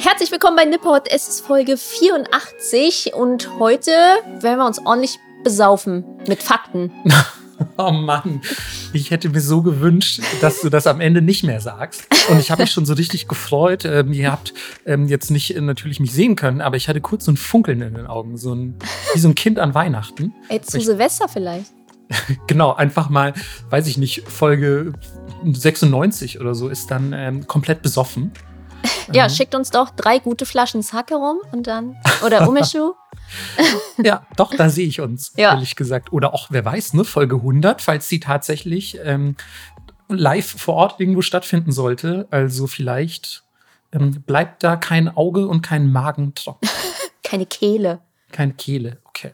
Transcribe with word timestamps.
Herzlich 0.00 0.30
willkommen 0.30 0.56
bei 0.56 0.64
Nippot. 0.64 1.10
Es 1.10 1.26
ist 1.26 1.40
Folge 1.40 1.76
84 1.76 3.14
und 3.14 3.58
heute 3.58 3.90
werden 3.90 4.58
wir 4.58 4.66
uns 4.66 4.78
ordentlich 4.78 5.18
besaufen 5.42 6.04
mit 6.28 6.42
Fakten. 6.42 6.92
Oh 7.76 7.90
Mann, 7.90 8.40
ich 8.92 9.10
hätte 9.10 9.30
mir 9.30 9.40
so 9.40 9.62
gewünscht, 9.62 10.20
dass 10.40 10.60
du 10.60 10.68
das 10.68 10.86
am 10.86 11.00
Ende 11.00 11.22
nicht 11.22 11.42
mehr 11.42 11.60
sagst. 11.60 12.06
Und 12.28 12.38
ich 12.38 12.52
habe 12.52 12.62
mich 12.62 12.70
schon 12.70 12.86
so 12.86 12.94
richtig 12.94 13.26
gefreut. 13.26 13.84
Ähm, 13.84 14.12
ihr 14.12 14.30
habt 14.30 14.54
ähm, 14.86 15.08
jetzt 15.08 15.32
nicht 15.32 15.56
äh, 15.56 15.60
natürlich 15.60 15.98
mich 15.98 16.12
sehen 16.12 16.36
können, 16.36 16.60
aber 16.60 16.76
ich 16.76 16.88
hatte 16.88 17.00
kurz 17.00 17.24
so 17.24 17.32
ein 17.32 17.36
Funkeln 17.36 17.80
in 17.80 17.94
den 17.94 18.06
Augen, 18.06 18.36
so 18.36 18.54
ein, 18.54 18.76
wie 19.12 19.18
so 19.18 19.26
ein 19.26 19.34
Kind 19.34 19.58
an 19.58 19.74
Weihnachten. 19.74 20.32
Ey, 20.48 20.60
zu 20.60 20.78
ich, 20.78 20.84
Silvester 20.84 21.28
vielleicht. 21.28 21.72
genau, 22.46 22.74
einfach 22.74 23.08
mal, 23.08 23.34
weiß 23.70 23.88
ich 23.88 23.98
nicht, 23.98 24.22
Folge 24.28 24.92
96 25.44 26.40
oder 26.40 26.54
so 26.54 26.68
ist 26.68 26.92
dann 26.92 27.12
ähm, 27.12 27.48
komplett 27.48 27.82
besoffen. 27.82 28.30
Ja, 29.12 29.24
mhm. 29.24 29.30
schickt 29.30 29.54
uns 29.54 29.70
doch 29.70 29.88
drei 29.90 30.18
gute 30.18 30.44
Flaschen 30.44 30.82
Sake 30.82 31.14
rum 31.14 31.38
und 31.52 31.66
dann. 31.66 31.96
Oder 32.24 32.46
Umeshu. 32.46 32.92
ja, 34.02 34.26
doch, 34.36 34.54
da 34.54 34.68
sehe 34.68 34.86
ich 34.86 35.00
uns, 35.00 35.32
ja. 35.36 35.52
ehrlich 35.52 35.76
gesagt. 35.76 36.12
Oder 36.12 36.34
auch, 36.34 36.48
wer 36.50 36.64
weiß, 36.64 36.92
ne, 36.92 37.04
Folge 37.04 37.36
100, 37.36 37.80
falls 37.80 38.08
sie 38.08 38.20
tatsächlich 38.20 38.98
ähm, 39.02 39.36
live 40.08 40.60
vor 40.60 40.74
Ort 40.74 41.00
irgendwo 41.00 41.22
stattfinden 41.22 41.72
sollte. 41.72 42.26
Also 42.30 42.66
vielleicht 42.66 43.44
ähm, 43.92 44.22
bleibt 44.22 44.62
da 44.62 44.76
kein 44.76 45.08
Auge 45.08 45.46
und 45.48 45.62
kein 45.62 45.90
Magen 45.90 46.34
trocken. 46.34 46.68
Keine 47.22 47.44
Kehle. 47.44 48.00
Keine 48.32 48.54
Kehle, 48.54 48.98
okay. 49.04 49.32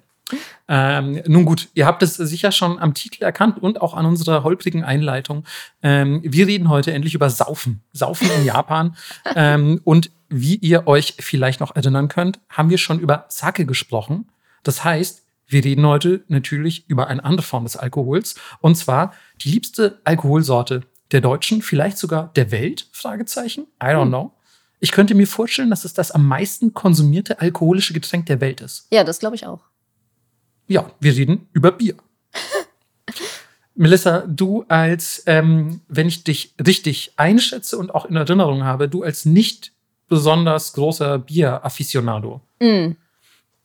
Ähm, 0.68 1.22
nun 1.26 1.44
gut, 1.44 1.68
ihr 1.74 1.86
habt 1.86 2.02
es 2.02 2.14
sicher 2.14 2.52
schon 2.52 2.78
am 2.78 2.94
Titel 2.94 3.22
erkannt 3.22 3.62
und 3.62 3.80
auch 3.80 3.94
an 3.94 4.06
unserer 4.06 4.42
holprigen 4.42 4.82
Einleitung. 4.84 5.44
Ähm, 5.82 6.20
wir 6.24 6.46
reden 6.46 6.68
heute 6.68 6.92
endlich 6.92 7.14
über 7.14 7.28
Saufen. 7.30 7.82
Saufen 7.92 8.30
in 8.38 8.44
Japan. 8.44 8.96
ähm, 9.36 9.80
und 9.84 10.10
wie 10.28 10.56
ihr 10.56 10.86
euch 10.86 11.16
vielleicht 11.20 11.60
noch 11.60 11.76
erinnern 11.76 12.08
könnt, 12.08 12.40
haben 12.48 12.70
wir 12.70 12.78
schon 12.78 12.98
über 12.98 13.26
Sake 13.28 13.66
gesprochen. 13.66 14.30
Das 14.62 14.84
heißt, 14.84 15.22
wir 15.46 15.62
reden 15.62 15.86
heute 15.86 16.24
natürlich 16.28 16.88
über 16.88 17.08
eine 17.08 17.22
andere 17.22 17.46
Form 17.46 17.64
des 17.64 17.76
Alkohols. 17.76 18.34
Und 18.60 18.76
zwar 18.76 19.12
die 19.42 19.50
liebste 19.50 20.00
Alkoholsorte 20.04 20.82
der 21.12 21.20
Deutschen, 21.20 21.62
vielleicht 21.62 21.98
sogar 21.98 22.32
der 22.34 22.50
Welt? 22.50 22.88
Fragezeichen. 22.92 23.66
I 23.82 23.86
don't 23.88 24.02
hm. 24.02 24.08
know. 24.08 24.32
Ich 24.80 24.90
könnte 24.92 25.14
mir 25.14 25.26
vorstellen, 25.26 25.70
dass 25.70 25.84
es 25.84 25.94
das 25.94 26.10
am 26.10 26.26
meisten 26.26 26.74
konsumierte 26.74 27.40
alkoholische 27.40 27.94
Getränk 27.94 28.26
der 28.26 28.40
Welt 28.40 28.60
ist. 28.60 28.86
Ja, 28.90 29.04
das 29.04 29.18
glaube 29.18 29.36
ich 29.36 29.46
auch. 29.46 29.60
Ja, 30.66 30.90
wir 31.00 31.14
reden 31.14 31.48
über 31.52 31.72
Bier. 31.72 31.94
Melissa, 33.74 34.24
du 34.26 34.64
als, 34.68 35.22
ähm, 35.26 35.80
wenn 35.88 36.06
ich 36.06 36.24
dich 36.24 36.54
richtig 36.64 37.12
einschätze 37.16 37.76
und 37.76 37.94
auch 37.94 38.06
in 38.06 38.16
Erinnerung 38.16 38.64
habe, 38.64 38.88
du 38.88 39.02
als 39.02 39.24
nicht 39.24 39.72
besonders 40.08 40.72
großer 40.74 41.18
Bier-Afficionado. 41.18 42.40
Mm. 42.60 42.92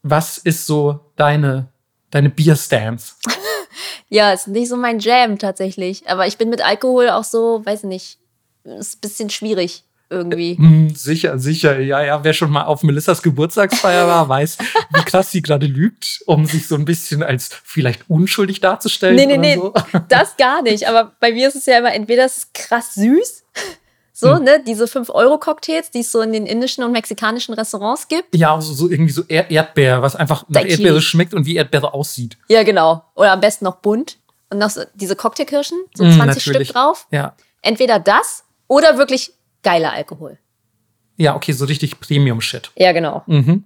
Was 0.01 0.37
ist 0.37 0.65
so 0.65 1.11
deine, 1.15 1.67
deine 2.09 2.29
Bier-Stance? 2.29 3.15
ja, 4.09 4.31
ist 4.31 4.47
nicht 4.47 4.69
so 4.69 4.77
mein 4.77 4.99
Jam 4.99 5.37
tatsächlich. 5.37 6.09
Aber 6.09 6.25
ich 6.25 6.37
bin 6.37 6.49
mit 6.49 6.65
Alkohol 6.65 7.09
auch 7.09 7.23
so, 7.23 7.61
weiß 7.65 7.83
nicht, 7.83 8.17
ist 8.63 8.97
ein 8.97 9.01
bisschen 9.01 9.29
schwierig 9.29 9.83
irgendwie. 10.09 10.57
Hm, 10.69 10.93
sicher, 10.95 11.39
sicher. 11.39 11.79
Ja, 11.79 12.03
ja. 12.03 12.23
Wer 12.23 12.33
schon 12.33 12.51
mal 12.51 12.63
auf 12.63 12.83
Melissas 12.83 13.21
Geburtstagsfeier 13.21 14.07
war, 14.07 14.27
weiß, 14.29 14.57
wie 14.93 15.03
krass 15.03 15.31
sie 15.31 15.41
gerade 15.41 15.65
lügt, 15.65 16.21
um 16.25 16.45
sich 16.45 16.67
so 16.67 16.75
ein 16.75 16.85
bisschen 16.85 17.23
als 17.23 17.49
vielleicht 17.63 18.09
unschuldig 18.09 18.59
darzustellen. 18.59 19.15
Nee, 19.15 19.25
nee, 19.25 19.37
nee. 19.37 19.55
So. 19.55 19.73
Das 20.09 20.37
gar 20.37 20.61
nicht. 20.61 20.87
Aber 20.87 21.13
bei 21.19 21.31
mir 21.31 21.47
ist 21.47 21.55
es 21.55 21.65
ja 21.65 21.77
immer 21.77 21.93
entweder 21.93 22.25
es 22.25 22.37
ist 22.37 22.53
krass 22.53 22.95
süß. 22.95 23.43
So, 24.13 24.35
hm. 24.35 24.43
ne, 24.43 24.63
diese 24.65 24.83
5-Euro-Cocktails, 24.83 25.91
die 25.91 26.01
es 26.01 26.11
so 26.11 26.19
in 26.19 26.33
den 26.33 26.45
indischen 26.45 26.83
und 26.83 26.91
mexikanischen 26.91 27.53
Restaurants 27.53 28.07
gibt. 28.09 28.35
Ja, 28.35 28.59
so, 28.59 28.73
so 28.73 28.89
irgendwie 28.89 29.13
so 29.13 29.23
Erdbeer, 29.27 30.01
was 30.01 30.17
einfach 30.17 30.43
nach 30.49 30.61
Daiki. 30.61 30.71
Erdbeere 30.71 31.01
schmeckt 31.01 31.33
und 31.33 31.45
wie 31.45 31.55
Erdbeere 31.55 31.93
aussieht. 31.93 32.37
Ja, 32.49 32.63
genau. 32.63 33.05
Oder 33.15 33.31
am 33.31 33.39
besten 33.39 33.63
noch 33.63 33.77
bunt. 33.77 34.17
Und 34.49 34.57
noch 34.57 34.69
so 34.69 34.81
diese 34.95 35.15
Cocktailkirschen, 35.15 35.77
so 35.93 36.03
20 36.03 36.45
mm, 36.45 36.49
Stück 36.49 36.67
drauf. 36.67 37.07
Ja. 37.11 37.35
Entweder 37.61 37.99
das 37.99 38.43
oder 38.67 38.97
wirklich 38.97 39.33
geiler 39.63 39.93
Alkohol. 39.93 40.37
Ja, 41.17 41.35
okay, 41.35 41.51
so 41.51 41.65
richtig 41.65 41.99
Premium-Shit. 41.99 42.71
Ja, 42.75 42.91
genau. 42.91 43.23
Mhm. 43.27 43.65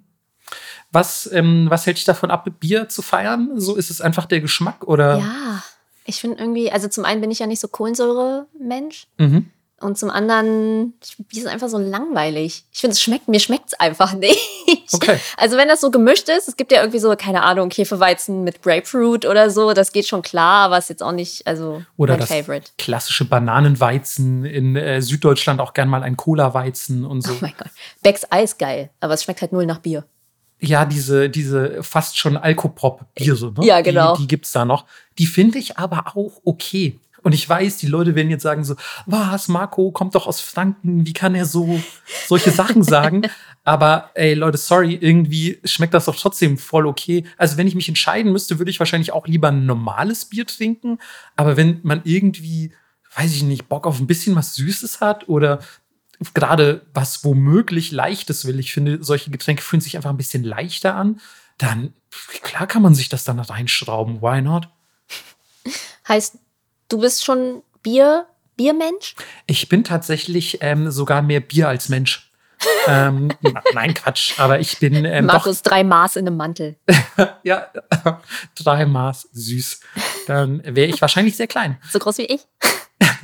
Was, 0.92 1.30
ähm, 1.32 1.68
was 1.70 1.86
hält 1.86 1.98
dich 1.98 2.06
davon 2.06 2.32
ab, 2.32 2.48
Bier 2.60 2.90
zu 2.90 3.02
feiern? 3.02 3.60
So 3.60 3.76
ist 3.76 3.90
es 3.90 4.02
einfach 4.02 4.26
der 4.26 4.42
Geschmack 4.42 4.84
oder? 4.88 5.18
Ja, 5.18 5.64
ich 6.06 6.20
finde 6.20 6.38
irgendwie, 6.40 6.72
also 6.72 6.88
zum 6.88 7.06
einen 7.06 7.22
bin 7.22 7.32
ich 7.32 7.40
ja 7.40 7.48
nicht 7.48 7.60
so 7.60 7.68
Kohlensäure-Mensch. 7.68 9.08
Mhm. 9.18 9.50
Und 9.84 9.98
zum 9.98 10.10
anderen, 10.10 10.94
die 11.32 11.40
sind 11.42 11.50
einfach 11.50 11.68
so 11.68 11.78
langweilig. 11.78 12.66
Ich 12.72 12.80
finde, 12.80 12.94
es 12.94 13.02
schmeckt, 13.02 13.28
mir 13.28 13.40
schmeckt 13.40 13.68
es 13.68 13.74
einfach 13.80 14.14
nicht. 14.18 14.40
Okay. 14.94 15.20
Also 15.38 15.58
wenn 15.58 15.68
das 15.68 15.82
so 15.82 15.92
gemischt 15.92 16.30
ist, 16.30 16.48
es 16.48 16.56
gibt 16.56 16.72
ja 16.72 16.80
irgendwie 16.80 17.00
so, 17.00 17.14
keine 17.18 17.44
Ahnung, 17.44 17.70
Hefeweizen 17.70 18.44
mit 18.44 18.62
Grapefruit 18.62 19.26
oder 19.26 19.50
so, 19.50 19.74
das 19.74 19.92
geht 19.92 20.08
schon 20.08 20.22
klar, 20.22 20.66
aber 20.66 20.78
es 20.78 20.86
ist 20.86 20.90
jetzt 20.90 21.04
auch 21.04 21.12
nicht, 21.12 21.46
also 21.46 21.84
oder 21.98 22.14
mein 22.14 22.22
das 22.22 22.30
Favorite. 22.30 22.72
klassische 22.78 23.26
Bananenweizen 23.26 24.46
in 24.46 24.76
äh, 24.76 25.02
Süddeutschland 25.02 25.60
auch 25.60 25.74
gern 25.74 25.90
mal 25.90 26.04
ein 26.04 26.18
Cola-Weizen 26.18 27.06
und 27.06 27.22
so. 27.22 27.34
Oh 27.34 27.38
mein 27.42 27.54
Gott. 27.58 27.70
Becks 28.02 28.26
Eis 28.30 28.58
geil, 28.58 28.90
aber 29.00 29.14
es 29.14 29.24
schmeckt 29.24 29.42
halt 29.42 29.52
null 29.52 29.66
nach 29.66 29.80
Bier. 29.80 30.06
Ja, 30.60 30.86
diese, 30.86 31.30
diese 31.30 31.84
fast 31.84 32.18
schon 32.18 32.38
Alkoprop-Biere, 32.38 33.52
ne? 33.58 33.66
Ja, 33.66 33.82
genau. 33.82 34.16
Die, 34.16 34.22
die 34.22 34.28
gibt's 34.30 34.54
da 34.54 34.64
noch. 34.64 34.86
Die 35.18 35.26
finde 35.26 35.60
ich 35.60 35.78
aber 35.78 36.16
auch 36.16 36.40
okay. 36.46 36.98
Und 37.24 37.34
ich 37.34 37.48
weiß, 37.48 37.78
die 37.78 37.88
Leute 37.88 38.16
werden 38.16 38.30
jetzt 38.30 38.44
sagen 38.44 38.64
so, 38.64 38.76
was, 39.06 39.48
Marco 39.48 39.92
kommt 39.92 40.14
doch 40.14 40.28
aus 40.28 40.42
Franken, 40.42 41.08
wie 41.08 41.14
kann 41.14 41.36
er 41.36 41.46
so 41.46 41.82
solche 42.28 42.52
Sachen 42.52 42.84
sagen? 42.84 43.24
Aber 43.64 44.12
ey, 44.14 44.34
Leute, 44.34 44.58
sorry, 44.58 44.96
irgendwie 44.96 45.60
schmeckt 45.64 45.94
das 45.94 46.06
doch 46.06 46.18
trotzdem 46.18 46.58
voll 46.58 46.86
okay. 46.86 47.26
Also 47.38 47.58
wenn 47.58 47.68
ich 47.68 47.76
mich 47.76 47.88
entscheiden 47.88 48.34
müsste, 48.34 48.60
würde 48.60 48.70
ich 48.70 48.80
wahrscheinlich 48.80 49.14
auch 49.14 49.26
lieber 49.26 49.48
ein 49.48 49.66
normales 49.66 50.26
Bier 50.26 50.46
trinken. 50.46 51.00
Aber 51.38 51.56
wenn 51.56 51.80
man 51.84 52.02
irgendwie, 52.04 52.74
weiß 53.16 53.34
ich 53.34 53.44
nicht, 53.44 53.70
Bock 53.70 53.88
auf 53.88 54.00
ein 54.00 54.08
bisschen 54.08 54.36
was 54.36 54.56
Süßes 54.56 55.00
hat 55.00 55.30
oder 55.30 55.60
gerade 56.34 56.86
was 56.94 57.24
womöglich 57.24 57.92
Leichtes 57.92 58.46
will, 58.46 58.60
ich 58.60 58.74
finde, 58.74 59.02
solche 59.02 59.32
Getränke 59.32 59.64
fühlen 59.64 59.82
sich 59.82 59.96
einfach 59.96 60.10
ein 60.10 60.18
bisschen 60.18 60.44
leichter 60.44 60.96
an, 60.96 61.22
dann 61.58 61.94
klar 62.42 62.68
kann 62.68 62.82
man 62.82 62.96
sich 62.96 63.08
das 63.08 63.24
dann 63.24 63.40
reinschrauben. 63.40 64.22
Why 64.22 64.42
not? 64.42 64.68
Heißt, 66.08 66.38
Du 66.94 67.00
bist 67.00 67.26
schon 67.26 67.64
Bier, 67.82 68.28
Biermensch? 68.56 69.16
Ich 69.48 69.68
bin 69.68 69.84
tatsächlich 69.84 70.60
ähm, 70.62 70.92
sogar 70.92 71.24
mehr 71.24 71.40
Bier 71.40 71.68
als 71.68 71.90
Mensch. 71.90 72.32
ähm, 72.86 73.32
nein, 73.74 73.96
Quatsch, 73.96 74.40
aber 74.40 74.60
ich 74.60 74.78
bin. 74.78 75.04
Ähm, 75.04 75.26
Markus, 75.26 75.64
doch, 75.64 75.72
drei 75.72 75.84
Maß 75.84 76.18
in 76.18 76.28
einem 76.28 76.38
Mantel. 76.38 76.76
ja, 77.44 77.68
drei 78.56 78.86
Maß, 78.86 79.28
süß. 79.32 79.80
Dann 80.28 80.62
wäre 80.64 80.86
ich 80.86 81.02
wahrscheinlich 81.02 81.36
sehr 81.36 81.48
klein. 81.48 81.80
So 81.90 81.98
groß 81.98 82.20
wie 82.20 82.26
ich? 82.26 82.42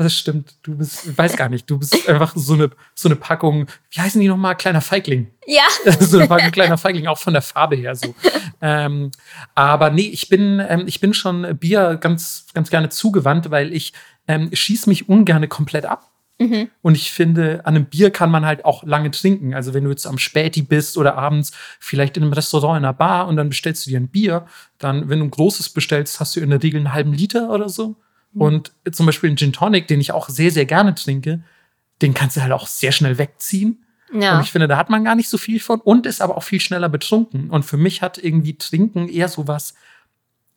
Das 0.04 0.18
stimmt. 0.18 0.56
Du 0.64 0.78
bist, 0.78 1.08
ich 1.08 1.18
weiß 1.18 1.36
gar 1.36 1.50
nicht, 1.50 1.70
du 1.70 1.78
bist 1.78 2.08
einfach 2.08 2.34
so 2.36 2.54
eine, 2.54 2.70
so 2.96 3.10
eine 3.10 3.16
Packung, 3.16 3.68
wie 3.92 4.00
heißen 4.02 4.20
die 4.20 4.28
nochmal? 4.28 4.56
Kleiner 4.56 4.82
Feigling. 4.82 5.28
Ja. 5.46 5.64
so 6.00 6.20
eine 6.20 6.28
Packung 6.28 6.52
kleiner 6.52 6.78
Feigling, 6.78 7.08
auch 7.08 7.18
von 7.18 7.34
der 7.34 7.42
Farbe 7.42 7.76
her 7.76 7.96
so. 7.96 8.16
ähm, 8.62 9.12
aber 9.56 9.90
nee, 9.90 10.08
ich 10.08 10.30
bin, 10.30 10.64
ähm, 10.68 10.84
ich 10.88 11.00
bin 11.00 11.14
schon 11.14 11.58
Bier 11.58 11.98
ganz, 12.00 12.48
ganz 12.54 12.70
gerne 12.70 12.90
zugewandt, 12.90 13.52
weil 13.52 13.74
ich 13.74 13.94
ähm, 14.28 14.50
schieße 14.54 14.90
mich 14.90 15.10
ungerne 15.10 15.48
komplett 15.48 15.86
ab. 15.86 16.10
Mhm. 16.40 16.70
Und 16.82 16.96
ich 16.96 17.12
finde, 17.12 17.66
an 17.66 17.76
einem 17.76 17.86
Bier 17.86 18.12
kann 18.12 18.32
man 18.32 18.46
halt 18.46 18.64
auch 18.64 18.84
lange 18.84 19.12
trinken. 19.12 19.54
Also 19.54 19.74
wenn 19.74 19.84
du 19.84 19.90
jetzt 19.90 20.08
am 20.08 20.18
Späti 20.18 20.62
bist 20.62 20.98
oder 20.98 21.18
abends 21.18 21.52
vielleicht 21.80 22.16
in 22.16 22.24
einem 22.24 22.34
Restaurant 22.34 22.78
in 22.78 22.86
einer 22.86 22.94
Bar 22.94 23.28
und 23.28 23.36
dann 23.36 23.50
bestellst 23.50 23.86
du 23.86 23.90
dir 23.90 24.00
ein 24.00 24.08
Bier, 24.08 24.46
dann, 24.78 25.10
wenn 25.10 25.20
du 25.20 25.26
ein 25.26 25.32
großes 25.32 25.70
bestellst, 25.70 26.20
hast 26.20 26.36
du 26.36 26.40
in 26.40 26.50
der 26.50 26.64
Regel 26.64 26.80
einen 26.80 26.94
halben 26.94 27.12
Liter 27.12 27.50
oder 27.50 27.68
so. 27.68 27.98
Mhm. 28.34 28.42
Und 28.42 28.72
zum 28.92 29.06
Beispiel 29.06 29.30
ein 29.30 29.38
Gin 29.38 29.54
Tonic, 29.54 29.88
den 29.88 30.02
ich 30.02 30.12
auch 30.12 30.30
sehr, 30.30 30.52
sehr 30.52 30.66
gerne 30.66 30.96
trinke, 30.96 31.44
den 32.02 32.14
kannst 32.14 32.38
du 32.38 32.42
halt 32.42 32.52
auch 32.52 32.68
sehr 32.68 32.92
schnell 32.92 33.18
wegziehen. 33.18 33.84
Ja. 34.14 34.38
Und 34.38 34.44
ich 34.44 34.52
finde, 34.52 34.68
da 34.68 34.78
hat 34.78 34.90
man 34.90 35.04
gar 35.04 35.16
nicht 35.16 35.30
so 35.30 35.38
viel 35.38 35.60
von 35.60 35.82
und 35.82 36.06
ist 36.06 36.22
aber 36.22 36.38
auch 36.38 36.44
viel 36.44 36.60
schneller 36.60 36.90
betrunken. 36.90 37.50
Und 37.50 37.64
für 37.64 37.78
mich 37.78 38.02
hat 38.02 38.18
irgendwie 38.18 38.58
Trinken 38.58 39.08
eher 39.08 39.28
so 39.28 39.48
was, 39.48 39.76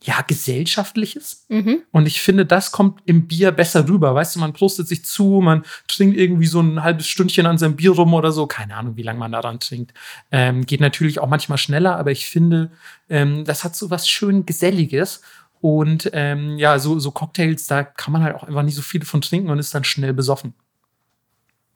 ja, 0.05 0.21
gesellschaftliches. 0.23 1.47
Mhm. 1.49 1.83
Und 1.93 2.07
ich 2.07 2.21
finde, 2.21 2.45
das 2.45 2.73
kommt 2.73 3.01
im 3.05 3.29
Bier 3.29 3.53
besser 3.53 3.89
rüber. 3.89 4.15
Weißt 4.15 4.35
du, 4.35 4.41
man 4.41 4.53
prostet 4.53 4.89
sich 4.89 5.05
zu, 5.05 5.41
man 5.43 5.65
trinkt 5.87 6.17
irgendwie 6.17 6.47
so 6.47 6.61
ein 6.61 6.83
halbes 6.83 7.07
Stündchen 7.07 7.47
an 7.47 7.59
seinem 7.59 7.77
Bier 7.77 7.93
rum 7.93 8.13
oder 8.15 8.33
so. 8.33 8.47
Keine 8.47 8.75
Ahnung, 8.75 8.97
wie 8.97 9.03
lange 9.03 9.21
man 9.21 9.33
daran 9.33 9.61
trinkt. 9.61 9.95
Ähm, 10.33 10.67
geht 10.67 10.81
natürlich 10.81 11.21
auch 11.21 11.29
manchmal 11.29 11.59
schneller, 11.59 11.97
aber 11.97 12.11
ich 12.11 12.27
finde, 12.27 12.73
ähm, 13.09 13.45
das 13.45 13.63
hat 13.63 13.77
so 13.77 13.91
was 13.91 14.09
schön 14.09 14.45
Geselliges. 14.45 15.23
Und 15.63 16.11
ähm, 16.13 16.59
ja, 16.59 16.81
so, 16.81 16.99
so 16.99 17.13
Cocktails, 17.13 17.69
da 17.69 17.85
kann 17.85 18.13
man 18.13 18.25
halt 18.25 18.35
auch 18.35 18.43
einfach 18.43 18.65
nicht 18.65 18.75
so 18.75 18.83
viele 18.83 19.05
von 19.05 19.21
trinken 19.21 19.49
und 19.49 19.61
ist 19.61 19.73
dann 19.73 19.85
schnell 19.85 20.13
besoffen. 20.13 20.55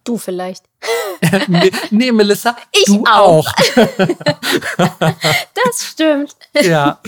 Du 0.03 0.19
vielleicht. 0.19 0.65
nee, 1.91 2.11
Melissa, 2.11 2.57
ich 2.73 2.87
du 2.87 3.05
auch. 3.07 3.47
auch. 3.47 3.55
das 5.55 5.85
stimmt. 5.85 6.37
ja, 6.63 7.01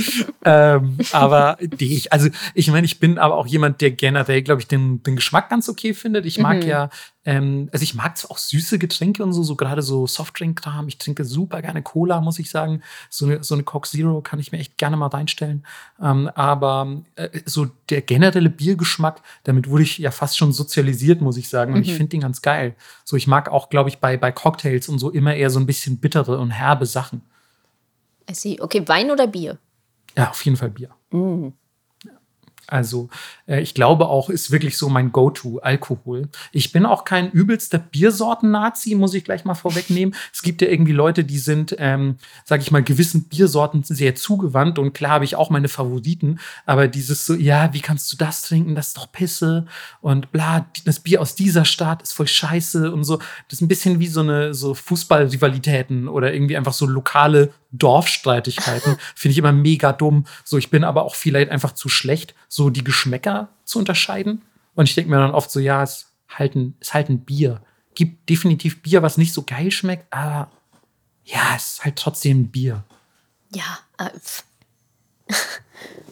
ähm, 0.44 0.98
aber 1.10 1.58
die, 1.60 1.96
ich, 1.96 2.12
also 2.12 2.28
ich 2.54 2.68
meine, 2.70 2.84
ich 2.86 3.00
bin 3.00 3.18
aber 3.18 3.36
auch 3.36 3.46
jemand, 3.46 3.80
der 3.80 3.90
generell, 3.90 4.42
glaube 4.42 4.60
ich, 4.60 4.68
den, 4.68 5.02
den 5.02 5.16
Geschmack 5.16 5.50
ganz 5.50 5.68
okay 5.68 5.94
findet. 5.94 6.26
Ich 6.26 6.38
mag 6.38 6.58
mhm. 6.58 6.68
ja 6.68 6.90
Ähm, 7.24 7.68
also 7.72 7.82
ich 7.82 7.94
mag 7.94 8.16
zwar 8.16 8.30
auch 8.30 8.38
süße 8.38 8.78
Getränke 8.78 9.22
und 9.22 9.32
so, 9.32 9.42
so 9.42 9.56
gerade 9.56 9.82
so 9.82 10.06
Softdrink-Kram. 10.06 10.88
Ich 10.88 10.98
trinke 10.98 11.24
super 11.24 11.60
gerne 11.60 11.82
Cola, 11.82 12.20
muss 12.20 12.38
ich 12.38 12.50
sagen. 12.50 12.82
So 13.10 13.26
eine, 13.26 13.44
so 13.44 13.54
eine 13.54 13.64
Coke 13.64 13.88
Zero 13.88 14.22
kann 14.22 14.38
ich 14.38 14.52
mir 14.52 14.58
echt 14.58 14.78
gerne 14.78 14.96
mal 14.96 15.08
reinstellen. 15.08 15.66
Ähm, 16.00 16.30
aber 16.34 17.02
äh, 17.16 17.28
so 17.44 17.66
der 17.90 18.02
generelle 18.02 18.50
Biergeschmack, 18.50 19.20
damit 19.44 19.68
wurde 19.68 19.82
ich 19.82 19.98
ja 19.98 20.10
fast 20.10 20.38
schon 20.38 20.52
sozialisiert, 20.52 21.20
muss 21.20 21.36
ich 21.36 21.48
sagen. 21.48 21.74
Und 21.74 21.80
mhm. 21.80 21.84
ich 21.84 21.94
finde 21.94 22.10
den 22.10 22.20
ganz 22.20 22.40
geil. 22.40 22.76
So, 23.04 23.16
ich 23.16 23.26
mag 23.26 23.50
auch, 23.50 23.68
glaube 23.68 23.90
ich, 23.90 23.98
bei, 23.98 24.16
bei 24.16 24.32
Cocktails 24.32 24.88
und 24.88 24.98
so 24.98 25.10
immer 25.10 25.34
eher 25.34 25.50
so 25.50 25.58
ein 25.58 25.66
bisschen 25.66 25.98
bittere 25.98 26.38
und 26.38 26.50
herbe 26.50 26.86
Sachen. 26.86 27.22
I 28.30 28.34
see. 28.34 28.60
Okay, 28.60 28.86
Wein 28.86 29.10
oder 29.10 29.26
Bier? 29.26 29.58
Ja, 30.16 30.30
auf 30.30 30.44
jeden 30.44 30.56
Fall 30.56 30.70
Bier. 30.70 30.90
Mm. 31.10 31.48
Also 32.70 33.08
äh, 33.46 33.60
ich 33.60 33.74
glaube 33.74 34.06
auch, 34.08 34.28
ist 34.28 34.50
wirklich 34.50 34.76
so 34.76 34.88
mein 34.88 35.10
Go-To 35.10 35.58
Alkohol. 35.58 36.28
Ich 36.52 36.70
bin 36.70 36.84
auch 36.84 37.04
kein 37.04 37.30
übelster 37.30 37.78
Biersorten-Nazi, 37.78 38.94
muss 38.94 39.14
ich 39.14 39.24
gleich 39.24 39.44
mal 39.44 39.54
vorwegnehmen. 39.54 40.14
Es 40.32 40.42
gibt 40.42 40.62
ja 40.62 40.68
irgendwie 40.68 40.92
Leute, 40.92 41.24
die 41.24 41.38
sind, 41.38 41.74
ähm, 41.78 42.16
sage 42.44 42.62
ich 42.62 42.70
mal, 42.70 42.82
gewissen 42.82 43.24
Biersorten 43.24 43.82
sehr 43.82 44.14
zugewandt 44.14 44.78
und 44.78 44.92
klar 44.92 45.12
habe 45.12 45.24
ich 45.24 45.36
auch 45.36 45.50
meine 45.50 45.68
Favoriten, 45.68 46.38
aber 46.66 46.86
dieses 46.86 47.26
so, 47.26 47.34
ja, 47.34 47.72
wie 47.72 47.80
kannst 47.80 48.12
du 48.12 48.16
das 48.16 48.42
trinken? 48.42 48.74
Das 48.74 48.88
ist 48.88 48.96
doch 48.96 49.10
Pisse 49.10 49.66
und 50.00 50.30
bla, 50.30 50.66
das 50.84 51.00
Bier 51.00 51.20
aus 51.20 51.34
dieser 51.34 51.64
Stadt 51.64 52.02
ist 52.02 52.12
voll 52.12 52.28
scheiße 52.28 52.92
und 52.92 53.04
so. 53.04 53.16
Das 53.16 53.54
ist 53.54 53.62
ein 53.62 53.68
bisschen 53.68 54.00
wie 54.00 54.06
so 54.06 54.20
eine 54.20 54.54
so 54.54 54.74
Fußballrivalitäten 54.74 56.08
oder 56.08 56.32
irgendwie 56.32 56.56
einfach 56.56 56.74
so 56.74 56.86
lokale 56.86 57.52
Dorfstreitigkeiten. 57.72 58.96
Finde 59.14 59.32
ich 59.32 59.38
immer 59.38 59.52
mega 59.52 59.92
dumm. 59.92 60.26
So, 60.44 60.58
ich 60.58 60.70
bin 60.70 60.84
aber 60.84 61.04
auch 61.04 61.14
vielleicht 61.14 61.50
einfach 61.50 61.72
zu 61.72 61.88
schlecht, 61.88 62.34
so 62.48 62.70
die 62.70 62.84
Geschmäcker 62.84 63.48
zu 63.64 63.78
unterscheiden. 63.78 64.42
Und 64.74 64.88
ich 64.88 64.94
denke 64.94 65.10
mir 65.10 65.18
dann 65.18 65.32
oft 65.32 65.50
so, 65.50 65.60
ja, 65.60 65.82
es 65.82 66.12
halt 66.28 66.54
ein, 66.54 66.76
ist 66.80 66.94
halt 66.94 67.08
ein 67.08 67.24
Bier. 67.24 67.62
Gibt 67.94 68.28
definitiv 68.28 68.82
Bier, 68.82 69.02
was 69.02 69.18
nicht 69.18 69.32
so 69.32 69.42
geil 69.42 69.70
schmeckt, 69.70 70.12
aber 70.12 70.50
ja, 71.24 71.54
es 71.56 71.72
ist 71.72 71.84
halt 71.84 71.96
trotzdem 71.96 72.40
ein 72.40 72.48
Bier. 72.48 72.84
Ja, 73.54 73.78
äh, 73.98 74.10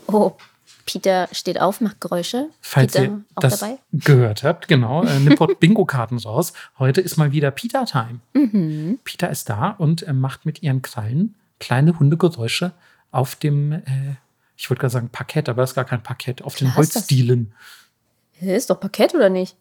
oh, 0.07 0.37
Peter 0.85 1.29
steht 1.33 1.61
auf, 1.61 1.81
macht 1.81 2.01
Geräusche. 2.01 2.49
Falls 2.61 2.93
Peter 2.93 3.05
ihr 3.05 3.25
das 3.35 3.61
dabei? 3.61 3.79
gehört 3.93 4.43
habt, 4.43 4.69
genau, 4.69 5.05
äh, 5.05 5.19
Nippot 5.21 5.61
Bingo-Karten 5.61 6.19
raus. 6.19 6.53
Heute 6.79 7.01
ist 7.01 7.17
mal 7.17 7.33
wieder 7.33 7.51
Peter-Time. 7.51 8.21
Mhm. 8.35 8.99
Peter 9.05 9.31
ist 9.31 9.49
da 9.49 9.71
und 9.71 10.03
äh, 10.03 10.13
macht 10.13 10.47
mit 10.47 10.63
ihren 10.63 10.83
Krallen 10.83 11.35
kleine 11.59 11.99
Hundegeräusche 11.99 12.73
auf 13.11 13.37
dem, 13.37 13.73
äh, 13.73 14.17
ich 14.57 14.69
wollte 14.71 14.81
gerade 14.81 14.93
sagen 14.93 15.09
Parkett, 15.11 15.49
aber 15.49 15.63
das 15.63 15.71
ist 15.71 15.75
gar 15.75 15.85
kein 15.85 16.03
Parkett, 16.03 16.43
auf 16.43 16.57
den 16.57 16.75
Holzdielen. 16.75 17.55
Ist 18.41 18.71
doch 18.71 18.81
Parkett 18.81 19.15
oder 19.15 19.31
nicht? 19.31 19.57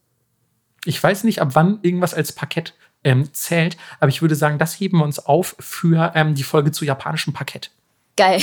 Ich 0.86 1.01
weiß 1.01 1.24
nicht, 1.24 1.42
ab 1.42 1.50
wann 1.53 1.80
irgendwas 1.81 2.13
als 2.13 2.31
Parkett 2.31 2.74
ähm, 3.03 3.33
zählt, 3.33 3.77
aber 4.00 4.09
ich 4.09 4.21
würde 4.21 4.36
sagen, 4.36 4.57
das 4.57 4.80
heben 4.80 4.97
wir 4.97 5.03
uns 5.03 5.19
auf 5.19 5.56
für 5.59 6.12
ähm, 6.15 6.36
die 6.36 6.44
Folge 6.44 6.71
zu 6.71 6.86
japanischem 6.86 7.33
Parkett. 7.33 7.71
Geil. 8.18 8.42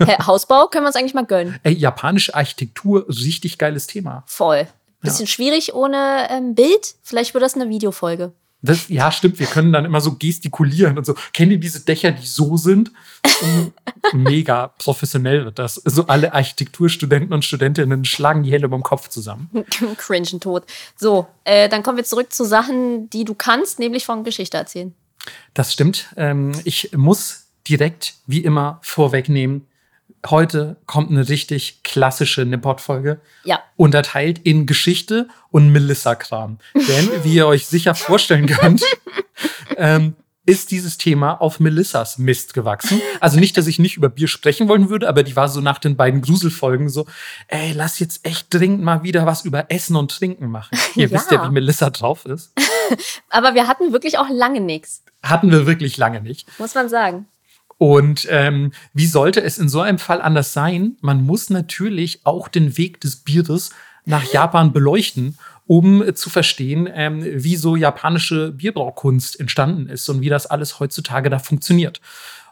Hausbau 0.26 0.68
können 0.68 0.84
wir 0.84 0.88
uns 0.88 0.96
eigentlich 0.96 1.14
mal 1.14 1.26
gönnen. 1.26 1.58
Ey, 1.62 1.74
japanische 1.74 2.34
Architektur, 2.34 3.06
richtig 3.08 3.58
geiles 3.58 3.86
Thema. 3.86 4.24
Voll. 4.26 4.66
Bisschen 5.00 5.26
ja. 5.26 5.32
schwierig 5.32 5.74
ohne 5.74 6.28
ähm, 6.30 6.54
Bild. 6.54 6.94
Vielleicht 7.02 7.34
wird 7.34 7.44
das 7.44 7.54
eine 7.54 7.68
Videofolge. 7.68 8.32
Das, 8.64 8.88
ja, 8.88 9.12
stimmt. 9.12 9.38
Wir 9.38 9.46
können 9.46 9.72
dann 9.72 9.84
immer 9.84 10.00
so 10.00 10.16
gestikulieren 10.16 10.96
und 10.96 11.04
so. 11.04 11.14
Kennt 11.34 11.52
ihr 11.52 11.58
diese 11.58 11.80
Dächer, 11.80 12.12
die 12.12 12.26
so 12.26 12.56
sind? 12.56 12.92
Mega 14.14 14.68
professionell 14.78 15.44
wird 15.44 15.58
das. 15.58 15.74
So 15.74 16.06
alle 16.06 16.32
Architekturstudenten 16.32 17.34
und 17.34 17.44
Studentinnen 17.44 18.06
schlagen 18.06 18.42
die 18.42 18.52
Hände 18.52 18.68
beim 18.70 18.82
Kopf 18.82 19.08
zusammen. 19.08 19.50
Cringen 19.98 20.40
tot. 20.40 20.64
So, 20.96 21.26
äh, 21.44 21.68
dann 21.68 21.82
kommen 21.82 21.98
wir 21.98 22.04
zurück 22.04 22.32
zu 22.32 22.44
Sachen, 22.44 23.10
die 23.10 23.24
du 23.24 23.34
kannst, 23.34 23.78
nämlich 23.78 24.06
von 24.06 24.24
Geschichte 24.24 24.56
erzählen. 24.56 24.94
Das 25.52 25.72
stimmt. 25.72 26.08
Ähm, 26.16 26.52
ich 26.64 26.92
muss 26.96 27.48
direkt, 27.68 28.14
wie 28.26 28.40
immer, 28.40 28.78
vorwegnehmen, 28.82 29.66
heute 30.26 30.76
kommt 30.86 31.10
eine 31.10 31.28
richtig 31.28 31.82
klassische 31.82 32.44
Nippot-Folge. 32.44 33.20
Ja. 33.44 33.60
Unterteilt 33.76 34.38
in 34.38 34.66
Geschichte 34.66 35.28
und 35.50 35.70
Melissa-Kram. 35.70 36.58
Denn, 36.74 37.10
wie 37.22 37.34
ihr 37.34 37.46
euch 37.46 37.66
sicher 37.66 37.94
vorstellen 37.94 38.46
könnt, 38.46 38.82
ähm, 39.76 40.14
ist 40.46 40.70
dieses 40.70 40.98
Thema 40.98 41.40
auf 41.40 41.58
Melissas 41.58 42.18
Mist 42.18 42.52
gewachsen. 42.52 43.00
Also 43.20 43.40
nicht, 43.40 43.56
dass 43.56 43.66
ich 43.66 43.78
nicht 43.78 43.96
über 43.96 44.10
Bier 44.10 44.28
sprechen 44.28 44.68
wollen 44.68 44.90
würde, 44.90 45.08
aber 45.08 45.22
die 45.22 45.36
war 45.36 45.48
so 45.48 45.60
nach 45.60 45.78
den 45.78 45.96
beiden 45.96 46.20
Gruselfolgen 46.20 46.88
so, 46.88 47.06
ey, 47.48 47.72
lass 47.72 47.98
jetzt 47.98 48.26
echt 48.26 48.52
dringend 48.52 48.82
mal 48.82 49.02
wieder 49.02 49.24
was 49.24 49.44
über 49.44 49.70
Essen 49.70 49.96
und 49.96 50.10
Trinken 50.10 50.50
machen. 50.50 50.76
Ihr 50.96 51.08
ja. 51.08 51.10
wisst 51.12 51.30
ja, 51.30 51.46
wie 51.46 51.52
Melissa 51.52 51.90
drauf 51.90 52.26
ist. 52.26 52.52
aber 53.30 53.54
wir 53.54 53.66
hatten 53.66 53.92
wirklich 53.92 54.18
auch 54.18 54.28
lange 54.28 54.60
nichts. 54.60 55.02
Hatten 55.22 55.50
wir 55.50 55.66
wirklich 55.66 55.96
lange 55.96 56.20
nicht. 56.20 56.46
Muss 56.58 56.74
man 56.74 56.90
sagen. 56.90 57.26
Und 57.78 58.26
ähm, 58.30 58.72
wie 58.92 59.06
sollte 59.06 59.42
es 59.42 59.58
in 59.58 59.68
so 59.68 59.80
einem 59.80 59.98
Fall 59.98 60.22
anders 60.22 60.52
sein? 60.52 60.96
Man 61.00 61.24
muss 61.24 61.50
natürlich 61.50 62.20
auch 62.24 62.48
den 62.48 62.76
Weg 62.78 63.00
des 63.00 63.16
Bieres 63.16 63.70
nach 64.04 64.24
Japan 64.32 64.72
beleuchten, 64.72 65.38
um 65.66 66.14
zu 66.14 66.30
verstehen, 66.30 66.88
ähm, 66.92 67.24
wie 67.24 67.56
so 67.56 67.74
japanische 67.74 68.52
Bierbraukunst 68.52 69.40
entstanden 69.40 69.88
ist 69.88 70.08
und 70.08 70.20
wie 70.20 70.28
das 70.28 70.46
alles 70.46 70.78
heutzutage 70.78 71.30
da 71.30 71.38
funktioniert. 71.38 72.00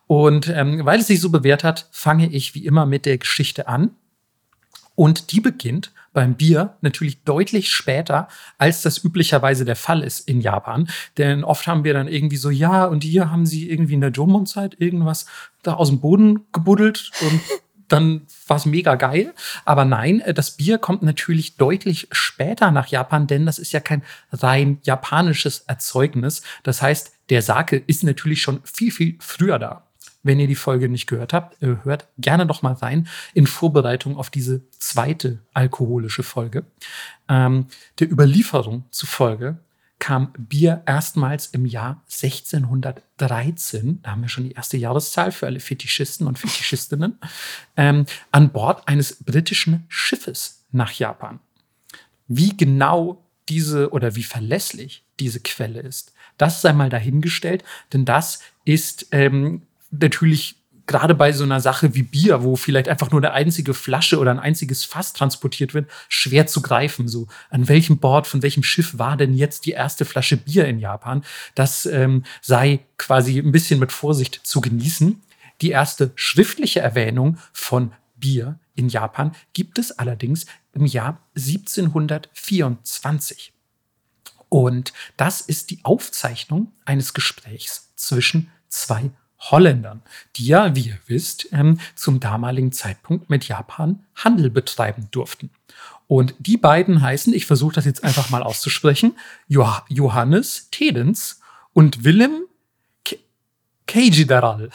Und 0.07 0.49
ähm, 0.49 0.85
weil 0.85 1.01
es 1.01 1.07
sich 1.07 1.21
so 1.21 1.31
bewährt 1.31 1.63
hat, 1.63 1.89
fange 1.91 2.27
ich 2.29 2.55
wie 2.55 2.67
immer 2.67 2.87
mit 2.87 3.07
der 3.07 3.19
Geschichte 3.19 3.69
an. 3.69 3.91
Und 4.95 5.33
die 5.33 5.41
beginnt 5.41 5.93
beim 6.13 6.35
Bier 6.35 6.77
natürlich 6.81 7.25
deutlich 7.25 7.71
später, 7.71 8.29
als 8.59 8.83
das 8.83 9.03
üblicherweise 9.03 9.65
der 9.65 9.77
Fall 9.77 10.03
ist 10.03 10.29
in 10.29 10.41
Japan. 10.41 10.89
Denn 11.19 11.45
oft 11.45 11.67
haben 11.67 11.85
wir 11.85 11.95
dann 11.95 12.09
irgendwie 12.09 12.37
so, 12.37 12.51
ja, 12.51 12.85
und 12.85 13.03
hier 13.05 13.31
haben 13.31 13.47
sie 13.47 13.71
irgendwie 13.71 13.95
in 13.95 14.01
der 14.01 14.11
Jomon-Zeit 14.11 14.77
irgendwas 14.79 15.27
da 15.63 15.75
aus 15.75 15.89
dem 15.89 16.01
Boden 16.01 16.47
gebuddelt 16.53 17.11
und 17.21 17.41
dann 17.89 18.23
war 18.47 18.57
es 18.57 18.67
mega 18.67 18.95
geil. 18.95 19.35
Aber 19.65 19.85
nein, 19.85 20.21
äh, 20.21 20.35
das 20.35 20.53
Bier 20.53 20.79
kommt 20.79 21.03
natürlich 21.03 21.57
deutlich 21.57 22.09
später 22.11 22.71
nach 22.71 22.89
Japan, 22.89 23.27
denn 23.27 23.47
das 23.47 23.59
ist 23.59 23.73
ja 23.73 23.81
kein 23.81 24.03
rein 24.33 24.79
japanisches 24.83 25.61
Erzeugnis. 25.61 26.43
Das 26.63 26.81
heißt, 26.81 27.13
der 27.31 27.43
Sake 27.43 27.77
ist 27.87 28.03
natürlich 28.05 28.43
schon 28.43 28.61
viel, 28.65 28.91
viel 28.91 29.17
früher 29.21 29.59
da. 29.59 29.87
Wenn 30.23 30.39
ihr 30.39 30.47
die 30.47 30.55
Folge 30.55 30.89
nicht 30.89 31.07
gehört 31.07 31.33
habt, 31.33 31.63
äh, 31.63 31.77
hört 31.83 32.09
gerne 32.19 32.47
noch 32.47 32.63
mal 32.63 32.75
rein 32.75 33.09
in 33.35 33.47
Vorbereitung 33.47 34.17
auf 34.17 34.31
diese 34.31 34.69
zweite 34.71 35.41
alkoholische 35.53 36.23
Folge. 36.23 36.65
Ähm, 37.29 37.67
der 37.99 38.11
Überlieferung 38.11 38.85
zufolge 38.91 39.59
kam 40.03 40.33
Bier 40.37 40.83
erstmals 40.85 41.47
im 41.47 41.65
Jahr 41.65 42.03
1613, 42.11 44.01
da 44.03 44.11
haben 44.11 44.23
wir 44.23 44.29
schon 44.29 44.43
die 44.43 44.53
erste 44.53 44.77
Jahreszahl 44.77 45.31
für 45.31 45.47
alle 45.47 45.61
Fetischisten 45.61 46.27
und 46.27 46.41
Fetischistinnen, 46.41 47.19
ähm, 47.77 48.07
an 48.33 48.51
Bord 48.51 48.89
eines 48.89 49.23
britischen 49.23 49.85
Schiffes 49.89 50.65
nach 50.73 50.91
Japan. 50.91 51.39
Wie 52.27 52.57
genau 52.57 53.25
diese 53.49 53.91
oder 53.91 54.17
wie 54.17 54.25
verlässlich 54.25 55.05
diese 55.21 55.39
Quelle 55.39 55.81
ist, 55.81 56.13
das 56.37 56.63
sei 56.63 56.73
mal 56.73 56.91
dahingestellt, 56.91 57.63
denn 57.93 58.05
das 58.05 58.41
ist 58.65 59.07
ähm, 59.13 59.63
natürlich 59.93 60.57
gerade 60.87 61.15
bei 61.15 61.31
so 61.33 61.45
einer 61.45 61.61
Sache 61.61 61.95
wie 61.95 62.03
Bier, 62.03 62.43
wo 62.43 62.57
vielleicht 62.57 62.89
einfach 62.89 63.13
nur 63.13 63.21
eine 63.21 63.33
einzige 63.33 63.75
Flasche 63.75 64.19
oder 64.19 64.33
ein 64.33 64.41
einziges 64.41 64.85
Fass 64.85 65.13
transportiert 65.13 65.75
wird, 65.75 65.91
schwer 66.09 66.47
zu 66.47 66.63
greifen. 66.63 67.09
So, 67.09 67.27
an 67.51 67.69
welchem 67.69 67.99
Bord, 67.99 68.27
von 68.27 68.43
welchem 68.43 68.65
Schiff 68.65 68.99
war 68.99 69.17
denn 69.17 69.33
jetzt 69.35 69.65
die 69.67 69.71
erste 69.73 70.05
Flasche 70.05 70.37
Bier 70.37 70.67
in 70.67 70.81
Japan? 70.81 71.25
Das 71.55 71.87
ähm, 71.87 72.25
sei 72.41 72.81
quasi 72.99 73.39
ein 73.39 73.53
bisschen 73.53 73.79
mit 73.79 73.93
Vorsicht 73.93 74.41
zu 74.43 74.61
genießen. 74.61 75.23
Die 75.61 75.71
erste 75.71 76.11
schriftliche 76.17 76.81
Erwähnung 76.81 77.39
von 77.53 77.93
Bier 78.17 78.59
in 78.75 78.89
Japan 78.89 79.37
gibt 79.53 79.79
es 79.79 79.97
allerdings 79.99 80.47
im 80.73 80.87
Jahr 80.87 81.21
1724. 81.37 83.53
Und 84.49 84.93
das 85.17 85.41
ist 85.41 85.71
die 85.71 85.85
Aufzeichnung 85.85 86.73
eines 86.85 87.15
Gesprächs 87.15 87.93
zwischen 87.97 88.51
zwei 88.69 89.13
Holländern, 89.51 90.03
die 90.37 90.47
ja, 90.47 90.75
wie 90.75 90.89
ihr 90.89 90.99
wisst, 91.07 91.49
ähm, 91.53 91.79
zum 91.95 92.21
damaligen 92.21 92.73
Zeitpunkt 92.73 93.31
mit 93.31 93.47
Japan 93.49 94.05
Handel 94.15 94.51
betreiben 94.51 95.09
durften. 95.11 95.51
Und 96.07 96.35
die 96.39 96.57
beiden 96.57 97.03
heißen, 97.03 97.33
ich 97.33 97.47
versuche 97.47 97.75
das 97.75 97.85
jetzt 97.85 98.05
einfach 98.05 98.31
mal 98.31 98.43
auszusprechen, 98.43 99.17
Johannes 99.49 100.69
Tedens 100.71 101.41
und 101.73 102.05
Willem 102.05 102.43
Kejidaral. 103.93 104.71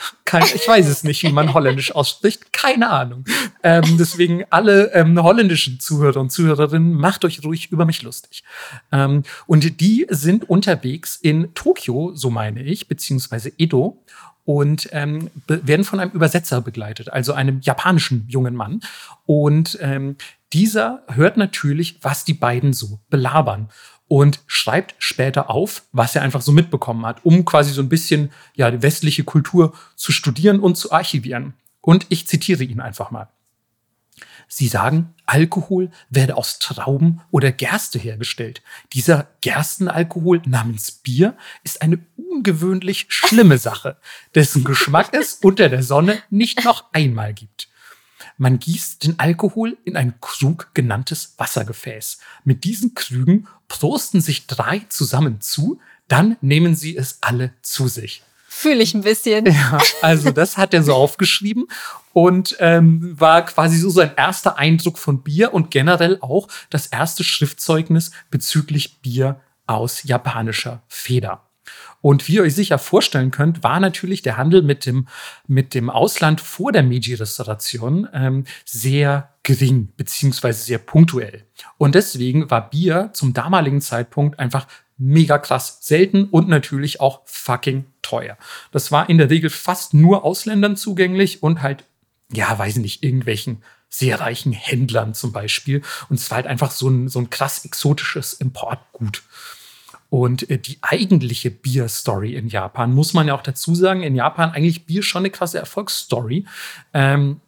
Ich 0.53 0.67
weiß 0.67 0.87
es 0.87 1.03
nicht, 1.03 1.23
wie 1.23 1.31
man 1.31 1.53
holländisch 1.53 1.95
ausspricht. 1.95 2.53
Keine 2.53 2.89
Ahnung. 2.89 3.25
Ähm, 3.63 3.97
deswegen 3.97 4.43
alle 4.51 4.93
ähm, 4.93 5.21
holländischen 5.21 5.79
Zuhörer 5.79 6.19
und 6.19 6.31
Zuhörerinnen, 6.31 6.93
macht 6.93 7.25
euch 7.25 7.43
ruhig 7.43 7.71
über 7.71 7.85
mich 7.85 8.03
lustig. 8.03 8.43
Ähm, 8.91 9.23
und 9.47 9.81
die 9.81 10.05
sind 10.09 10.47
unterwegs 10.49 11.15
in 11.15 11.53
Tokio, 11.55 12.11
so 12.13 12.29
meine 12.29 12.61
ich, 12.61 12.87
beziehungsweise 12.87 13.51
Edo 13.57 14.03
und 14.47 14.87
ähm, 14.93 15.29
werden 15.45 15.83
von 15.83 15.99
einem 15.99 16.11
Übersetzer 16.11 16.61
begleitet, 16.61 17.11
also 17.11 17.33
einem 17.33 17.59
japanischen 17.59 18.23
jungen 18.29 18.55
Mann. 18.55 18.79
Und 19.25 19.77
ähm, 19.81 20.15
dieser 20.53 21.03
hört 21.09 21.35
natürlich, 21.35 21.99
was 22.01 22.23
die 22.23 22.33
beiden 22.33 22.71
so 22.71 23.01
belabern. 23.09 23.67
und 24.07 24.39
schreibt 24.47 24.95
später 24.99 25.49
auf, 25.49 25.83
was 25.91 26.15
er 26.15 26.21
einfach 26.21 26.39
so 26.39 26.53
mitbekommen 26.53 27.05
hat, 27.05 27.25
um 27.25 27.43
quasi 27.43 27.73
so 27.73 27.81
ein 27.81 27.89
bisschen 27.89 28.31
ja 28.55 28.71
die 28.71 28.81
westliche 28.81 29.25
Kultur 29.25 29.73
zu 29.97 30.13
studieren 30.13 30.61
und 30.61 30.77
zu 30.77 30.93
archivieren. 30.93 31.53
Und 31.81 32.05
ich 32.07 32.25
zitiere 32.25 32.63
ihn 32.63 32.79
einfach 32.79 33.11
mal. 33.11 33.27
Sie 34.47 34.67
sagen, 34.67 35.13
Alkohol 35.25 35.91
werde 36.09 36.37
aus 36.37 36.59
Trauben 36.59 37.21
oder 37.31 37.51
Gerste 37.51 37.99
hergestellt. 37.99 38.61
Dieser 38.93 39.27
Gerstenalkohol 39.41 40.41
namens 40.45 40.91
Bier 40.91 41.35
ist 41.63 41.81
eine 41.81 41.99
ungewöhnlich 42.15 43.07
schlimme 43.09 43.57
Sache, 43.57 43.97
dessen 44.35 44.63
Geschmack 44.63 45.09
es 45.13 45.33
unter 45.43 45.69
der 45.69 45.83
Sonne 45.83 46.21
nicht 46.29 46.63
noch 46.63 46.85
einmal 46.93 47.33
gibt. 47.33 47.67
Man 48.37 48.59
gießt 48.59 49.03
den 49.03 49.19
Alkohol 49.19 49.77
in 49.83 49.97
ein 49.97 50.19
Krug 50.21 50.69
genanntes 50.73 51.33
Wassergefäß. 51.37 52.19
Mit 52.43 52.63
diesen 52.63 52.93
Krügen 52.93 53.47
prosten 53.67 54.21
sich 54.21 54.47
drei 54.47 54.85
zusammen 54.89 55.41
zu, 55.41 55.79
dann 56.07 56.37
nehmen 56.41 56.75
sie 56.75 56.95
es 56.95 57.17
alle 57.21 57.53
zu 57.61 57.87
sich. 57.87 58.23
Fühle 58.47 58.81
ich 58.81 58.93
ein 58.93 59.01
bisschen. 59.01 59.45
Ja, 59.45 59.77
also 60.01 60.31
das 60.31 60.57
hat 60.57 60.73
er 60.73 60.83
so 60.83 60.93
aufgeschrieben 60.95 61.67
und 62.17 62.57
ähm, 62.61 63.13
war 63.19 63.45
quasi 63.45 63.77
so 63.77 63.91
sein 63.91 64.09
erster 64.17 64.57
Eindruck 64.57 64.97
von 64.97 65.21
Bier 65.21 65.53
und 65.53 65.69
generell 65.69 66.17
auch 66.19 66.47
das 66.71 66.87
erste 66.87 67.23
Schriftzeugnis 67.23 68.09
bezüglich 68.31 69.03
Bier 69.03 69.39
aus 69.67 70.01
japanischer 70.01 70.81
Feder. 70.87 71.43
Und 72.01 72.27
wie 72.27 72.37
ihr 72.37 72.41
euch 72.41 72.55
sicher 72.55 72.79
vorstellen 72.79 73.29
könnt, 73.29 73.61
war 73.61 73.79
natürlich 73.79 74.23
der 74.23 74.35
Handel 74.35 74.63
mit 74.63 74.87
dem, 74.87 75.07
mit 75.45 75.75
dem 75.75 75.91
Ausland 75.91 76.41
vor 76.41 76.71
der 76.71 76.81
Meiji-Restauration 76.81 78.07
ähm, 78.13 78.45
sehr 78.65 79.35
gering 79.43 79.89
beziehungsweise 79.95 80.63
sehr 80.63 80.79
punktuell. 80.79 81.45
Und 81.77 81.93
deswegen 81.93 82.49
war 82.49 82.71
Bier 82.71 83.11
zum 83.13 83.33
damaligen 83.33 83.79
Zeitpunkt 83.79 84.39
einfach 84.39 84.65
mega 84.97 85.37
krass 85.37 85.81
selten 85.81 86.23
und 86.23 86.49
natürlich 86.49 86.99
auch 86.99 87.21
fucking 87.25 87.85
teuer. 88.01 88.37
Das 88.71 88.91
war 88.91 89.07
in 89.07 89.19
der 89.19 89.29
Regel 89.29 89.51
fast 89.51 89.93
nur 89.93 90.23
Ausländern 90.23 90.75
zugänglich 90.75 91.43
und 91.43 91.61
halt, 91.61 91.85
ja, 92.31 92.57
weiß 92.57 92.77
nicht, 92.77 93.03
irgendwelchen 93.03 93.63
sehr 93.89 94.19
reichen 94.19 94.51
Händlern 94.51 95.13
zum 95.13 95.31
Beispiel. 95.31 95.81
Und 96.09 96.19
es 96.19 96.29
war 96.29 96.37
halt 96.37 96.47
einfach 96.47 96.71
so 96.71 96.89
ein, 96.89 97.07
so 97.07 97.19
ein 97.19 97.29
krass 97.29 97.63
exotisches 97.63 98.33
Importgut. 98.33 99.23
Und 100.09 100.49
äh, 100.49 100.57
die 100.57 100.77
eigentliche 100.81 101.51
Bier-Story 101.51 102.35
in 102.35 102.47
Japan, 102.47 102.93
muss 102.93 103.13
man 103.13 103.27
ja 103.27 103.35
auch 103.35 103.43
dazu 103.43 103.75
sagen, 103.75 104.03
in 104.03 104.15
Japan 104.15 104.51
eigentlich 104.51 104.85
Bier 104.85 105.03
schon 105.03 105.21
eine 105.21 105.29
krasse 105.29 105.59
Erfolgsstory, 105.59 106.45
ähm, 106.93 107.41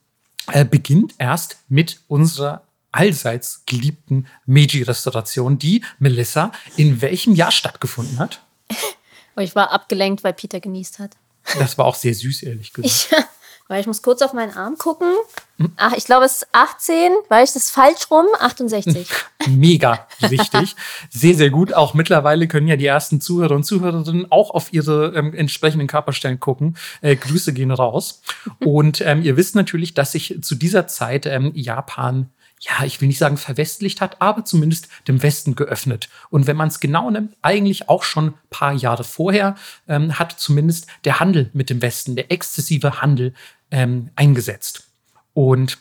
äh, 0.51 0.65
beginnt 0.65 1.15
erst 1.17 1.57
mit 1.69 2.01
unserer 2.07 2.63
allseits 2.91 3.63
geliebten 3.65 4.27
Meiji-Restauration, 4.45 5.59
die 5.59 5.83
Melissa 5.99 6.51
in 6.75 7.01
welchem 7.01 7.35
Jahr 7.35 7.51
stattgefunden 7.51 8.19
hat? 8.19 8.41
ich 9.37 9.55
war 9.55 9.71
abgelenkt, 9.71 10.23
weil 10.23 10.33
Peter 10.33 10.59
genießt 10.59 10.99
hat. 10.99 11.15
Das 11.57 11.77
war 11.77 11.85
auch 11.85 11.95
sehr 11.95 12.13
süß, 12.13 12.43
ehrlich 12.43 12.73
gesagt. 12.73 13.09
Ich, 13.11 13.25
weil 13.69 13.79
ich 13.79 13.87
muss 13.87 14.01
kurz 14.01 14.21
auf 14.23 14.33
meinen 14.33 14.51
Arm 14.51 14.77
gucken. 14.77 15.13
Ach, 15.77 15.93
ich 15.95 16.05
glaube, 16.05 16.25
es 16.25 16.37
ist 16.37 16.47
18, 16.53 17.11
weil 17.29 17.43
ich 17.43 17.53
das 17.53 17.69
falsch 17.69 18.09
rum, 18.09 18.25
68. 18.39 19.07
Mega 19.47 20.07
richtig. 20.23 20.75
Sehr, 21.09 21.35
sehr 21.35 21.51
gut. 21.51 21.73
Auch 21.73 21.93
mittlerweile 21.93 22.47
können 22.47 22.67
ja 22.67 22.77
die 22.77 22.87
ersten 22.87 23.21
Zuhörer 23.21 23.55
und 23.55 23.63
Zuhörerinnen 23.63 24.31
auch 24.31 24.49
auf 24.49 24.73
ihre 24.73 25.13
ähm, 25.15 25.35
entsprechenden 25.35 25.87
Körperstellen 25.87 26.39
gucken. 26.39 26.77
Äh, 27.01 27.15
Grüße 27.15 27.53
gehen 27.53 27.71
raus. 27.71 28.21
Und 28.59 29.01
ähm, 29.01 29.21
ihr 29.21 29.37
wisst 29.37 29.55
natürlich, 29.55 29.93
dass 29.93 30.13
sich 30.13 30.39
zu 30.41 30.55
dieser 30.55 30.87
Zeit 30.87 31.27
ähm, 31.27 31.51
Japan 31.53 32.29
ja, 32.59 32.83
ich 32.83 32.99
will 32.99 33.07
nicht 33.07 33.17
sagen 33.17 33.37
verwestlicht 33.37 34.01
hat, 34.01 34.21
aber 34.21 34.43
zumindest 34.43 34.89
dem 35.07 35.23
Westen 35.23 35.55
geöffnet. 35.55 36.09
Und 36.29 36.45
wenn 36.45 36.57
man 36.57 36.67
es 36.67 36.81
genau 36.81 37.09
nimmt, 37.09 37.35
eigentlich 37.41 37.87
auch 37.87 38.03
schon 38.03 38.27
ein 38.27 38.33
paar 38.49 38.73
Jahre 38.73 39.05
vorher, 39.05 39.55
ähm, 39.87 40.19
hat 40.19 40.33
zumindest 40.33 40.87
der 41.05 41.21
Handel 41.21 41.49
mit 41.53 41.69
dem 41.69 41.81
Westen, 41.81 42.15
der 42.15 42.31
exzessive 42.31 43.01
Handel 43.01 43.33
ähm, 43.71 44.09
eingesetzt. 44.15 44.89
Und 45.33 45.77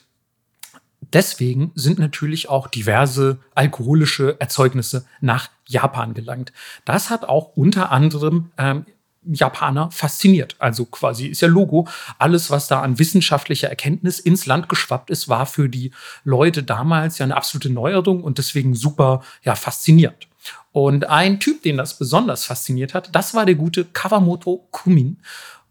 deswegen 1.13 1.73
sind 1.75 1.99
natürlich 1.99 2.49
auch 2.49 2.69
diverse 2.69 3.41
alkoholische 3.57 4.37
Erzeugnisse 4.39 5.05
nach 5.21 5.51
Japan 5.67 6.15
gelangt. 6.15 6.53
Das 6.85 7.11
hat 7.11 7.25
auch 7.25 7.57
unter 7.57 7.91
anderem 7.91 8.53
ähm, 8.57 8.87
Japaner 9.35 9.91
fasziniert. 9.91 10.57
Also 10.59 10.85
quasi 10.85 11.27
ist 11.27 11.41
ja 11.41 11.49
Logo. 11.49 11.87
Alles, 12.19 12.51
was 12.51 12.69
da 12.69 12.81
an 12.81 12.99
wissenschaftlicher 12.99 13.69
Erkenntnis 13.69 14.19
ins 14.19 14.47
Land 14.47 14.69
geschwappt 14.69 15.11
ist, 15.11 15.29
war 15.29 15.47
für 15.47 15.69
die 15.69 15.91
Leute 16.25 16.63
damals 16.63 17.19
ja 17.19 17.25
eine 17.25 17.37
absolute 17.37 17.71
Neuerung 17.71 18.23
und 18.23 18.39
deswegen 18.39 18.75
super 18.75 19.23
ja, 19.43 19.55
fasziniert. 19.55 20.29
Und 20.73 21.09
ein 21.09 21.41
Typ, 21.41 21.63
den 21.63 21.77
das 21.77 21.99
besonders 21.99 22.45
fasziniert 22.45 22.95
hat, 22.95 23.15
das 23.15 23.35
war 23.35 23.47
der 23.47 23.55
gute 23.57 23.85
Kawamoto 23.85 24.67
Kumin. 24.71 25.19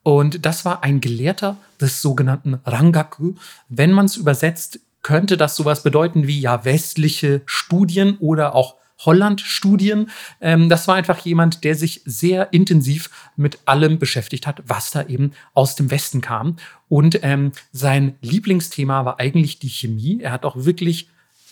Und 0.03 0.45
das 0.45 0.63
war 0.63 0.83
ein 0.83 1.01
Gelehrter 1.01 1.57
des 1.81 2.01
sogenannten 2.01 2.59
Rangaku. 2.65 3.33
Wenn 3.67 3.91
man 3.91 4.05
es 4.05 4.15
übersetzt, 4.15 4.79
könnte 5.01 5.37
das 5.37 5.55
sowas 5.55 5.83
bedeuten 5.83 6.27
wie 6.27 6.39
ja 6.39 6.65
westliche 6.65 7.41
Studien 7.45 8.17
oder 8.19 8.55
auch 8.55 8.75
Holland-Studien. 8.99 10.09
Ähm, 10.41 10.69
das 10.69 10.87
war 10.87 10.95
einfach 10.95 11.19
jemand, 11.19 11.63
der 11.63 11.75
sich 11.75 12.01
sehr 12.05 12.53
intensiv 12.53 13.09
mit 13.35 13.59
allem 13.65 13.99
beschäftigt 13.99 14.47
hat, 14.47 14.63
was 14.65 14.91
da 14.91 15.03
eben 15.03 15.31
aus 15.53 15.75
dem 15.75 15.91
Westen 15.91 16.21
kam. 16.21 16.57
Und 16.89 17.19
ähm, 17.23 17.51
sein 17.71 18.15
Lieblingsthema 18.21 19.05
war 19.05 19.19
eigentlich 19.19 19.59
die 19.59 19.69
Chemie. 19.69 20.19
Er 20.21 20.31
hat 20.31 20.45
auch 20.45 20.55
wirklich 20.55 21.09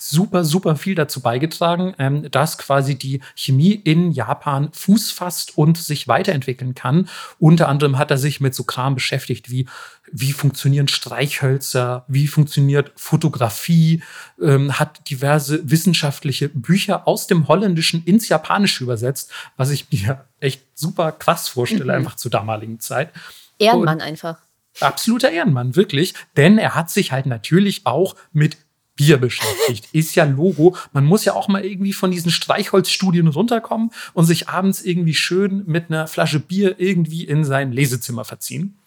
super, 0.10 0.44
super 0.44 0.76
viel 0.76 0.96
dazu 0.96 1.22
beigetragen, 1.22 1.94
ähm, 2.00 2.30
dass 2.32 2.58
quasi 2.58 2.96
die 2.96 3.22
Chemie 3.36 3.74
in 3.74 4.12
Japan 4.12 4.70
Fuß 4.72 5.12
fasst 5.12 5.58
und 5.58 5.78
sich 5.78 6.08
weiterentwickeln 6.08 6.76
kann. 6.76 7.10
Unter 7.40 7.70
anderem 7.70 7.98
hat 7.98 8.12
er 8.12 8.18
sich 8.18 8.42
mit 8.42 8.56
so 8.56 8.64
Kram 8.64 8.96
beschäftigt 8.96 9.50
wie 9.50 9.68
wie 10.12 10.34
funktionieren 10.34 10.88
Streichhölzer, 10.88 12.06
wie 12.08 12.28
funktioniert 12.28 12.92
Fotografie, 12.96 14.04
ähm, 14.42 14.78
hat 14.80 15.10
diverse 15.10 15.70
wissenschaftliche 15.70 16.50
Bücher 16.50 17.08
aus 17.08 17.28
dem 17.28 17.48
Holländischen 17.48 18.04
ins 18.06 18.30
Japanische 18.30 18.84
übersetzt, 18.84 19.32
was 19.58 19.72
ich 19.72 19.92
mir 19.92 20.26
echt 20.40 20.62
super 20.76 21.12
krass 21.12 21.48
vorstelle, 21.48 21.86
mhm. 21.86 21.92
einfach 21.92 22.16
zur 22.16 22.32
damaligen 22.32 22.80
Zeit. 22.80 23.12
Ehrenmann 23.58 23.98
und 23.98 24.04
einfach. 24.04 24.38
Absoluter 24.82 25.32
Ehrenmann, 25.32 25.76
wirklich. 25.76 26.14
Denn 26.36 26.58
er 26.58 26.76
hat 26.76 26.90
sich 26.90 27.12
halt 27.12 27.26
natürlich 27.26 27.86
auch 27.86 28.16
mit 28.34 28.58
Bier 28.96 29.18
beschäftigt. 29.18 29.90
Ist 29.92 30.16
ja 30.16 30.24
Logo. 30.24 30.76
Man 30.94 31.06
muss 31.06 31.26
ja 31.26 31.34
auch 31.34 31.48
mal 31.48 31.66
irgendwie 31.66 31.94
von 31.94 32.12
diesen 32.12 32.32
Streichholzstudien 32.32 33.28
runterkommen 33.28 33.92
und 34.14 34.26
sich 34.26 34.48
abends 34.48 34.82
irgendwie 34.82 35.14
schön 35.14 35.64
mit 35.66 35.90
einer 35.90 36.08
Flasche 36.08 36.40
Bier 36.40 36.80
irgendwie 36.80 37.26
in 37.26 37.44
sein 37.44 37.72
Lesezimmer 37.72 38.24
verziehen. 38.24 38.78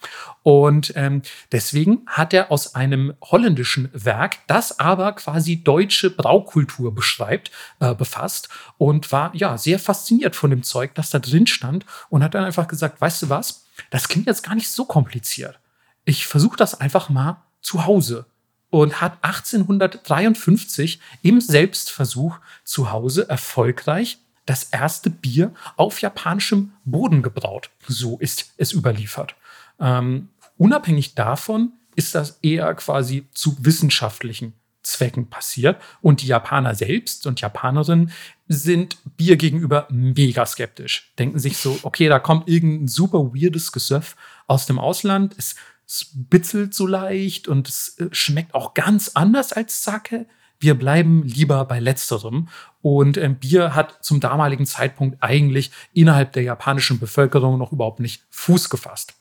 Und 0.42 0.92
ähm, 0.96 1.22
deswegen 1.52 2.02
hat 2.06 2.32
er 2.32 2.50
aus 2.50 2.74
einem 2.74 3.14
holländischen 3.22 3.90
Werk, 3.92 4.38
das 4.46 4.78
aber 4.78 5.12
quasi 5.12 5.62
deutsche 5.62 6.10
Braukultur 6.10 6.94
beschreibt, 6.94 7.50
äh, 7.80 7.94
befasst 7.94 8.48
und 8.78 9.12
war 9.12 9.34
ja 9.34 9.58
sehr 9.58 9.78
fasziniert 9.78 10.36
von 10.36 10.50
dem 10.50 10.62
Zeug, 10.62 10.94
das 10.94 11.10
da 11.10 11.18
drin 11.18 11.46
stand 11.46 11.84
und 12.08 12.22
hat 12.22 12.34
dann 12.34 12.44
einfach 12.44 12.68
gesagt, 12.68 13.00
weißt 13.00 13.22
du 13.22 13.28
was, 13.28 13.66
das 13.90 14.08
klingt 14.08 14.26
jetzt 14.26 14.42
gar 14.42 14.54
nicht 14.54 14.70
so 14.70 14.86
kompliziert. 14.86 15.58
Ich 16.06 16.26
versuche 16.26 16.56
das 16.56 16.80
einfach 16.80 17.10
mal 17.10 17.42
zu 17.60 17.84
Hause 17.84 18.24
und 18.70 19.00
hat 19.00 19.18
1853 19.22 21.00
im 21.22 21.40
Selbstversuch 21.40 22.38
zu 22.64 22.90
Hause 22.90 23.28
erfolgreich 23.28 24.18
das 24.46 24.64
erste 24.64 25.10
Bier 25.10 25.52
auf 25.76 26.00
japanischem 26.00 26.72
Boden 26.84 27.22
gebraut. 27.22 27.70
So 27.87 28.18
ist 28.18 28.52
es 28.56 28.72
überliefert. 28.72 29.34
Ähm, 29.78 30.28
unabhängig 30.56 31.14
davon 31.14 31.72
ist 31.96 32.14
das 32.14 32.38
eher 32.42 32.75
quasi 32.75 33.26
zu 33.32 33.56
wissenschaftlichen 33.60 34.54
Zwecken 34.82 35.28
passiert. 35.28 35.80
Und 36.00 36.22
die 36.22 36.28
Japaner 36.28 36.75
selbst 36.75 37.26
und 37.26 37.40
Japanerinnen 37.40 38.10
sind 38.46 38.96
Bier 39.16 39.37
gegenüber 39.37 39.87
mega 39.90 40.46
skeptisch. 40.46 41.12
Denken 41.18 41.38
sich 41.38 41.58
so, 41.58 41.78
okay, 41.82 42.08
da 42.08 42.18
kommt 42.18 42.48
irgendein 42.48 42.88
super 42.88 43.34
weirdes 43.34 43.72
Gesöff 43.72 44.16
aus 44.46 44.64
dem 44.64 44.78
Ausland. 44.78 45.34
Es 45.37 45.56
es 45.88 46.11
bitzelt 46.12 46.75
so 46.75 46.87
leicht 46.87 47.49
und 47.49 47.68
es 47.68 47.97
äh, 47.99 48.09
schmeckt 48.12 48.54
auch 48.54 48.75
ganz 48.75 49.12
anders 49.14 49.52
als 49.52 49.83
Sake. 49.83 50.26
Wir 50.61 50.75
bleiben 50.75 51.23
lieber 51.23 51.64
bei 51.64 51.80
letzterem. 51.80 52.49
Und 52.83 53.16
ähm, 53.16 53.37
Bier 53.37 53.75
hat 53.75 54.04
zum 54.04 54.21
damaligen 54.21 54.66
Zeitpunkt 54.66 55.23
eigentlich 55.23 55.71
innerhalb 55.95 56.33
der 56.33 56.42
japanischen 56.42 56.99
Bevölkerung 56.99 57.59
noch 57.59 57.73
überhaupt 57.73 58.00
nicht 58.00 58.23
Fuß 58.30 58.68
gefasst. 58.68 59.14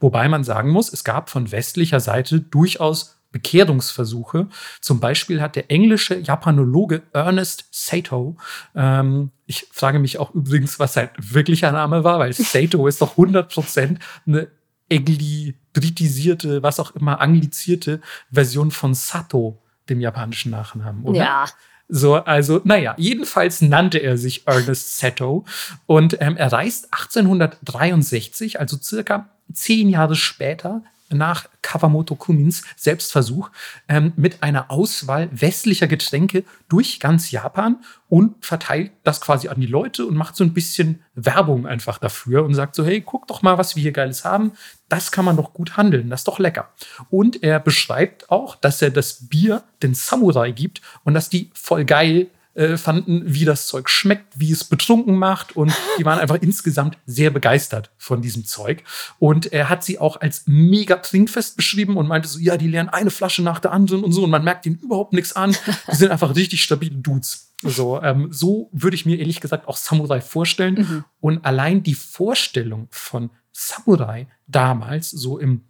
Wobei 0.00 0.28
man 0.28 0.44
sagen 0.44 0.70
muss, 0.70 0.92
es 0.92 1.04
gab 1.04 1.30
von 1.30 1.52
westlicher 1.52 2.00
Seite 2.00 2.40
durchaus 2.40 3.18
Bekehrungsversuche. 3.30 4.48
Zum 4.80 5.00
Beispiel 5.00 5.42
hat 5.42 5.54
der 5.54 5.70
englische 5.70 6.18
Japanologe 6.18 7.02
Ernest 7.12 7.66
Sato, 7.70 8.36
ähm, 8.74 9.30
ich 9.46 9.66
frage 9.70 9.98
mich 9.98 10.18
auch 10.18 10.34
übrigens, 10.34 10.78
was 10.78 10.94
sein 10.94 11.10
wirklicher 11.18 11.70
Name 11.70 12.04
war, 12.04 12.18
weil 12.18 12.32
Sato 12.32 12.86
ist 12.86 13.02
doch 13.02 13.16
100% 13.16 13.98
eine 14.26 14.48
anglitisierte, 14.90 16.62
was 16.62 16.80
auch 16.80 16.92
immer, 16.92 17.20
anglizierte 17.20 18.00
Version 18.30 18.70
von 18.70 18.94
Sato, 18.94 19.62
dem 19.88 20.00
japanischen 20.00 20.50
Nachnamen, 20.50 21.04
oder? 21.04 21.18
Ja. 21.18 21.46
So, 21.90 22.16
also, 22.16 22.60
naja, 22.64 22.94
jedenfalls 22.98 23.62
nannte 23.62 23.98
er 23.98 24.18
sich 24.18 24.46
Ernest 24.46 24.98
Seto 24.98 25.46
und 25.86 26.18
ähm, 26.20 26.36
er 26.36 26.52
reist 26.52 26.92
1863, 26.92 28.60
also 28.60 28.76
circa 28.76 29.30
zehn 29.54 29.88
Jahre 29.88 30.14
später, 30.14 30.82
nach 31.10 31.48
Kawamoto 31.62 32.14
Kumins 32.14 32.64
Selbstversuch 32.76 33.50
ähm, 33.88 34.12
mit 34.16 34.42
einer 34.42 34.70
Auswahl 34.70 35.28
westlicher 35.32 35.86
Getränke 35.86 36.44
durch 36.68 37.00
ganz 37.00 37.30
Japan 37.30 37.76
und 38.08 38.44
verteilt 38.44 38.92
das 39.04 39.20
quasi 39.20 39.48
an 39.48 39.60
die 39.60 39.66
Leute 39.66 40.06
und 40.06 40.16
macht 40.16 40.36
so 40.36 40.44
ein 40.44 40.54
bisschen 40.54 41.02
Werbung 41.14 41.66
einfach 41.66 41.98
dafür 41.98 42.44
und 42.44 42.54
sagt 42.54 42.74
so, 42.74 42.84
hey, 42.84 43.00
guck 43.00 43.26
doch 43.26 43.42
mal, 43.42 43.58
was 43.58 43.76
wir 43.76 43.82
hier 43.82 43.92
Geiles 43.92 44.24
haben. 44.24 44.52
Das 44.88 45.12
kann 45.12 45.24
man 45.24 45.36
doch 45.36 45.52
gut 45.52 45.76
handeln, 45.76 46.08
das 46.10 46.20
ist 46.20 46.28
doch 46.28 46.38
lecker. 46.38 46.70
Und 47.10 47.42
er 47.42 47.60
beschreibt 47.60 48.30
auch, 48.30 48.54
dass 48.56 48.80
er 48.80 48.90
das 48.90 49.28
Bier 49.28 49.62
den 49.82 49.94
Samurai 49.94 50.52
gibt 50.52 50.80
und 51.04 51.14
dass 51.14 51.28
die 51.28 51.50
voll 51.54 51.84
geil 51.84 52.28
äh, 52.58 52.76
fanden, 52.76 53.22
wie 53.24 53.44
das 53.44 53.68
Zeug 53.68 53.88
schmeckt, 53.88 54.40
wie 54.40 54.50
es 54.50 54.64
betrunken 54.64 55.14
macht. 55.14 55.54
Und 55.54 55.72
die 55.96 56.04
waren 56.04 56.18
einfach 56.18 56.38
insgesamt 56.40 56.98
sehr 57.06 57.30
begeistert 57.30 57.92
von 57.98 58.20
diesem 58.20 58.44
Zeug. 58.44 58.82
Und 59.20 59.52
er 59.52 59.68
hat 59.68 59.84
sie 59.84 60.00
auch 60.00 60.20
als 60.20 60.42
mega 60.46 60.96
trinkfest 60.96 61.56
beschrieben 61.56 61.96
und 61.96 62.08
meinte 62.08 62.26
so, 62.26 62.40
ja, 62.40 62.56
die 62.56 62.66
lernen 62.66 62.88
eine 62.88 63.10
Flasche 63.10 63.42
nach 63.42 63.60
der 63.60 63.70
anderen 63.70 64.02
und 64.02 64.10
so. 64.10 64.24
Und 64.24 64.30
man 64.30 64.42
merkt 64.42 64.66
ihnen 64.66 64.80
überhaupt 64.80 65.12
nichts 65.12 65.34
an. 65.34 65.56
Die 65.90 65.94
sind 65.94 66.10
einfach 66.10 66.34
richtig 66.34 66.62
stabile 66.64 66.96
Dudes. 66.96 67.52
So, 67.62 68.02
ähm, 68.02 68.28
so 68.32 68.70
würde 68.72 68.96
ich 68.96 69.06
mir 69.06 69.18
ehrlich 69.18 69.40
gesagt 69.40 69.68
auch 69.68 69.76
Samurai 69.76 70.20
vorstellen. 70.20 70.74
Mhm. 70.74 71.04
Und 71.20 71.44
allein 71.44 71.84
die 71.84 71.94
Vorstellung 71.94 72.88
von 72.90 73.30
Samurai 73.52 74.26
damals, 74.48 75.10
so 75.10 75.38
im 75.38 75.62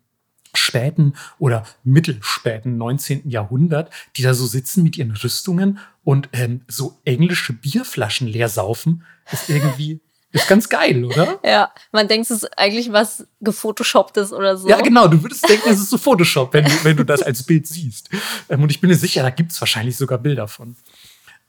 späten 0.59 1.15
oder 1.39 1.65
mittelspäten 1.85 2.77
19. 2.77 3.29
Jahrhundert, 3.31 3.91
die 4.17 4.23
da 4.23 4.35
so 4.35 4.47
sitzen 4.47 4.83
mit 4.83 4.97
ihren 4.97 5.13
Rüstungen 5.13 5.79
und 6.05 6.29
ähm, 6.33 6.63
so 6.69 6.99
englische 7.05 7.53
Bierflaschen 7.53 8.29
leer 8.29 8.49
saufen, 8.49 9.05
ist 9.31 9.49
irgendwie 9.49 10.01
ist 10.31 10.47
ganz 10.47 10.69
geil, 10.69 11.05
oder? 11.05 11.41
Ja, 11.43 11.73
man 11.91 12.07
denkt, 12.07 12.31
es 12.31 12.43
ist 12.43 12.59
eigentlich 12.59 12.93
was 12.93 13.27
gefotoshopptes 13.41 14.33
oder 14.33 14.59
so. 14.59 14.69
Ja, 14.69 14.81
genau, 14.81 15.09
du 15.09 15.23
würdest 15.23 15.49
denken, 15.49 15.71
es 15.71 15.81
ist 15.81 15.89
so 15.89 15.97
Photoshop, 15.97 16.53
wenn 16.53 16.67
du, 16.67 16.71
wenn 16.85 16.97
du 16.97 17.05
das 17.05 17.23
als 17.23 17.43
Bild 17.43 17.67
siehst. 17.67 18.11
Ähm, 18.51 18.63
und 18.63 18.71
ich 18.71 18.81
bin 18.81 18.91
mir 18.91 18.97
sicher, 18.97 19.23
da 19.23 19.31
gibt 19.31 19.53
es 19.53 19.61
wahrscheinlich 19.61 19.97
sogar 19.97 20.19
Bilder 20.19 20.47
von. 20.47 20.77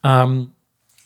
Ähm, 0.01 0.51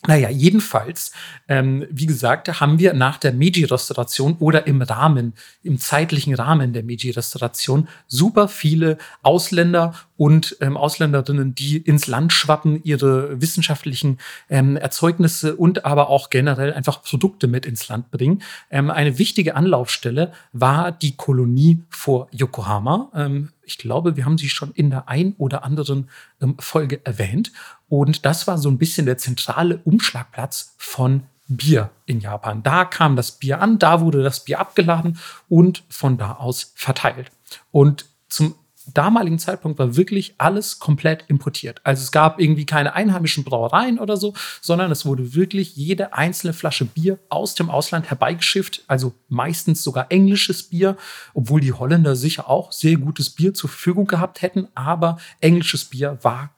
naja, 0.07 0.29
jedenfalls, 0.29 1.13
ähm, 1.47 1.85
wie 1.89 2.05
gesagt, 2.05 2.59
haben 2.59 2.77
wir 2.77 2.93
nach 2.93 3.17
der 3.17 3.33
Meiji-Restauration 3.33 4.35
oder 4.39 4.67
im 4.67 4.81
Rahmen, 4.81 5.33
im 5.63 5.79
zeitlichen 5.79 6.35
Rahmen 6.35 6.73
der 6.73 6.83
Meiji-Restauration 6.83 7.87
super 8.07 8.47
viele 8.49 8.97
Ausländer 9.21 9.93
und 10.17 10.57
ähm, 10.59 10.77
Ausländerinnen, 10.77 11.55
die 11.55 11.77
ins 11.77 12.07
Land 12.07 12.33
schwappen, 12.33 12.83
ihre 12.83 13.41
wissenschaftlichen 13.41 14.19
ähm, 14.49 14.75
Erzeugnisse 14.75 15.55
und 15.55 15.85
aber 15.85 16.09
auch 16.09 16.29
generell 16.29 16.73
einfach 16.73 17.01
Produkte 17.01 17.47
mit 17.47 17.65
ins 17.65 17.87
Land 17.87 18.11
bringen. 18.11 18.41
Ähm, 18.69 18.91
eine 18.91 19.17
wichtige 19.17 19.55
Anlaufstelle 19.55 20.33
war 20.51 20.91
die 20.91 21.15
Kolonie 21.15 21.81
vor 21.89 22.27
Yokohama. 22.31 23.09
Ähm, 23.15 23.49
ich 23.73 23.79
glaube, 23.79 24.15
wir 24.15 24.25
haben 24.25 24.37
sie 24.37 24.49
schon 24.49 24.71
in 24.73 24.91
der 24.91 25.09
ein 25.09 25.33
oder 25.39 25.63
anderen 25.63 26.09
ähm, 26.39 26.55
Folge 26.59 27.03
erwähnt. 27.05 27.51
Und 27.89 28.23
das 28.23 28.45
war 28.45 28.59
so 28.59 28.69
ein 28.69 28.77
bisschen 28.77 29.07
der 29.07 29.17
zentrale 29.17 29.77
Umschlagplatz 29.83 30.75
von 30.77 31.23
Bier 31.47 31.89
in 32.05 32.19
Japan. 32.19 32.61
Da 32.61 32.85
kam 32.85 33.15
das 33.15 33.31
Bier 33.31 33.61
an, 33.61 33.79
da 33.79 33.99
wurde 34.01 34.21
das 34.21 34.45
Bier 34.45 34.59
abgeladen 34.59 35.17
und 35.49 35.83
von 35.89 36.19
da 36.19 36.33
aus 36.33 36.71
verteilt. 36.75 37.31
Und 37.71 38.05
zum 38.29 38.53
damaligen 38.93 39.39
Zeitpunkt 39.39 39.79
war 39.79 39.95
wirklich 39.95 40.35
alles 40.37 40.79
komplett 40.79 41.25
importiert. 41.27 41.81
Also 41.83 42.01
es 42.01 42.11
gab 42.11 42.39
irgendwie 42.39 42.65
keine 42.65 42.93
einheimischen 42.93 43.43
Brauereien 43.43 43.99
oder 43.99 44.17
so, 44.17 44.33
sondern 44.61 44.91
es 44.91 45.05
wurde 45.05 45.33
wirklich 45.33 45.75
jede 45.75 46.13
einzelne 46.13 46.53
Flasche 46.53 46.85
Bier 46.85 47.19
aus 47.29 47.55
dem 47.55 47.69
Ausland 47.69 48.09
herbeigeschifft, 48.09 48.83
also 48.87 49.13
meistens 49.29 49.83
sogar 49.83 50.11
englisches 50.11 50.63
Bier, 50.63 50.97
obwohl 51.33 51.61
die 51.61 51.73
Holländer 51.73 52.15
sicher 52.15 52.49
auch 52.49 52.71
sehr 52.71 52.97
gutes 52.97 53.29
Bier 53.29 53.53
zur 53.53 53.69
Verfügung 53.69 54.07
gehabt 54.07 54.41
hätten, 54.41 54.67
aber 54.75 55.17
englisches 55.39 55.85
Bier 55.85 56.17
war 56.21 56.51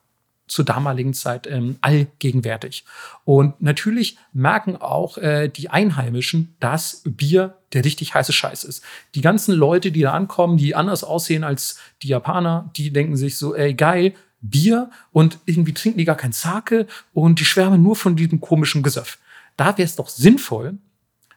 zur 0.47 0.65
damaligen 0.65 1.13
Zeit 1.13 1.47
ähm, 1.47 1.77
allgegenwärtig. 1.81 2.85
Und 3.23 3.61
natürlich 3.61 4.17
merken 4.33 4.75
auch 4.75 5.17
äh, 5.17 5.47
die 5.49 5.69
Einheimischen, 5.69 6.55
dass 6.59 7.01
Bier 7.05 7.57
der 7.73 7.83
richtig 7.83 8.13
heiße 8.13 8.33
Scheiß 8.33 8.63
ist. 8.63 8.83
Die 9.15 9.21
ganzen 9.21 9.53
Leute, 9.53 9.91
die 9.91 10.01
da 10.01 10.13
ankommen, 10.13 10.57
die 10.57 10.75
anders 10.75 11.03
aussehen 11.03 11.43
als 11.43 11.79
die 12.03 12.09
Japaner, 12.09 12.69
die 12.75 12.91
denken 12.91 13.17
sich 13.17 13.37
so, 13.37 13.55
ey, 13.55 13.73
geil, 13.73 14.13
Bier 14.41 14.89
und 15.11 15.39
irgendwie 15.45 15.73
trinken 15.73 15.97
die 15.97 16.05
gar 16.05 16.15
kein 16.15 16.31
Sake 16.31 16.87
und 17.13 17.39
die 17.39 17.45
schwärmen 17.45 17.81
nur 17.81 17.95
von 17.95 18.15
diesem 18.15 18.41
komischen 18.41 18.83
Gesöff. 18.83 19.17
Da 19.57 19.77
wäre 19.77 19.83
es 19.85 19.95
doch 19.95 20.09
sinnvoll, 20.09 20.77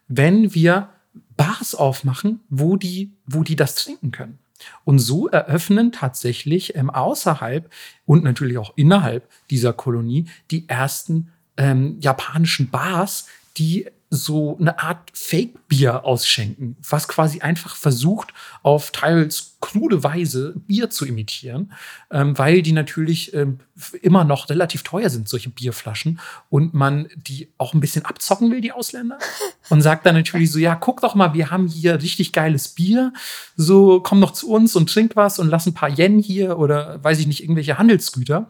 wenn 0.09 0.55
wir 0.55 0.91
Bars 1.37 1.75
aufmachen, 1.75 2.41
wo 2.49 2.77
die, 2.77 3.13
wo 3.27 3.43
die 3.43 3.57
das 3.57 3.77
trinken 3.77 4.11
können. 4.11 4.39
Und 4.85 4.99
so 4.99 5.29
eröffnen 5.29 5.93
tatsächlich 5.93 6.77
ähm, 6.77 6.91
außerhalb 6.91 7.71
und 8.07 8.25
natürlich 8.25 8.59
auch 8.59 8.73
innerhalb 8.77 9.29
dieser 9.51 9.73
Kolonie 9.73 10.27
die 10.51 10.69
ersten 10.69 11.33
ähm, 11.57 11.99
japanischen 12.01 12.71
Bars, 12.71 13.27
die 13.57 13.87
so 14.11 14.57
eine 14.59 14.79
Art 14.79 15.11
Fake-Bier 15.13 16.05
ausschenken, 16.05 16.77
was 16.89 17.09
quasi 17.09 17.41
einfach 17.41 17.77
versucht, 17.77 18.33
auf 18.63 18.91
teils 18.91 19.57
krude 19.61 20.03
Weise 20.03 20.55
Bier 20.57 20.89
zu 20.89 21.05
imitieren, 21.05 21.73
ähm, 22.11 22.39
weil 22.39 22.63
die 22.63 22.73
natürlich 22.73 23.35
ähm, 23.35 23.59
immer 24.01 24.25
noch 24.25 24.49
relativ 24.49 24.83
teuer 24.83 25.11
sind, 25.11 25.29
solche 25.29 25.51
Bierflaschen, 25.51 26.21
und 26.49 26.73
man 26.73 27.09
die 27.17 27.53
auch 27.59 27.75
ein 27.75 27.81
bisschen 27.81 28.05
abzocken 28.05 28.51
will, 28.51 28.61
die 28.63 28.73
Ausländer, 28.73 29.19
und 29.69 29.83
sagt 29.83 30.07
dann 30.07 30.15
natürlich 30.15 30.51
so, 30.51 30.59
ja, 30.59 30.75
guck 30.75 31.03
doch 31.03 31.15
mal, 31.15 31.35
wir 31.35 31.51
haben 31.51 31.67
hier 31.67 32.01
richtig 32.01 32.33
geiles 32.33 32.69
Bier, 32.69 33.13
so 33.57 34.01
komm 34.01 34.21
doch 34.21 34.33
zu 34.33 34.51
uns 34.51 34.75
und 34.75 34.91
trink 34.91 35.17
was 35.17 35.39
und 35.39 35.49
lass 35.49 35.67
ein 35.67 35.75
paar 35.75 35.91
Yen 35.91 36.19
hier 36.19 36.59
oder 36.59 37.03
weiß 37.05 37.19
ich 37.19 37.27
nicht, 37.27 37.43
irgendwelche 37.43 37.77
Handelsgüter. 37.77 38.49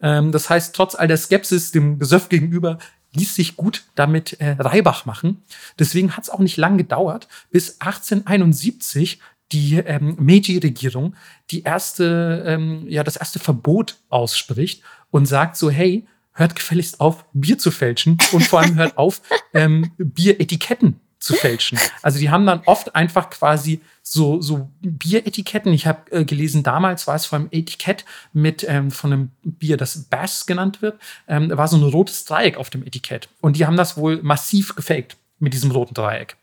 Ähm, 0.00 0.32
das 0.32 0.48
heißt, 0.48 0.74
trotz 0.74 0.94
all 0.94 1.08
der 1.08 1.16
Skepsis 1.16 1.72
dem 1.72 1.98
Gesöff 1.98 2.28
gegenüber 2.28 2.78
ließ 3.14 3.34
sich 3.34 3.56
gut 3.56 3.84
damit 3.94 4.34
äh, 4.40 4.56
Reibach 4.58 5.06
machen. 5.06 5.42
Deswegen 5.78 6.16
hat 6.16 6.24
es 6.24 6.30
auch 6.30 6.40
nicht 6.40 6.56
lang 6.56 6.78
gedauert, 6.78 7.28
bis 7.50 7.80
1871 7.80 9.20
die 9.52 9.76
ähm, 9.76 10.16
Meiji-Regierung 10.18 11.14
die 11.50 11.62
erste, 11.62 12.44
ähm, 12.46 12.86
ja, 12.88 13.04
das 13.04 13.16
erste 13.16 13.38
Verbot 13.38 13.96
ausspricht 14.08 14.82
und 15.10 15.26
sagt 15.26 15.56
so, 15.56 15.70
hey, 15.70 16.06
hört 16.32 16.56
gefälligst 16.56 17.00
auf, 17.00 17.24
Bier 17.32 17.58
zu 17.58 17.70
fälschen 17.70 18.18
und 18.32 18.44
vor 18.44 18.60
allem 18.60 18.74
hört 18.74 18.98
auf, 18.98 19.22
ähm, 19.52 19.92
Bieretiketten 19.98 21.00
zu 21.24 21.34
fälschen. 21.34 21.78
Also 22.02 22.18
die 22.18 22.30
haben 22.30 22.44
dann 22.44 22.60
oft 22.66 22.94
einfach 22.94 23.30
quasi 23.30 23.80
so, 24.02 24.42
so 24.42 24.68
Bieretiketten. 24.82 25.72
Ich 25.72 25.86
habe 25.86 26.10
äh, 26.10 26.24
gelesen, 26.24 26.62
damals 26.62 27.06
war 27.06 27.14
es 27.14 27.24
vor 27.24 27.38
allem 27.38 27.48
Etikett 27.50 28.04
mit 28.34 28.64
ähm, 28.68 28.90
von 28.90 29.12
einem 29.12 29.30
Bier, 29.42 29.78
das 29.78 30.04
Bass 30.04 30.44
genannt 30.44 30.82
wird, 30.82 31.00
ähm, 31.26 31.50
war 31.56 31.66
so 31.66 31.78
ein 31.78 31.82
rotes 31.82 32.26
Dreieck 32.26 32.58
auf 32.58 32.68
dem 32.68 32.86
Etikett. 32.86 33.28
Und 33.40 33.56
die 33.56 33.64
haben 33.66 33.76
das 33.76 33.96
wohl 33.96 34.22
massiv 34.22 34.76
gefaked 34.76 35.16
mit 35.38 35.54
diesem 35.54 35.70
roten 35.70 35.94
Dreieck. 35.94 36.36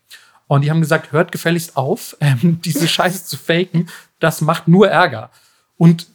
Und 0.48 0.62
die 0.62 0.70
haben 0.70 0.80
gesagt, 0.80 1.12
hört 1.12 1.30
gefälligst 1.30 1.76
auf, 1.76 2.16
ähm, 2.20 2.60
diese 2.64 2.88
Scheiße 2.88 3.24
zu 3.24 3.36
faken. 3.36 3.88
Das 4.18 4.40
macht 4.40 4.66
nur 4.66 4.88
Ärger. 4.88 5.30
Und 5.78 6.08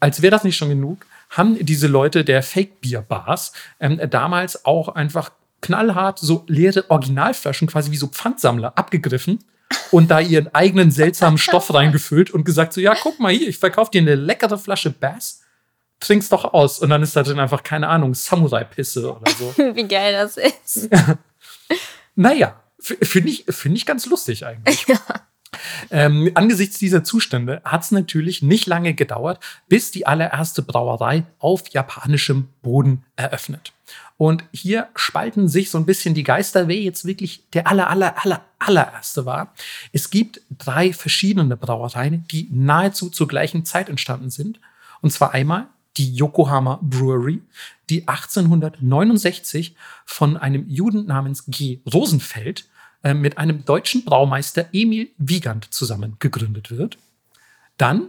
als 0.00 0.22
wäre 0.22 0.30
das 0.30 0.44
nicht 0.44 0.56
schon 0.56 0.70
genug, 0.70 1.04
haben 1.30 1.64
diese 1.64 1.88
Leute 1.88 2.24
der 2.24 2.42
Fake-Bier-Bars 2.42 3.52
ähm, 3.80 4.00
damals 4.08 4.64
auch 4.64 4.88
einfach 4.88 5.30
knallhart 5.60 6.18
so 6.18 6.44
leere 6.46 6.90
Originalflaschen, 6.90 7.68
quasi 7.68 7.90
wie 7.90 7.96
so 7.96 8.06
Pfandsammler, 8.08 8.76
abgegriffen 8.76 9.44
und 9.90 10.10
da 10.10 10.20
ihren 10.20 10.54
eigenen 10.54 10.90
seltsamen 10.90 11.38
Stoff 11.38 11.72
reingefüllt 11.74 12.30
und 12.30 12.44
gesagt 12.44 12.72
so, 12.72 12.80
ja, 12.80 12.94
guck 12.94 13.18
mal 13.20 13.32
hier, 13.32 13.48
ich 13.48 13.58
verkaufe 13.58 13.90
dir 13.90 14.02
eine 14.02 14.14
leckere 14.14 14.58
Flasche 14.58 14.90
Bass, 14.90 15.42
trink's 16.00 16.28
doch 16.28 16.52
aus. 16.52 16.78
Und 16.78 16.90
dann 16.90 17.02
ist 17.02 17.16
da 17.16 17.22
drin 17.22 17.38
einfach, 17.38 17.62
keine 17.62 17.88
Ahnung, 17.88 18.14
Samurai-Pisse 18.14 19.14
oder 19.16 19.30
so. 19.32 19.54
wie 19.74 19.88
geil 19.88 20.12
das 20.12 20.36
ist. 20.36 20.88
naja, 22.14 22.60
finde 22.80 23.30
ich, 23.30 23.44
find 23.48 23.76
ich 23.76 23.86
ganz 23.86 24.06
lustig 24.06 24.46
eigentlich. 24.46 24.86
Ja. 24.86 25.00
Ähm, 25.90 26.30
angesichts 26.34 26.78
dieser 26.78 27.04
Zustände 27.04 27.62
hat 27.64 27.82
es 27.82 27.90
natürlich 27.90 28.42
nicht 28.42 28.66
lange 28.66 28.94
gedauert, 28.94 29.42
bis 29.66 29.90
die 29.90 30.06
allererste 30.06 30.62
Brauerei 30.62 31.24
auf 31.38 31.68
japanischem 31.68 32.48
Boden 32.62 33.04
eröffnet. 33.16 33.72
Und 34.18 34.44
hier 34.52 34.88
spalten 34.96 35.48
sich 35.48 35.70
so 35.70 35.78
ein 35.78 35.86
bisschen 35.86 36.12
die 36.12 36.24
Geister, 36.24 36.66
wer 36.66 36.76
jetzt 36.76 37.04
wirklich 37.04 37.48
der 37.52 37.68
aller, 37.68 37.88
aller, 37.88 38.24
aller, 38.24 38.44
allererste 38.58 39.24
war. 39.24 39.54
Es 39.92 40.10
gibt 40.10 40.40
drei 40.50 40.92
verschiedene 40.92 41.56
Brauereien, 41.56 42.26
die 42.30 42.48
nahezu 42.50 43.10
zur 43.10 43.28
gleichen 43.28 43.64
Zeit 43.64 43.88
entstanden 43.88 44.30
sind. 44.30 44.58
Und 45.00 45.12
zwar 45.12 45.34
einmal 45.34 45.68
die 45.96 46.14
Yokohama 46.14 46.80
Brewery, 46.82 47.42
die 47.90 48.08
1869 48.08 49.76
von 50.04 50.36
einem 50.36 50.68
Juden 50.68 51.06
namens 51.06 51.44
G. 51.46 51.78
Rosenfeld 51.92 52.66
äh, 53.04 53.14
mit 53.14 53.38
einem 53.38 53.64
deutschen 53.64 54.04
Braumeister 54.04 54.66
Emil 54.72 55.10
Wiegand 55.18 55.72
zusammen 55.72 56.16
gegründet 56.18 56.72
wird. 56.72 56.98
Dann 57.76 58.08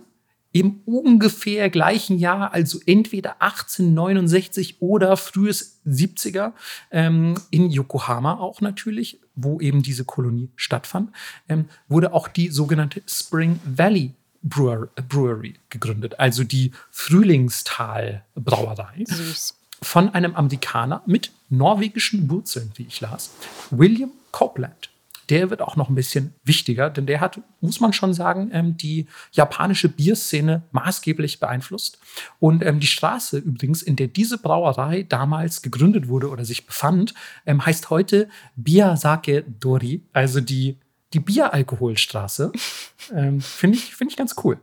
im 0.51 0.81
ungefähr 0.85 1.69
gleichen 1.69 2.17
Jahr, 2.17 2.53
also 2.53 2.79
entweder 2.85 3.41
1869 3.41 4.81
oder 4.81 5.15
frühes 5.15 5.79
70er, 5.85 6.53
ähm, 6.91 7.35
in 7.51 7.69
Yokohama 7.69 8.37
auch 8.37 8.61
natürlich, 8.61 9.19
wo 9.35 9.59
eben 9.59 9.83
diese 9.83 10.05
Kolonie 10.05 10.49
stattfand, 10.55 11.11
ähm, 11.47 11.65
wurde 11.87 12.13
auch 12.13 12.27
die 12.27 12.49
sogenannte 12.49 13.01
Spring 13.07 13.59
Valley 13.63 14.13
Brewery 14.41 15.55
gegründet, 15.69 16.19
also 16.19 16.43
die 16.43 16.71
Frühlingstal 16.91 18.23
Brauerei. 18.35 19.03
Süß. 19.05 19.55
Von 19.81 20.09
einem 20.09 20.35
Amerikaner 20.35 21.03
mit 21.05 21.31
norwegischen 21.49 22.29
Wurzeln, 22.29 22.71
wie 22.75 22.83
ich 22.83 23.01
las, 23.01 23.31
William 23.69 24.11
Copeland 24.31 24.89
der 25.29 25.49
wird 25.49 25.61
auch 25.61 25.75
noch 25.75 25.89
ein 25.89 25.95
bisschen 25.95 26.33
wichtiger, 26.43 26.89
denn 26.89 27.05
der 27.05 27.21
hat, 27.21 27.41
muss 27.61 27.79
man 27.79 27.93
schon 27.93 28.13
sagen, 28.13 28.49
ähm, 28.51 28.77
die 28.77 29.07
japanische 29.31 29.89
Bierszene 29.89 30.63
maßgeblich 30.71 31.39
beeinflusst. 31.39 31.99
Und 32.39 32.65
ähm, 32.65 32.79
die 32.79 32.87
Straße 32.87 33.37
übrigens, 33.37 33.81
in 33.81 33.95
der 33.95 34.07
diese 34.07 34.37
Brauerei 34.37 35.03
damals 35.03 35.61
gegründet 35.61 36.07
wurde 36.07 36.29
oder 36.29 36.45
sich 36.45 36.65
befand, 36.65 37.13
ähm, 37.45 37.65
heißt 37.65 37.89
heute 37.89 38.29
Biyasake 38.55 39.43
Dori, 39.59 40.03
also 40.13 40.41
die 40.41 40.77
die 41.13 41.19
Bieralkoholstraße. 41.19 42.51
ähm, 43.15 43.41
Finde 43.41 43.77
ich, 43.77 43.95
find 43.95 44.11
ich 44.11 44.17
ganz 44.17 44.35
cool. 44.43 44.57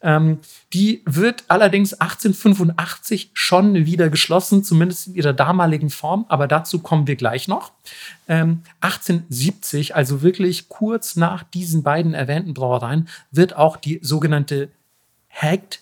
Ähm, 0.00 0.40
die 0.72 1.02
wird 1.04 1.44
allerdings 1.48 1.94
1885 1.94 3.30
schon 3.34 3.86
wieder 3.86 4.10
geschlossen, 4.10 4.64
zumindest 4.64 5.08
in 5.08 5.14
ihrer 5.14 5.32
damaligen 5.32 5.90
Form, 5.90 6.26
aber 6.28 6.48
dazu 6.48 6.80
kommen 6.80 7.06
wir 7.06 7.16
gleich 7.16 7.48
noch. 7.48 7.72
Ähm, 8.28 8.62
1870, 8.80 9.94
also 9.94 10.22
wirklich 10.22 10.68
kurz 10.68 11.16
nach 11.16 11.42
diesen 11.42 11.82
beiden 11.82 12.14
erwähnten 12.14 12.54
Brauereien, 12.54 13.08
wird 13.30 13.56
auch 13.56 13.76
die 13.76 14.00
sogenannte 14.02 14.70
Hagged 15.30 15.80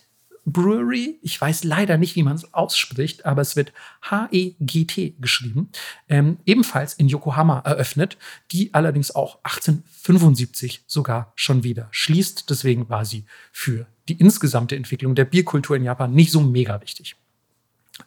Brewery. 0.53 1.19
Ich 1.23 1.41
weiß 1.41 1.65
leider 1.65 1.99
nicht, 1.99 2.17
wie 2.17 2.23
man 2.23 2.37
es 2.37 2.53
ausspricht, 2.55 3.27
aber 3.27 3.43
es 3.43 3.57
wird 3.57 3.73
H-E-G-T 4.03 5.17
geschrieben. 5.21 5.71
Ähm, 6.09 6.39
ebenfalls 6.47 6.95
in 6.95 7.09
Yokohama 7.09 7.61
eröffnet, 7.61 8.17
die 8.53 8.73
allerdings 8.75 9.15
auch 9.15 9.37
1875 9.45 10.85
sogar 10.87 11.33
schon 11.37 11.65
wieder 11.65 11.89
schließt. 11.91 12.51
Deswegen 12.51 12.89
war 12.89 13.05
sie 13.05 13.25
für 13.53 13.87
die 14.09 14.15
insgesamte 14.15 14.77
Entwicklung 14.77 15.15
der 15.15 15.25
Bierkultur 15.25 15.77
in 15.77 15.85
Japan 15.85 16.13
nicht 16.13 16.33
so 16.33 16.41
mega 16.41 16.81
wichtig. 16.81 17.17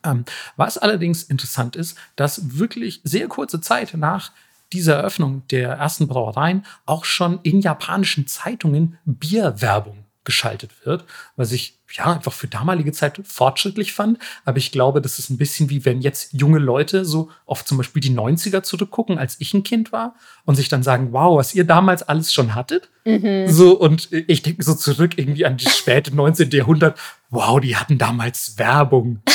Ähm, 0.04 0.26
was 0.56 0.78
allerdings 0.78 1.24
interessant 1.24 1.76
ist, 1.76 1.98
dass 2.16 2.58
wirklich 2.58 3.02
sehr 3.04 3.28
kurze 3.28 3.62
Zeit 3.62 3.94
nach 3.94 4.32
dieser 4.72 4.96
Eröffnung 4.96 5.48
der 5.50 5.74
ersten 5.74 6.08
Brauereien 6.08 6.66
auch 6.86 7.06
schon 7.06 7.40
in 7.44 7.62
japanischen 7.62 8.28
Zeitungen 8.28 8.98
Bierwerbung 9.06 10.03
geschaltet 10.24 10.72
wird, 10.86 11.06
was 11.36 11.52
ich 11.52 11.80
ja 11.92 12.12
einfach 12.12 12.34
für 12.34 12.48
damalige 12.48 12.92
Zeit 12.92 13.22
fortschrittlich 13.24 13.94
fand. 13.94 14.18
Aber 14.46 14.58
ich 14.58 14.72
glaube, 14.72 15.02
das 15.02 15.20
ist 15.20 15.30
ein 15.30 15.38
bisschen 15.38 15.70
wie 15.70 15.86
wenn 15.86 16.02
jetzt 16.02 16.34
junge 16.34 16.60
Leute 16.60 17.06
so 17.06 17.30
auf 17.46 17.66
zum 17.66 17.78
Beispiel 17.78 18.02
die 18.02 18.12
90er 18.12 18.64
zurückgucken, 18.64 19.18
als 19.18 19.36
ich 19.40 19.54
ein 19.54 19.64
Kind 19.64 19.92
war 19.92 20.16
und 20.46 20.56
sich 20.56 20.70
dann 20.70 20.84
sagen, 20.84 21.10
wow, 21.12 21.38
was 21.38 21.54
ihr 21.54 21.66
damals 21.66 22.04
alles 22.04 22.34
schon 22.34 22.56
hattet. 22.56 22.90
Mhm. 23.06 23.48
So, 23.48 23.80
und 23.80 24.12
ich 24.12 24.42
denke 24.42 24.64
so 24.64 24.74
zurück 24.74 25.18
irgendwie 25.18 25.46
an 25.46 25.58
die 25.58 25.70
späte 25.70 26.16
19. 26.16 26.50
Jahrhundert. 26.52 26.98
Wow, 27.34 27.60
die 27.60 27.76
hatten 27.76 27.98
damals 27.98 28.58
Werbung. 28.58 29.22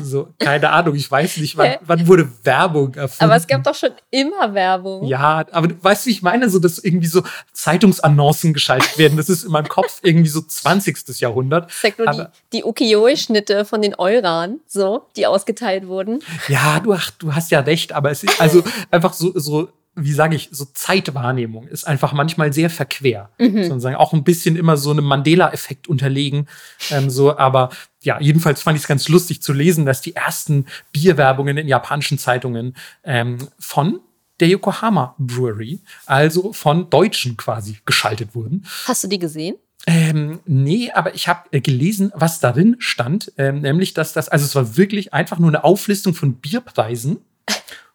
So, 0.00 0.28
keine 0.38 0.70
Ahnung, 0.70 0.94
ich 0.94 1.10
weiß 1.10 1.36
nicht, 1.36 1.56
wann, 1.56 1.76
wann, 1.82 2.06
wurde 2.06 2.26
Werbung 2.44 2.94
erfunden. 2.94 3.24
Aber 3.24 3.36
es 3.36 3.46
gab 3.46 3.62
doch 3.62 3.74
schon 3.74 3.90
immer 4.10 4.54
Werbung. 4.54 5.04
Ja, 5.04 5.44
aber 5.50 5.68
du 5.68 5.74
weißt, 5.82 6.06
wie 6.06 6.10
ich 6.10 6.22
meine, 6.22 6.48
so 6.48 6.58
dass 6.58 6.78
irgendwie 6.78 7.08
so 7.08 7.22
Zeitungsannoncen 7.52 8.54
geschaltet 8.54 8.96
werden. 8.96 9.18
Das 9.18 9.28
ist 9.28 9.44
in 9.44 9.50
meinem 9.50 9.68
Kopf 9.68 10.00
irgendwie 10.02 10.30
so 10.30 10.40
20. 10.40 11.20
Jahrhundert. 11.20 11.70
Sag 11.70 11.98
nur 11.98 12.08
aber, 12.08 12.32
die, 12.52 12.58
die 12.58 12.64
Ukiyo-Schnitte 12.64 13.66
von 13.66 13.82
den 13.82 13.94
Euran, 13.94 14.60
so, 14.66 15.06
die 15.16 15.26
ausgeteilt 15.26 15.86
wurden. 15.86 16.20
Ja, 16.48 16.80
du, 16.80 16.94
ach, 16.94 17.10
du 17.10 17.34
hast 17.34 17.50
ja 17.50 17.60
recht, 17.60 17.92
aber 17.92 18.10
es 18.10 18.22
ist 18.22 18.40
also 18.40 18.62
einfach 18.90 19.12
so, 19.12 19.38
so 19.38 19.68
wie 19.94 20.12
sage 20.12 20.36
ich, 20.36 20.48
so 20.52 20.64
Zeitwahrnehmung 20.64 21.68
ist 21.68 21.86
einfach 21.86 22.12
manchmal 22.12 22.52
sehr 22.52 22.70
verquer. 22.70 23.30
Mhm. 23.38 23.64
Sozusagen 23.64 23.96
auch 23.96 24.12
ein 24.12 24.24
bisschen 24.24 24.56
immer 24.56 24.76
so 24.76 24.90
einem 24.90 25.04
Mandela-Effekt 25.04 25.86
unterlegen. 25.86 26.48
Ähm, 26.90 27.10
so, 27.10 27.36
aber 27.36 27.70
ja, 28.02 28.20
jedenfalls 28.20 28.62
fand 28.62 28.76
ich 28.76 28.84
es 28.84 28.88
ganz 28.88 29.08
lustig 29.08 29.42
zu 29.42 29.52
lesen, 29.52 29.84
dass 29.84 30.00
die 30.00 30.16
ersten 30.16 30.66
Bierwerbungen 30.92 31.58
in 31.58 31.68
japanischen 31.68 32.18
Zeitungen 32.18 32.74
ähm, 33.04 33.38
von 33.58 34.00
der 34.40 34.48
Yokohama 34.48 35.14
Brewery, 35.18 35.80
also 36.06 36.52
von 36.52 36.90
Deutschen 36.90 37.36
quasi 37.36 37.78
geschaltet 37.84 38.34
wurden. 38.34 38.66
Hast 38.86 39.04
du 39.04 39.08
die 39.08 39.18
gesehen? 39.18 39.56
Ähm, 39.86 40.40
nee, 40.46 40.90
aber 40.92 41.14
ich 41.14 41.28
habe 41.28 41.48
äh, 41.50 41.60
gelesen, 41.60 42.12
was 42.14 42.40
darin 42.40 42.76
stand, 42.78 43.32
ähm, 43.36 43.60
nämlich, 43.60 43.94
dass 43.94 44.12
das, 44.12 44.28
also 44.28 44.44
es 44.44 44.54
war 44.54 44.76
wirklich 44.76 45.12
einfach 45.12 45.38
nur 45.38 45.50
eine 45.50 45.64
Auflistung 45.64 46.14
von 46.14 46.34
Bierpreisen. 46.34 47.18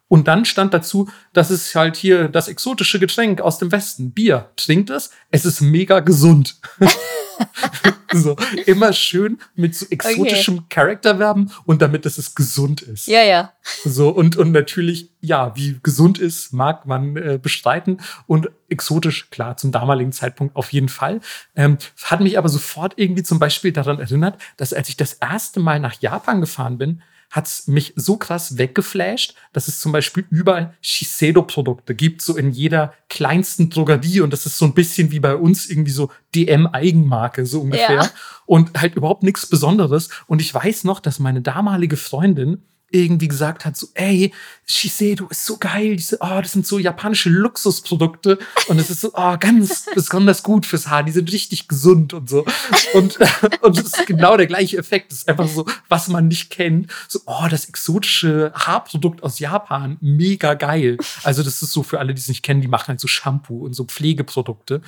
Und 0.07 0.27
dann 0.27 0.45
stand 0.45 0.73
dazu, 0.73 1.09
das 1.33 1.51
ist 1.51 1.75
halt 1.75 1.97
hier 1.97 2.29
das 2.29 2.47
exotische 2.47 2.99
Getränk 2.99 3.41
aus 3.41 3.57
dem 3.57 3.71
Westen. 3.71 4.11
Bier. 4.11 4.49
Trinkt 4.55 4.89
es. 4.89 5.11
Es 5.31 5.45
ist 5.45 5.59
mega 5.59 5.99
gesund. 5.99 6.59
so, 8.13 8.35
immer 8.65 8.93
schön 8.93 9.37
mit 9.55 9.75
so 9.75 9.85
exotischem 9.89 10.59
okay. 10.59 10.65
Charakterwerben 10.69 11.51
und 11.65 11.81
damit, 11.81 12.05
dass 12.05 12.17
es 12.17 12.35
gesund 12.35 12.81
ist. 12.81 13.07
Ja, 13.07 13.21
ja. 13.21 13.53
So, 13.83 14.09
und, 14.09 14.37
und 14.37 14.53
natürlich, 14.53 15.11
ja, 15.19 15.55
wie 15.55 15.79
gesund 15.83 16.19
ist, 16.19 16.53
mag 16.53 16.85
man 16.85 17.17
äh, 17.17 17.39
bestreiten. 17.41 17.99
Und 18.27 18.49
exotisch, 18.69 19.29
klar, 19.29 19.57
zum 19.57 19.71
damaligen 19.71 20.13
Zeitpunkt 20.13 20.55
auf 20.55 20.71
jeden 20.71 20.89
Fall. 20.89 21.19
Ähm, 21.55 21.77
hat 22.03 22.21
mich 22.21 22.37
aber 22.37 22.49
sofort 22.49 22.93
irgendwie 22.95 23.23
zum 23.23 23.39
Beispiel 23.39 23.73
daran 23.73 23.99
erinnert, 23.99 24.39
dass 24.55 24.73
als 24.73 24.87
ich 24.87 24.95
das 24.95 25.13
erste 25.13 25.59
Mal 25.59 25.79
nach 25.79 25.99
Japan 26.01 26.39
gefahren 26.39 26.77
bin, 26.77 27.01
hat 27.29 27.47
es 27.47 27.67
mich 27.67 27.93
so 27.95 28.17
krass 28.17 28.57
weggeflasht, 28.57 29.35
dass 29.53 29.67
es 29.67 29.79
zum 29.79 29.91
Beispiel 29.91 30.25
überall 30.29 30.73
Shiseido-Produkte 30.81 31.93
gibt, 31.93 32.21
so 32.21 32.37
in 32.37 32.51
jeder 32.51 32.93
kleinsten 33.09 33.69
Drogerie. 33.69 34.21
Und 34.21 34.31
das 34.31 34.45
ist 34.45 34.57
so 34.57 34.65
ein 34.65 34.73
bisschen 34.73 35.11
wie 35.11 35.19
bei 35.19 35.35
uns 35.35 35.69
irgendwie 35.69 35.91
so 35.91 36.09
DM-Eigenmarke, 36.35 37.45
so 37.45 37.61
ungefähr. 37.61 38.03
Ja. 38.03 38.11
Und 38.45 38.79
halt 38.79 38.95
überhaupt 38.95 39.23
nichts 39.23 39.45
Besonderes. 39.45 40.09
Und 40.27 40.41
ich 40.41 40.53
weiß 40.53 40.85
noch, 40.85 40.99
dass 40.99 41.19
meine 41.19 41.41
damalige 41.41 41.97
Freundin 41.97 42.63
irgendwie 42.89 43.27
gesagt 43.27 43.65
hat, 43.65 43.75
so, 43.75 43.87
ey, 43.95 44.33
Shiseido 44.65 45.27
ist 45.27 45.45
so 45.45 45.57
geil, 45.57 45.97
diese, 45.97 46.17
oh, 46.21 46.41
das 46.41 46.53
sind 46.53 46.65
so 46.65 46.79
japanische 46.79 47.29
Luxusprodukte 47.29 48.39
und 48.67 48.79
es 48.79 48.89
ist 48.89 49.01
so, 49.01 49.11
oh, 49.13 49.35
ganz 49.37 49.85
besonders 49.93 50.41
gut 50.41 50.65
fürs 50.65 50.87
Haar, 50.87 51.03
die 51.03 51.11
sind 51.11 51.31
richtig 51.31 51.67
gesund 51.67 52.13
und 52.13 52.29
so. 52.29 52.45
Und, 52.93 53.17
und 53.61 53.77
es 53.77 53.85
ist 53.85 54.07
genau 54.07 54.37
der 54.37 54.47
gleiche 54.47 54.77
Effekt, 54.77 55.11
es 55.11 55.19
ist 55.19 55.29
einfach 55.29 55.47
so, 55.47 55.65
was 55.89 56.07
man 56.07 56.29
nicht 56.29 56.49
kennt, 56.49 56.91
so, 57.09 57.19
oh, 57.25 57.47
das 57.49 57.67
exotische 57.67 58.53
Haarprodukt 58.55 59.21
aus 59.21 59.39
Japan, 59.39 59.97
mega 59.99 60.53
geil. 60.53 60.97
Also 61.23 61.43
das 61.43 61.61
ist 61.61 61.73
so 61.73 61.83
für 61.83 61.99
alle, 61.99 62.13
die 62.13 62.21
es 62.21 62.29
nicht 62.29 62.43
kennen, 62.43 62.61
die 62.61 62.67
machen 62.69 62.87
halt 62.87 62.99
so 63.01 63.07
Shampoo 63.07 63.65
und 63.65 63.73
so 63.73 63.83
Pflegeprodukte. 63.83 64.81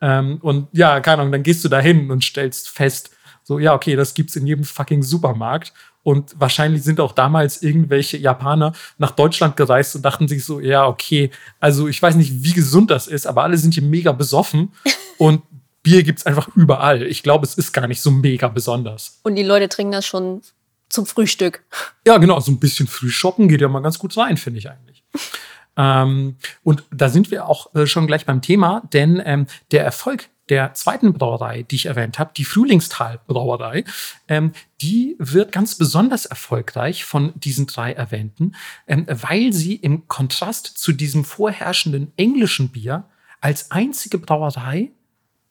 Ähm, 0.00 0.38
und 0.40 0.68
ja, 0.72 1.00
keine 1.00 1.22
Ahnung, 1.22 1.32
dann 1.32 1.42
gehst 1.42 1.64
du 1.64 1.68
da 1.68 1.80
hin 1.80 2.10
und 2.10 2.24
stellst 2.24 2.70
fest, 2.70 3.10
so, 3.44 3.58
ja, 3.58 3.74
okay, 3.74 3.96
das 3.96 4.14
gibt's 4.14 4.36
in 4.36 4.46
jedem 4.46 4.64
fucking 4.64 5.02
Supermarkt. 5.02 5.72
Und 6.02 6.34
wahrscheinlich 6.38 6.82
sind 6.82 6.98
auch 7.00 7.12
damals 7.12 7.62
irgendwelche 7.62 8.16
Japaner 8.16 8.72
nach 8.98 9.12
Deutschland 9.12 9.56
gereist 9.56 9.94
und 9.94 10.02
dachten 10.02 10.26
sich 10.26 10.44
so, 10.44 10.58
ja, 10.58 10.86
okay, 10.86 11.30
also 11.60 11.86
ich 11.86 12.02
weiß 12.02 12.16
nicht, 12.16 12.42
wie 12.42 12.52
gesund 12.52 12.90
das 12.90 13.06
ist, 13.06 13.26
aber 13.26 13.44
alle 13.44 13.56
sind 13.56 13.74
hier 13.74 13.84
mega 13.84 14.12
besoffen 14.12 14.72
und 15.18 15.42
Bier 15.82 16.02
gibt's 16.02 16.26
einfach 16.26 16.48
überall. 16.54 17.02
Ich 17.02 17.22
glaube, 17.22 17.44
es 17.44 17.54
ist 17.54 17.72
gar 17.72 17.86
nicht 17.86 18.00
so 18.00 18.10
mega 18.10 18.48
besonders. 18.48 19.20
Und 19.22 19.34
die 19.34 19.42
Leute 19.42 19.68
trinken 19.68 19.92
das 19.92 20.06
schon 20.06 20.42
zum 20.88 21.06
Frühstück. 21.06 21.64
Ja, 22.06 22.18
genau, 22.18 22.38
so 22.40 22.52
ein 22.52 22.60
bisschen 22.60 22.86
früh 22.86 23.10
shoppen 23.10 23.48
geht 23.48 23.60
ja 23.60 23.68
mal 23.68 23.80
ganz 23.80 23.98
gut 23.98 24.16
rein, 24.16 24.36
finde 24.36 24.58
ich 24.58 24.70
eigentlich. 24.70 25.02
ähm, 25.76 26.36
und 26.62 26.84
da 26.90 27.08
sind 27.08 27.30
wir 27.30 27.48
auch 27.48 27.74
äh, 27.74 27.86
schon 27.86 28.06
gleich 28.06 28.26
beim 28.26 28.42
Thema, 28.42 28.82
denn 28.92 29.20
ähm, 29.24 29.46
der 29.70 29.84
Erfolg 29.84 30.28
der 30.48 30.74
zweiten 30.74 31.12
Brauerei, 31.12 31.62
die 31.62 31.76
ich 31.76 31.86
erwähnt 31.86 32.18
habe, 32.18 32.32
die 32.36 32.44
Frühlingstal-Brauerei, 32.44 33.84
ähm, 34.28 34.52
die 34.80 35.16
wird 35.18 35.52
ganz 35.52 35.76
besonders 35.76 36.26
erfolgreich 36.26 37.04
von 37.04 37.32
diesen 37.36 37.66
drei 37.66 37.92
erwähnten, 37.92 38.54
ähm, 38.86 39.06
weil 39.08 39.52
sie 39.52 39.76
im 39.76 40.08
Kontrast 40.08 40.66
zu 40.66 40.92
diesem 40.92 41.24
vorherrschenden 41.24 42.12
englischen 42.16 42.70
Bier 42.70 43.08
als 43.40 43.70
einzige 43.70 44.18
Brauerei 44.18 44.90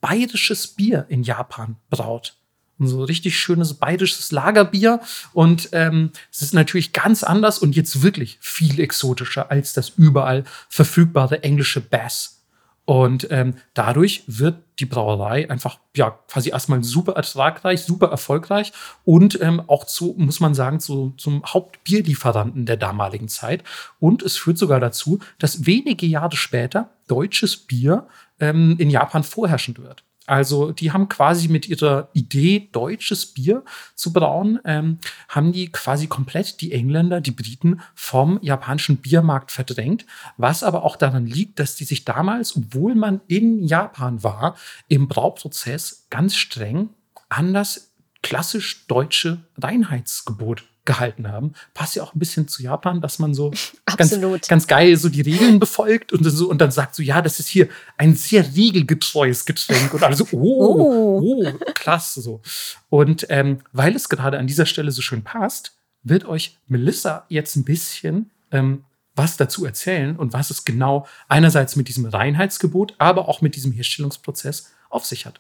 bayerisches 0.02 0.68
Bier 0.68 1.06
in 1.10 1.24
Japan 1.24 1.78
braut. 1.90 2.36
So 2.80 3.04
richtig 3.04 3.40
schönes 3.40 3.76
bayerisches 3.76 4.32
Lagerbier. 4.32 5.02
Und 5.34 5.70
ähm, 5.72 6.12
es 6.32 6.42
ist 6.42 6.54
natürlich 6.54 6.94
ganz 6.94 7.24
anders 7.24 7.60
und 7.60 7.76
jetzt 7.76 8.02
wirklich 8.02 8.40
viel 8.42 8.80
exotischer 8.80 9.52
als 9.52 9.74
das 9.74 9.90
überall 9.90 10.44
verfügbare 10.68 11.44
englische 11.44 11.80
Bass. 11.80 12.41
Und 12.86 13.28
ähm, 13.30 13.56
dadurch 13.74 14.24
wird 14.28 14.64
die 14.80 14.86
Brauerei 14.86 15.50
einfach 15.50 15.80
ja 15.96 16.10
quasi 16.28 16.50
erstmal 16.50 16.84
super 16.84 17.14
ertragreich, 17.14 17.84
super 17.84 18.08
erfolgreich 18.08 18.74
und 19.06 19.40
ähm, 19.40 19.62
auch 19.68 19.86
zu, 19.86 20.16
muss 20.18 20.40
man 20.40 20.56
sagen, 20.56 20.80
zu, 20.80 21.14
zum 21.18 21.44
Hauptbierlieferanten 21.46 22.66
der 22.66 22.78
damaligen 22.78 23.28
Zeit. 23.28 23.64
Und 24.00 24.24
es 24.24 24.38
führt 24.38 24.58
sogar 24.58 24.80
dazu, 24.80 25.20
dass 25.38 25.66
wenige 25.66 26.08
Jahre 26.08 26.36
später 26.36 26.90
deutsches 27.08 27.56
Bier 27.56 28.08
ähm, 28.40 28.76
in 28.80 28.90
Japan 28.90 29.24
vorherrschend 29.24 29.80
wird. 29.80 30.04
Also 30.32 30.72
die 30.72 30.94
haben 30.94 31.10
quasi 31.10 31.50
mit 31.50 31.68
ihrer 31.68 32.08
Idee, 32.14 32.70
deutsches 32.72 33.26
Bier 33.26 33.66
zu 33.96 34.14
brauen, 34.14 34.62
ähm, 34.64 35.00
haben 35.28 35.52
die 35.52 35.70
quasi 35.70 36.08
komplett 36.08 36.62
die 36.62 36.72
Engländer, 36.72 37.20
die 37.20 37.32
Briten 37.32 37.82
vom 37.96 38.40
japanischen 38.42 38.96
Biermarkt 38.96 39.52
verdrängt. 39.52 40.06
Was 40.38 40.64
aber 40.64 40.84
auch 40.84 40.96
daran 40.96 41.26
liegt, 41.26 41.60
dass 41.60 41.76
die 41.76 41.84
sich 41.84 42.06
damals, 42.06 42.56
obwohl 42.56 42.96
man 42.96 43.20
in 43.28 43.62
Japan 43.62 44.24
war, 44.24 44.56
im 44.88 45.10
Brauprozess 45.10 46.08
ganz 46.10 46.38
streng 46.38 46.92
an 47.28 47.54
das 47.54 47.92
klassisch 48.24 48.88
deutsche 48.88 49.44
Reinheitsgebot 49.62 50.64
gehalten 50.86 51.28
haben. 51.28 51.54
Passt 51.74 51.96
ja 51.96 52.04
auch 52.04 52.14
ein 52.16 52.20
bisschen 52.20 52.48
zu 52.48 52.64
Japan, 52.64 53.02
dass 53.02 53.20
man 53.20 53.34
so 53.34 53.52
ganz, 53.98 54.48
ganz 54.48 54.68
geil 54.68 54.98
so 54.98 55.10
die 55.10 55.22
Regeln 55.22 55.60
befolgt 55.60 56.12
und, 56.12 56.24
so, 56.24 56.50
und 56.50 56.60
dann 56.60 56.72
sagt 56.72 56.96
so, 56.96 57.04
ja, 57.04 57.22
das 57.22 57.40
ist 57.40 57.48
hier 57.48 57.70
ein 57.98 58.16
sehr 58.16 58.56
regelgetreues 58.56 59.46
Getränk. 59.46 59.94
Und 59.94 60.04
alle 60.04 60.16
so, 60.16 60.26
oh, 60.32 60.40
oh, 60.40 61.22
oh 61.22 61.72
klasse 61.74 62.22
so. 62.22 62.42
Und 62.90 63.28
ähm, 63.30 63.60
weil 63.72 63.96
es 63.96 64.10
gerade 64.10 64.40
an 64.40 64.48
dieser 64.48 64.66
Stelle 64.66 64.92
so 64.92 65.02
schön 65.02 65.24
passt, 65.24 65.74
wird 66.04 66.26
euch 66.26 66.58
Melissa 66.68 67.26
jetzt 67.30 67.56
ein 67.56 67.64
bisschen 67.64 68.32
ähm, 68.52 68.84
was 69.16 69.38
dazu 69.38 69.66
erzählen 69.66 70.16
und 70.16 70.34
was 70.34 70.50
es 70.50 70.66
genau 70.66 71.08
einerseits 71.28 71.76
mit 71.76 71.88
diesem 71.88 72.06
Reinheitsgebot, 72.06 72.96
aber 72.98 73.28
auch 73.28 73.42
mit 73.42 73.56
diesem 73.56 73.72
Herstellungsprozess 73.72 74.72
auf 74.90 75.06
sich 75.06 75.26
hat. 75.26 75.40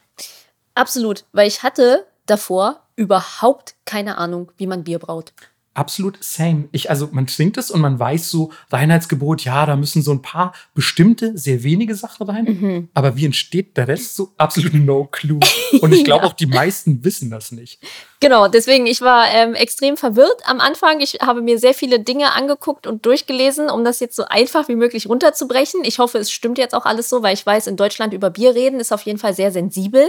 Absolut, 0.75 1.25
weil 1.31 1.47
ich 1.47 1.63
hatte 1.63 2.05
davor 2.25 2.80
überhaupt 3.01 3.75
keine 3.83 4.19
Ahnung, 4.19 4.51
wie 4.57 4.67
man 4.67 4.83
Bier 4.83 4.99
braut. 4.99 5.33
Absolut 5.73 6.21
same. 6.21 6.67
Ich, 6.73 6.89
also 6.89 7.07
man 7.13 7.27
trinkt 7.27 7.57
es 7.57 7.71
und 7.71 7.79
man 7.79 7.97
weiß 7.97 8.29
so, 8.29 8.51
Reinheitsgebot, 8.71 9.45
ja, 9.45 9.65
da 9.65 9.77
müssen 9.77 10.01
so 10.01 10.11
ein 10.11 10.21
paar 10.21 10.53
bestimmte, 10.73 11.37
sehr 11.37 11.63
wenige 11.63 11.95
Sachen 11.95 12.27
rein. 12.29 12.43
Mhm. 12.43 12.89
Aber 12.93 13.15
wie 13.15 13.25
entsteht 13.25 13.77
der 13.77 13.87
Rest 13.87 14.17
so? 14.17 14.33
Absolut 14.37 14.73
no 14.73 15.05
clue. 15.05 15.39
Und 15.79 15.93
ich 15.93 16.03
glaube 16.05 16.25
ja. 16.25 16.29
auch 16.29 16.33
die 16.33 16.47
meisten 16.47 17.05
wissen 17.05 17.29
das 17.29 17.53
nicht. 17.53 17.79
Genau, 18.19 18.49
deswegen, 18.49 18.85
ich 18.85 18.99
war 18.99 19.27
ähm, 19.33 19.55
extrem 19.55 19.95
verwirrt 19.95 20.41
am 20.43 20.59
Anfang. 20.59 20.99
Ich 20.99 21.19
habe 21.21 21.41
mir 21.41 21.57
sehr 21.57 21.73
viele 21.73 22.01
Dinge 22.01 22.33
angeguckt 22.33 22.85
und 22.85 23.05
durchgelesen, 23.05 23.69
um 23.69 23.85
das 23.85 24.01
jetzt 24.01 24.17
so 24.17 24.25
einfach 24.25 24.67
wie 24.67 24.75
möglich 24.75 25.07
runterzubrechen. 25.07 25.85
Ich 25.85 25.99
hoffe, 25.99 26.17
es 26.17 26.31
stimmt 26.31 26.57
jetzt 26.57 26.75
auch 26.75 26.85
alles 26.85 27.07
so, 27.07 27.23
weil 27.23 27.33
ich 27.33 27.45
weiß, 27.45 27.67
in 27.67 27.77
Deutschland 27.77 28.13
über 28.13 28.29
Bier 28.29 28.55
reden 28.55 28.81
ist 28.81 28.91
auf 28.91 29.03
jeden 29.03 29.19
Fall 29.19 29.33
sehr 29.33 29.53
sensibel. 29.53 30.05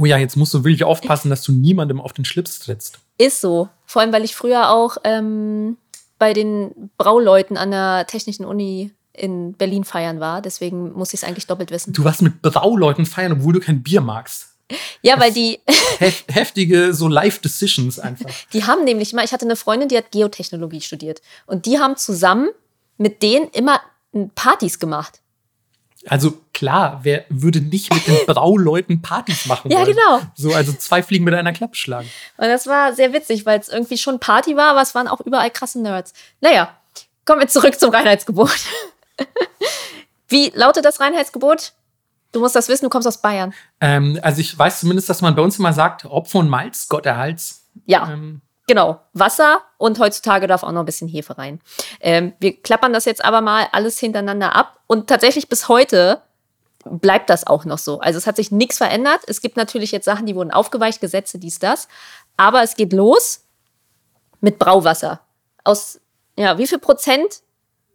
oh 0.00 0.06
ja, 0.06 0.16
jetzt 0.16 0.36
musst 0.36 0.54
du 0.54 0.64
wirklich 0.64 0.84
aufpassen, 0.84 1.28
dass 1.28 1.42
du 1.42 1.52
niemandem 1.52 2.00
auf 2.00 2.14
den 2.14 2.24
Schlips 2.24 2.60
trittst. 2.60 2.98
Ist 3.18 3.40
so. 3.40 3.68
Vor 3.84 4.02
allem, 4.02 4.12
weil 4.12 4.24
ich 4.24 4.34
früher 4.34 4.70
auch 4.70 4.96
ähm, 5.04 5.76
bei 6.18 6.32
den 6.32 6.90
Brauleuten 6.96 7.56
an 7.56 7.70
der 7.70 8.06
Technischen 8.06 8.44
Uni 8.44 8.92
in 9.12 9.54
Berlin 9.54 9.84
feiern 9.84 10.20
war. 10.20 10.40
Deswegen 10.40 10.92
muss 10.92 11.12
ich 11.12 11.22
es 11.22 11.24
eigentlich 11.24 11.46
doppelt 11.46 11.70
wissen. 11.70 11.92
Du 11.92 12.04
warst 12.04 12.22
mit 12.22 12.40
Brauleuten 12.40 13.06
feiern, 13.06 13.32
obwohl 13.32 13.52
du 13.52 13.60
kein 13.60 13.82
Bier 13.82 14.00
magst. 14.00 14.54
Ja, 15.02 15.18
weil 15.18 15.32
die. 15.32 15.60
heftige, 16.28 16.94
so 16.94 17.08
Life-Decisions 17.08 17.98
einfach. 17.98 18.30
Die 18.52 18.64
haben 18.64 18.84
nämlich 18.84 19.12
mal, 19.12 19.24
ich 19.24 19.32
hatte 19.32 19.46
eine 19.46 19.56
Freundin, 19.56 19.88
die 19.88 19.96
hat 19.96 20.12
Geotechnologie 20.12 20.80
studiert. 20.80 21.22
Und 21.46 21.66
die 21.66 21.78
haben 21.78 21.96
zusammen 21.96 22.50
mit 22.98 23.22
denen 23.22 23.48
immer 23.48 23.80
Partys 24.34 24.78
gemacht. 24.78 25.20
Also 26.08 26.34
klar, 26.52 27.00
wer 27.02 27.24
würde 27.28 27.60
nicht 27.60 27.92
mit 27.92 28.06
den 28.06 28.18
Brauleuten 28.26 29.02
Partys 29.02 29.46
machen 29.46 29.70
ja, 29.70 29.78
wollen? 29.78 29.94
genau. 29.94 30.20
So, 30.34 30.54
also 30.54 30.72
zwei 30.72 31.02
Fliegen 31.02 31.24
mit 31.24 31.34
einer 31.34 31.52
Klappe 31.52 31.76
schlagen. 31.76 32.08
Und 32.36 32.48
das 32.48 32.66
war 32.66 32.92
sehr 32.92 33.12
witzig, 33.12 33.46
weil 33.46 33.60
es 33.60 33.68
irgendwie 33.68 33.98
schon 33.98 34.18
Party 34.18 34.56
war, 34.56 34.70
aber 34.70 34.82
es 34.82 34.94
waren 34.94 35.08
auch 35.08 35.20
überall 35.20 35.50
krasse 35.50 35.80
Nerds. 35.80 36.12
Naja, 36.40 36.74
kommen 37.24 37.40
wir 37.40 37.48
zurück 37.48 37.78
zum 37.78 37.90
Reinheitsgebot. 37.90 38.50
Wie 40.28 40.50
lautet 40.54 40.84
das 40.84 41.00
Reinheitsgebot? 41.00 41.72
Du 42.32 42.40
musst 42.40 42.54
das 42.54 42.68
wissen, 42.68 42.84
du 42.84 42.90
kommst 42.90 43.08
aus 43.08 43.22
Bayern. 43.22 43.54
Ähm, 43.80 44.18
also 44.22 44.40
ich 44.40 44.58
weiß 44.58 44.80
zumindest, 44.80 45.08
dass 45.08 45.22
man 45.22 45.34
bei 45.34 45.42
uns 45.42 45.58
immer 45.58 45.72
sagt, 45.72 46.04
Opfer 46.04 46.40
und 46.40 46.48
Malz, 46.48 46.88
Gott 46.88 47.06
erhalts. 47.06 47.66
Ja. 47.86 48.10
Ähm, 48.12 48.42
Genau, 48.68 49.00
Wasser 49.14 49.62
und 49.78 49.98
heutzutage 49.98 50.46
darf 50.46 50.62
auch 50.62 50.72
noch 50.72 50.80
ein 50.80 50.86
bisschen 50.86 51.08
Hefe 51.08 51.38
rein. 51.38 51.58
Ähm, 52.00 52.34
wir 52.38 52.54
klappern 52.60 52.92
das 52.92 53.06
jetzt 53.06 53.24
aber 53.24 53.40
mal 53.40 53.66
alles 53.72 53.98
hintereinander 53.98 54.54
ab 54.54 54.80
und 54.86 55.08
tatsächlich 55.08 55.48
bis 55.48 55.68
heute 55.68 56.20
bleibt 56.84 57.30
das 57.30 57.46
auch 57.46 57.64
noch 57.64 57.78
so. 57.78 57.98
Also 58.00 58.18
es 58.18 58.26
hat 58.26 58.36
sich 58.36 58.52
nichts 58.52 58.76
verändert. 58.76 59.22
Es 59.26 59.40
gibt 59.40 59.56
natürlich 59.56 59.90
jetzt 59.90 60.04
Sachen, 60.04 60.26
die 60.26 60.34
wurden 60.36 60.50
aufgeweicht, 60.50 61.00
Gesetze, 61.00 61.38
dies, 61.38 61.58
das. 61.58 61.88
Aber 62.36 62.62
es 62.62 62.76
geht 62.76 62.92
los 62.92 63.44
mit 64.42 64.58
Brauwasser. 64.58 65.20
Aus, 65.64 65.98
ja, 66.36 66.58
wie 66.58 66.66
viel 66.66 66.78
Prozent 66.78 67.40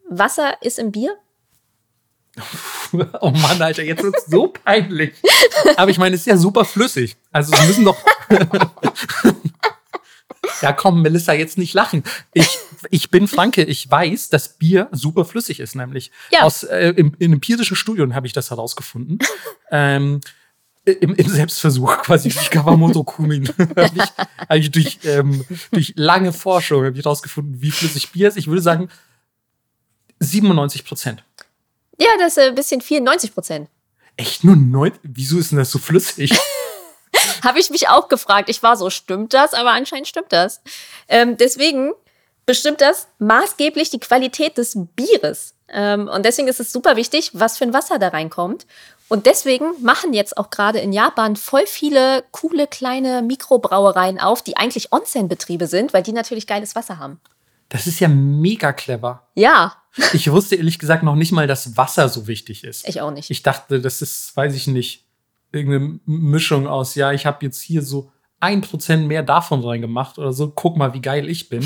Wasser 0.10 0.60
ist 0.62 0.80
im 0.80 0.92
Bier? 0.92 1.16
Oh 3.22 3.32
Mann, 3.32 3.60
Alter, 3.60 3.82
jetzt 3.82 4.04
ist 4.04 4.16
es 4.16 4.26
so 4.28 4.50
peinlich. 4.50 5.16
Aber 5.78 5.90
ich 5.90 5.98
meine, 5.98 6.14
es 6.14 6.22
ist 6.22 6.28
ja 6.28 6.38
super 6.38 6.64
flüssig. 6.64 7.18
Also 7.32 7.52
es 7.52 7.68
müssen 7.68 7.86
doch. 7.86 7.98
Ja, 10.62 10.74
komm, 10.74 11.02
Melissa, 11.02 11.34
jetzt 11.34 11.58
nicht 11.58 11.74
lachen. 11.74 12.04
Ich, 12.34 12.58
ich 12.90 13.10
bin 13.10 13.28
Franke, 13.28 13.64
ich 13.64 13.90
weiß, 13.90 14.30
dass 14.30 14.58
Bier 14.58 14.90
super 14.92 15.26
flüssig 15.26 15.60
ist, 15.60 15.76
nämlich. 15.76 16.12
Ja. 16.32 16.42
Aus, 16.42 16.64
äh, 16.64 16.94
im, 16.96 17.16
in 17.20 17.34
empirischen 17.34 17.76
Studien 17.76 18.16
habe 18.16 18.28
ich 18.28 18.34
das 18.34 18.50
herausgefunden. 18.50 19.20
ähm, 19.72 20.22
im, 20.86 21.16
im, 21.16 21.30
Selbstversuch 21.30 22.02
quasi 22.02 22.30
durch 22.30 22.50
Kawamoto 22.50 23.06
Kumin 23.06 23.48
habe 23.58 23.92
ich, 23.96 24.04
hab 24.04 24.56
ich 24.58 24.70
durch, 24.70 25.00
ähm, 25.06 25.46
durch 25.72 25.94
lange 25.96 26.34
Forschung 26.34 26.84
habe 26.84 26.98
ich 26.98 27.06
herausgefunden, 27.06 27.62
wie 27.62 27.72
flüssig 27.72 28.12
Bier 28.12 28.28
ist. 28.28 28.38
Ich 28.38 28.48
würde 28.48 28.62
sagen 28.62 28.90
97 30.20 30.84
Prozent. 30.84 31.24
Ja, 31.98 32.10
das 32.20 32.34
ist 32.34 32.40
ein 32.40 32.56
bisschen 32.56 32.82
viel, 32.82 33.00
90 33.02 33.34
Prozent. 33.34 33.70
Echt 34.18 34.44
nur 34.44 34.56
9? 34.56 34.92
Wieso 35.04 35.40
ist 35.40 35.52
denn 35.52 35.58
das 35.60 35.72
so 35.72 35.80
flüssig? 35.80 36.38
Habe 37.44 37.60
ich 37.60 37.70
mich 37.70 37.90
auch 37.90 38.08
gefragt. 38.08 38.50
Ich 38.50 38.64
war 38.64 38.78
so, 38.78 38.90
stimmt 38.90 39.34
das? 39.34 39.54
Aber 39.54 39.72
anscheinend 39.72 40.08
stimmt 40.08 40.32
das. 40.32 40.62
Ähm, 41.08 41.38
deswegen 41.38 41.92
bestimmt 42.46 42.82
das 42.82 43.08
maßgeblich 43.20 43.90
die 43.90 44.00
Qualität 44.00 44.58
des 44.58 44.78
Bieres. 44.96 45.56
Ähm, 45.68 46.08
und 46.08 46.24
deswegen 46.26 46.48
ist 46.48 46.60
es 46.60 46.72
super 46.72 46.96
wichtig, 46.96 47.32
was 47.34 47.58
für 47.58 47.66
ein 47.66 47.74
Wasser 47.74 48.00
da 48.00 48.10
reinkommt. 48.10 48.66
Und 49.10 49.26
deswegen 49.26 49.66
machen 49.82 50.14
jetzt 50.14 50.38
auch 50.38 50.50
gerade 50.50 50.80
in 50.80 50.94
Japan 50.94 51.36
voll 51.36 51.68
viele 51.68 52.24
coole 52.32 52.68
kleine 52.68 53.22
Mikrobrauereien 53.22 54.20
auf, 54.20 54.42
die 54.42 54.58
eigentlich 54.58 54.92
Onsen-Betriebe 54.92 55.68
sind, 55.68 55.94
weil 55.94 56.04
die 56.04 56.14
natürlich 56.14 56.48
geiles 56.48 56.76
Wasser 56.76 56.98
haben. 57.00 57.20
Das 57.70 57.88
ist 57.88 58.00
ja 58.00 58.08
mega 58.08 58.72
clever. 58.72 59.28
Ja. 59.36 59.76
Ich 60.14 60.32
wusste 60.32 60.56
ehrlich 60.56 60.80
gesagt 60.80 61.04
noch 61.04 61.16
nicht 61.16 61.32
mal, 61.32 61.48
dass 61.48 61.78
Wasser 61.78 62.10
so 62.10 62.28
wichtig 62.28 62.64
ist. 62.64 62.88
Ich 62.88 63.02
auch 63.02 63.12
nicht. 63.12 63.30
Ich 63.30 63.44
dachte, 63.44 63.80
das 63.80 64.02
ist, 64.02 64.36
weiß 64.36 64.56
ich 64.56 64.68
nicht, 64.68 65.06
irgendeine 65.54 66.00
Mischung 66.06 66.68
aus, 66.68 66.96
ja, 66.96 67.12
ich 67.12 67.26
habe 67.26 67.46
jetzt 67.46 67.62
hier 67.62 67.82
so 67.82 68.12
ein 68.40 68.62
Prozent 68.62 69.08
mehr 69.08 69.24
davon 69.24 69.64
reingemacht 69.64 70.18
oder 70.18 70.34
so, 70.34 70.50
guck 70.50 70.76
mal, 70.76 70.94
wie 70.94 71.02
geil 71.02 71.30
ich 71.30 71.48
bin. 71.48 71.66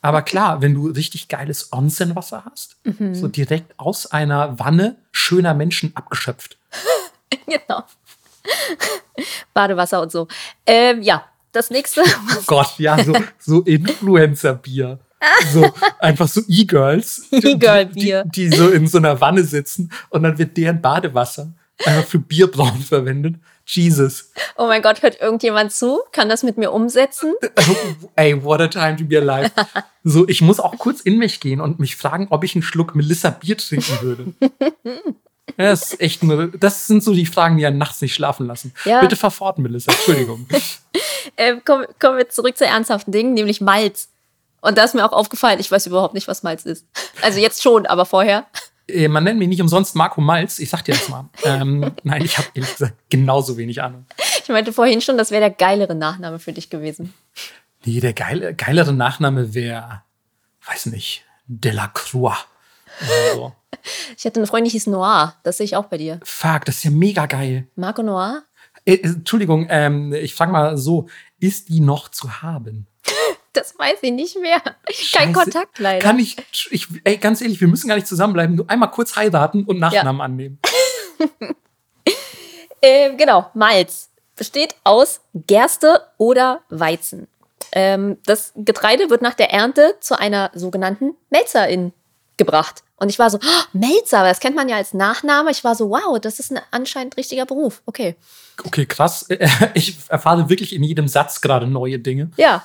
Aber 0.00 0.22
klar, 0.22 0.60
wenn 0.62 0.74
du 0.74 0.88
richtig 0.88 1.28
geiles 1.28 1.72
Onsen-Wasser 1.72 2.44
hast, 2.44 2.76
mhm. 2.84 3.14
so 3.14 3.26
direkt 3.26 3.78
aus 3.78 4.06
einer 4.06 4.58
Wanne 4.58 4.96
schöner 5.10 5.54
Menschen 5.54 5.96
abgeschöpft. 5.96 6.58
genau. 7.46 7.82
Badewasser 9.54 10.02
und 10.02 10.12
so. 10.12 10.28
Ähm, 10.66 11.02
ja, 11.02 11.24
das 11.52 11.70
nächste. 11.70 12.02
Oh 12.02 12.42
Gott, 12.46 12.78
ja, 12.78 13.02
so, 13.02 13.14
so 13.38 13.60
Influencer-Bier. 13.62 15.00
So, 15.52 15.72
einfach 15.98 16.28
so 16.28 16.42
E-Girls. 16.48 17.28
E-Girl-Bier. 17.32 18.24
Die, 18.26 18.50
die 18.50 18.56
so 18.56 18.68
in 18.68 18.86
so 18.86 18.98
einer 18.98 19.20
Wanne 19.20 19.42
sitzen 19.42 19.90
und 20.10 20.22
dann 20.22 20.38
wird 20.38 20.56
deren 20.56 20.80
Badewasser 20.82 21.52
einfach 21.84 22.08
für 22.08 22.18
Bierbrauen 22.18 22.82
verwendet. 22.82 23.36
Jesus. 23.66 24.30
Oh 24.56 24.66
mein 24.66 24.82
Gott, 24.82 25.02
hört 25.02 25.20
irgendjemand 25.20 25.72
zu? 25.72 26.00
Kann 26.12 26.28
das 26.28 26.42
mit 26.42 26.58
mir 26.58 26.70
umsetzen? 26.70 27.34
Ey, 28.16 28.42
what 28.44 28.60
a 28.60 28.68
time 28.68 28.96
to 28.96 29.04
be 29.04 29.16
alive. 29.16 29.50
So, 30.02 30.28
ich 30.28 30.42
muss 30.42 30.60
auch 30.60 30.76
kurz 30.76 31.00
in 31.00 31.18
mich 31.18 31.40
gehen 31.40 31.60
und 31.62 31.78
mich 31.78 31.96
fragen, 31.96 32.26
ob 32.30 32.44
ich 32.44 32.54
einen 32.54 32.62
Schluck 32.62 32.94
Melissa 32.94 33.30
Bier 33.30 33.56
trinken 33.56 33.98
würde. 34.02 34.34
Das 35.56 35.92
ist 35.92 36.00
echt 36.00 36.22
nur, 36.22 36.48
das 36.48 36.86
sind 36.86 37.04
so 37.04 37.12
die 37.12 37.26
Fragen, 37.26 37.58
die 37.58 37.66
einen 37.66 37.78
nachts 37.78 38.00
nicht 38.00 38.14
schlafen 38.14 38.46
lassen. 38.46 38.72
Ja. 38.84 39.00
Bitte 39.00 39.14
verfort, 39.14 39.58
Melissa. 39.58 39.92
Entschuldigung. 39.92 40.48
äh, 41.36 41.56
kommen, 41.64 41.86
kommen 42.00 42.18
wir 42.18 42.28
zurück 42.28 42.56
zu 42.56 42.66
ernsthaften 42.66 43.12
Dingen, 43.12 43.34
nämlich 43.34 43.60
Malz. 43.60 44.08
Und 44.62 44.78
da 44.78 44.84
ist 44.84 44.94
mir 44.94 45.04
auch 45.04 45.12
aufgefallen, 45.12 45.60
ich 45.60 45.70
weiß 45.70 45.86
überhaupt 45.86 46.14
nicht, 46.14 46.26
was 46.26 46.42
Malz 46.42 46.64
ist. 46.64 46.86
Also 47.22 47.38
jetzt 47.38 47.62
schon, 47.62 47.86
aber 47.86 48.06
vorher. 48.06 48.46
Äh, 48.88 49.08
man 49.08 49.24
nennt 49.24 49.38
mich 49.38 49.48
nicht 49.48 49.62
umsonst 49.62 49.94
Marco 49.94 50.20
Malz. 50.20 50.58
Ich 50.58 50.70
sag 50.70 50.84
dir 50.84 50.94
das 50.94 51.08
mal. 51.08 51.28
ähm, 51.44 51.92
nein, 52.02 52.24
ich 52.24 52.38
habe 52.38 52.48
ehrlich 52.54 52.72
gesagt 52.72 52.94
genauso 53.10 53.56
wenig 53.56 53.82
Ahnung. 53.82 54.06
Ich 54.42 54.48
meinte 54.48 54.72
vorhin 54.72 55.00
schon, 55.00 55.18
das 55.18 55.30
wäre 55.30 55.40
der 55.40 55.50
geilere 55.50 55.94
Nachname 55.94 56.38
für 56.38 56.52
dich 56.52 56.70
gewesen. 56.70 57.14
Nee, 57.84 58.00
der 58.00 58.12
geile, 58.12 58.54
geilere 58.54 58.92
Nachname 58.92 59.54
wäre, 59.54 60.02
weiß 60.66 60.86
nicht, 60.86 61.24
Delacroix. 61.46 62.36
So. 63.34 63.52
Ich 64.16 64.24
hatte 64.24 64.38
eine 64.38 64.46
Freundin, 64.46 64.66
die 64.66 64.70
hieß 64.70 64.86
Noir. 64.86 65.34
Das 65.42 65.58
sehe 65.58 65.64
ich 65.64 65.74
auch 65.76 65.86
bei 65.86 65.98
dir. 65.98 66.20
Fuck, 66.22 66.64
das 66.64 66.76
ist 66.76 66.84
ja 66.84 66.90
mega 66.90 67.26
geil. 67.26 67.66
Marco 67.74 68.02
Noir? 68.02 68.44
Äh, 68.84 68.98
Entschuldigung, 69.02 69.66
ähm, 69.68 70.12
ich 70.12 70.34
frage 70.34 70.52
mal 70.52 70.78
so, 70.78 71.08
ist 71.40 71.68
die 71.68 71.80
noch 71.80 72.08
zu 72.08 72.40
haben? 72.40 72.86
Das 73.54 73.78
weiß 73.78 73.98
ich 74.02 74.12
nicht 74.12 74.38
mehr. 74.38 74.60
Kein 75.14 75.32
Kontakt 75.32 75.78
leider. 75.78 76.04
Kann 76.04 76.18
ich, 76.18 76.36
ich, 76.70 76.88
ey, 77.04 77.16
ganz 77.16 77.40
ehrlich, 77.40 77.60
wir 77.60 77.68
müssen 77.68 77.88
gar 77.88 77.94
nicht 77.94 78.06
zusammenbleiben. 78.06 78.56
Nur 78.56 78.68
einmal 78.68 78.90
kurz 78.90 79.16
heiraten 79.16 79.64
und 79.64 79.78
Nachnamen 79.78 80.18
ja. 80.18 80.24
annehmen. 80.24 80.58
Äh, 82.86 83.16
genau, 83.16 83.50
Malz 83.54 84.10
besteht 84.36 84.74
aus 84.84 85.22
Gerste 85.32 86.02
oder 86.18 86.60
Weizen. 86.68 87.28
Ähm, 87.72 88.18
das 88.26 88.52
Getreide 88.56 89.08
wird 89.08 89.22
nach 89.22 89.32
der 89.32 89.50
Ernte 89.50 89.96
zu 90.00 90.18
einer 90.18 90.50
sogenannten 90.52 91.14
Melzerin 91.30 91.94
gebracht. 92.36 92.82
Und 92.96 93.08
ich 93.08 93.18
war 93.18 93.30
so, 93.30 93.38
oh, 93.38 93.62
Melzer, 93.72 94.22
das 94.22 94.38
kennt 94.38 94.54
man 94.54 94.68
ja 94.68 94.76
als 94.76 94.94
Nachname. 94.94 95.50
Ich 95.50 95.64
war 95.64 95.74
so, 95.74 95.90
wow, 95.90 96.18
das 96.20 96.38
ist 96.38 96.52
ein 96.52 96.60
anscheinend 96.70 97.16
richtiger 97.16 97.46
Beruf. 97.46 97.82
Okay. 97.86 98.16
Okay, 98.64 98.86
krass. 98.86 99.26
Ich 99.74 99.96
erfahre 100.08 100.48
wirklich 100.48 100.74
in 100.74 100.84
jedem 100.84 101.08
Satz 101.08 101.40
gerade 101.40 101.66
neue 101.66 101.98
Dinge. 101.98 102.30
Ja. 102.36 102.64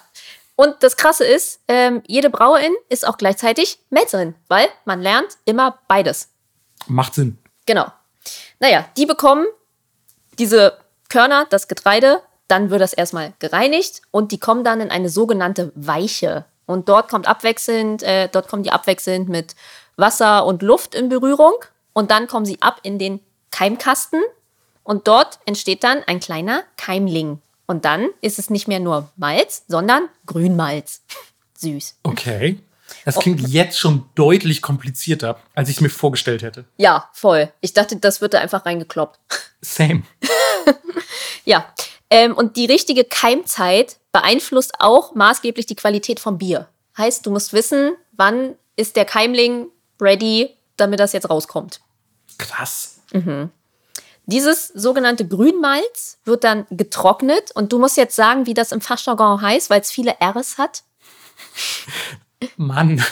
Und 0.59 0.83
das 0.83 0.97
Krasse 0.97 1.23
ist, 1.23 1.61
ähm, 1.69 2.03
jede 2.05 2.29
Brauerin 2.29 2.75
ist 2.89 3.07
auch 3.07 3.17
gleichzeitig 3.17 3.79
Melzerin, 3.89 4.35
weil 4.49 4.67
man 4.83 5.01
lernt 5.01 5.37
immer 5.45 5.79
beides. 5.87 6.33
Macht 6.85 7.13
Sinn. 7.13 7.37
Genau. 7.65 7.85
Naja, 8.59 8.85
die 8.97 9.05
bekommen 9.05 9.45
diese 10.37 10.77
Körner, 11.07 11.47
das 11.49 11.69
Getreide, 11.69 12.21
dann 12.49 12.71
wird 12.71 12.81
das 12.81 12.91
erstmal 12.91 13.31
gereinigt 13.39 14.01
und 14.11 14.33
die 14.33 14.37
kommen 14.37 14.65
dann 14.65 14.81
in 14.81 14.91
eine 14.91 15.07
sogenannte 15.07 15.71
Weiche. 15.75 16.43
Und 16.65 16.89
dort 16.89 17.09
kommt 17.09 17.25
abwechselnd, 17.25 18.03
äh, 18.03 18.27
dort 18.27 18.49
kommen 18.49 18.63
die 18.63 18.71
abwechselnd 18.71 19.29
mit 19.29 19.55
Wasser 19.95 20.45
und 20.45 20.61
Luft 20.61 20.93
in 20.93 21.07
Berührung 21.07 21.53
und 21.93 22.11
dann 22.11 22.27
kommen 22.27 22.45
sie 22.45 22.61
ab 22.61 22.81
in 22.83 22.99
den 22.99 23.21
Keimkasten 23.51 24.21
und 24.83 25.07
dort 25.07 25.39
entsteht 25.45 25.85
dann 25.85 26.03
ein 26.05 26.19
kleiner 26.19 26.63
Keimling. 26.75 27.41
Und 27.69 27.85
dann 27.85 28.09
ist 28.21 28.39
es 28.39 28.49
nicht 28.49 28.67
mehr 28.67 28.79
nur 28.79 29.11
Malz, 29.15 29.61
sondern 29.67 30.09
Grünmalz. 30.25 31.03
Süß. 31.59 31.99
Okay. 32.01 32.57
Das 33.05 33.19
klingt 33.19 33.41
oh. 33.43 33.47
jetzt 33.47 33.77
schon 33.77 34.09
deutlich 34.15 34.63
komplizierter, 34.63 35.39
als 35.53 35.69
ich 35.69 35.75
es 35.75 35.81
mir 35.81 35.91
vorgestellt 35.91 36.41
hätte. 36.41 36.65
Ja, 36.77 37.11
voll. 37.13 37.53
Ich 37.61 37.73
dachte, 37.73 37.97
das 37.97 38.21
wird 38.21 38.33
da 38.33 38.39
einfach 38.39 38.65
reingekloppt. 38.65 39.19
Same. 39.61 40.01
ja. 41.45 41.71
Ähm, 42.09 42.35
und 42.35 42.57
die 42.57 42.65
richtige 42.65 43.03
Keimzeit 43.03 43.97
beeinflusst 44.11 44.73
auch 44.79 45.13
maßgeblich 45.13 45.67
die 45.67 45.75
Qualität 45.75 46.19
vom 46.19 46.39
Bier. 46.39 46.67
Heißt, 46.97 47.23
du 47.23 47.29
musst 47.29 47.53
wissen, 47.53 47.91
wann 48.13 48.55
ist 48.77 48.95
der 48.95 49.05
Keimling 49.05 49.67
ready, 50.01 50.57
damit 50.75 50.99
das 50.99 51.13
jetzt 51.13 51.29
rauskommt. 51.29 51.81
Krass. 52.39 53.01
Mhm. 53.13 53.51
Dieses 54.29 54.67
sogenannte 54.67 55.27
Grünmalz 55.27 56.19
wird 56.23 56.43
dann 56.43 56.67
getrocknet 56.69 57.49
und 57.55 57.73
du 57.73 57.79
musst 57.79 57.97
jetzt 57.97 58.15
sagen, 58.15 58.45
wie 58.45 58.53
das 58.53 58.71
im 58.71 58.79
Fachjargon 58.79 59.41
heißt, 59.41 59.71
weil 59.71 59.81
es 59.81 59.89
viele 59.89 60.15
Rs 60.21 60.59
hat. 60.59 60.83
Mann. 62.57 63.03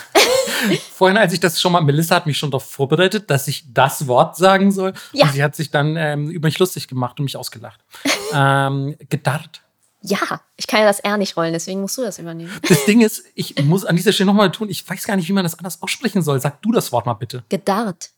Vorhin, 0.92 1.18
als 1.18 1.32
ich 1.32 1.40
das 1.40 1.60
schon 1.60 1.72
mal, 1.72 1.80
Melissa 1.80 2.14
hat 2.14 2.26
mich 2.26 2.38
schon 2.38 2.52
darauf 2.52 2.70
vorbereitet, 2.70 3.30
dass 3.30 3.48
ich 3.48 3.64
das 3.74 4.06
Wort 4.06 4.36
sagen 4.36 4.70
soll. 4.70 4.92
Ja. 5.12 5.26
Und 5.26 5.32
sie 5.32 5.42
hat 5.42 5.56
sich 5.56 5.72
dann 5.72 5.96
ähm, 5.96 6.30
über 6.30 6.46
mich 6.46 6.58
lustig 6.60 6.86
gemacht 6.86 7.18
und 7.18 7.24
mich 7.24 7.36
ausgelacht. 7.36 7.80
ähm, 8.32 8.96
gedarrt. 9.08 9.62
Ja, 10.02 10.40
ich 10.56 10.68
kann 10.68 10.80
ja 10.80 10.86
das 10.86 11.00
R 11.00 11.16
nicht 11.16 11.36
rollen, 11.36 11.52
deswegen 11.52 11.80
musst 11.80 11.98
du 11.98 12.02
das 12.02 12.20
übernehmen. 12.20 12.52
Das 12.68 12.84
Ding 12.84 13.00
ist, 13.00 13.24
ich 13.34 13.60
muss 13.64 13.84
an 13.84 13.96
dieser 13.96 14.12
Stelle 14.12 14.28
nochmal 14.28 14.52
tun, 14.52 14.70
ich 14.70 14.88
weiß 14.88 15.04
gar 15.04 15.16
nicht, 15.16 15.28
wie 15.28 15.32
man 15.32 15.42
das 15.42 15.58
anders 15.58 15.82
aussprechen 15.82 16.22
soll. 16.22 16.40
Sag 16.40 16.62
du 16.62 16.70
das 16.70 16.92
Wort 16.92 17.06
mal 17.06 17.14
bitte. 17.14 17.42
Gedarrt. 17.48 18.10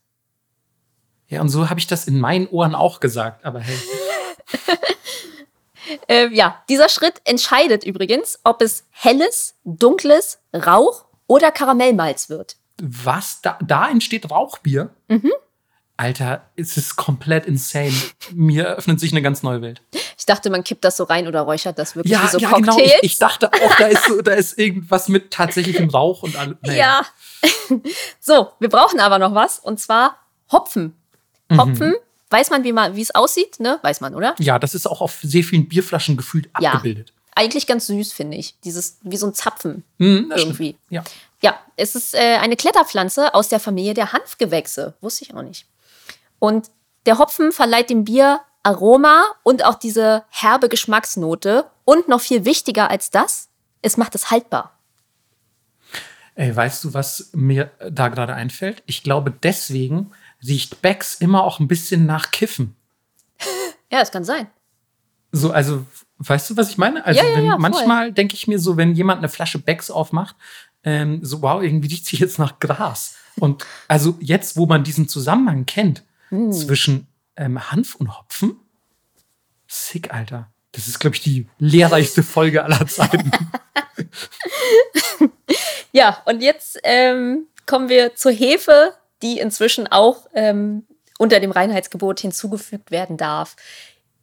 Ja, 1.31 1.39
und 1.39 1.47
so 1.47 1.69
habe 1.69 1.79
ich 1.79 1.87
das 1.87 2.07
in 2.07 2.19
meinen 2.19 2.47
Ohren 2.47 2.75
auch 2.75 2.99
gesagt, 2.99 3.45
aber 3.45 3.61
hey. 3.61 3.77
äh, 6.09 6.27
ja, 6.27 6.61
dieser 6.67 6.89
Schritt 6.89 7.21
entscheidet 7.23 7.85
übrigens, 7.85 8.39
ob 8.43 8.61
es 8.61 8.85
helles, 8.89 9.55
dunkles, 9.63 10.39
Rauch 10.53 11.05
oder 11.27 11.51
Karamellmalz 11.51 12.29
wird. 12.29 12.57
Was? 12.81 13.41
Da, 13.41 13.57
da 13.65 13.89
entsteht 13.89 14.29
Rauchbier? 14.29 14.89
Mhm. 15.07 15.31
Alter, 15.95 16.49
es 16.57 16.75
ist 16.75 16.97
komplett 16.97 17.45
insane. 17.45 17.93
Mir 18.33 18.75
öffnet 18.75 18.99
sich 18.99 19.13
eine 19.13 19.21
ganz 19.21 19.41
neue 19.41 19.61
Welt. 19.61 19.81
Ich 20.17 20.25
dachte, 20.25 20.49
man 20.49 20.65
kippt 20.65 20.83
das 20.83 20.97
so 20.97 21.05
rein 21.05 21.27
oder 21.27 21.41
räuchert 21.41 21.79
das 21.79 21.95
wirklich 21.95 22.11
ja, 22.11 22.23
wie 22.23 22.27
so 22.27 22.39
ja, 22.39 22.49
Cocktails. 22.49 22.75
Genau. 22.75 22.87
Ich, 22.87 23.03
ich, 23.03 23.17
dachte 23.19 23.53
auch, 23.53 23.75
da 23.77 23.85
ist, 23.85 24.05
so, 24.05 24.21
da 24.21 24.33
ist 24.33 24.59
irgendwas 24.59 25.07
mit 25.07 25.31
tatsächlichem 25.31 25.89
Rauch 25.89 26.23
und 26.23 26.35
allem. 26.35 26.57
Naja. 26.65 27.05
Ja. 27.69 27.77
so, 28.19 28.49
wir 28.59 28.67
brauchen 28.67 28.99
aber 28.99 29.17
noch 29.17 29.33
was 29.33 29.59
und 29.59 29.79
zwar 29.79 30.17
Hopfen. 30.51 31.00
Hopfen, 31.57 31.89
mhm. 31.89 31.95
weiß 32.29 32.49
man, 32.49 32.63
wie 32.63 32.71
man, 32.71 32.95
wie 32.95 33.01
es 33.01 33.13
aussieht, 33.13 33.59
ne? 33.59 33.79
Weiß 33.81 34.01
man, 34.01 34.15
oder? 34.15 34.35
Ja, 34.39 34.59
das 34.59 34.75
ist 34.75 34.87
auch 34.87 35.01
auf 35.01 35.19
sehr 35.21 35.43
vielen 35.43 35.67
Bierflaschen 35.67 36.17
gefühlt 36.17 36.49
ja. 36.59 36.71
abgebildet. 36.71 37.13
Eigentlich 37.33 37.65
ganz 37.67 37.87
süß, 37.87 38.13
finde 38.13 38.37
ich. 38.37 38.59
Dieses, 38.61 38.97
wie 39.03 39.17
so 39.17 39.27
ein 39.27 39.33
Zapfen 39.33 39.83
mhm, 39.97 40.33
irgendwie. 40.35 40.75
Ja. 40.89 41.03
ja, 41.41 41.57
es 41.77 41.95
ist 41.95 42.13
äh, 42.13 42.37
eine 42.41 42.57
Kletterpflanze 42.57 43.33
aus 43.33 43.47
der 43.47 43.59
Familie 43.59 43.93
der 43.93 44.11
Hanfgewächse. 44.11 44.95
Wusste 45.01 45.23
ich 45.23 45.33
auch 45.33 45.41
nicht. 45.41 45.65
Und 46.39 46.69
der 47.05 47.17
Hopfen 47.17 47.51
verleiht 47.51 47.89
dem 47.89 48.03
Bier 48.03 48.41
Aroma 48.63 49.23
und 49.43 49.65
auch 49.65 49.75
diese 49.75 50.23
herbe 50.29 50.69
Geschmacksnote. 50.69 51.65
Und 51.85 52.07
noch 52.07 52.21
viel 52.21 52.45
wichtiger 52.45 52.89
als 52.89 53.09
das, 53.09 53.49
es 53.81 53.97
macht 53.97 54.15
es 54.15 54.29
haltbar. 54.29 54.77
Ey, 56.35 56.55
weißt 56.55 56.83
du, 56.83 56.93
was 56.93 57.29
mir 57.33 57.71
da 57.89 58.07
gerade 58.07 58.33
einfällt? 58.33 58.83
Ich 58.85 59.03
glaube, 59.03 59.31
deswegen 59.31 60.11
riecht 60.45 60.81
Becks 60.81 61.15
immer 61.15 61.43
auch 61.43 61.59
ein 61.59 61.67
bisschen 61.67 62.05
nach 62.05 62.31
Kiffen. 62.31 62.75
ja, 63.91 63.99
das 63.99 64.11
kann 64.11 64.23
sein. 64.23 64.47
So, 65.31 65.51
also, 65.51 65.85
weißt 66.17 66.49
du, 66.49 66.57
was 66.57 66.69
ich 66.69 66.77
meine? 66.77 67.05
Also, 67.05 67.21
ja, 67.21 67.29
ja, 67.29 67.37
wenn, 67.37 67.45
ja, 67.45 67.57
manchmal 67.57 68.11
denke 68.11 68.35
ich 68.35 68.47
mir 68.47 68.59
so, 68.59 68.77
wenn 68.77 68.93
jemand 68.93 69.19
eine 69.19 69.29
Flasche 69.29 69.59
Becks 69.59 69.89
aufmacht, 69.89 70.35
ähm, 70.83 71.19
so, 71.23 71.41
wow, 71.41 71.61
irgendwie 71.61 71.89
riecht 71.89 72.05
sie 72.05 72.17
jetzt 72.17 72.39
nach 72.39 72.59
Gras. 72.59 73.15
Und 73.39 73.65
also 73.87 74.17
jetzt, 74.19 74.57
wo 74.57 74.65
man 74.65 74.83
diesen 74.83 75.07
Zusammenhang 75.07 75.65
kennt, 75.65 76.03
hm. 76.29 76.51
zwischen 76.51 77.07
ähm, 77.35 77.71
Hanf 77.71 77.95
und 77.95 78.17
Hopfen. 78.17 78.59
Sick, 79.67 80.13
Alter. 80.13 80.51
Das 80.73 80.87
ist, 80.87 80.99
glaube 80.99 81.15
ich, 81.15 81.21
die 81.21 81.47
lehrreichste 81.59 82.23
Folge 82.23 82.63
aller 82.63 82.87
Zeiten. 82.87 83.31
ja, 85.91 86.21
und 86.25 86.41
jetzt 86.41 86.79
ähm, 86.83 87.47
kommen 87.65 87.89
wir 87.89 88.15
zur 88.15 88.31
Hefe, 88.31 88.93
die 89.21 89.39
inzwischen 89.39 89.87
auch 89.87 90.27
ähm, 90.33 90.85
unter 91.17 91.39
dem 91.39 91.51
Reinheitsgebot 91.51 92.19
hinzugefügt 92.19 92.91
werden 92.91 93.17
darf. 93.17 93.55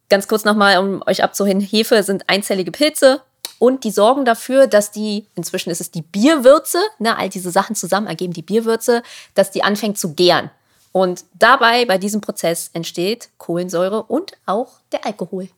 Ganz 0.09 0.27
kurz 0.27 0.43
nochmal, 0.43 0.77
um 0.77 1.01
euch 1.05 1.23
abzuhören: 1.23 1.61
Hefe 1.61 2.03
sind 2.03 2.29
einzellige 2.29 2.71
Pilze 2.71 3.21
und 3.59 3.83
die 3.83 3.91
sorgen 3.91 4.25
dafür, 4.25 4.67
dass 4.67 4.91
die, 4.91 5.27
inzwischen 5.35 5.69
ist 5.69 5.81
es 5.81 5.91
die 5.91 6.01
Bierwürze, 6.01 6.79
ne, 6.97 7.17
all 7.17 7.29
diese 7.29 7.51
Sachen 7.51 7.75
zusammen 7.75 8.07
ergeben 8.07 8.33
die 8.33 8.41
Bierwürze, 8.41 9.03
dass 9.35 9.51
die 9.51 9.63
anfängt 9.63 9.97
zu 9.97 10.13
gären. 10.13 10.49
Und 10.91 11.25
dabei, 11.33 11.85
bei 11.85 11.97
diesem 11.97 12.21
Prozess, 12.21 12.71
entsteht 12.73 13.29
Kohlensäure 13.37 14.03
und 14.03 14.33
auch 14.45 14.79
der 14.91 15.05
Alkohol. 15.05 15.49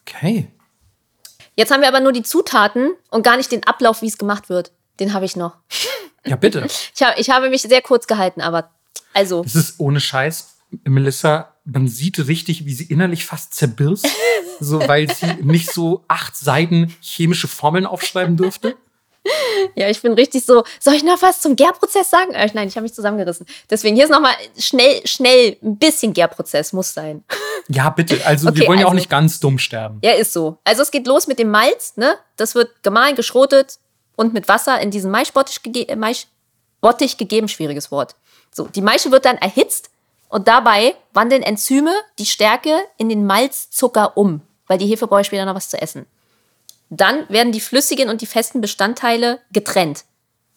Okay. 0.00 0.48
Jetzt 1.56 1.70
haben 1.72 1.80
wir 1.80 1.88
aber 1.88 2.00
nur 2.00 2.12
die 2.12 2.22
Zutaten 2.22 2.92
und 3.10 3.22
gar 3.22 3.36
nicht 3.36 3.50
den 3.50 3.66
Ablauf, 3.66 4.02
wie 4.02 4.08
es 4.08 4.18
gemacht 4.18 4.48
wird. 4.48 4.70
Den 5.00 5.12
habe 5.12 5.24
ich 5.24 5.36
noch. 5.36 5.56
Ja, 6.26 6.36
bitte. 6.36 6.66
ich, 6.94 7.02
hab, 7.02 7.18
ich 7.18 7.30
habe 7.30 7.50
mich 7.50 7.62
sehr 7.62 7.82
kurz 7.82 8.06
gehalten, 8.06 8.40
aber 8.40 8.70
also. 9.12 9.42
Es 9.44 9.54
ist 9.54 9.80
ohne 9.80 10.00
Scheiß. 10.00 10.56
Melissa, 10.84 11.54
man 11.64 11.88
sieht 11.88 12.26
richtig, 12.26 12.66
wie 12.66 12.74
sie 12.74 12.84
innerlich 12.84 13.24
fast 13.24 13.54
zerbirst, 13.54 14.06
so 14.60 14.86
weil 14.86 15.10
sie 15.12 15.34
nicht 15.42 15.72
so 15.72 16.04
acht 16.08 16.36
Seiten 16.36 16.94
chemische 17.00 17.48
Formeln 17.48 17.86
aufschreiben 17.86 18.36
durfte. 18.36 18.76
Ja, 19.74 19.90
ich 19.90 20.00
bin 20.02 20.12
richtig 20.12 20.44
so, 20.44 20.62
soll 20.78 20.94
ich 20.94 21.02
noch 21.02 21.20
was 21.20 21.40
zum 21.40 21.56
Gärprozess 21.56 22.08
sagen? 22.08 22.32
Äh, 22.32 22.48
nein, 22.54 22.68
ich 22.68 22.76
habe 22.76 22.84
mich 22.84 22.94
zusammengerissen. 22.94 23.44
Deswegen, 23.68 23.96
hier 23.96 24.04
ist 24.04 24.10
nochmal 24.12 24.34
schnell, 24.56 25.04
schnell 25.04 25.56
ein 25.64 25.76
bisschen 25.78 26.12
Gärprozess, 26.12 26.72
muss 26.72 26.94
sein. 26.94 27.24
Ja, 27.66 27.90
bitte. 27.90 28.24
Also, 28.24 28.48
okay, 28.48 28.60
wir 28.60 28.68
wollen 28.68 28.78
ja 28.78 28.84
also, 28.84 28.92
auch 28.92 28.94
nicht 28.94 29.10
ganz 29.10 29.40
dumm 29.40 29.58
sterben. 29.58 29.98
Ja, 30.04 30.12
ist 30.12 30.32
so. 30.32 30.58
Also, 30.62 30.82
es 30.82 30.92
geht 30.92 31.08
los 31.08 31.26
mit 31.26 31.40
dem 31.40 31.50
Malz, 31.50 31.96
ne? 31.96 32.14
Das 32.36 32.54
wird 32.54 32.84
gemahlen, 32.84 33.16
geschrotet 33.16 33.80
und 34.16 34.34
mit 34.34 34.48
Wasser 34.48 34.80
in 34.80 34.90
diesen 34.90 35.10
Maischbottich, 35.10 35.62
gege 35.62 35.88
äh, 35.88 35.96
Maischbottich 35.96 37.16
gegeben. 37.16 37.48
Schwieriges 37.48 37.90
Wort. 37.90 38.16
So, 38.50 38.66
die 38.66 38.80
Maische 38.80 39.12
wird 39.12 39.24
dann 39.24 39.36
erhitzt 39.36 39.90
und 40.28 40.48
dabei 40.48 40.94
wandeln 41.12 41.42
Enzyme 41.42 41.92
die 42.18 42.26
Stärke 42.26 42.76
in 42.96 43.08
den 43.08 43.26
Malzzucker 43.26 44.16
um, 44.16 44.40
weil 44.66 44.78
die 44.78 44.86
Hefe 44.86 45.06
braucht 45.06 45.26
später 45.26 45.44
noch 45.44 45.54
was 45.54 45.68
zu 45.68 45.80
essen. 45.80 46.06
Dann 46.88 47.28
werden 47.28 47.52
die 47.52 47.60
flüssigen 47.60 48.08
und 48.08 48.20
die 48.20 48.26
festen 48.26 48.60
Bestandteile 48.60 49.40
getrennt. 49.52 50.04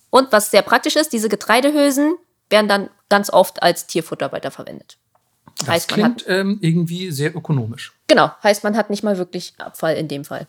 Und 0.09 0.31
was 0.31 0.51
sehr 0.51 0.61
praktisch 0.61 0.95
ist, 0.95 1.13
diese 1.13 1.29
Getreidehülsen 1.29 2.15
werden 2.49 2.67
dann 2.67 2.89
ganz 3.09 3.31
oft 3.31 3.61
als 3.61 3.87
Tierfutter 3.87 4.31
weiterverwendet. 4.31 4.97
Das 5.59 5.67
heißt, 5.67 5.87
klingt 5.89 6.21
hat, 6.21 6.25
ähm, 6.27 6.57
irgendwie 6.61 7.11
sehr 7.11 7.35
ökonomisch. 7.35 7.93
Genau, 8.07 8.31
heißt 8.43 8.63
man 8.63 8.77
hat 8.77 8.89
nicht 8.89 9.03
mal 9.03 9.17
wirklich 9.17 9.53
Abfall 9.57 9.95
in 9.97 10.07
dem 10.07 10.23
Fall. 10.23 10.47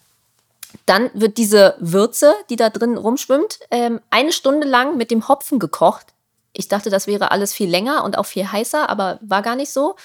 Dann 0.87 1.11
wird 1.14 1.39
diese 1.39 1.77
Würze, 1.79 2.35
die 2.49 2.57
da 2.57 2.71
drin 2.71 2.97
rumschwimmt, 2.97 3.61
ähm, 3.71 4.01
eine 4.11 4.33
Stunde 4.33 4.66
lang 4.66 4.97
mit 4.97 5.11
dem 5.11 5.29
Hopfen 5.29 5.59
gekocht. 5.59 6.07
Ich 6.53 6.68
dachte, 6.68 6.91
das 6.91 7.07
wäre 7.07 7.31
alles 7.31 7.53
viel 7.53 7.68
länger 7.68 8.05
und 8.05 8.18
auch 8.18 8.27
viel 8.27 8.51
heißer, 8.51 8.89
aber 8.89 9.18
war 9.23 9.43
gar 9.43 9.57
nicht 9.57 9.71
so. 9.71 9.97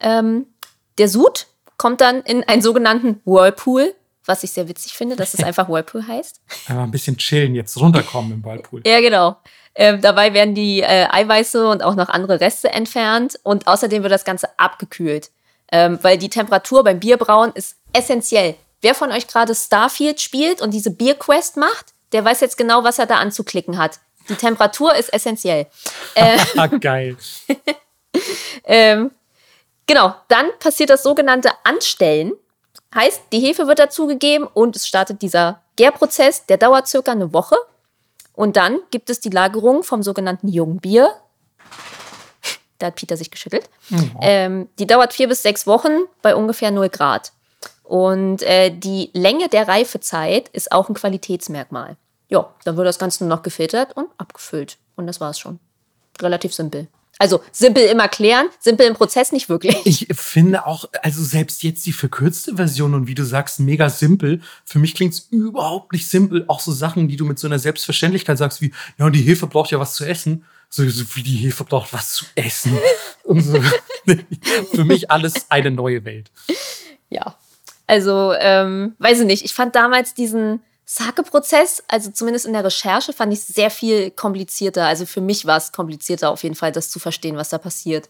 Ähm, 0.00 0.46
der 0.98 1.08
Sud 1.08 1.46
kommt 1.76 2.00
dann 2.00 2.22
in 2.22 2.44
einen 2.44 2.62
sogenannten 2.62 3.20
Whirlpool, 3.24 3.94
was 4.24 4.44
ich 4.44 4.52
sehr 4.52 4.68
witzig 4.68 4.92
finde, 4.92 5.16
dass 5.16 5.34
es 5.34 5.42
einfach 5.44 5.68
Whirlpool 5.68 6.06
heißt. 6.06 6.40
Einfach 6.68 6.82
ein 6.82 6.90
bisschen 6.90 7.16
chillen, 7.16 7.54
jetzt 7.54 7.76
runterkommen 7.76 8.32
im 8.32 8.44
Whirlpool. 8.44 8.82
ja, 8.86 9.00
genau. 9.00 9.36
Ähm, 9.74 10.00
dabei 10.02 10.34
werden 10.34 10.54
die 10.54 10.80
äh, 10.80 11.06
Eiweiße 11.10 11.66
und 11.66 11.82
auch 11.82 11.94
noch 11.94 12.10
andere 12.10 12.40
Reste 12.40 12.70
entfernt 12.70 13.40
und 13.42 13.66
außerdem 13.66 14.02
wird 14.02 14.12
das 14.12 14.24
Ganze 14.24 14.48
abgekühlt. 14.58 15.30
Ähm, 15.70 15.98
weil 16.02 16.18
die 16.18 16.28
Temperatur 16.28 16.84
beim 16.84 17.00
Bierbrauen 17.00 17.52
ist 17.54 17.76
essentiell. 17.94 18.56
Wer 18.82 18.94
von 18.94 19.12
euch 19.12 19.28
gerade 19.28 19.54
Starfield 19.54 20.20
spielt 20.20 20.60
und 20.60 20.72
diese 20.72 20.90
Bierquest 20.90 21.56
macht, 21.56 21.94
der 22.12 22.24
weiß 22.24 22.40
jetzt 22.40 22.58
genau, 22.58 22.84
was 22.84 22.98
er 22.98 23.06
da 23.06 23.16
anzuklicken 23.16 23.78
hat. 23.78 24.00
Die 24.28 24.34
Temperatur 24.34 24.94
ist 24.94 25.12
essentiell. 25.12 25.66
Ähm, 26.14 26.80
Geil. 26.80 27.16
ähm, 28.64 29.12
genau, 29.86 30.14
dann 30.28 30.46
passiert 30.58 30.90
das 30.90 31.02
sogenannte 31.02 31.50
Anstellen. 31.64 32.32
Heißt, 32.94 33.22
die 33.32 33.40
Hefe 33.40 33.66
wird 33.66 33.78
dazugegeben 33.78 34.46
und 34.46 34.76
es 34.76 34.86
startet 34.86 35.22
dieser 35.22 35.62
Gärprozess, 35.76 36.44
der 36.46 36.58
dauert 36.58 36.88
circa 36.88 37.12
eine 37.12 37.32
Woche. 37.32 37.56
Und 38.34 38.56
dann 38.56 38.80
gibt 38.90 39.10
es 39.10 39.20
die 39.20 39.30
Lagerung 39.30 39.82
vom 39.82 40.02
sogenannten 40.02 40.48
Jungbier. 40.48 41.14
Da 42.78 42.86
hat 42.86 42.96
Peter 42.96 43.16
sich 43.16 43.30
geschüttelt. 43.30 43.68
Mhm. 43.90 44.16
Ähm, 44.20 44.68
die 44.78 44.86
dauert 44.86 45.12
vier 45.12 45.28
bis 45.28 45.42
sechs 45.42 45.66
Wochen 45.66 45.92
bei 46.20 46.34
ungefähr 46.34 46.70
0 46.70 46.88
Grad. 46.88 47.32
Und 47.82 48.42
äh, 48.42 48.70
die 48.70 49.10
Länge 49.12 49.48
der 49.48 49.68
Reifezeit 49.68 50.48
ist 50.50 50.72
auch 50.72 50.88
ein 50.88 50.94
Qualitätsmerkmal. 50.94 51.96
Ja, 52.28 52.48
dann 52.64 52.76
wird 52.76 52.86
das 52.86 52.98
Ganze 52.98 53.24
nur 53.24 53.36
noch 53.36 53.42
gefiltert 53.42 53.96
und 53.96 54.08
abgefüllt. 54.16 54.78
Und 54.96 55.06
das 55.06 55.20
war's 55.20 55.38
schon. 55.38 55.58
Relativ 56.20 56.54
simpel. 56.54 56.88
Also 57.18 57.40
simpel 57.52 57.84
im 57.84 58.00
Erklären, 58.00 58.48
simpel 58.58 58.86
im 58.86 58.94
Prozess 58.94 59.30
nicht 59.30 59.48
wirklich. 59.48 59.76
Ich 59.84 60.08
finde 60.18 60.66
auch, 60.66 60.86
also 61.02 61.22
selbst 61.22 61.62
jetzt 61.62 61.86
die 61.86 61.92
verkürzte 61.92 62.56
Version 62.56 62.94
und 62.94 63.06
wie 63.06 63.14
du 63.14 63.24
sagst, 63.24 63.60
mega 63.60 63.90
simpel. 63.90 64.40
Für 64.64 64.78
mich 64.78 64.94
klingt 64.94 65.14
es 65.14 65.28
überhaupt 65.30 65.92
nicht 65.92 66.08
simpel. 66.08 66.44
Auch 66.48 66.60
so 66.60 66.72
Sachen, 66.72 67.08
die 67.08 67.16
du 67.16 67.24
mit 67.24 67.38
so 67.38 67.46
einer 67.46 67.58
Selbstverständlichkeit 67.58 68.38
sagst, 68.38 68.60
wie, 68.60 68.72
ja, 68.98 69.08
die 69.10 69.22
Hefe 69.22 69.46
braucht 69.46 69.70
ja 69.70 69.78
was 69.78 69.94
zu 69.94 70.04
essen. 70.04 70.44
So, 70.68 70.88
so 70.88 71.04
wie 71.14 71.22
die 71.22 71.36
Hefe 71.36 71.64
braucht 71.64 71.92
was 71.92 72.14
zu 72.14 72.24
essen. 72.34 72.76
und 73.24 73.40
so. 73.42 73.62
Für 74.74 74.84
mich 74.84 75.10
alles 75.10 75.46
eine 75.48 75.70
neue 75.70 76.04
Welt. 76.04 76.30
Ja. 77.10 77.36
Also, 77.92 78.32
ähm, 78.38 78.96
weiß 79.00 79.20
ich 79.20 79.26
nicht. 79.26 79.44
Ich 79.44 79.52
fand 79.52 79.74
damals 79.74 80.14
diesen 80.14 80.62
Sake-Prozess, 80.86 81.84
also 81.88 82.10
zumindest 82.10 82.46
in 82.46 82.54
der 82.54 82.64
Recherche, 82.64 83.12
fand 83.12 83.34
ich 83.34 83.44
sehr 83.44 83.68
viel 83.68 84.10
komplizierter. 84.10 84.86
Also 84.86 85.04
für 85.04 85.20
mich 85.20 85.44
war 85.44 85.58
es 85.58 85.72
komplizierter 85.72 86.30
auf 86.30 86.42
jeden 86.42 86.54
Fall, 86.54 86.72
das 86.72 86.90
zu 86.90 86.98
verstehen, 86.98 87.36
was 87.36 87.50
da 87.50 87.58
passiert. 87.58 88.08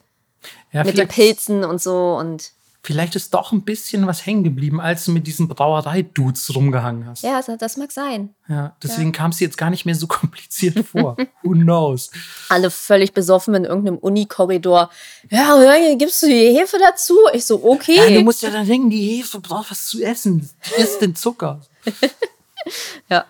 Ja, 0.71 0.85
mit 0.85 0.99
den 0.99 1.09
Pilzen 1.09 1.65
und 1.65 1.83
so 1.83 2.17
und. 2.17 2.53
Vielleicht 2.85 3.15
ist 3.15 3.33
doch 3.33 3.53
ein 3.53 3.63
bisschen 3.63 4.09
was 4.09 4.27
hängen 4.27 4.43
geblieben, 4.43 4.81
als 4.81 5.05
du 5.05 5.13
mit 5.13 5.29
diesen 5.29 5.47
Brauerei-Dudes 5.47 6.53
rumgehangen 6.53 7.07
hast. 7.07 7.23
Ja, 7.23 7.41
das 7.41 7.77
mag 7.77 7.93
sein. 7.93 8.35
Ja, 8.49 8.77
deswegen 8.83 9.13
ja. 9.13 9.19
kam 9.19 9.31
es 9.31 9.39
jetzt 9.39 9.57
gar 9.57 9.71
nicht 9.71 9.87
mehr 9.87 9.95
so 9.95 10.07
kompliziert 10.09 10.85
vor. 10.93 11.17
Who 11.45 11.53
knows? 11.53 12.11
Alle 12.49 12.73
völlig 12.73 13.13
besoffen 13.13 13.55
in 13.55 13.65
irgendeinem 13.65 13.99
Unikorridor. 13.99 14.91
Ja, 15.31 15.95
gibst 15.95 16.23
du 16.25 16.27
die 16.27 16.59
Hefe 16.59 16.77
dazu? 16.81 17.17
Ich 17.33 17.47
so, 17.47 17.65
okay. 17.65 17.97
Ja, 17.97 18.11
du 18.11 18.23
musst 18.23 18.43
ja 18.43 18.51
dann 18.51 18.67
denken, 18.67 18.91
die 18.91 19.17
Hefe 19.17 19.39
braucht 19.39 19.71
was 19.71 19.87
zu 19.87 20.03
essen. 20.03 20.51
Die 20.67 20.83
isst 20.83 21.01
den 21.01 21.15
Zucker. 21.15 21.61
ja. 23.09 23.27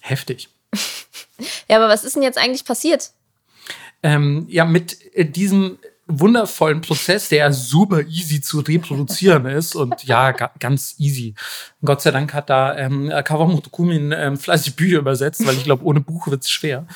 Heftig. 0.00 0.50
Ja, 1.66 1.78
aber 1.78 1.88
was 1.88 2.04
ist 2.04 2.14
denn 2.16 2.22
jetzt 2.22 2.36
eigentlich 2.36 2.66
passiert? 2.66 3.12
Ähm, 4.02 4.46
ja, 4.50 4.66
mit 4.66 4.98
äh, 5.14 5.24
diesem 5.24 5.78
wundervollen 6.20 6.80
Prozess, 6.80 7.28
der 7.28 7.52
super 7.52 8.02
easy 8.02 8.40
zu 8.40 8.60
reproduzieren 8.60 9.46
ist 9.46 9.74
und 9.74 10.04
ja, 10.04 10.32
ga, 10.32 10.50
ganz 10.58 10.94
easy. 10.98 11.34
Gott 11.84 12.02
sei 12.02 12.10
Dank 12.10 12.32
hat 12.34 12.50
da 12.50 12.76
ähm, 12.76 13.12
Kawamoto 13.24 13.70
Kumin 13.70 14.12
ähm, 14.12 14.36
fleißig 14.36 14.76
Bücher 14.76 14.98
übersetzt, 14.98 15.46
weil 15.46 15.54
ich 15.54 15.64
glaube, 15.64 15.84
ohne 15.84 16.00
Buch 16.00 16.28
wird 16.28 16.42
es 16.42 16.50
schwer. 16.50 16.86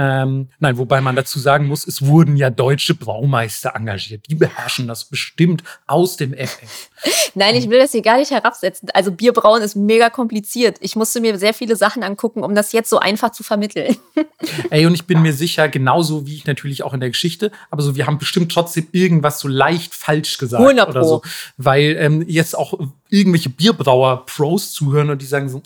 Ähm, 0.00 0.48
nein, 0.60 0.78
wobei 0.78 1.00
man 1.00 1.16
dazu 1.16 1.40
sagen 1.40 1.66
muss, 1.66 1.84
es 1.84 2.06
wurden 2.06 2.36
ja 2.36 2.50
deutsche 2.50 2.94
Braumeister 2.94 3.74
engagiert. 3.74 4.26
Die 4.30 4.36
beherrschen 4.36 4.86
das 4.86 5.04
bestimmt 5.06 5.64
aus 5.88 6.16
dem 6.16 6.34
FF. 6.34 6.90
Nein, 7.34 7.56
ich 7.56 7.68
will 7.68 7.80
das 7.80 7.90
hier 7.90 8.02
gar 8.02 8.18
nicht 8.18 8.30
herabsetzen. 8.30 8.90
Also 8.94 9.10
Bierbrauen 9.10 9.60
ist 9.60 9.74
mega 9.74 10.08
kompliziert. 10.08 10.76
Ich 10.80 10.94
musste 10.94 11.20
mir 11.20 11.36
sehr 11.36 11.52
viele 11.52 11.74
Sachen 11.74 12.04
angucken, 12.04 12.44
um 12.44 12.54
das 12.54 12.70
jetzt 12.70 12.90
so 12.90 13.00
einfach 13.00 13.32
zu 13.32 13.42
vermitteln. 13.42 13.96
Ey, 14.70 14.86
und 14.86 14.94
ich 14.94 15.04
bin 15.04 15.20
mir 15.20 15.32
sicher, 15.32 15.68
genauso 15.68 16.26
wie 16.26 16.36
ich 16.36 16.46
natürlich 16.46 16.84
auch 16.84 16.94
in 16.94 17.00
der 17.00 17.10
Geschichte, 17.10 17.50
aber 17.68 17.82
so, 17.82 17.96
wir 17.96 18.06
haben 18.06 18.18
bestimmt 18.18 18.52
trotzdem 18.52 18.86
irgendwas 18.92 19.40
so 19.40 19.48
leicht 19.48 19.96
falsch 19.96 20.38
gesagt 20.38 20.62
100 20.62 20.90
oder 20.90 21.04
so. 21.04 21.22
Weil 21.56 21.96
ähm, 21.98 22.24
jetzt 22.28 22.56
auch 22.56 22.78
irgendwelche 23.08 23.50
Bierbrauer-Pros 23.50 24.70
zuhören 24.70 25.10
und 25.10 25.20
die 25.20 25.26
sagen 25.26 25.48
so, 25.48 25.60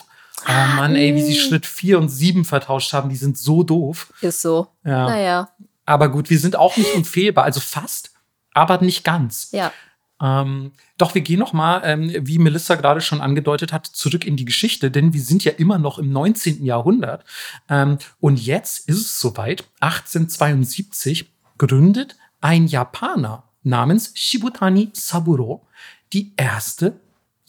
Oh 0.46 0.76
Mann, 0.76 0.96
ey, 0.96 1.14
wie 1.14 1.22
sie 1.22 1.36
Schritt 1.36 1.66
4 1.66 1.98
und 1.98 2.08
7 2.08 2.44
vertauscht 2.44 2.92
haben, 2.92 3.08
die 3.08 3.16
sind 3.16 3.38
so 3.38 3.62
doof. 3.62 4.12
Ist 4.20 4.40
so. 4.40 4.68
Ja. 4.84 5.06
Naja. 5.06 5.48
Aber 5.84 6.08
gut, 6.08 6.30
wir 6.30 6.38
sind 6.38 6.56
auch 6.56 6.76
nicht 6.76 6.94
unfehlbar, 6.94 7.44
also 7.44 7.60
fast, 7.60 8.12
aber 8.52 8.80
nicht 8.80 9.04
ganz. 9.04 9.50
Ja. 9.52 9.72
Ähm, 10.20 10.72
doch 10.98 11.14
wir 11.14 11.22
gehen 11.22 11.40
noch 11.40 11.52
mal, 11.52 11.82
ähm, 11.84 12.12
wie 12.20 12.38
Melissa 12.38 12.76
gerade 12.76 13.00
schon 13.00 13.20
angedeutet 13.20 13.72
hat, 13.72 13.86
zurück 13.86 14.24
in 14.24 14.36
die 14.36 14.44
Geschichte, 14.44 14.90
denn 14.90 15.12
wir 15.12 15.20
sind 15.20 15.42
ja 15.42 15.52
immer 15.52 15.78
noch 15.78 15.98
im 15.98 16.12
19. 16.12 16.64
Jahrhundert. 16.64 17.24
Ähm, 17.68 17.98
und 18.20 18.40
jetzt 18.40 18.88
ist 18.88 19.00
es 19.00 19.20
soweit, 19.20 19.64
1872 19.80 21.32
gründet 21.58 22.16
ein 22.40 22.66
Japaner 22.66 23.44
namens 23.64 24.12
Shibutani 24.14 24.90
Saburo 24.92 25.66
die 26.12 26.32
erste 26.36 27.00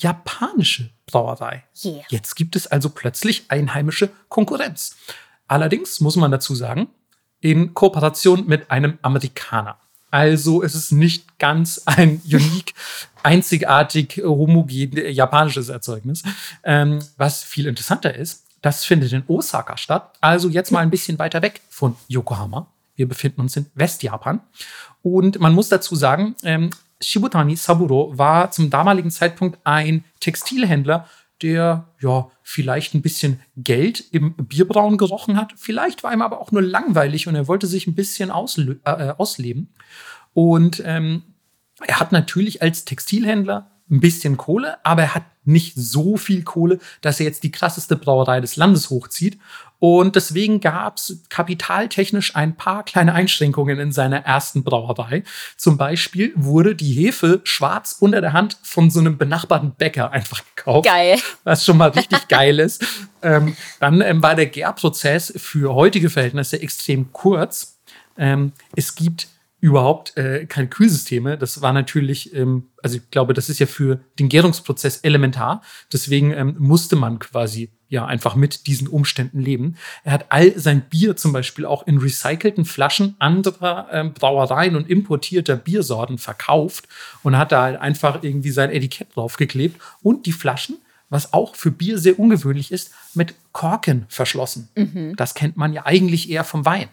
japanische 0.03 0.89
Brauerei. 1.05 1.63
Yeah. 1.83 2.03
Jetzt 2.09 2.35
gibt 2.35 2.55
es 2.55 2.67
also 2.67 2.89
plötzlich 2.89 3.45
einheimische 3.47 4.09
Konkurrenz. 4.29 4.95
Allerdings 5.47 5.99
muss 5.99 6.15
man 6.15 6.31
dazu 6.31 6.53
sagen, 6.55 6.89
in 7.39 7.73
Kooperation 7.73 8.45
mit 8.45 8.69
einem 8.69 8.99
Amerikaner. 9.01 9.77
Also 10.11 10.61
es 10.61 10.75
ist 10.75 10.91
nicht 10.91 11.39
ganz 11.39 11.81
ein 11.85 12.21
unique, 12.25 12.73
einzigartig 13.23 14.21
homogen 14.23 14.91
japanisches 15.11 15.69
Erzeugnis. 15.69 16.23
Ähm, 16.63 16.99
was 17.17 17.43
viel 17.43 17.65
interessanter 17.65 18.13
ist, 18.13 18.45
das 18.61 18.85
findet 18.85 19.11
in 19.11 19.23
Osaka 19.27 19.75
statt. 19.77 20.13
Also 20.21 20.49
jetzt 20.49 20.71
mal 20.71 20.79
ein 20.79 20.89
bisschen 20.89 21.19
weiter 21.19 21.41
weg 21.41 21.61
von 21.69 21.95
Yokohama. 22.07 22.67
Wir 22.95 23.07
befinden 23.07 23.41
uns 23.41 23.57
in 23.57 23.65
Westjapan. 23.73 24.39
Und 25.01 25.39
man 25.39 25.53
muss 25.53 25.67
dazu 25.69 25.95
sagen, 25.95 26.35
ähm, 26.43 26.69
Shibutani 27.07 27.55
Saburo 27.55 28.17
war 28.17 28.51
zum 28.51 28.69
damaligen 28.69 29.11
Zeitpunkt 29.11 29.59
ein 29.63 30.03
Textilhändler, 30.19 31.07
der 31.41 31.89
ja 31.99 32.31
vielleicht 32.41 32.93
ein 32.93 33.01
bisschen 33.01 33.39
Geld 33.57 34.03
im 34.11 34.33
Bierbrauen 34.35 34.97
gerochen 34.97 35.37
hat. 35.37 35.53
Vielleicht 35.57 36.03
war 36.03 36.13
ihm 36.13 36.21
aber 36.21 36.39
auch 36.39 36.51
nur 36.51 36.61
langweilig 36.61 37.27
und 37.27 37.35
er 37.35 37.47
wollte 37.47 37.67
sich 37.67 37.87
ein 37.87 37.95
bisschen 37.95 38.31
ausle 38.31 38.79
äh, 38.85 39.13
ausleben. 39.17 39.73
Und 40.33 40.81
ähm, 40.85 41.23
er 41.85 41.99
hat 41.99 42.11
natürlich 42.11 42.61
als 42.61 42.85
Textilhändler 42.85 43.71
ein 43.89 43.99
bisschen 43.99 44.37
Kohle, 44.37 44.77
aber 44.85 45.03
er 45.03 45.15
hat 45.15 45.23
nicht 45.45 45.73
so 45.75 46.17
viel 46.17 46.43
Kohle, 46.43 46.79
dass 47.01 47.19
er 47.19 47.25
jetzt 47.25 47.43
die 47.43 47.51
krasseste 47.51 47.95
Brauerei 47.95 48.39
des 48.39 48.55
Landes 48.55 48.89
hochzieht. 48.89 49.37
Und 49.79 50.15
deswegen 50.15 50.61
gab 50.61 50.95
es 50.95 51.23
kapitaltechnisch 51.27 52.37
ein 52.37 52.55
paar 52.55 52.85
kleine 52.85 53.13
Einschränkungen 53.13 53.79
in 53.79 53.91
seiner 53.91 54.19
ersten 54.19 54.63
Brauerei. 54.63 55.23
Zum 55.57 55.77
Beispiel 55.77 56.31
wurde 56.35 56.73
die 56.73 56.93
Hefe 56.93 57.41
schwarz 57.43 57.97
unter 57.99 58.21
der 58.21 58.31
Hand 58.31 58.57
von 58.63 58.89
so 58.89 59.01
einem 59.01 59.17
benachbarten 59.17 59.71
Bäcker 59.71 60.11
einfach 60.11 60.41
gekauft. 60.55 60.85
Geil. 60.85 61.19
Was 61.43 61.65
schon 61.65 61.75
mal 61.75 61.89
richtig 61.89 62.29
geil 62.29 62.59
ist. 62.59 62.85
Ähm, 63.21 63.57
dann 63.81 63.99
ähm, 63.99 64.23
war 64.23 64.35
der 64.35 64.45
Gärprozess 64.45 65.33
für 65.35 65.75
heutige 65.75 66.09
Verhältnisse 66.09 66.61
extrem 66.61 67.11
kurz. 67.11 67.77
Ähm, 68.17 68.53
es 68.75 68.95
gibt 68.95 69.27
überhaupt 69.63 70.17
äh, 70.17 70.45
keine 70.45 70.67
Kühlsysteme. 70.67 71.37
Das 71.37 71.61
war 71.61 71.71
natürlich, 71.71 72.35
ähm, 72.35 72.65
also 72.83 72.97
ich 72.97 73.09
glaube, 73.11 73.33
das 73.33 73.47
ist 73.47 73.59
ja 73.59 73.65
für 73.65 74.01
den 74.19 74.27
Gärungsprozess 74.27 74.97
elementar. 74.97 75.61
Deswegen 75.93 76.31
ähm, 76.31 76.55
musste 76.59 76.97
man 76.97 77.17
quasi 77.19 77.71
ja 77.87 78.05
einfach 78.05 78.35
mit 78.35 78.67
diesen 78.67 78.89
Umständen 78.89 79.39
leben. 79.39 79.77
Er 80.03 80.11
hat 80.11 80.25
all 80.31 80.59
sein 80.59 80.81
Bier 80.89 81.15
zum 81.15 81.31
Beispiel 81.31 81.65
auch 81.65 81.87
in 81.87 81.97
recycelten 81.97 82.65
Flaschen 82.65 83.15
anderer 83.19 83.87
ähm, 83.93 84.13
Brauereien 84.13 84.75
und 84.75 84.89
importierter 84.89 85.55
Biersorten 85.55 86.17
verkauft 86.17 86.89
und 87.23 87.37
hat 87.37 87.53
da 87.53 87.61
halt 87.61 87.79
einfach 87.79 88.21
irgendwie 88.21 88.51
sein 88.51 88.69
Etikett 88.69 89.15
draufgeklebt 89.15 89.79
und 90.01 90.25
die 90.25 90.33
Flaschen 90.33 90.75
was 91.09 91.31
auch 91.31 91.55
für 91.55 91.69
Bier 91.69 91.99
sehr 91.99 92.17
ungewöhnlich 92.17 92.71
ist, 92.71 92.91
mit 93.13 93.35
Korken 93.51 94.05
verschlossen. 94.09 94.69
Mhm. 94.75 95.15
Das 95.15 95.35
kennt 95.35 95.57
man 95.57 95.71
ja 95.71 95.85
eigentlich 95.85 96.27
eher 96.27 96.43
vom 96.43 96.65
Wein. 96.65 96.89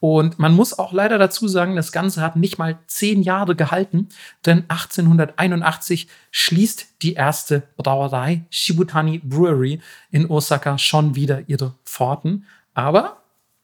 Und 0.00 0.38
man 0.38 0.54
muss 0.54 0.78
auch 0.78 0.92
leider 0.92 1.18
dazu 1.18 1.48
sagen, 1.48 1.74
das 1.74 1.90
Ganze 1.90 2.20
hat 2.20 2.36
nicht 2.36 2.58
mal 2.58 2.78
zehn 2.86 3.22
Jahre 3.22 3.56
gehalten, 3.56 4.08
denn 4.44 4.64
1881 4.68 6.08
schließt 6.30 7.02
die 7.02 7.14
erste 7.14 7.62
Brauerei 7.76 8.44
Shibutani 8.50 9.20
Brewery 9.24 9.80
in 10.10 10.30
Osaka 10.30 10.76
schon 10.78 11.14
wieder 11.14 11.48
ihre 11.48 11.74
Pforten. 11.84 12.44
Aber 12.74 13.22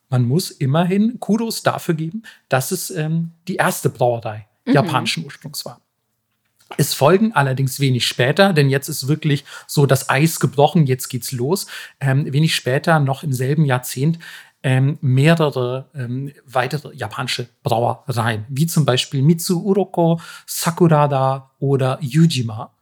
man 0.09 0.25
muss 0.25 0.51
immerhin 0.51 1.21
Kudos 1.21 1.63
dafür 1.63 1.95
geben, 1.95 2.23
dass 2.49 2.71
es 2.71 2.91
ähm, 2.91 3.33
die 3.49 3.57
erste 3.57 3.91
Brauerei 3.91 4.47
mhm. 4.65 4.75
japanischen 4.75 5.25
Ursprungs 5.25 5.65
war. 5.65 5.81
Es 6.79 6.95
folgen 6.95 7.33
allerdings 7.33 7.81
wenig 7.81 8.07
später, 8.07 8.53
denn 8.53 8.71
jetzt 8.71 8.89
ist 8.89 9.09
wirklich 9.09 9.45
so 9.67 9.87
das 9.87 10.09
Eis 10.09 10.41
gebrochen, 10.41 10.87
jetzt 10.87 11.09
geht's 11.09 11.33
los. 11.33 11.67
Ähm, 12.01 12.33
wenig 12.33 12.55
später, 12.55 12.99
noch 12.99 13.23
im 13.23 13.33
selben 13.33 13.65
Jahrzehnt, 13.65 14.19
ähm, 14.63 14.99
mehrere 15.01 15.91
ähm, 15.95 16.33
weitere 16.47 16.95
japanische 16.95 17.49
Brauereien, 17.63 18.45
wie 18.49 18.67
zum 18.67 18.85
Beispiel 18.85 19.23
Mitsuuroko, 19.23 20.21
Sakurada 20.47 21.51
oder 21.59 21.99
Yujima. 22.01 22.73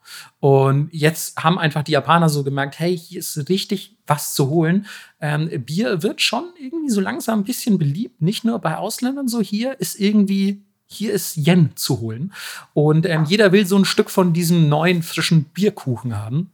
Und 0.40 0.88
jetzt 0.92 1.36
haben 1.42 1.58
einfach 1.58 1.82
die 1.82 1.92
Japaner 1.92 2.28
so 2.28 2.42
gemerkt, 2.42 2.78
hey, 2.78 2.96
hier 2.96 3.20
ist 3.20 3.48
richtig 3.48 3.96
was 4.06 4.34
zu 4.34 4.48
holen. 4.48 4.86
Ähm, 5.20 5.48
Bier 5.64 6.02
wird 6.02 6.20
schon 6.20 6.52
irgendwie 6.58 6.90
so 6.90 7.00
langsam 7.00 7.40
ein 7.40 7.44
bisschen 7.44 7.78
beliebt, 7.78 8.20
nicht 8.20 8.44
nur 8.44 8.58
bei 8.58 8.76
Ausländern 8.76 9.28
so. 9.28 9.40
Hier 9.40 9.78
ist 9.80 9.98
irgendwie, 10.00 10.64
hier 10.86 11.12
ist 11.12 11.36
Yen 11.36 11.76
zu 11.76 12.00
holen. 12.00 12.32
Und 12.74 13.06
ähm, 13.06 13.24
jeder 13.24 13.52
will 13.52 13.66
so 13.66 13.76
ein 13.76 13.84
Stück 13.84 14.10
von 14.10 14.32
diesem 14.32 14.68
neuen, 14.68 15.02
frischen 15.02 15.44
Bierkuchen 15.44 16.16
haben. 16.16 16.50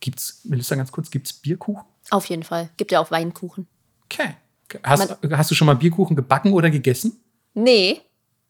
Gibt's, 0.00 0.42
Melissa, 0.44 0.76
ganz 0.76 0.92
kurz, 0.92 1.10
gibt's 1.10 1.32
Bierkuchen? 1.32 1.84
Auf 2.10 2.26
jeden 2.26 2.42
Fall. 2.42 2.70
Gibt 2.76 2.92
ja 2.92 3.00
auch 3.00 3.10
Weinkuchen. 3.10 3.66
Okay. 4.04 4.34
Hast, 4.82 5.16
hast 5.30 5.50
du 5.50 5.54
schon 5.54 5.66
mal 5.66 5.76
Bierkuchen 5.76 6.16
gebacken 6.16 6.52
oder 6.52 6.70
gegessen? 6.70 7.20
Nee, 7.54 8.00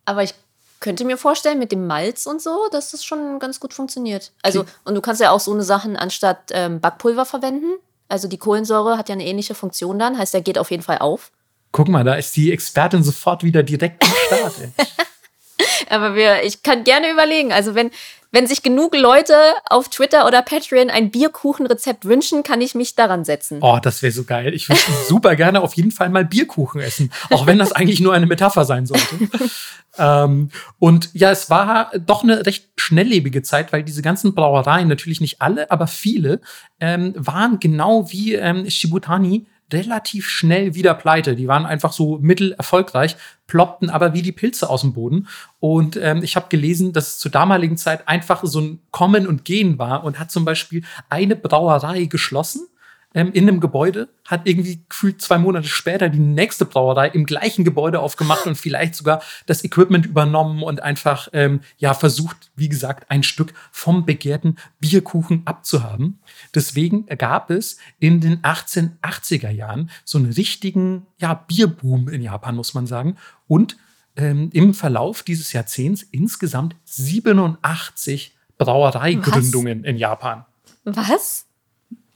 aber 0.04 0.22
ich 0.22 0.34
könnte 0.80 1.04
mir 1.04 1.16
vorstellen, 1.16 1.58
mit 1.58 1.72
dem 1.72 1.86
Malz 1.86 2.26
und 2.26 2.40
so, 2.40 2.68
dass 2.70 2.90
das 2.90 3.04
schon 3.04 3.38
ganz 3.38 3.60
gut 3.60 3.74
funktioniert. 3.74 4.32
Also, 4.42 4.60
okay. 4.60 4.70
und 4.84 4.94
du 4.94 5.00
kannst 5.00 5.20
ja 5.20 5.30
auch 5.30 5.40
so 5.40 5.52
eine 5.52 5.62
Sachen 5.62 5.96
anstatt 5.96 6.50
ähm, 6.52 6.80
Backpulver 6.80 7.24
verwenden. 7.24 7.78
Also 8.08 8.28
die 8.28 8.38
Kohlensäure 8.38 8.96
hat 8.96 9.08
ja 9.08 9.14
eine 9.14 9.26
ähnliche 9.26 9.54
Funktion 9.54 9.98
dann, 9.98 10.16
heißt, 10.16 10.34
der 10.34 10.40
geht 10.40 10.58
auf 10.58 10.70
jeden 10.70 10.82
Fall 10.82 10.98
auf. 10.98 11.30
Guck 11.72 11.88
mal, 11.88 12.04
da 12.04 12.14
ist 12.14 12.34
die 12.36 12.52
Expertin 12.52 13.02
sofort 13.02 13.42
wieder 13.42 13.62
direkt 13.62 14.02
am 14.02 14.10
Start. 14.26 14.54
Aber 15.90 16.14
wir, 16.14 16.44
ich 16.44 16.62
kann 16.62 16.84
gerne 16.84 17.11
überlegen. 17.11 17.52
Also 17.52 17.74
wenn, 17.74 17.90
wenn 18.30 18.46
sich 18.46 18.62
genug 18.62 18.94
Leute 18.94 19.34
auf 19.70 19.88
Twitter 19.88 20.26
oder 20.26 20.42
Patreon 20.42 20.90
ein 20.90 21.11
Bierkuchenrezept 21.11 22.04
wünschen, 22.04 22.42
kann 22.42 22.61
ich 22.61 22.74
mich 22.74 22.94
daran 22.94 23.24
setzen. 23.24 23.61
Oh, 23.62 23.78
das 23.80 24.02
wäre 24.02 24.12
so 24.12 24.24
geil. 24.24 24.52
Ich 24.54 24.68
würde 24.68 24.80
super 25.09 25.34
gerne 25.34 25.62
auf 25.62 25.74
jeden 25.74 25.90
Fall 25.90 26.11
mal 26.11 26.24
Bierkuchen 26.24 26.80
essen, 26.80 27.11
auch 27.30 27.46
wenn 27.46 27.59
das 27.59 27.72
eigentlich 27.72 28.00
nur 28.00 28.12
eine 28.12 28.26
Metapher 28.26 28.64
sein 28.64 28.86
sollte. 28.86 29.28
ähm, 29.98 30.50
und 30.78 31.11
ja, 31.14 31.30
es 31.30 31.48
war 31.48 31.90
doch 31.98 32.22
eine 32.22 32.44
recht 32.44 32.68
schnelllebige 32.76 33.42
Zeit, 33.42 33.72
weil 33.72 33.82
diese 33.82 34.02
ganzen 34.02 34.34
Brauereien, 34.34 34.88
natürlich 34.88 35.20
nicht 35.20 35.40
alle, 35.40 35.70
aber 35.70 35.86
viele, 35.86 36.40
ähm, 36.80 37.14
waren 37.16 37.59
genau 37.61 38.11
wie 38.11 38.34
ähm, 38.34 38.68
Shibutani 38.68 39.46
relativ 39.72 40.28
schnell 40.28 40.74
wieder 40.74 40.94
pleite. 40.94 41.36
Die 41.36 41.48
waren 41.48 41.66
einfach 41.66 41.92
so 41.92 42.18
mittelerfolgreich, 42.18 43.16
ploppten 43.46 43.90
aber 43.90 44.14
wie 44.14 44.22
die 44.22 44.32
Pilze 44.32 44.68
aus 44.68 44.82
dem 44.82 44.94
Boden. 44.94 45.28
Und 45.60 45.96
ähm, 45.96 46.22
ich 46.22 46.36
habe 46.36 46.46
gelesen, 46.48 46.92
dass 46.92 47.08
es 47.08 47.18
zur 47.18 47.30
damaligen 47.30 47.76
Zeit 47.76 48.08
einfach 48.08 48.42
so 48.44 48.60
ein 48.60 48.80
Kommen 48.90 49.26
und 49.26 49.44
Gehen 49.44 49.78
war 49.78 50.04
und 50.04 50.18
hat 50.18 50.30
zum 50.30 50.44
Beispiel 50.44 50.84
eine 51.08 51.36
Brauerei 51.36 52.04
geschlossen 52.04 52.68
ähm, 53.14 53.32
in 53.32 53.48
einem 53.48 53.61
Gebäude, 53.61 54.09
hat 54.26 54.42
irgendwie 54.46 54.82
gefühlt 54.88 55.22
zwei 55.22 55.38
Monate 55.38 55.66
später 55.66 56.09
die 56.09 56.18
nächste 56.18 56.66
Brauerei 56.66 57.09
im 57.09 57.24
gleichen 57.24 57.64
Gebäude 57.64 58.00
aufgemacht 58.00 58.46
und 58.46 58.56
vielleicht 58.56 58.94
sogar 58.94 59.22
das 59.46 59.64
Equipment 59.64 60.04
übernommen 60.04 60.62
und 60.62 60.82
einfach 60.82 61.28
ähm, 61.32 61.61
ja 61.78 61.94
versucht, 61.94 62.50
wie 62.54 62.68
gesagt, 62.68 63.11
ein 63.11 63.22
Stück 63.22 63.54
vom 63.72 64.04
begehrten 64.04 64.56
Bierkuchen 64.78 65.42
abzuhaben. 65.46 66.20
Deswegen 66.54 67.06
gab 67.06 67.50
es 67.50 67.78
in 67.98 68.20
den 68.20 68.42
1880er 68.42 69.50
Jahren 69.50 69.90
so 70.04 70.18
einen 70.18 70.32
richtigen 70.32 71.06
ja, 71.18 71.34
Bierboom 71.34 72.09
in 72.09 72.20
Japan, 72.20 72.56
muss 72.56 72.74
man 72.74 72.86
sagen. 72.86 73.16
Und 73.46 73.78
ähm, 74.16 74.50
im 74.52 74.74
Verlauf 74.74 75.22
dieses 75.22 75.52
Jahrzehnts 75.52 76.02
insgesamt 76.02 76.76
87 76.84 78.36
Brauereigründungen 78.59 79.84
in 79.84 79.96
Japan. 79.96 80.44
Was? 80.84 81.47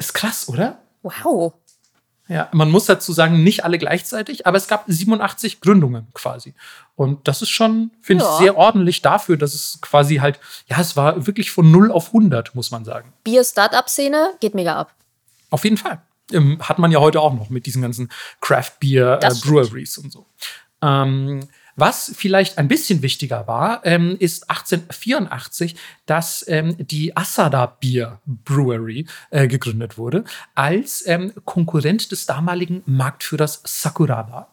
Ist 0.03 0.15
krass, 0.15 0.49
oder? 0.49 0.83
Wow. 1.03 1.55
Ja, 2.27 2.49
man 2.53 2.73
muss 2.73 2.87
dazu 2.87 3.13
sagen, 3.13 3.45
nicht 3.45 3.63
alle 3.63 3.79
gleichzeitig, 3.79 4.49
aber 4.49 4.57
es 4.57 4.67
gab 4.67 4.83
87 4.89 5.61
Gründungen 5.61 6.09
quasi. 6.13 6.55
Und 6.97 7.29
das 7.29 7.41
ist 7.41 7.51
schon, 7.51 7.93
finde 8.01 8.25
ja. 8.25 8.33
ich, 8.33 8.39
sehr 8.39 8.57
ordentlich 8.57 9.01
dafür, 9.01 9.37
dass 9.37 9.55
es 9.55 9.79
quasi 9.81 10.17
halt, 10.17 10.41
ja, 10.67 10.81
es 10.81 10.97
war 10.97 11.27
wirklich 11.27 11.53
von 11.53 11.71
0 11.71 11.93
auf 11.93 12.09
100, 12.09 12.55
muss 12.57 12.73
man 12.73 12.85
sagen. 12.85 13.13
Bier-Startup-Szene 13.23 14.35
geht 14.41 14.57
mega 14.57 14.77
ab. 14.77 14.93
Auf 15.51 15.63
jeden 15.63 15.77
Fall. 15.77 16.03
Ähm, 16.33 16.59
hat 16.61 16.81
man 16.81 16.91
ja 16.91 16.99
heute 16.99 17.21
auch 17.21 17.33
noch 17.33 17.49
mit 17.49 17.67
diesen 17.67 17.83
ganzen 17.83 18.11
Craft-Beer-Breweries 18.41 19.99
äh, 19.99 20.01
und 20.01 20.11
so. 20.11 20.27
Ähm, 20.83 21.47
was 21.77 22.13
vielleicht 22.15 22.59
ein 22.59 22.69
bisschen 22.69 23.03
wichtiger 23.03 23.47
war, 23.47 23.85
ähm, 23.85 24.17
ist 24.19 24.51
1884, 24.51 25.77
dass 26.07 26.45
ähm, 26.49 26.77
die 26.79 27.17
Asada 27.17 27.67
Beer 27.67 28.21
Brewery 28.27 29.07
äh, 29.31 29.49
gegründet 29.49 29.99
wurde, 29.99 30.25
als 30.55 31.07
ähm, 31.07 31.33
Konkurrent 31.45 32.11
des 32.13 32.27
damaligen 32.27 32.83
Marktführers 32.87 33.63
Sakuraba. 33.65 34.49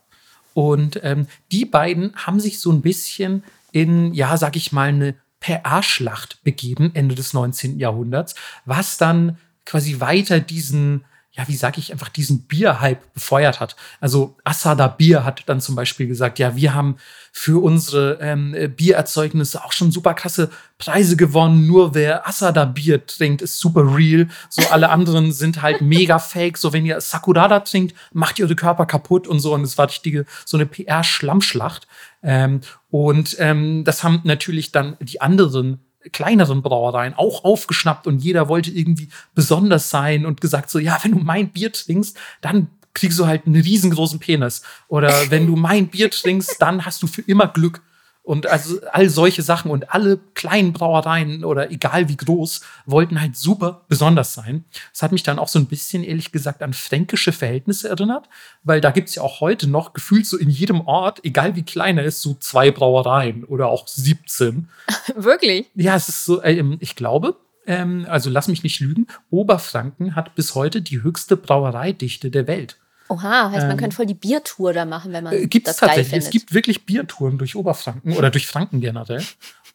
Und 0.53 0.99
ähm, 1.03 1.28
die 1.51 1.65
beiden 1.65 2.15
haben 2.15 2.39
sich 2.39 2.59
so 2.59 2.72
ein 2.72 2.82
bisschen 2.82 3.43
in, 3.72 4.13
ja, 4.13 4.36
sag 4.38 4.55
ich 4.55 4.72
mal, 4.72 4.89
eine 4.89 5.15
PR-Schlacht 5.39 6.43
begeben, 6.43 6.91
Ende 6.93 7.15
des 7.15 7.34
19. 7.34 7.80
Jahrhunderts, 7.80 8.36
was 8.65 8.97
dann 8.97 9.38
quasi 9.65 9.99
weiter 9.99 10.39
diesen 10.39 11.05
ja, 11.34 11.47
wie 11.47 11.55
sage 11.55 11.80
ich, 11.80 11.91
einfach 11.91 12.09
diesen 12.09 12.47
Bierhype 12.47 13.01
befeuert 13.13 13.59
hat. 13.59 13.75
Also 14.01 14.36
Asada 14.43 14.88
Bier 14.88 15.23
hat 15.23 15.43
dann 15.45 15.61
zum 15.61 15.75
Beispiel 15.75 16.07
gesagt, 16.07 16.39
ja, 16.39 16.55
wir 16.55 16.73
haben 16.73 16.97
für 17.32 17.63
unsere 17.63 18.17
ähm, 18.19 18.55
Biererzeugnisse 18.75 19.63
auch 19.63 19.71
schon 19.71 19.91
super 19.91 20.15
krasse 20.15 20.49
Preise 20.80 21.15
gewonnen. 21.15 21.67
Nur 21.67 21.93
wer 21.93 22.27
Asada 22.27 22.65
Bier 22.65 23.05
trinkt, 23.05 23.43
ist 23.43 23.59
super 23.59 23.95
real. 23.95 24.27
So 24.49 24.63
alle 24.71 24.89
anderen 24.89 25.32
sind 25.32 25.61
halt 25.61 25.82
mega 25.82 26.17
fake. 26.17 26.57
So 26.57 26.73
wenn 26.73 26.86
ihr 26.86 26.99
Sakurada 26.99 27.59
trinkt, 27.59 27.95
macht 28.11 28.39
ihr 28.39 28.45
eure 28.45 28.55
Körper 28.55 28.88
kaputt 28.88 29.27
und 29.27 29.39
so. 29.39 29.53
Und 29.53 29.61
es 29.61 29.77
war 29.77 29.88
richtige 29.88 30.25
so 30.45 30.57
eine 30.57 30.65
PR-Schlammschlacht. 30.65 31.88
Ähm, 32.23 32.61
und 32.89 33.36
ähm, 33.39 33.84
das 33.86 34.03
haben 34.03 34.21
natürlich 34.23 34.71
dann 34.71 34.97
die 34.99 35.21
anderen 35.21 35.80
kleineren 36.11 36.61
Brauereien 36.61 37.13
auch 37.13 37.43
aufgeschnappt 37.43 38.07
und 38.07 38.19
jeder 38.19 38.47
wollte 38.47 38.71
irgendwie 38.71 39.09
besonders 39.35 39.89
sein 39.89 40.25
und 40.25 40.41
gesagt 40.41 40.69
so, 40.69 40.79
ja, 40.79 40.97
wenn 41.03 41.11
du 41.11 41.19
mein 41.19 41.49
Bier 41.49 41.71
trinkst, 41.71 42.17
dann 42.41 42.67
kriegst 42.93 43.19
du 43.19 43.27
halt 43.27 43.45
einen 43.45 43.61
riesengroßen 43.61 44.19
Penis. 44.19 44.61
Oder 44.87 45.11
wenn 45.29 45.47
du 45.47 45.55
mein 45.55 45.87
Bier 45.87 46.09
trinkst, 46.09 46.55
dann 46.59 46.85
hast 46.85 47.03
du 47.03 47.07
für 47.07 47.21
immer 47.21 47.47
Glück. 47.47 47.81
Und 48.30 48.45
also 48.45 48.80
all 48.91 49.09
solche 49.09 49.41
Sachen 49.41 49.71
und 49.71 49.91
alle 49.91 50.19
kleinen 50.36 50.71
Brauereien 50.71 51.43
oder 51.43 51.71
egal 51.71 52.09
wie 52.09 52.15
groß, 52.15 52.61
wollten 52.86 53.19
halt 53.19 53.36
super 53.36 53.86
besonders 53.88 54.36
sein. 54.36 54.65
Das 54.93 55.01
hat 55.01 55.11
mich 55.11 55.23
dann 55.23 55.39
auch 55.39 55.47
so 55.47 55.57
ein 55.57 55.65
bisschen, 55.65 56.03
ehrlich 56.03 56.32
gesagt, 56.32 56.61
an 56.61 56.73
fränkische 56.73 57.32
Verhältnisse 57.32 57.89
erinnert, 57.89 58.30
weil 58.61 58.82
da 58.82 58.91
gibt 58.91 59.09
es 59.09 59.15
ja 59.15 59.23
auch 59.23 59.41
heute 59.41 59.67
noch 59.67 59.93
gefühlt 59.93 60.27
so 60.27 60.38
in 60.38 60.51
jedem 60.51 60.82
Ort, 60.82 61.25
egal 61.25 61.55
wie 61.55 61.63
klein 61.63 61.97
er 61.97 62.03
ist, 62.03 62.21
so 62.21 62.36
zwei 62.36 62.69
Brauereien 62.69 63.45
oder 63.45 63.65
auch 63.65 63.88
17. 63.88 64.69
Wirklich? 65.15 65.65
Ja, 65.73 65.95
es 65.95 66.07
ist 66.07 66.25
so, 66.25 66.39
äh, 66.43 66.63
ich 66.82 66.95
glaube, 66.95 67.36
ähm, 67.65 68.05
also 68.07 68.30
lass 68.30 68.47
mich 68.47 68.61
nicht 68.61 68.80
lügen, 68.80 69.07
Oberfranken 69.32 70.15
hat 70.15 70.36
bis 70.36 70.53
heute 70.53 70.84
die 70.84 71.01
höchste 71.01 71.36
Brauereidichte 71.36 72.30
der 72.30 72.45
Welt. 72.45 72.77
Oha, 73.10 73.49
heißt, 73.51 73.64
man 73.64 73.72
ähm, 73.72 73.78
könnte 73.78 73.95
voll 73.95 74.05
die 74.05 74.14
Biertour 74.14 74.72
da 74.72 74.86
machen, 74.86 75.12
wenn 75.12 75.24
man 75.24 75.34
äh, 75.34 75.47
gibt's 75.47 75.72
das 75.72 75.78
tatsächlich. 75.78 76.05
Geil 76.05 76.22
findet. 76.22 76.28
Es 76.28 76.32
gibt 76.32 76.53
wirklich 76.53 76.86
Biertouren 76.86 77.39
durch 77.39 77.55
Oberfranken 77.55 78.16
oder 78.16 78.30
durch 78.30 78.45
Franken 78.45 78.82
generell. 78.82 79.24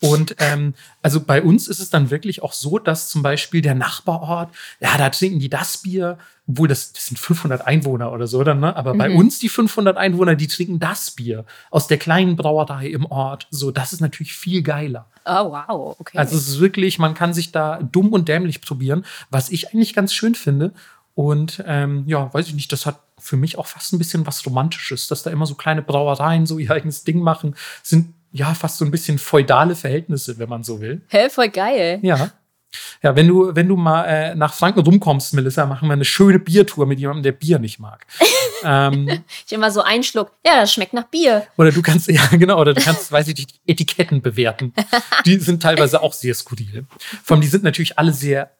Und 0.00 0.36
ähm, 0.38 0.74
also 1.02 1.20
bei 1.20 1.42
uns 1.42 1.66
ist 1.66 1.80
es 1.80 1.90
dann 1.90 2.10
wirklich 2.10 2.42
auch 2.42 2.52
so, 2.52 2.78
dass 2.78 3.08
zum 3.08 3.22
Beispiel 3.22 3.62
der 3.62 3.74
Nachbarort, 3.74 4.54
ja, 4.80 4.96
da 4.98 5.08
trinken 5.10 5.38
die 5.38 5.48
das 5.48 5.78
Bier, 5.78 6.18
obwohl 6.46 6.68
das, 6.68 6.92
das 6.92 7.06
sind 7.06 7.18
500 7.18 7.66
Einwohner 7.66 8.12
oder 8.12 8.26
so, 8.26 8.44
dann, 8.44 8.60
ne? 8.60 8.76
aber 8.76 8.94
mhm. 8.94 8.98
bei 8.98 9.10
uns 9.10 9.38
die 9.38 9.48
500 9.48 9.96
Einwohner, 9.96 10.34
die 10.34 10.46
trinken 10.46 10.78
das 10.78 11.12
Bier 11.12 11.44
aus 11.70 11.86
der 11.86 11.96
kleinen 11.96 12.36
Brauerei 12.36 12.88
im 12.88 13.06
Ort. 13.06 13.46
So, 13.50 13.70
das 13.70 13.92
ist 13.92 14.00
natürlich 14.00 14.34
viel 14.34 14.62
geiler. 14.62 15.06
Oh, 15.24 15.52
wow, 15.52 15.96
okay. 15.98 16.18
Also 16.18 16.36
es 16.36 16.48
ist 16.48 16.60
wirklich, 16.60 16.98
man 16.98 17.14
kann 17.14 17.32
sich 17.32 17.50
da 17.50 17.80
dumm 17.82 18.12
und 18.12 18.28
dämlich 18.28 18.60
probieren, 18.60 19.06
was 19.30 19.48
ich 19.48 19.72
eigentlich 19.72 19.94
ganz 19.94 20.12
schön 20.12 20.34
finde. 20.34 20.74
Und 21.14 21.62
ähm, 21.66 22.04
ja, 22.06 22.32
weiß 22.32 22.48
ich 22.48 22.54
nicht, 22.54 22.72
das 22.72 22.86
hat 22.86 23.00
für 23.18 23.36
mich 23.36 23.56
auch 23.56 23.66
fast 23.66 23.92
ein 23.92 23.98
bisschen 23.98 24.26
was 24.26 24.44
Romantisches, 24.44 25.06
dass 25.06 25.22
da 25.22 25.30
immer 25.30 25.46
so 25.46 25.54
kleine 25.54 25.82
Brauereien 25.82 26.46
so 26.46 26.58
ihr 26.58 26.70
eigenes 26.70 27.04
Ding 27.04 27.20
machen, 27.20 27.54
sind 27.82 28.14
ja 28.32 28.52
fast 28.52 28.78
so 28.78 28.84
ein 28.84 28.90
bisschen 28.90 29.18
feudale 29.18 29.76
Verhältnisse, 29.76 30.38
wenn 30.38 30.48
man 30.48 30.64
so 30.64 30.80
will. 30.80 31.02
Hä, 31.08 31.30
voll 31.30 31.48
geil. 31.48 32.00
Ja. 32.02 32.32
Ja, 33.04 33.14
wenn 33.14 33.28
du, 33.28 33.54
wenn 33.54 33.68
du 33.68 33.76
mal 33.76 34.04
äh, 34.04 34.34
nach 34.34 34.52
Franken 34.52 34.80
rumkommst, 34.80 35.34
Melissa, 35.34 35.64
machen 35.66 35.88
wir 35.88 35.92
eine 35.92 36.04
schöne 36.04 36.40
Biertour 36.40 36.86
mit 36.86 36.98
jemandem, 36.98 37.22
der 37.22 37.32
Bier 37.32 37.60
nicht 37.60 37.78
mag. 37.78 38.04
ähm, 38.64 39.22
ich 39.46 39.52
immer 39.52 39.70
so 39.70 39.82
einen 39.82 40.02
Schluck, 40.02 40.32
ja, 40.44 40.60
das 40.60 40.72
schmeckt 40.72 40.92
nach 40.92 41.04
Bier. 41.04 41.46
Oder 41.56 41.70
du 41.70 41.82
kannst, 41.82 42.08
ja, 42.10 42.26
genau, 42.32 42.60
oder 42.60 42.74
du 42.74 42.82
kannst, 42.82 43.12
weiß 43.12 43.28
ich, 43.28 43.34
die 43.34 43.46
Etiketten 43.66 44.22
bewerten. 44.22 44.74
Die 45.24 45.38
sind 45.38 45.62
teilweise 45.62 46.02
auch 46.02 46.12
sehr 46.12 46.34
skurril. 46.34 46.86
Vor 47.22 47.36
allem, 47.36 47.42
die 47.42 47.48
sind 47.48 47.62
natürlich 47.62 47.96
alle 47.96 48.12
sehr 48.12 48.50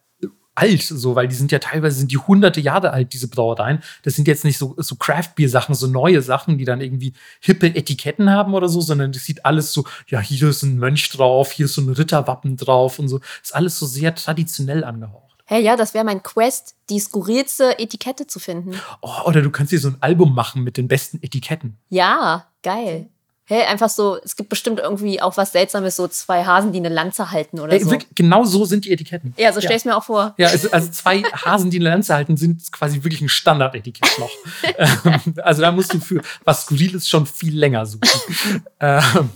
alt, 0.55 0.83
so, 0.83 1.15
weil 1.15 1.27
die 1.27 1.35
sind 1.35 1.51
ja 1.51 1.59
teilweise 1.59 1.97
sind 1.97 2.11
die 2.11 2.17
hunderte 2.17 2.61
Jahre 2.61 2.91
alt, 2.91 3.13
diese 3.13 3.27
Brauereien. 3.27 3.83
Das 4.03 4.15
sind 4.15 4.27
jetzt 4.27 4.45
nicht 4.45 4.57
so, 4.57 4.75
so 4.77 4.95
Craft-Bier-Sachen, 4.95 5.75
so 5.75 5.87
neue 5.87 6.21
Sachen, 6.21 6.57
die 6.57 6.65
dann 6.65 6.81
irgendwie 6.81 7.13
hippe 7.41 7.67
Etiketten 7.67 8.29
haben 8.29 8.53
oder 8.53 8.69
so, 8.69 8.81
sondern 8.81 9.11
das 9.11 9.25
sieht 9.25 9.45
alles 9.45 9.73
so, 9.73 9.85
ja, 10.07 10.19
hier 10.19 10.49
ist 10.49 10.63
ein 10.63 10.77
Mönch 10.77 11.09
drauf, 11.09 11.51
hier 11.51 11.65
ist 11.65 11.75
so 11.75 11.81
ein 11.81 11.89
Ritterwappen 11.89 12.57
drauf 12.57 12.99
und 12.99 13.09
so. 13.09 13.19
ist 13.43 13.53
alles 13.53 13.77
so 13.77 13.85
sehr 13.85 14.15
traditionell 14.15 14.83
angehaucht. 14.83 15.25
Hey, 15.47 15.61
ja, 15.63 15.75
das 15.75 15.93
wäre 15.93 16.03
mein 16.03 16.23
Quest, 16.23 16.75
die 16.89 16.99
skurrilste 16.99 17.77
Etikette 17.77 18.25
zu 18.25 18.39
finden. 18.39 18.79
Oh, 19.01 19.21
oder 19.25 19.43
du 19.43 19.51
kannst 19.51 19.71
dir 19.71 19.79
so 19.79 19.89
ein 19.89 19.97
Album 19.99 20.33
machen 20.33 20.63
mit 20.63 20.75
den 20.75 20.87
besten 20.87 21.21
Etiketten. 21.21 21.77
Ja, 21.89 22.47
geil. 22.63 23.09
Hey, 23.47 23.63
einfach 23.63 23.89
so, 23.89 24.17
es 24.23 24.35
gibt 24.35 24.49
bestimmt 24.49 24.79
irgendwie 24.79 25.21
auch 25.21 25.37
was 25.37 25.51
Seltsames, 25.51 25.95
so 25.95 26.07
zwei 26.07 26.43
Hasen, 26.43 26.71
die 26.71 26.79
eine 26.79 26.89
Lanze 26.89 27.29
halten 27.29 27.59
oder 27.59 27.79
so. 27.79 27.91
Wirklich, 27.91 28.15
genau 28.15 28.43
so 28.43 28.65
sind 28.65 28.85
die 28.85 28.91
Etiketten. 28.91 29.35
Ja, 29.37 29.53
so 29.53 29.61
stell 29.61 29.77
ich 29.77 29.83
ja. 29.83 29.91
mir 29.91 29.97
auch 29.97 30.03
vor. 30.03 30.33
Ja, 30.37 30.47
also, 30.47 30.71
also, 30.71 30.89
zwei 30.89 31.21
Hasen, 31.21 31.69
die 31.69 31.77
eine 31.77 31.89
Lanze 31.89 32.15
halten, 32.15 32.37
sind 32.37 32.71
quasi 32.71 33.03
wirklich 33.03 33.21
ein 33.21 33.29
Standardetikett 33.29 34.19
noch. 34.19 34.31
Ähm, 34.77 35.35
also 35.43 35.61
da 35.61 35.71
musst 35.71 35.93
du 35.93 35.99
für 35.99 36.21
was 36.43 36.63
Skurriles 36.63 37.07
schon 37.07 37.25
viel 37.25 37.57
länger 37.57 37.85
suchen. 37.85 38.09
ähm, 38.79 39.29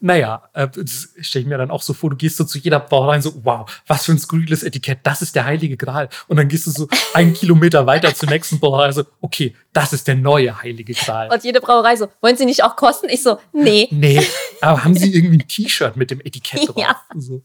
naja, 0.00 0.42
äh, 0.52 0.68
das 0.68 1.10
stelle 1.20 1.42
ich 1.42 1.48
mir 1.48 1.58
dann 1.58 1.70
auch 1.70 1.82
so 1.82 1.92
vor, 1.92 2.10
du 2.10 2.16
gehst 2.16 2.36
so 2.36 2.44
zu 2.44 2.58
jeder 2.58 2.80
Brauerei 2.80 3.20
so, 3.20 3.32
wow, 3.44 3.70
was 3.86 4.06
für 4.06 4.12
ein 4.12 4.18
skurriles 4.18 4.62
Etikett, 4.62 5.00
das 5.02 5.22
ist 5.22 5.34
der 5.34 5.44
heilige 5.44 5.76
Gral. 5.76 6.08
Und 6.28 6.36
dann 6.36 6.48
gehst 6.48 6.66
du 6.66 6.70
so 6.70 6.88
einen 7.14 7.32
Kilometer 7.34 7.86
weiter 7.86 8.14
zur 8.14 8.28
nächsten 8.28 8.60
Brauerei 8.60 8.92
so, 8.92 9.04
okay, 9.20 9.54
das 9.72 9.92
ist 9.92 10.08
der 10.08 10.16
neue 10.16 10.62
heilige 10.62 10.94
Gral. 10.94 11.30
Und 11.32 11.44
jede 11.44 11.60
Brauerei 11.60 11.96
so, 11.96 12.08
wollen 12.20 12.36
sie 12.36 12.44
nicht 12.44 12.62
auch 12.64 12.76
kosten? 12.76 13.08
Ich 13.08 13.22
so, 13.22 13.38
nee. 13.52 13.88
Nee, 14.02 14.26
aber 14.60 14.82
haben 14.82 14.96
sie 14.96 15.14
irgendwie 15.14 15.36
ein 15.36 15.46
T-Shirt 15.46 15.96
mit 15.96 16.10
dem 16.10 16.20
Etikett 16.20 16.68
drauf? 16.68 16.76
Ja. 16.76 17.00
So. 17.16 17.42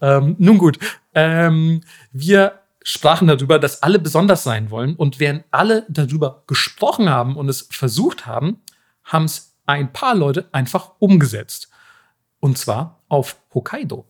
Ähm, 0.00 0.36
nun 0.38 0.58
gut, 0.58 0.78
ähm, 1.14 1.82
wir 2.12 2.60
sprachen 2.82 3.28
darüber, 3.28 3.58
dass 3.58 3.82
alle 3.82 3.98
besonders 3.98 4.42
sein 4.42 4.70
wollen 4.70 4.94
und 4.96 5.20
während 5.20 5.44
alle 5.50 5.84
darüber 5.88 6.44
gesprochen 6.46 7.10
haben 7.10 7.36
und 7.36 7.48
es 7.48 7.66
versucht 7.70 8.26
haben, 8.26 8.62
haben 9.04 9.24
es 9.24 9.49
ein 9.66 9.92
paar 9.92 10.14
Leute 10.14 10.48
einfach 10.52 10.92
umgesetzt. 10.98 11.68
Und 12.40 12.58
zwar 12.58 13.00
auf 13.08 13.36
Hokkaido, 13.54 14.06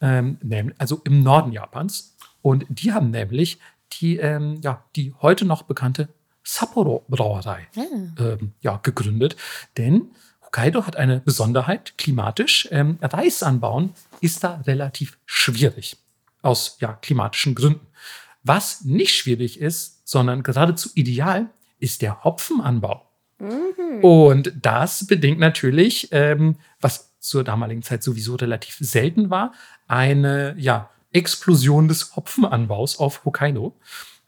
ähm, 0.00 0.38
also 0.78 1.00
im 1.04 1.22
Norden 1.22 1.52
Japans. 1.52 2.16
Und 2.42 2.66
die 2.68 2.92
haben 2.92 3.10
nämlich 3.10 3.58
die, 3.92 4.16
ähm, 4.18 4.60
ja, 4.62 4.84
die 4.96 5.14
heute 5.20 5.44
noch 5.44 5.62
bekannte 5.62 6.08
Sapporo-Brauerei 6.44 7.66
mhm. 7.74 8.14
ähm, 8.18 8.52
ja, 8.60 8.78
gegründet. 8.82 9.36
Denn 9.76 10.10
Hokkaido 10.44 10.86
hat 10.86 10.96
eine 10.96 11.20
Besonderheit 11.20 11.96
klimatisch. 11.98 12.68
Ähm, 12.70 12.98
Reis 13.00 13.42
anbauen 13.42 13.94
ist 14.20 14.44
da 14.44 14.62
relativ 14.66 15.18
schwierig. 15.26 15.96
Aus 16.42 16.76
ja, 16.80 16.92
klimatischen 16.92 17.54
Gründen. 17.54 17.86
Was 18.42 18.84
nicht 18.84 19.14
schwierig 19.14 19.58
ist, 19.58 20.06
sondern 20.06 20.42
geradezu 20.42 20.90
ideal, 20.94 21.48
ist 21.78 22.02
der 22.02 22.24
Hopfenanbau. 22.24 23.10
Mhm. 23.38 24.02
Und 24.02 24.52
das 24.60 25.06
bedingt 25.06 25.38
natürlich, 25.38 26.08
ähm, 26.12 26.56
was 26.80 27.12
zur 27.20 27.44
damaligen 27.44 27.82
Zeit 27.82 28.02
sowieso 28.02 28.36
relativ 28.36 28.76
selten 28.80 29.30
war, 29.30 29.52
eine 29.88 30.54
ja, 30.58 30.90
Explosion 31.12 31.88
des 31.88 32.16
Hopfenanbaus 32.16 32.98
auf 32.98 33.24
Hokkaido. 33.24 33.74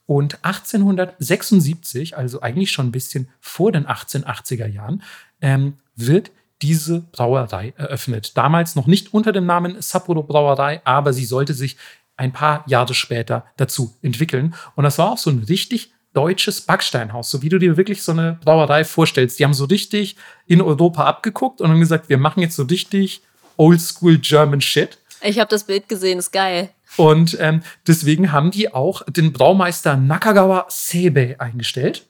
Und 0.07 0.44
1876, 0.44 2.16
also 2.16 2.40
eigentlich 2.40 2.70
schon 2.70 2.86
ein 2.86 2.92
bisschen 2.92 3.28
vor 3.40 3.72
den 3.72 3.86
1880er 3.86 4.66
Jahren, 4.66 5.02
ähm, 5.40 5.78
wird 5.96 6.30
diese 6.62 7.00
Brauerei 7.00 7.74
eröffnet. 7.76 8.36
Damals 8.36 8.76
noch 8.76 8.86
nicht 8.86 9.12
unter 9.12 9.32
dem 9.32 9.46
Namen 9.46 9.82
Sapporo 9.82 10.22
Brauerei, 10.22 10.80
aber 10.84 11.12
sie 11.12 11.24
sollte 11.24 11.54
sich 11.54 11.76
ein 12.16 12.32
paar 12.32 12.64
Jahre 12.66 12.94
später 12.94 13.44
dazu 13.57 13.94
entwickeln. 14.00 14.54
Und 14.74 14.84
das 14.84 14.98
war 14.98 15.11
auch 15.11 15.18
so 15.18 15.30
ein 15.30 15.40
richtig 15.40 15.92
deutsches 16.16 16.62
Backsteinhaus, 16.62 17.30
so 17.30 17.42
wie 17.42 17.50
du 17.50 17.58
dir 17.58 17.76
wirklich 17.76 18.02
so 18.02 18.12
eine 18.12 18.38
Brauerei 18.42 18.84
vorstellst. 18.84 19.38
Die 19.38 19.44
haben 19.44 19.54
so 19.54 19.66
richtig 19.66 20.16
in 20.46 20.62
Europa 20.62 21.04
abgeguckt 21.04 21.60
und 21.60 21.70
haben 21.70 21.80
gesagt, 21.80 22.08
wir 22.08 22.18
machen 22.18 22.40
jetzt 22.40 22.56
so 22.56 22.62
richtig 22.62 23.22
oldschool 23.56 24.18
German 24.18 24.60
Shit. 24.60 24.98
Ich 25.22 25.38
habe 25.38 25.50
das 25.50 25.64
Bild 25.64 25.88
gesehen, 25.88 26.18
ist 26.18 26.32
geil. 26.32 26.70
Und 26.96 27.36
ähm, 27.40 27.62
deswegen 27.86 28.32
haben 28.32 28.50
die 28.50 28.72
auch 28.72 29.02
den 29.04 29.32
Braumeister 29.32 29.96
Nakagawa 29.96 30.66
Sebe 30.68 31.36
eingestellt, 31.38 32.06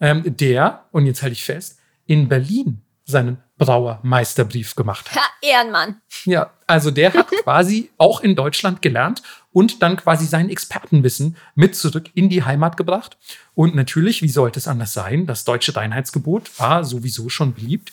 ähm, 0.00 0.22
der, 0.24 0.84
und 0.92 1.06
jetzt 1.06 1.22
halte 1.22 1.32
ich 1.32 1.44
fest, 1.44 1.78
in 2.06 2.28
Berlin 2.28 2.82
seinen 3.10 3.38
Brauermeisterbrief 3.58 4.74
gemacht 4.74 5.10
hat. 5.10 5.16
Ha, 5.16 5.28
Ehrenmann. 5.42 6.00
Ja, 6.24 6.50
also 6.66 6.90
der 6.90 7.12
hat 7.12 7.28
quasi 7.42 7.90
auch 7.98 8.20
in 8.20 8.34
Deutschland 8.34 8.80
gelernt 8.80 9.22
und 9.52 9.82
dann 9.82 9.96
quasi 9.96 10.26
sein 10.26 10.48
Expertenwissen 10.48 11.36
mit 11.54 11.76
zurück 11.76 12.10
in 12.14 12.28
die 12.28 12.44
Heimat 12.44 12.76
gebracht. 12.76 13.18
Und 13.54 13.74
natürlich, 13.74 14.22
wie 14.22 14.28
sollte 14.28 14.58
es 14.58 14.68
anders 14.68 14.92
sein? 14.92 15.26
Das 15.26 15.44
deutsche 15.44 15.76
Reinheitsgebot 15.76 16.58
war 16.58 16.84
sowieso 16.84 17.28
schon 17.28 17.54
beliebt. 17.54 17.92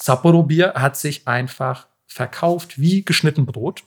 Sapporo 0.00 0.44
Bier 0.44 0.74
hat 0.76 0.96
sich 0.96 1.26
einfach 1.26 1.86
verkauft 2.06 2.78
wie 2.80 3.04
geschnitten 3.04 3.46
Brot 3.46 3.84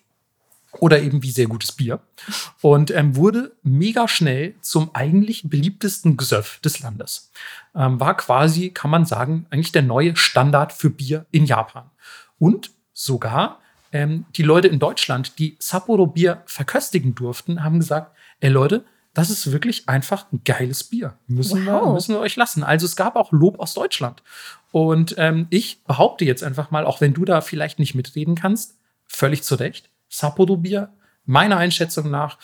oder 0.80 1.02
eben 1.02 1.24
wie 1.24 1.32
sehr 1.32 1.48
gutes 1.48 1.72
Bier 1.72 2.00
und 2.62 2.92
ähm, 2.92 3.16
wurde 3.16 3.56
mega 3.64 4.08
schnell 4.08 4.56
zum 4.62 4.94
eigentlich 4.94 5.50
beliebtesten 5.50 6.18
Gesöff 6.18 6.60
des 6.60 6.80
Landes. 6.80 7.32
Ähm, 7.76 8.00
war 8.00 8.18
quasi, 8.18 8.70
kann 8.70 8.92
man 8.92 9.06
sagen, 9.06 9.46
eigentlich 9.50 9.72
der 9.72 9.84
neue 9.84 10.16
Standard 10.16 10.74
für 10.74 10.90
Bier 10.90 11.26
in 11.32 11.46
Japan. 11.46 11.90
Und 12.40 12.72
sogar 12.94 13.60
ähm, 13.92 14.26
die 14.36 14.44
Leute 14.44 14.68
in 14.68 14.80
Deutschland, 14.80 15.38
die 15.40 15.56
Sapporo 15.60 16.08
Bier 16.08 16.44
verköstigen 16.46 17.16
durften, 17.16 17.64
haben 17.64 17.80
gesagt, 17.80 18.16
ey 18.40 18.50
Leute, 18.50 18.84
das 19.14 19.30
ist 19.30 19.52
wirklich 19.52 19.88
einfach 19.88 20.26
ein 20.34 20.42
geiles 20.44 20.84
Bier. 20.84 21.16
Müssen, 21.28 21.66
wow. 21.68 21.86
wir, 21.86 21.94
müssen 21.94 22.16
wir 22.16 22.20
euch 22.20 22.36
lassen. 22.36 22.64
Also 22.64 22.88
es 22.88 22.96
gab 22.96 23.16
auch 23.16 23.32
Lob 23.32 23.60
aus 23.60 23.76
Deutschland. 23.76 24.24
Und 24.72 25.14
ähm, 25.20 25.46
ich 25.52 25.84
behaupte 25.84 26.26
jetzt 26.26 26.44
einfach 26.44 26.72
mal, 26.72 26.86
auch 26.86 27.00
wenn 27.00 27.14
du 27.14 27.24
da 27.24 27.42
vielleicht 27.42 27.78
nicht 27.78 27.94
mitreden 27.94 28.34
kannst, 28.34 28.76
völlig 29.06 29.44
zu 29.44 29.54
Recht, 29.56 29.92
Sapporo 30.14 30.58
Bier, 30.58 30.94
meiner 31.26 31.58
Einschätzung 31.58 32.12
nach, 32.12 32.38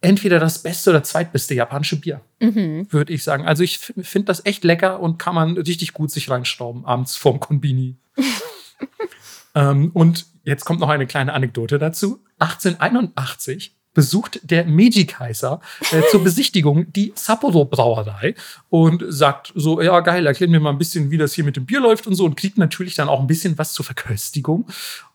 entweder 0.00 0.38
das 0.38 0.62
beste 0.62 0.90
oder 0.90 1.02
zweitbeste 1.02 1.54
japanische 1.54 2.00
Bier, 2.00 2.20
mhm. 2.40 2.86
würde 2.90 3.12
ich 3.12 3.22
sagen. 3.22 3.46
Also 3.46 3.62
ich 3.62 3.78
finde 3.78 4.26
das 4.26 4.44
echt 4.44 4.64
lecker 4.64 5.00
und 5.00 5.18
kann 5.18 5.34
man 5.34 5.56
richtig 5.56 5.92
gut 5.92 6.10
sich 6.10 6.30
reinstauben 6.30 6.84
abends 6.84 7.16
vorm 7.16 7.40
Konbini. 7.40 7.96
ähm, 9.54 9.90
und 9.92 10.26
jetzt 10.44 10.64
kommt 10.64 10.80
noch 10.80 10.88
eine 10.88 11.06
kleine 11.06 11.32
Anekdote 11.32 11.78
dazu. 11.78 12.24
1881 12.38 13.76
besucht 13.92 14.40
der 14.42 14.64
Meiji-Kaiser 14.64 15.60
äh, 15.92 16.02
zur 16.10 16.22
Besichtigung 16.22 16.92
die 16.92 17.12
Sapporo-Brauerei 17.14 18.34
und 18.68 19.04
sagt 19.08 19.52
so, 19.54 19.80
ja 19.80 19.98
geil, 20.00 20.26
erklär 20.26 20.48
mir 20.48 20.60
mal 20.60 20.70
ein 20.70 20.78
bisschen, 20.78 21.10
wie 21.10 21.18
das 21.18 21.34
hier 21.34 21.44
mit 21.44 21.56
dem 21.56 21.66
Bier 21.66 21.80
läuft 21.80 22.06
und 22.06 22.14
so 22.14 22.24
und 22.24 22.36
kriegt 22.36 22.58
natürlich 22.58 22.94
dann 22.94 23.08
auch 23.08 23.20
ein 23.20 23.26
bisschen 23.26 23.58
was 23.58 23.72
zur 23.72 23.84
Verköstigung. 23.84 24.66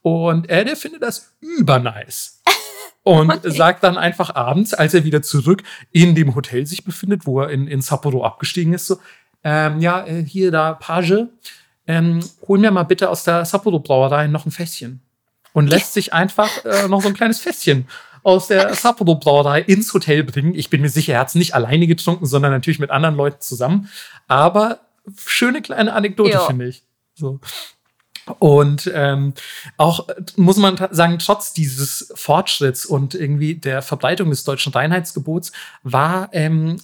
Und 0.01 0.49
er, 0.49 0.65
der 0.65 0.75
findet 0.75 1.01
das 1.01 1.33
übernice. 1.39 2.41
Und 3.03 3.29
okay. 3.29 3.51
sagt 3.51 3.83
dann 3.83 3.99
einfach 3.99 4.33
abends, 4.33 4.73
als 4.73 4.95
er 4.95 5.03
wieder 5.03 5.21
zurück 5.21 5.61
in 5.91 6.15
dem 6.15 6.33
Hotel 6.33 6.65
sich 6.65 6.83
befindet, 6.83 7.27
wo 7.27 7.39
er 7.39 7.51
in, 7.51 7.67
in 7.67 7.79
Sapporo 7.79 8.25
abgestiegen 8.25 8.73
ist, 8.73 8.87
so, 8.87 8.97
ähm, 9.43 9.79
ja, 9.79 10.03
äh, 10.07 10.25
hier 10.25 10.49
da 10.49 10.73
Page, 10.73 11.27
ähm, 11.85 12.19
hol 12.47 12.57
mir 12.57 12.71
mal 12.71 12.81
bitte 12.81 13.11
aus 13.11 13.23
der 13.23 13.45
Sapporo-Brauerei 13.45 14.25
noch 14.25 14.47
ein 14.47 14.51
Fässchen. 14.51 15.01
Und 15.53 15.67
lässt 15.67 15.93
sich 15.93 16.13
einfach 16.13 16.49
äh, 16.65 16.87
noch 16.87 17.03
so 17.03 17.07
ein 17.07 17.13
kleines 17.13 17.39
Fässchen 17.39 17.87
aus 18.25 18.47
der 18.47 18.73
Sapporo 18.73 19.15
Brauerei 19.15 19.61
ins 19.61 19.93
Hotel 19.93 20.23
bringen. 20.23 20.55
Ich 20.55 20.71
bin 20.71 20.81
mir 20.81 20.89
sicher, 20.89 21.13
er 21.13 21.19
hat 21.19 21.27
es 21.27 21.35
nicht 21.35 21.53
alleine 21.53 21.85
getrunken, 21.85 22.25
sondern 22.25 22.51
natürlich 22.51 22.79
mit 22.79 22.89
anderen 22.89 23.15
Leuten 23.15 23.39
zusammen. 23.39 23.87
Aber 24.27 24.79
schöne 25.15 25.61
kleine 25.61 25.93
Anekdote, 25.93 26.39
finde 26.47 26.67
ich. 26.67 26.81
So. 27.13 27.39
Und 28.39 28.91
ähm, 28.95 29.35
auch 29.77 30.07
muss 30.37 30.57
man 30.57 30.75
sagen, 30.89 31.19
trotz 31.19 31.53
dieses 31.53 32.11
Fortschritts 32.15 32.87
und 32.87 33.13
irgendwie 33.13 33.53
der 33.53 33.83
Verbreitung 33.83 34.31
des 34.31 34.43
deutschen 34.43 34.73
Reinheitsgebots 34.73 35.51
war 35.83 36.29
ähm, 36.31 36.77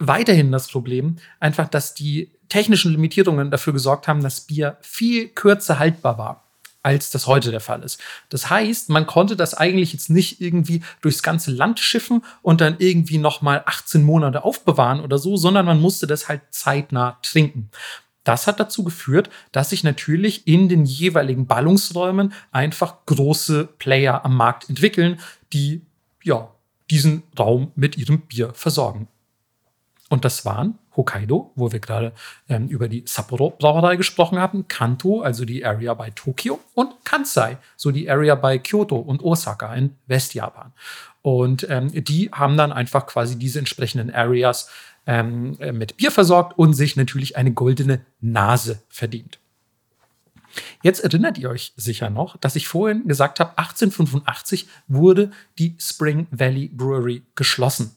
weiterhin 0.00 0.50
das 0.50 0.66
Problem 0.66 1.18
einfach, 1.38 1.68
dass 1.68 1.94
die 1.94 2.32
technischen 2.48 2.90
Limitierungen 2.90 3.52
dafür 3.52 3.72
gesorgt 3.72 4.08
haben, 4.08 4.24
dass 4.24 4.40
Bier 4.40 4.76
viel 4.80 5.28
kürzer 5.28 5.78
haltbar 5.78 6.18
war 6.18 6.49
als 6.82 7.10
das 7.10 7.26
heute 7.26 7.50
der 7.50 7.60
Fall 7.60 7.82
ist. 7.82 8.00
Das 8.28 8.48
heißt, 8.48 8.88
man 8.88 9.06
konnte 9.06 9.36
das 9.36 9.54
eigentlich 9.54 9.92
jetzt 9.92 10.10
nicht 10.10 10.40
irgendwie 10.40 10.82
durchs 11.02 11.22
ganze 11.22 11.50
Land 11.50 11.80
schiffen 11.80 12.24
und 12.42 12.60
dann 12.60 12.76
irgendwie 12.78 13.18
noch 13.18 13.42
mal 13.42 13.62
18 13.66 14.02
Monate 14.02 14.44
aufbewahren 14.44 15.00
oder 15.00 15.18
so, 15.18 15.36
sondern 15.36 15.66
man 15.66 15.80
musste 15.80 16.06
das 16.06 16.28
halt 16.28 16.42
zeitnah 16.50 17.18
trinken. 17.22 17.70
Das 18.24 18.46
hat 18.46 18.60
dazu 18.60 18.84
geführt, 18.84 19.30
dass 19.52 19.70
sich 19.70 19.82
natürlich 19.82 20.46
in 20.46 20.68
den 20.68 20.84
jeweiligen 20.84 21.46
Ballungsräumen 21.46 22.32
einfach 22.52 23.06
große 23.06 23.68
Player 23.78 24.24
am 24.24 24.36
Markt 24.36 24.68
entwickeln, 24.68 25.20
die 25.52 25.82
ja 26.22 26.50
diesen 26.90 27.22
Raum 27.38 27.72
mit 27.76 27.96
ihrem 27.96 28.20
Bier 28.20 28.52
versorgen. 28.54 29.08
Und 30.10 30.24
das 30.24 30.44
waren 30.44 30.76
Hokkaido, 30.96 31.52
wo 31.54 31.70
wir 31.70 31.78
gerade 31.78 32.12
ähm, 32.48 32.66
über 32.66 32.88
die 32.88 33.04
Sapporo 33.06 33.50
Brauerei 33.50 33.94
gesprochen 33.94 34.40
haben, 34.40 34.66
Kanto, 34.66 35.20
also 35.20 35.44
die 35.44 35.64
Area 35.64 35.94
bei 35.94 36.10
Tokio, 36.10 36.58
und 36.74 37.04
Kansai, 37.04 37.58
so 37.76 37.92
die 37.92 38.10
Area 38.10 38.34
bei 38.34 38.58
Kyoto 38.58 38.96
und 38.96 39.22
Osaka 39.22 39.72
in 39.74 39.96
Westjapan. 40.08 40.72
Und 41.22 41.64
ähm, 41.70 41.90
die 41.92 42.28
haben 42.32 42.56
dann 42.56 42.72
einfach 42.72 43.06
quasi 43.06 43.38
diese 43.38 43.60
entsprechenden 43.60 44.12
Areas 44.12 44.68
ähm, 45.06 45.56
äh, 45.60 45.70
mit 45.70 45.96
Bier 45.96 46.10
versorgt 46.10 46.58
und 46.58 46.74
sich 46.74 46.96
natürlich 46.96 47.36
eine 47.36 47.52
goldene 47.52 48.04
Nase 48.20 48.82
verdient. 48.88 49.38
Jetzt 50.82 51.04
erinnert 51.04 51.38
ihr 51.38 51.50
euch 51.50 51.72
sicher 51.76 52.10
noch, 52.10 52.36
dass 52.36 52.56
ich 52.56 52.66
vorhin 52.66 53.06
gesagt 53.06 53.38
habe, 53.38 53.50
1885 53.50 54.66
wurde 54.88 55.30
die 55.58 55.76
Spring 55.78 56.26
Valley 56.32 56.68
Brewery 56.68 57.22
geschlossen. 57.36 57.94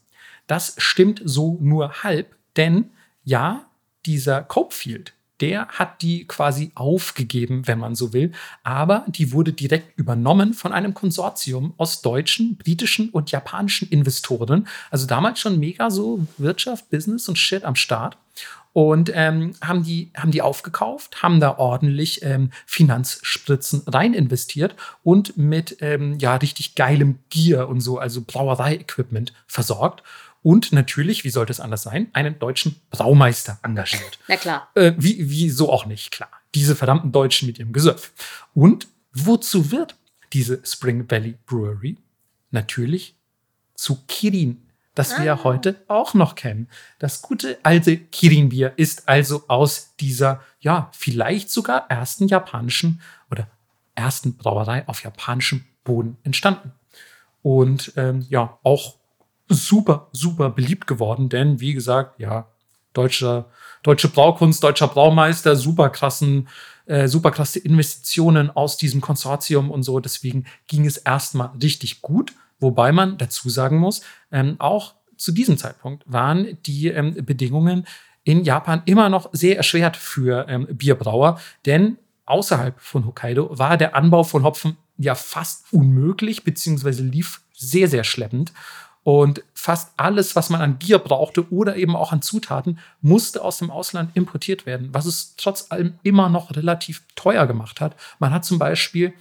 Das 0.47 0.75
stimmt 0.77 1.21
so 1.23 1.57
nur 1.61 2.03
halb, 2.03 2.35
denn 2.55 2.91
ja, 3.23 3.65
dieser 4.05 4.41
Copefield, 4.41 5.13
der 5.41 5.67
hat 5.67 6.01
die 6.01 6.25
quasi 6.25 6.71
aufgegeben, 6.75 7.67
wenn 7.67 7.79
man 7.79 7.95
so 7.95 8.13
will, 8.13 8.31
aber 8.63 9.05
die 9.07 9.31
wurde 9.31 9.51
direkt 9.51 9.97
übernommen 9.97 10.53
von 10.53 10.71
einem 10.71 10.93
Konsortium 10.93 11.73
aus 11.77 12.01
deutschen, 12.01 12.57
britischen 12.57 13.09
und 13.09 13.31
japanischen 13.31 13.89
Investoren. 13.89 14.67
Also 14.91 15.07
damals 15.07 15.39
schon 15.39 15.59
mega 15.59 15.89
so 15.89 16.25
Wirtschaft, 16.37 16.89
Business 16.89 17.27
und 17.27 17.37
Shit 17.37 17.63
am 17.65 17.75
Start 17.75 18.17
und 18.73 19.11
ähm, 19.13 19.53
haben, 19.61 19.83
die, 19.83 20.11
haben 20.15 20.31
die 20.31 20.41
aufgekauft, 20.41 21.21
haben 21.21 21.39
da 21.39 21.57
ordentlich 21.57 22.23
ähm, 22.23 22.49
Finanzspritzen 22.65 23.83
rein 23.85 24.13
investiert 24.13 24.75
und 25.03 25.37
mit 25.37 25.77
ähm, 25.81 26.17
ja 26.19 26.35
richtig 26.35 26.75
geilem 26.75 27.19
Gear 27.29 27.69
und 27.69 27.81
so, 27.81 27.99
also 27.99 28.21
Brauerei-Equipment 28.25 29.33
versorgt. 29.47 30.03
Und 30.43 30.71
natürlich, 30.71 31.23
wie 31.23 31.29
sollte 31.29 31.51
es 31.51 31.59
anders 31.59 31.83
sein, 31.83 32.09
einen 32.13 32.37
deutschen 32.37 32.75
Braumeister 32.91 33.59
engagiert. 33.63 34.19
Na 34.27 34.35
klar. 34.35 34.69
Äh, 34.75 34.93
wie, 34.97 35.29
wieso 35.29 35.71
auch 35.71 35.85
nicht, 35.85 36.11
klar. 36.11 36.29
Diese 36.53 36.75
verdammten 36.75 37.11
Deutschen 37.11 37.47
mit 37.47 37.57
ihrem 37.57 37.73
Gesöff. 37.73 38.11
Und 38.53 38.87
wozu 39.13 39.71
wird 39.71 39.95
diese 40.33 40.61
Spring 40.65 41.09
Valley 41.09 41.37
Brewery? 41.45 41.97
Natürlich 42.51 43.15
zu 43.75 44.03
Kirin 44.07 44.63
das 44.95 45.19
wir 45.19 45.33
ah. 45.33 45.43
heute 45.43 45.81
auch 45.87 46.13
noch 46.13 46.35
kennen. 46.35 46.69
Das 46.99 47.21
gute 47.21 47.57
alte 47.63 47.97
Kirin-Bier 47.97 48.73
ist 48.75 49.09
also 49.09 49.43
aus 49.47 49.95
dieser, 49.99 50.41
ja, 50.59 50.89
vielleicht 50.93 51.49
sogar 51.49 51.89
ersten 51.89 52.27
japanischen 52.27 53.01
oder 53.31 53.47
ersten 53.95 54.37
Brauerei 54.37 54.87
auf 54.87 55.03
japanischem 55.03 55.65
Boden 55.83 56.17
entstanden. 56.23 56.73
Und 57.41 57.93
ähm, 57.97 58.25
ja, 58.29 58.59
auch 58.63 58.95
super, 59.53 60.07
super 60.11 60.49
beliebt 60.49 60.87
geworden, 60.87 61.29
denn 61.29 61.59
wie 61.59 61.73
gesagt, 61.73 62.19
ja, 62.19 62.47
deutsche, 62.93 63.45
deutsche 63.81 64.07
Braukunst, 64.07 64.63
deutscher 64.63 64.87
Braumeister, 64.87 65.55
super 65.55 65.89
krassen, 65.89 66.47
äh, 66.85 67.07
super 67.07 67.31
krasse 67.31 67.59
Investitionen 67.59 68.49
aus 68.49 68.77
diesem 68.77 69.01
Konsortium 69.01 69.71
und 69.71 69.83
so. 69.83 69.99
Deswegen 69.99 70.45
ging 70.67 70.85
es 70.85 70.97
erstmal 70.97 71.49
richtig 71.61 72.01
gut. 72.01 72.33
Wobei 72.59 72.91
man 72.91 73.17
dazu 73.17 73.49
sagen 73.49 73.77
muss, 73.77 74.01
ähm, 74.31 74.55
auch 74.59 74.93
zu 75.17 75.31
diesem 75.31 75.57
Zeitpunkt 75.57 76.03
waren 76.05 76.57
die 76.65 76.87
ähm, 76.87 77.13
Bedingungen 77.25 77.85
in 78.23 78.43
Japan 78.43 78.81
immer 78.85 79.09
noch 79.09 79.29
sehr 79.33 79.57
erschwert 79.57 79.97
für 79.97 80.45
ähm, 80.47 80.67
Bierbrauer, 80.71 81.39
denn 81.65 81.97
außerhalb 82.25 82.79
von 82.79 83.05
Hokkaido 83.05 83.57
war 83.57 83.75
der 83.77 83.95
Anbau 83.95 84.23
von 84.23 84.43
Hopfen 84.43 84.77
ja 84.97 85.15
fast 85.15 85.65
unmöglich, 85.71 86.43
beziehungsweise 86.43 87.03
lief 87.03 87.41
sehr, 87.53 87.87
sehr 87.89 88.03
schleppend. 88.03 88.53
Und 89.03 89.43
fast 89.53 89.91
alles, 89.97 90.35
was 90.35 90.49
man 90.49 90.61
an 90.61 90.77
Bier 90.77 90.97
brauchte 90.97 91.51
oder 91.51 91.75
eben 91.75 91.95
auch 91.95 92.13
an 92.13 92.21
Zutaten, 92.21 92.79
musste 93.01 93.43
aus 93.43 93.57
dem 93.57 93.69
Ausland 93.69 94.15
importiert 94.15 94.65
werden, 94.65 94.89
was 94.93 95.05
es 95.05 95.35
trotz 95.35 95.71
allem 95.71 95.95
immer 96.03 96.29
noch 96.29 96.55
relativ 96.55 97.03
teuer 97.15 97.45
gemacht 97.45 97.81
hat. 97.81 97.95
Man 98.19 98.31
hat 98.31 98.45
zum 98.45 98.59
Beispiel 98.59 99.13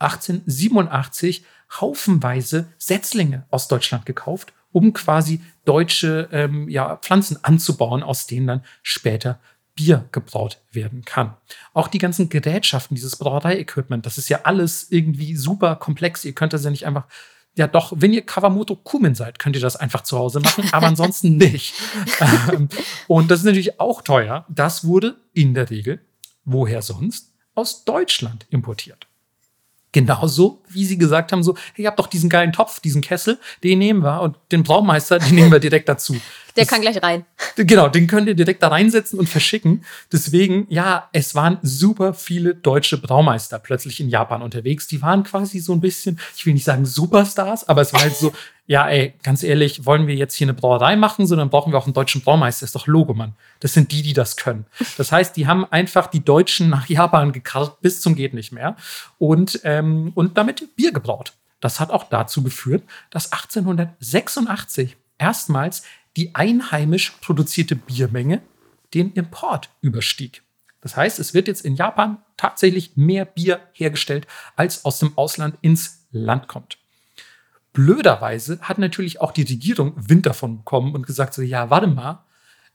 1887 0.00 1.44
haufenweise 1.80 2.68
Setzlinge 2.78 3.46
aus 3.50 3.68
Deutschland 3.68 4.06
gekauft, 4.06 4.52
um 4.72 4.92
quasi 4.92 5.40
deutsche 5.64 6.28
ähm, 6.32 6.68
ja, 6.68 6.96
Pflanzen 6.96 7.42
anzubauen, 7.44 8.02
aus 8.02 8.26
denen 8.26 8.46
dann 8.46 8.64
später 8.82 9.38
Bier 9.74 10.08
gebraut 10.10 10.60
werden 10.72 11.04
kann. 11.04 11.36
Auch 11.72 11.86
die 11.86 11.98
ganzen 11.98 12.28
Gerätschaften, 12.28 12.96
dieses 12.96 13.16
Brauerei-Equipment, 13.16 14.04
das 14.04 14.18
ist 14.18 14.28
ja 14.28 14.40
alles 14.42 14.90
irgendwie 14.90 15.36
super 15.36 15.76
komplex. 15.76 16.24
Ihr 16.24 16.34
könnt 16.34 16.52
das 16.52 16.64
ja 16.64 16.70
nicht 16.70 16.86
einfach 16.86 17.06
ja 17.56 17.66
doch, 17.66 17.92
wenn 17.96 18.12
ihr 18.12 18.22
Kawamoto 18.22 18.76
Kumin 18.76 19.14
seid, 19.14 19.38
könnt 19.38 19.56
ihr 19.56 19.62
das 19.62 19.76
einfach 19.76 20.02
zu 20.02 20.16
Hause 20.18 20.40
machen, 20.40 20.68
aber 20.72 20.86
ansonsten 20.86 21.36
nicht. 21.38 21.74
Ähm, 22.20 22.68
und 23.08 23.30
das 23.30 23.40
ist 23.40 23.46
natürlich 23.46 23.80
auch 23.80 24.02
teuer. 24.02 24.46
Das 24.48 24.84
wurde 24.84 25.16
in 25.32 25.54
der 25.54 25.68
Regel, 25.70 26.00
woher 26.44 26.82
sonst, 26.82 27.32
aus 27.54 27.84
Deutschland 27.84 28.46
importiert. 28.50 29.07
Genauso, 29.92 30.62
wie 30.68 30.84
sie 30.84 30.98
gesagt 30.98 31.32
haben, 31.32 31.42
so, 31.42 31.56
hey, 31.74 31.84
ihr 31.84 31.88
habt 31.88 31.98
doch 31.98 32.08
diesen 32.08 32.28
geilen 32.28 32.52
Topf, 32.52 32.80
diesen 32.80 33.00
Kessel, 33.00 33.38
den 33.64 33.78
nehmen 33.78 34.02
wir 34.02 34.20
und 34.20 34.36
den 34.52 34.62
Braumeister, 34.62 35.18
den 35.18 35.34
nehmen 35.34 35.50
wir 35.50 35.60
direkt 35.60 35.88
dazu. 35.88 36.14
Der 36.56 36.64
das, 36.64 36.72
kann 36.72 36.80
gleich 36.80 37.00
rein. 37.02 37.24
Genau, 37.56 37.88
den 37.88 38.08
könnt 38.08 38.26
ihr 38.26 38.34
direkt 38.34 38.62
da 38.64 38.68
reinsetzen 38.68 39.18
und 39.18 39.28
verschicken. 39.28 39.84
Deswegen, 40.12 40.66
ja, 40.68 41.08
es 41.12 41.36
waren 41.36 41.58
super 41.62 42.14
viele 42.14 42.54
deutsche 42.54 42.98
Braumeister 42.98 43.60
plötzlich 43.60 44.00
in 44.00 44.08
Japan 44.08 44.42
unterwegs. 44.42 44.88
Die 44.88 45.00
waren 45.00 45.22
quasi 45.22 45.60
so 45.60 45.72
ein 45.72 45.80
bisschen, 45.80 46.18
ich 46.36 46.44
will 46.44 46.54
nicht 46.54 46.64
sagen 46.64 46.84
Superstars, 46.84 47.68
aber 47.68 47.82
es 47.82 47.92
war 47.92 48.00
halt 48.00 48.16
so, 48.16 48.32
ja, 48.68 48.86
ey, 48.86 49.14
ganz 49.22 49.42
ehrlich, 49.42 49.86
wollen 49.86 50.06
wir 50.06 50.14
jetzt 50.14 50.34
hier 50.34 50.44
eine 50.44 50.52
Brauerei 50.52 50.94
machen, 50.94 51.26
sondern 51.26 51.48
brauchen 51.48 51.72
wir 51.72 51.78
auch 51.78 51.86
einen 51.86 51.94
deutschen 51.94 52.20
Braumeister. 52.20 52.64
Ist 52.64 52.74
doch 52.74 52.86
Logo, 52.86 53.14
Mann. 53.14 53.32
Das 53.60 53.72
sind 53.72 53.90
die, 53.92 54.02
die 54.02 54.12
das 54.12 54.36
können. 54.36 54.66
Das 54.98 55.10
heißt, 55.10 55.34
die 55.38 55.46
haben 55.46 55.64
einfach 55.64 56.06
die 56.06 56.22
Deutschen 56.22 56.68
nach 56.68 56.86
Japan 56.86 57.32
gekarrt 57.32 57.80
bis 57.80 58.02
zum 58.02 58.14
geht 58.14 58.34
nicht 58.34 58.52
mehr 58.52 58.76
und, 59.16 59.60
ähm, 59.64 60.12
und 60.14 60.36
damit 60.36 60.76
Bier 60.76 60.92
gebraut. 60.92 61.32
Das 61.60 61.80
hat 61.80 61.90
auch 61.90 62.10
dazu 62.10 62.42
geführt, 62.42 62.82
dass 63.08 63.32
1886 63.32 64.98
erstmals 65.16 65.82
die 66.18 66.34
einheimisch 66.34 67.12
produzierte 67.22 67.74
Biermenge 67.74 68.42
den 68.92 69.14
Import 69.14 69.70
überstieg. 69.80 70.42
Das 70.82 70.94
heißt, 70.94 71.18
es 71.18 71.32
wird 71.32 71.48
jetzt 71.48 71.64
in 71.64 71.74
Japan 71.74 72.18
tatsächlich 72.36 72.96
mehr 72.96 73.24
Bier 73.24 73.60
hergestellt, 73.72 74.26
als 74.56 74.84
aus 74.84 74.98
dem 74.98 75.16
Ausland 75.16 75.56
ins 75.62 76.06
Land 76.12 76.48
kommt. 76.48 76.77
Blöderweise 77.72 78.58
hat 78.60 78.78
natürlich 78.78 79.20
auch 79.20 79.32
die 79.32 79.42
Regierung 79.42 79.92
Wind 79.96 80.26
davon 80.26 80.58
bekommen 80.58 80.94
und 80.94 81.06
gesagt 81.06 81.34
so, 81.34 81.42
ja, 81.42 81.70
warte 81.70 81.86
mal, 81.86 82.24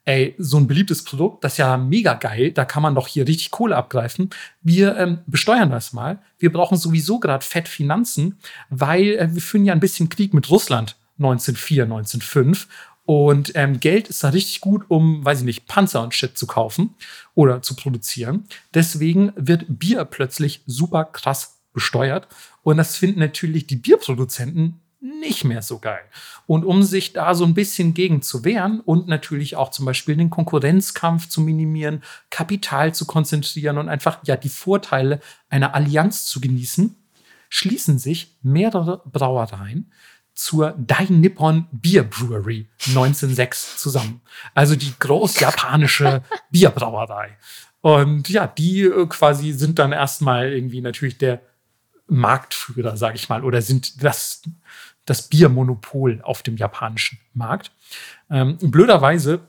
ey, 0.06 0.36
so 0.38 0.58
ein 0.58 0.68
beliebtes 0.68 1.04
Produkt, 1.04 1.44
das 1.44 1.54
ist 1.54 1.58
ja 1.58 1.78
mega 1.78 2.14
geil, 2.14 2.52
da 2.52 2.66
kann 2.66 2.84
man 2.84 2.96
doch 2.96 3.08
hier 3.08 3.28
richtig 3.28 3.52
Kohle 3.52 3.76
abgreifen. 3.76 4.30
Wir 4.62 4.98
ähm, 4.98 5.20
besteuern 5.28 5.72
das 5.72 5.94
mal. 5.94 6.20
Wir 6.38 6.52
brauchen 6.52 6.78
sowieso 6.78 7.20
gerade 7.20 7.46
Fettfinanzen, 7.46 8.39
weil 8.70 9.14
äh, 9.16 9.34
wir 9.34 9.41
führen 9.41 9.66
ja 9.66 9.74
ein 9.74 9.80
bisschen 9.80 10.10
Krieg 10.10 10.34
mit 10.34 10.50
Russland 10.50 10.98
1904, 11.18 11.84
1905. 11.84 12.68
Und 13.06 13.52
ähm, 13.56 13.80
Geld 13.80 14.08
ist 14.08 14.24
da 14.24 14.30
richtig 14.30 14.62
gut, 14.62 14.86
um, 14.88 15.26
weiß 15.26 15.39
ich 15.39 15.46
nicht, 15.46 15.68
Panzer 15.68 16.02
und 16.02 16.14
Shit 16.14 16.38
zu 16.38 16.48
kaufen 16.48 16.96
oder 17.36 17.62
zu 17.62 17.76
produzieren. 17.76 18.46
Deswegen 18.74 19.34
wird 19.36 19.66
Bier 19.68 20.06
plötzlich 20.06 20.62
super 20.66 21.04
krass 21.06 21.62
besteuert. 21.74 22.28
Und 22.62 22.78
das 22.78 22.96
finden 22.96 23.20
natürlich 23.20 23.68
die 23.68 23.76
Bierproduzenten 23.76 24.80
nicht 25.04 25.43
mehr 25.43 25.62
so 25.62 25.80
geil. 25.80 26.04
Und 26.47 26.64
um 26.64 26.82
sich 26.82 27.12
da 27.12 27.36
so 27.36 27.43
ein 27.43 27.54
bisschen 27.54 27.93
gegen 27.93 28.22
zu 28.22 28.45
wehren 28.45 28.80
und 28.80 29.08
natürlich 29.08 29.58
auch 29.58 29.70
zum 29.70 29.86
Beispiel 29.86 30.16
den 30.16 30.30
Konkurrenzkampf 30.30 31.28
zu 31.28 31.41
minimieren, 31.41 32.01
Kapital 32.30 32.95
zu 32.95 33.06
konzentrieren 33.06 33.78
und 33.78 33.89
einfach 33.89 34.20
ja 34.24 34.38
die 34.38 34.49
Vorteile 34.49 35.20
einer 35.49 35.76
Allianz 35.76 36.26
zu 36.26 36.39
genießen, 36.39 36.95
schließen 37.49 37.99
sich 37.99 38.38
mehrere 38.41 39.01
Brauereien 39.06 39.91
zur 40.36 40.74
Dai 40.78 41.06
Nippon 41.10 41.68
Beer 41.72 42.04
Brewery 42.04 42.70
1906 42.88 43.78
zusammen. 43.78 44.22
Also 44.56 44.76
die 44.76 44.93
großjapanische 44.97 46.24
Bierbrauerei. 46.49 47.38
Und 47.82 48.30
ja, 48.30 48.47
die 48.47 48.84
äh, 48.84 49.06
quasi 49.08 49.51
sind 49.51 49.80
dann 49.80 49.91
erstmal 49.91 50.54
irgendwie 50.54 50.80
natürlich 50.80 51.18
der 51.18 51.41
Marktführer, 52.08 52.97
sage 52.97 53.16
ich 53.16 53.30
mal, 53.30 53.43
oder 53.43 53.62
sind 53.62 54.04
das 54.04 54.41
das 55.06 55.28
Biermonopol 55.28 56.22
auf 56.24 56.43
dem 56.43 56.58
japanischen 56.58 57.20
Markt. 57.34 57.72
Ähm, 58.30 58.58
blöderweise 58.60 59.41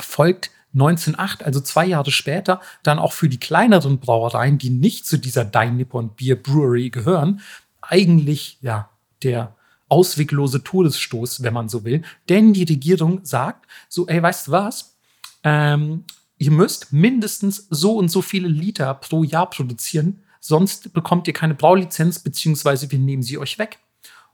folgt 0.00 0.50
1908, 0.74 1.44
also 1.44 1.60
zwei 1.60 1.86
Jahre 1.86 2.10
später, 2.10 2.60
dann 2.82 2.98
auch 2.98 3.12
für 3.12 3.28
die 3.28 3.40
kleineren 3.40 3.98
Brauereien, 3.98 4.58
die 4.58 4.70
nicht 4.70 5.06
zu 5.06 5.18
dieser 5.18 5.44
Dai 5.44 5.70
Nippon 5.70 6.14
Beer 6.14 6.36
Brewery 6.36 6.90
gehören, 6.90 7.40
eigentlich 7.80 8.58
ja 8.60 8.90
der 9.22 9.56
ausweglose 9.88 10.62
Todesstoß, 10.62 11.42
wenn 11.42 11.54
man 11.54 11.68
so 11.68 11.84
will. 11.84 12.02
Denn 12.28 12.52
die 12.52 12.64
Regierung 12.64 13.24
sagt 13.24 13.66
so, 13.88 14.06
ey, 14.06 14.22
weißt 14.22 14.48
du 14.48 14.52
was? 14.52 14.96
Ähm, 15.42 16.04
ihr 16.36 16.50
müsst 16.50 16.92
mindestens 16.92 17.66
so 17.70 17.96
und 17.96 18.10
so 18.10 18.22
viele 18.22 18.48
Liter 18.48 18.94
pro 18.94 19.24
Jahr 19.24 19.48
produzieren, 19.48 20.22
sonst 20.40 20.92
bekommt 20.92 21.26
ihr 21.26 21.34
keine 21.34 21.54
Braulizenz, 21.54 22.18
beziehungsweise 22.18 22.90
wir 22.90 22.98
nehmen 22.98 23.22
sie 23.22 23.38
euch 23.38 23.58
weg. 23.58 23.78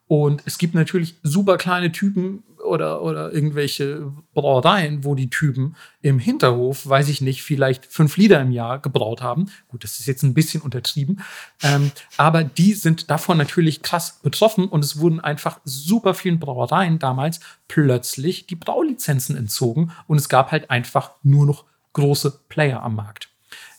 Und 0.06 0.42
es 0.44 0.58
gibt 0.58 0.74
natürlich 0.74 1.16
super 1.22 1.56
kleine 1.56 1.90
Typen 1.90 2.42
oder, 2.64 3.02
oder 3.02 3.32
irgendwelche 3.32 4.12
Brauereien, 4.34 5.04
wo 5.04 5.14
die 5.14 5.30
Typen 5.30 5.76
im 6.02 6.18
Hinterhof, 6.18 6.86
weiß 6.86 7.08
ich 7.08 7.20
nicht, 7.20 7.42
vielleicht 7.42 7.86
fünf 7.86 8.16
Liter 8.16 8.40
im 8.40 8.50
Jahr 8.50 8.78
gebraut 8.78 9.22
haben. 9.22 9.46
Gut, 9.68 9.84
das 9.84 10.00
ist 10.00 10.06
jetzt 10.06 10.22
ein 10.22 10.34
bisschen 10.34 10.62
untertrieben. 10.62 11.22
Ähm, 11.62 11.90
aber 12.16 12.44
die 12.44 12.74
sind 12.74 13.10
davon 13.10 13.38
natürlich 13.38 13.82
krass 13.82 14.20
betroffen 14.22 14.66
und 14.68 14.84
es 14.84 14.98
wurden 14.98 15.20
einfach 15.20 15.60
super 15.64 16.14
vielen 16.14 16.40
Brauereien 16.40 16.98
damals 16.98 17.40
plötzlich 17.68 18.46
die 18.46 18.56
Braulizenzen 18.56 19.36
entzogen 19.36 19.92
und 20.06 20.18
es 20.18 20.28
gab 20.28 20.52
halt 20.52 20.70
einfach 20.70 21.12
nur 21.22 21.46
noch 21.46 21.64
große 21.92 22.40
Player 22.48 22.82
am 22.82 22.96
Markt. 22.96 23.33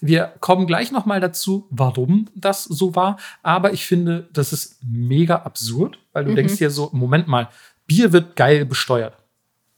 Wir 0.05 0.33
kommen 0.39 0.67
gleich 0.67 0.91
noch 0.91 1.05
mal 1.05 1.19
dazu, 1.19 1.67
warum 1.69 2.27
das 2.35 2.63
so 2.63 2.95
war. 2.95 3.17
Aber 3.41 3.73
ich 3.73 3.85
finde, 3.85 4.29
das 4.33 4.53
ist 4.53 4.77
mega 4.83 5.37
absurd, 5.37 5.97
weil 6.13 6.25
du 6.25 6.31
mhm. 6.31 6.35
denkst 6.35 6.57
dir 6.57 6.69
so, 6.69 6.89
Moment 6.93 7.27
mal, 7.27 7.49
Bier 7.87 8.11
wird 8.11 8.35
geil 8.35 8.65
besteuert. 8.65 9.17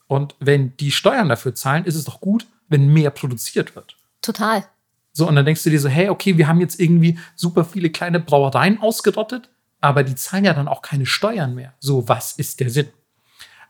Und 0.07 0.36
wenn 0.39 0.75
die 0.78 0.91
Steuern 0.91 1.30
dafür 1.30 1.55
zahlen, 1.55 1.86
ist 1.86 1.95
es 1.95 2.05
doch 2.05 2.19
gut, 2.19 2.45
wenn 2.67 2.91
mehr 2.91 3.09
produziert 3.09 3.75
wird. 3.75 3.95
Total. 4.21 4.65
So, 5.13 5.28
und 5.28 5.36
dann 5.36 5.45
denkst 5.45 5.63
du 5.63 5.69
dir 5.69 5.80
so, 5.80 5.89
hey, 5.89 6.09
okay, 6.09 6.38
wir 6.38 6.47
haben 6.47 6.59
jetzt 6.59 6.80
irgendwie 6.80 7.17
super 7.36 7.65
viele 7.65 7.89
kleine 7.89 8.19
Brauereien 8.19 8.82
ausgerottet, 8.82 9.49
aber 9.82 10.03
die 10.03 10.15
zahlen 10.15 10.45
ja 10.45 10.53
dann 10.53 10.67
auch 10.67 10.82
keine 10.82 11.05
Steuern 11.05 11.55
mehr. 11.55 11.73
So, 11.80 12.07
was 12.07 12.34
ist 12.34 12.59
der 12.59 12.69
Sinn? 12.69 12.89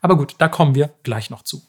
Aber 0.01 0.17
gut, 0.17 0.35
da 0.39 0.47
kommen 0.47 0.75
wir 0.75 0.93
gleich 1.03 1.29
noch 1.29 1.43
zu. 1.43 1.61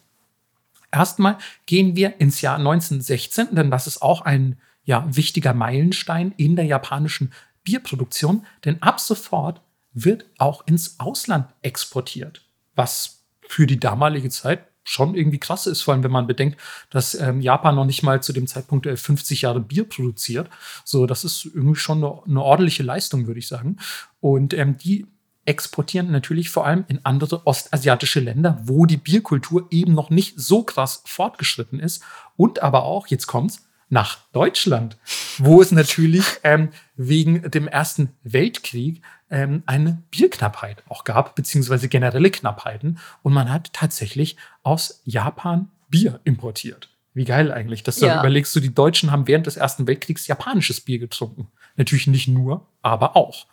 Erstmal 0.91 1.37
gehen 1.65 1.95
wir 1.95 2.19
ins 2.19 2.41
Jahr 2.41 2.57
1916, 2.57 3.55
denn 3.55 3.69
das 3.69 3.87
ist 3.87 4.01
auch 4.01 4.21
ein 4.21 4.59
ja, 4.89 5.05
wichtiger 5.07 5.53
Meilenstein 5.53 6.33
in 6.37 6.55
der 6.55 6.65
japanischen 6.65 7.31
Bierproduktion, 7.63 8.47
denn 8.65 8.81
ab 8.81 8.99
sofort 8.99 9.61
wird 9.93 10.25
auch 10.39 10.65
ins 10.65 10.99
Ausland 10.99 11.45
exportiert, 11.61 12.43
was 12.73 13.23
für 13.47 13.67
die 13.67 13.79
damalige 13.79 14.31
Zeit 14.31 14.65
schon 14.83 15.13
irgendwie 15.13 15.37
krass 15.37 15.67
ist, 15.67 15.83
vor 15.83 15.93
allem 15.93 16.03
wenn 16.03 16.09
man 16.09 16.25
bedenkt, 16.25 16.59
dass 16.89 17.13
ähm, 17.13 17.39
Japan 17.39 17.75
noch 17.75 17.85
nicht 17.85 18.01
mal 18.01 18.23
zu 18.23 18.33
dem 18.33 18.47
Zeitpunkt 18.47 18.87
äh, 18.87 18.97
50 18.97 19.43
Jahre 19.43 19.59
Bier 19.59 19.87
produziert. 19.87 20.49
So, 20.83 21.05
das 21.05 21.23
ist 21.23 21.45
irgendwie 21.45 21.79
schon 21.79 22.03
eine, 22.03 22.23
eine 22.25 22.41
ordentliche 22.41 22.81
Leistung, 22.81 23.27
würde 23.27 23.39
ich 23.39 23.47
sagen. 23.47 23.77
Und 24.21 24.55
ähm, 24.55 24.79
die 24.79 25.05
exportieren 25.45 26.09
natürlich 26.09 26.49
vor 26.49 26.65
allem 26.65 26.85
in 26.87 27.05
andere 27.05 27.45
ostasiatische 27.45 28.21
Länder, 28.21 28.59
wo 28.63 28.87
die 28.87 28.97
Bierkultur 28.97 29.67
eben 29.69 29.93
noch 29.93 30.09
nicht 30.09 30.39
so 30.39 30.63
krass 30.63 31.03
fortgeschritten 31.05 31.79
ist. 31.79 32.01
Und 32.37 32.63
aber 32.63 32.85
auch, 32.85 33.05
jetzt 33.05 33.27
kommt's, 33.27 33.68
nach 33.89 34.19
Deutschland, 34.31 34.97
wo 35.37 35.61
es 35.61 35.71
natürlich 35.71 36.25
ähm, 36.43 36.69
wegen 36.95 37.49
dem 37.49 37.67
Ersten 37.67 38.09
Weltkrieg 38.23 39.01
ähm, 39.29 39.63
eine 39.65 40.01
Bierknappheit 40.11 40.83
auch 40.87 41.03
gab, 41.03 41.35
beziehungsweise 41.35 41.89
generelle 41.89 42.31
Knappheiten. 42.31 42.99
Und 43.23 43.33
man 43.33 43.51
hat 43.51 43.73
tatsächlich 43.73 44.37
aus 44.63 45.01
Japan 45.05 45.69
Bier 45.89 46.19
importiert. 46.23 46.89
Wie 47.13 47.25
geil 47.25 47.51
eigentlich, 47.51 47.83
dass 47.83 47.97
du 47.97 48.05
ja. 48.05 48.19
überlegst, 48.19 48.55
du, 48.55 48.59
die 48.59 48.73
Deutschen 48.73 49.11
haben 49.11 49.27
während 49.27 49.47
des 49.47 49.57
Ersten 49.57 49.87
Weltkriegs 49.87 50.27
japanisches 50.27 50.81
Bier 50.81 50.99
getrunken. 50.99 51.47
Natürlich 51.75 52.07
nicht 52.07 52.27
nur, 52.27 52.67
aber 52.81 53.15
auch. 53.15 53.47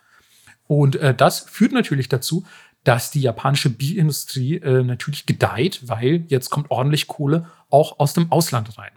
Und 0.67 0.97
äh, 0.97 1.15
das 1.15 1.39
führt 1.39 1.71
natürlich 1.71 2.09
dazu, 2.09 2.45
dass 2.83 3.11
die 3.11 3.21
japanische 3.21 3.69
Bierindustrie 3.69 4.57
äh, 4.57 4.83
natürlich 4.83 5.25
gedeiht, 5.25 5.81
weil 5.87 6.23
jetzt 6.27 6.49
kommt 6.49 6.69
ordentlich 6.69 7.07
Kohle 7.07 7.49
auch 7.69 7.99
aus 7.99 8.13
dem 8.13 8.31
Ausland 8.31 8.77
rein. 8.77 8.91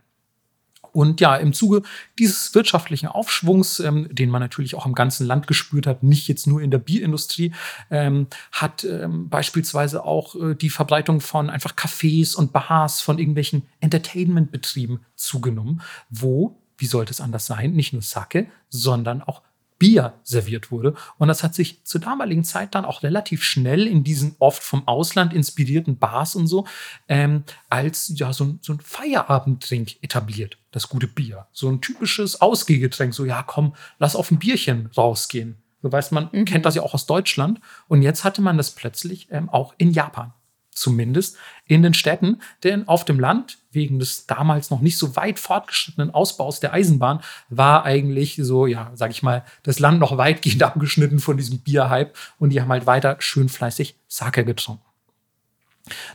Und 0.93 1.21
ja, 1.21 1.37
im 1.37 1.53
Zuge 1.53 1.83
dieses 2.19 2.55
wirtschaftlichen 2.55 3.07
Aufschwungs, 3.07 3.81
ähm, 3.81 4.09
den 4.11 4.31
man 4.31 4.41
natürlich 4.41 4.75
auch 4.75 4.87
im 4.87 4.95
ganzen 4.95 5.27
Land 5.27 5.47
gespürt 5.47 5.87
hat, 5.87 6.03
nicht 6.03 6.29
jetzt 6.29 6.47
nur 6.47 6.61
in 6.61 6.71
der 6.71 6.79
Bierindustrie, 6.79 7.53
ähm, 7.91 8.27
hat 8.53 8.85
ähm, 8.85 9.29
beispielsweise 9.29 10.05
auch 10.05 10.35
äh, 10.35 10.55
die 10.55 10.71
Verbreitung 10.71 11.21
von 11.21 11.51
einfach 11.51 11.75
Cafés 11.75 12.35
und 12.35 12.53
Bars, 12.53 13.01
von 13.01 13.19
irgendwelchen 13.19 13.63
Entertainment-Betrieben 13.81 15.01
zugenommen, 15.15 15.83
wo, 16.09 16.59
wie 16.77 16.87
sollte 16.87 17.13
es 17.13 17.21
anders 17.21 17.47
sein, 17.47 17.73
nicht 17.73 17.93
nur 17.93 18.03
Sake, 18.03 18.47
sondern 18.69 19.23
auch 19.23 19.43
Bier 19.81 20.13
serviert 20.23 20.71
wurde. 20.71 20.95
Und 21.19 21.27
das 21.27 21.43
hat 21.43 21.55
sich 21.55 21.83
zur 21.85 22.01
damaligen 22.01 22.45
Zeit 22.45 22.77
dann 22.77 22.85
auch 22.85 23.03
relativ 23.03 23.43
schnell 23.43 23.89
in 23.89 24.05
diesen 24.05 24.37
oft 24.39 24.63
vom 24.63 24.87
Ausland 24.87 25.33
inspirierten 25.33 25.99
Bars 25.99 26.37
und 26.37 26.47
so 26.47 26.67
ähm, 27.09 27.43
als 27.69 28.13
ja 28.15 28.33
so, 28.33 28.59
so 28.61 28.75
ein 28.75 28.81
Feierabenddrink 28.81 29.97
etabliert, 30.03 30.59
das 30.71 30.89
gute 30.89 31.09
Bier. 31.09 31.47
So 31.51 31.69
ein 31.69 31.81
typisches 31.81 32.41
Ausgehgetränk, 32.41 33.15
so 33.15 33.25
ja 33.25 33.43
komm, 33.43 33.75
lass 33.99 34.15
auf 34.15 34.31
ein 34.31 34.39
Bierchen 34.39 34.91
rausgehen. 34.97 35.57
So 35.83 35.91
weiß 35.91 36.11
man, 36.11 36.29
mhm. 36.31 36.45
kennt 36.45 36.67
das 36.67 36.75
ja 36.75 36.83
auch 36.83 36.93
aus 36.93 37.07
Deutschland. 37.07 37.59
Und 37.89 38.03
jetzt 38.03 38.23
hatte 38.23 38.43
man 38.43 38.59
das 38.59 38.73
plötzlich 38.73 39.29
ähm, 39.31 39.49
auch 39.49 39.75
in 39.79 39.93
Japan 39.93 40.35
zumindest 40.81 41.37
in 41.67 41.83
den 41.83 41.95
Städten, 41.95 42.41
denn 42.65 42.89
auf 42.89 43.05
dem 43.05 43.21
Land, 43.21 43.59
wegen 43.71 43.99
des 43.99 44.27
damals 44.27 44.71
noch 44.71 44.81
nicht 44.81 44.99
so 44.99 45.15
weit 45.15 45.39
fortgeschrittenen 45.39 46.13
Ausbaus 46.13 46.59
der 46.59 46.73
Eisenbahn, 46.73 47.21
war 47.49 47.85
eigentlich 47.85 48.41
so, 48.43 48.67
ja, 48.67 48.91
sag 48.95 49.11
ich 49.11 49.23
mal, 49.23 49.45
das 49.63 49.79
Land 49.79 50.01
noch 50.01 50.17
weitgehend 50.17 50.63
abgeschnitten 50.65 51.21
von 51.21 51.37
diesem 51.37 51.61
Bierhype. 51.61 52.13
Und 52.39 52.51
die 52.51 52.61
haben 52.61 52.71
halt 52.71 52.87
weiter 52.87 53.17
schön 53.21 53.49
fleißig 53.49 53.95
Sake 54.09 54.45
getrunken. 54.45 54.83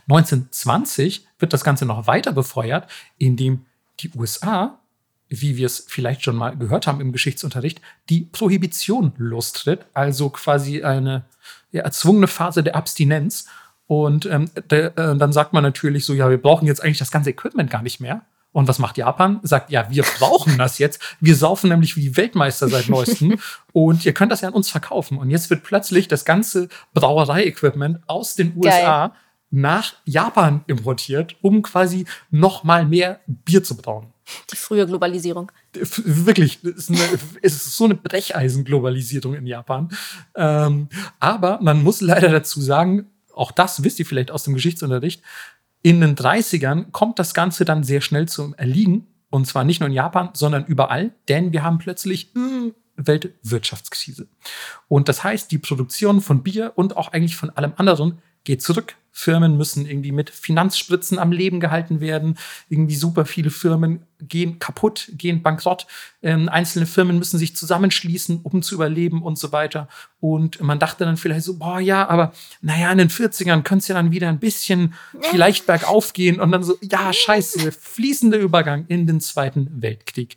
1920 0.08 1.26
wird 1.38 1.52
das 1.52 1.64
Ganze 1.64 1.86
noch 1.86 2.06
weiter 2.06 2.32
befeuert, 2.32 2.90
indem 3.18 3.66
die 4.00 4.10
USA, 4.16 4.78
wie 5.28 5.56
wir 5.56 5.66
es 5.66 5.84
vielleicht 5.88 6.22
schon 6.22 6.36
mal 6.36 6.56
gehört 6.56 6.86
haben 6.86 7.00
im 7.00 7.12
Geschichtsunterricht, 7.12 7.80
die 8.08 8.22
Prohibition 8.22 9.12
lostritt, 9.16 9.86
also 9.92 10.30
quasi 10.30 10.82
eine 10.82 11.24
ja, 11.72 11.82
erzwungene 11.82 12.28
Phase 12.28 12.62
der 12.62 12.76
Abstinenz 12.76 13.46
und 13.86 14.26
ähm, 14.26 14.50
de, 14.70 14.86
äh, 14.86 15.16
dann 15.16 15.32
sagt 15.32 15.52
man 15.52 15.62
natürlich 15.62 16.04
so, 16.04 16.12
ja, 16.12 16.28
wir 16.28 16.40
brauchen 16.40 16.66
jetzt 16.66 16.82
eigentlich 16.82 16.98
das 16.98 17.10
ganze 17.10 17.30
Equipment 17.30 17.70
gar 17.70 17.82
nicht 17.82 18.00
mehr. 18.00 18.22
Und 18.52 18.68
was 18.68 18.78
macht 18.78 18.96
Japan? 18.96 19.38
Sagt, 19.42 19.70
ja, 19.70 19.90
wir 19.90 20.02
brauchen 20.18 20.56
das 20.56 20.78
jetzt. 20.78 21.00
Wir 21.20 21.36
saufen 21.36 21.68
nämlich 21.68 21.96
wie 21.96 22.16
Weltmeister 22.16 22.68
seit 22.68 22.88
neuestem. 22.88 23.38
und 23.72 24.06
ihr 24.06 24.14
könnt 24.14 24.32
das 24.32 24.40
ja 24.40 24.48
an 24.48 24.54
uns 24.54 24.70
verkaufen. 24.70 25.18
Und 25.18 25.30
jetzt 25.30 25.50
wird 25.50 25.62
plötzlich 25.62 26.08
das 26.08 26.24
ganze 26.24 26.68
Brauerei-Equipment 26.94 28.00
aus 28.06 28.34
den 28.34 28.56
USA 28.56 29.08
Geil. 29.08 29.16
nach 29.50 29.94
Japan 30.06 30.64
importiert, 30.68 31.36
um 31.42 31.60
quasi 31.60 32.06
noch 32.30 32.64
mal 32.64 32.86
mehr 32.86 33.20
Bier 33.26 33.62
zu 33.62 33.76
brauen. 33.76 34.06
Die 34.50 34.56
frühe 34.56 34.86
Globalisierung. 34.86 35.52
Wirklich, 35.74 36.58
es 36.64 36.88
ist, 36.88 36.90
eine, 36.90 37.20
es 37.42 37.54
ist 37.54 37.76
so 37.76 37.84
eine 37.84 37.94
Brecheisen-Globalisierung 37.94 39.34
in 39.34 39.46
Japan. 39.46 39.90
Ähm, 40.34 40.88
aber 41.20 41.60
man 41.60 41.82
muss 41.82 42.00
leider 42.00 42.30
dazu 42.30 42.60
sagen, 42.60 43.10
auch 43.36 43.52
das 43.52 43.84
wisst 43.84 43.98
ihr 43.98 44.06
vielleicht 44.06 44.30
aus 44.30 44.44
dem 44.44 44.54
Geschichtsunterricht, 44.54 45.22
in 45.82 46.00
den 46.00 46.16
30ern 46.16 46.90
kommt 46.90 47.18
das 47.18 47.32
Ganze 47.32 47.64
dann 47.64 47.84
sehr 47.84 48.00
schnell 48.00 48.26
zum 48.26 48.54
Erliegen. 48.54 49.06
Und 49.30 49.46
zwar 49.46 49.64
nicht 49.64 49.80
nur 49.80 49.88
in 49.88 49.92
Japan, 49.94 50.30
sondern 50.32 50.64
überall, 50.64 51.12
denn 51.28 51.52
wir 51.52 51.62
haben 51.62 51.78
plötzlich 51.78 52.32
mh, 52.34 52.42
hm, 52.42 52.74
Weltwirtschaftskrise. 52.96 54.26
Und 54.88 55.08
das 55.08 55.22
heißt, 55.22 55.50
die 55.50 55.58
Produktion 55.58 56.20
von 56.20 56.42
Bier 56.42 56.72
und 56.76 56.96
auch 56.96 57.12
eigentlich 57.12 57.36
von 57.36 57.50
allem 57.50 57.72
anderen 57.76 58.18
geht 58.46 58.62
zurück. 58.62 58.96
Firmen 59.18 59.56
müssen 59.56 59.86
irgendwie 59.86 60.12
mit 60.12 60.28
Finanzspritzen 60.28 61.18
am 61.18 61.32
Leben 61.32 61.58
gehalten 61.58 62.00
werden. 62.00 62.36
Irgendwie 62.68 62.96
super 62.96 63.24
viele 63.24 63.48
Firmen 63.48 64.02
gehen 64.20 64.58
kaputt, 64.58 65.10
gehen 65.12 65.42
bankrott. 65.42 65.86
Ähm, 66.22 66.50
einzelne 66.50 66.84
Firmen 66.84 67.18
müssen 67.18 67.38
sich 67.38 67.56
zusammenschließen, 67.56 68.40
um 68.42 68.62
zu 68.62 68.74
überleben 68.74 69.22
und 69.22 69.38
so 69.38 69.52
weiter. 69.52 69.88
Und 70.20 70.60
man 70.60 70.78
dachte 70.78 71.06
dann 71.06 71.16
vielleicht 71.16 71.44
so, 71.44 71.56
boah, 71.56 71.80
ja, 71.80 72.06
aber 72.06 72.34
naja, 72.60 72.92
in 72.92 72.98
den 72.98 73.08
40ern 73.08 73.62
könnte 73.62 73.84
es 73.84 73.88
ja 73.88 73.94
dann 73.94 74.12
wieder 74.12 74.28
ein 74.28 74.38
bisschen 74.38 74.92
vielleicht 75.22 75.64
bergauf 75.64 76.12
gehen. 76.12 76.38
Und 76.38 76.52
dann 76.52 76.62
so, 76.62 76.76
ja, 76.82 77.10
scheiße, 77.10 77.72
fließender 77.72 78.36
Übergang 78.36 78.84
in 78.88 79.06
den 79.06 79.22
Zweiten 79.22 79.70
Weltkrieg. 79.80 80.36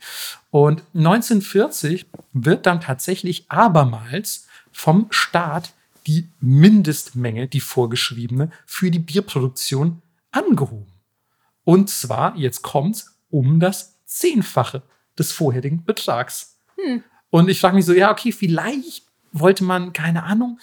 Und 0.51 0.83
1940 0.95 2.05
wird 2.31 2.65
dann 2.65 2.79
tatsächlich 2.79 3.45
abermals 3.49 4.47
vom 4.71 5.07
Staat 5.09 5.73
die 6.09 6.27
Mindestmenge, 6.39 7.47
die 7.47 7.59
vorgeschriebene, 7.59 8.49
für 8.65 8.89
die 8.89 8.97
Bierproduktion 8.97 10.01
angehoben. 10.31 10.91
Und 11.63 11.91
zwar, 11.91 12.35
jetzt 12.35 12.63
kommt's, 12.63 13.15
um 13.29 13.59
das 13.59 13.99
Zehnfache 14.05 14.81
des 15.19 15.31
vorherigen 15.31 15.85
Betrags. 15.85 16.57
Hm. 16.83 17.03
Und 17.29 17.47
ich 17.47 17.59
frage 17.59 17.75
mich 17.75 17.85
so, 17.85 17.93
ja, 17.93 18.11
okay, 18.11 18.31
vielleicht 18.31 19.03
wollte 19.31 19.63
man, 19.63 19.93
keine 19.93 20.23
Ahnung, 20.23 20.59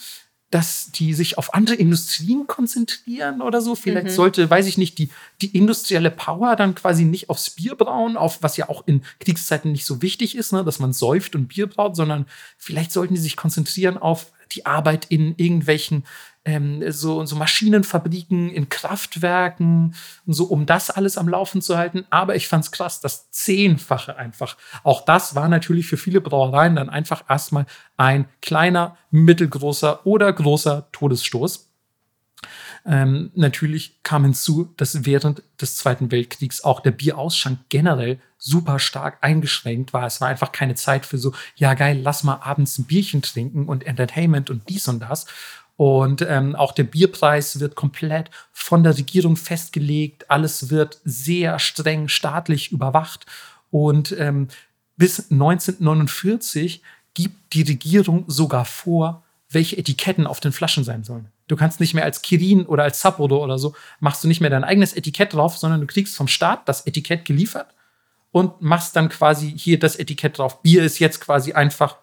dass 0.51 0.91
die 0.91 1.15
sich 1.15 1.39
auf 1.39 1.55
andere 1.55 1.77
Industrien 1.77 2.49
konzentrieren 2.49 3.41
oder 3.41 3.61
so. 3.61 3.77
Vielleicht 3.77 4.07
mhm. 4.07 4.11
sollte, 4.11 4.51
weiß 4.51 4.67
ich 4.67 4.79
nicht, 4.79 4.99
die, 4.99 5.11
die 5.43 5.57
industrielle 5.57 6.11
Power 6.11 6.57
dann 6.57 6.75
quasi 6.75 7.05
nicht 7.05 7.31
aufs 7.31 7.51
Bier 7.51 7.77
brauen, 7.77 8.17
auf 8.17 8.43
was 8.43 8.57
ja 8.57 8.69
auch 8.69 8.85
in 8.87 9.03
Kriegszeiten 9.21 9.71
nicht 9.71 9.85
so 9.85 10.03
wichtig 10.03 10.37
ist, 10.37 10.53
ne, 10.53 10.65
dass 10.65 10.81
man 10.81 10.93
säuft 10.93 11.37
und 11.37 11.49
Bier 11.49 11.69
braut, 11.69 11.95
sondern 11.95 12.27
vielleicht 12.59 12.91
sollten 12.91 13.15
die 13.15 13.21
sich 13.21 13.37
konzentrieren 13.37 13.97
auf 13.99 14.33
die 14.53 14.67
Arbeit 14.67 15.07
in 15.07 15.35
irgendwelchen 15.37 16.05
ähm, 16.47 16.83
so, 16.93 17.25
so 17.25 17.37
Maschinenfabriken, 17.37 18.51
in 18.51 18.69
Kraftwerken 18.69 19.95
und 20.27 20.33
so, 20.33 20.45
um 20.45 20.65
das 20.65 20.91
alles 20.91 21.19
am 21.19 21.29
Laufen 21.29 21.61
zu 21.61 21.77
halten. 21.77 22.07
Aber 22.09 22.37
ich 22.37 22.47
fand 22.49 22.65
es 22.65 22.71
krass, 22.71 23.01
das 23.01 23.31
Zehnfache 23.33 24.17
einfach. 24.17 24.57
Auch 24.85 25.05
das 25.05 25.35
war 25.35 25.49
natürlich 25.49 25.87
für 25.87 25.97
viele 25.97 26.21
Brauereien 26.21 26.77
dann 26.77 26.89
einfach 26.89 27.25
erstmal 27.29 27.67
ein 27.97 28.27
kleiner, 28.41 28.97
mittelgroßer 29.11 30.07
oder 30.07 30.33
großer 30.33 30.89
Todesstoß. 30.93 31.66
Ähm, 32.89 33.33
natürlich 33.35 34.03
kam 34.05 34.23
hinzu, 34.23 34.73
dass 34.77 35.05
während 35.05 35.43
des 35.61 35.77
Zweiten 35.77 36.13
Weltkriegs 36.13 36.63
auch 36.63 36.81
der 36.81 36.93
Bierausschank 36.93 37.59
generell 37.69 38.21
super 38.39 38.79
stark 38.79 39.19
eingeschränkt 39.23 39.93
war. 39.93 40.07
Es 40.07 40.21
war 40.21 40.29
einfach 40.29 40.53
keine 40.53 40.77
Zeit 40.77 41.05
für 41.05 41.19
so, 41.19 41.33
ja 41.57 41.75
geil, 41.75 42.01
lass 42.01 42.23
mal 42.23 42.37
abends 42.43 42.79
ein 42.79 42.85
Bierchen 42.85 43.23
trinken 43.23 43.67
und 43.67 43.85
Entertainment 43.87 44.51
und 44.51 44.69
dies 44.69 44.87
und 44.87 45.01
das. 45.01 45.27
Und 45.77 46.23
ähm, 46.23 46.55
auch 46.55 46.73
der 46.73 46.85
Bierpreis 46.85 47.61
wird 47.61 47.75
komplett 47.75 48.31
von 48.53 48.83
der 48.83 48.97
Regierung 48.97 49.37
festgelegt. 49.37 50.31
Alles 50.31 50.71
wird 50.71 51.01
sehr 51.05 51.59
streng 51.59 52.09
staatlich 52.09 52.73
überwacht. 52.73 53.27
Und 53.71 54.13
ähm, 54.19 54.49
bis 54.97 55.31
1949 55.31 56.83
gibt 57.15 57.53
die 57.53 57.63
Regierung 57.63 58.25
sogar 58.29 58.65
vor, 58.65 59.25
welche 59.51 59.77
Etiketten 59.77 60.27
auf 60.27 60.41
den 60.41 60.53
Flaschen 60.53 60.85
sein 60.85 61.05
sollen. 61.05 61.29
Du 61.49 61.57
kannst 61.57 61.81
nicht 61.81 61.95
mehr 61.95 62.05
als 62.05 62.23
Kirin 62.23 62.67
oder 62.67 62.83
als 62.83 63.01
Sapporo 63.01 63.43
oder 63.43 63.59
so, 63.59 63.75
machst 64.01 64.25
du 64.25 64.29
nicht 64.29 64.41
mehr 64.41 64.51
dein 64.51 64.65
eigenes 64.65 64.93
Etikett 64.93 65.33
drauf, 65.33 65.57
sondern 65.57 65.81
du 65.81 65.87
kriegst 65.87 66.17
vom 66.17 66.29
Staat 66.29 66.69
das 66.69 66.87
Etikett 66.87 67.25
geliefert 67.25 67.69
und 68.33 68.61
machst 68.61 68.97
dann 68.97 69.09
quasi 69.09 69.55
hier 69.57 69.79
das 69.79 69.97
Etikett 69.97 70.39
drauf. 70.39 70.63
Bier 70.63 70.83
ist 70.83 70.99
jetzt 70.99 71.21
quasi 71.21 71.53
einfach 71.53 71.97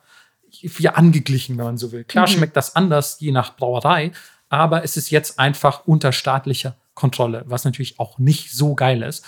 hier 0.49 0.97
angeglichen, 0.97 1.57
wenn 1.57 1.65
man 1.65 1.77
so 1.77 1.91
will. 1.91 2.03
Klar 2.03 2.27
mhm. 2.27 2.33
schmeckt 2.33 2.55
das 2.55 2.75
anders, 2.75 3.19
je 3.19 3.31
nach 3.31 3.55
Brauerei, 3.55 4.11
aber 4.49 4.83
es 4.83 4.97
ist 4.97 5.09
jetzt 5.09 5.39
einfach 5.39 5.85
unter 5.85 6.11
staatlicher 6.11 6.75
Kontrolle, 6.93 7.43
was 7.47 7.65
natürlich 7.65 7.99
auch 7.99 8.19
nicht 8.19 8.51
so 8.51 8.75
geil 8.75 9.01
ist. 9.01 9.25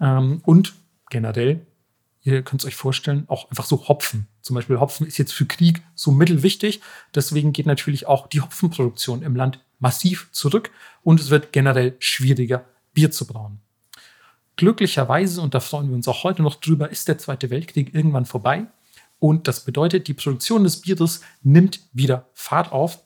Ähm, 0.00 0.40
und 0.44 0.74
generell, 1.10 1.66
ihr 2.22 2.42
könnt 2.42 2.62
es 2.62 2.66
euch 2.66 2.76
vorstellen, 2.76 3.24
auch 3.28 3.50
einfach 3.50 3.64
so 3.64 3.88
Hopfen. 3.88 4.28
Zum 4.40 4.54
Beispiel 4.54 4.78
Hopfen 4.78 5.06
ist 5.06 5.18
jetzt 5.18 5.32
für 5.32 5.46
Krieg 5.46 5.82
so 5.94 6.12
mittelwichtig. 6.12 6.80
Deswegen 7.14 7.52
geht 7.52 7.66
natürlich 7.66 8.06
auch 8.06 8.28
die 8.28 8.40
Hopfenproduktion 8.40 9.22
im 9.22 9.36
Land 9.36 9.60
massiv 9.78 10.28
zurück 10.32 10.70
und 11.02 11.20
es 11.20 11.30
wird 11.30 11.52
generell 11.52 11.96
schwieriger, 11.98 12.64
Bier 12.94 13.10
zu 13.10 13.26
brauen. 13.26 13.60
Glücklicherweise, 14.56 15.40
und 15.40 15.54
da 15.54 15.60
freuen 15.60 15.88
wir 15.88 15.96
uns 15.96 16.06
auch 16.06 16.24
heute 16.24 16.42
noch 16.42 16.56
drüber, 16.56 16.90
ist 16.90 17.08
der 17.08 17.18
Zweite 17.18 17.50
Weltkrieg 17.50 17.94
irgendwann 17.94 18.26
vorbei. 18.26 18.66
Und 19.18 19.48
das 19.48 19.64
bedeutet, 19.64 20.08
die 20.08 20.14
Produktion 20.14 20.64
des 20.64 20.80
Bieres 20.82 21.22
nimmt 21.42 21.80
wieder 21.92 22.28
Fahrt 22.34 22.70
auf. 22.70 23.02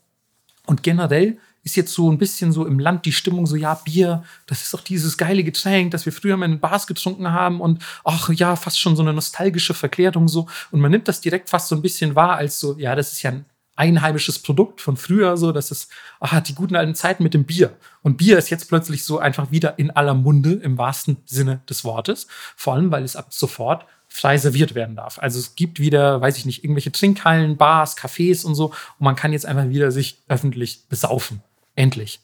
Und 0.67 0.83
generell 0.83 1.39
ist 1.67 1.75
jetzt 1.75 1.93
so 1.93 2.11
ein 2.11 2.17
bisschen 2.17 2.53
so 2.53 2.65
im 2.65 2.79
Land 2.79 3.07
die 3.07 3.13
Stimmung 3.13 3.45
so, 3.45 3.57
ja, 3.57 3.75
Bier, 3.75 4.23
das 4.47 4.63
ist 4.63 4.73
doch 4.73 4.83
dieses 4.83 5.19
geile 5.19 5.43
Getränk, 5.43 5.91
das 5.91 6.07
wir 6.07 6.13
früher 6.13 6.37
mal 6.37 6.47
in 6.47 6.61
Bars 6.61 6.87
getrunken 6.87 7.33
haben 7.33 7.61
und 7.61 7.83
ach 8.05 8.31
ja, 8.31 8.55
fast 8.55 8.79
schon 8.79 8.95
so 8.95 9.03
eine 9.03 9.13
nostalgische 9.13 9.75
Verklärung 9.75 10.29
so. 10.29 10.47
Und 10.71 10.81
man 10.81 10.93
nimmt 10.93 11.09
das 11.09 11.21
direkt 11.21 11.51
fast 11.51 11.67
so 11.67 11.75
ein 11.75 11.83
bisschen 11.83 12.15
wahr 12.15 12.37
als 12.37 12.61
so, 12.61 12.79
ja, 12.79 12.95
das 12.95 13.13
ist 13.13 13.23
ja 13.23 13.33
ein 13.33 13.47
einheimisches 13.75 14.39
Produkt 14.39 14.81
von 14.81 14.97
früher, 14.97 15.37
so, 15.37 15.51
das 15.51 15.73
ist, 15.73 15.91
ah, 16.21 16.41
die 16.41 16.55
guten 16.55 16.77
alten 16.77 16.95
Zeiten 16.95 17.25
mit 17.25 17.35
dem 17.35 17.45
Bier. 17.45 17.77
Und 18.03 18.17
Bier 18.17 18.39
ist 18.39 18.49
jetzt 18.49 18.69
plötzlich 18.69 19.03
so 19.03 19.19
einfach 19.19 19.51
wieder 19.51 19.77
in 19.77 19.91
aller 19.91 20.15
Munde 20.15 20.53
im 20.53 20.79
wahrsten 20.79 21.17
Sinne 21.27 21.63
des 21.69 21.85
Wortes. 21.85 22.29
Vor 22.55 22.75
allem, 22.75 22.93
weil 22.93 23.03
es 23.03 23.17
ab 23.17 23.35
sofort 23.35 23.87
frei 24.07 24.39
serviert 24.39 24.77
werden 24.77 24.95
darf. 24.95 25.19
Also 25.19 25.41
es 25.41 25.57
gibt 25.57 25.81
wieder, 25.81 26.21
weiß 26.21 26.39
ich 26.39 26.47
nicht, 26.47 26.63
irgendwelche 26.63 26.93
Trinkhallen, 26.93 27.57
Bars, 27.57 27.99
Cafés 27.99 28.47
und 28.47 28.55
so. 28.55 28.67
Und 28.67 29.01
man 29.01 29.17
kann 29.17 29.33
jetzt 29.33 29.47
einfach 29.47 29.69
wieder 29.69 29.91
sich 29.91 30.23
öffentlich 30.29 30.85
besaufen. 30.89 31.43
Endlich. 31.77 32.21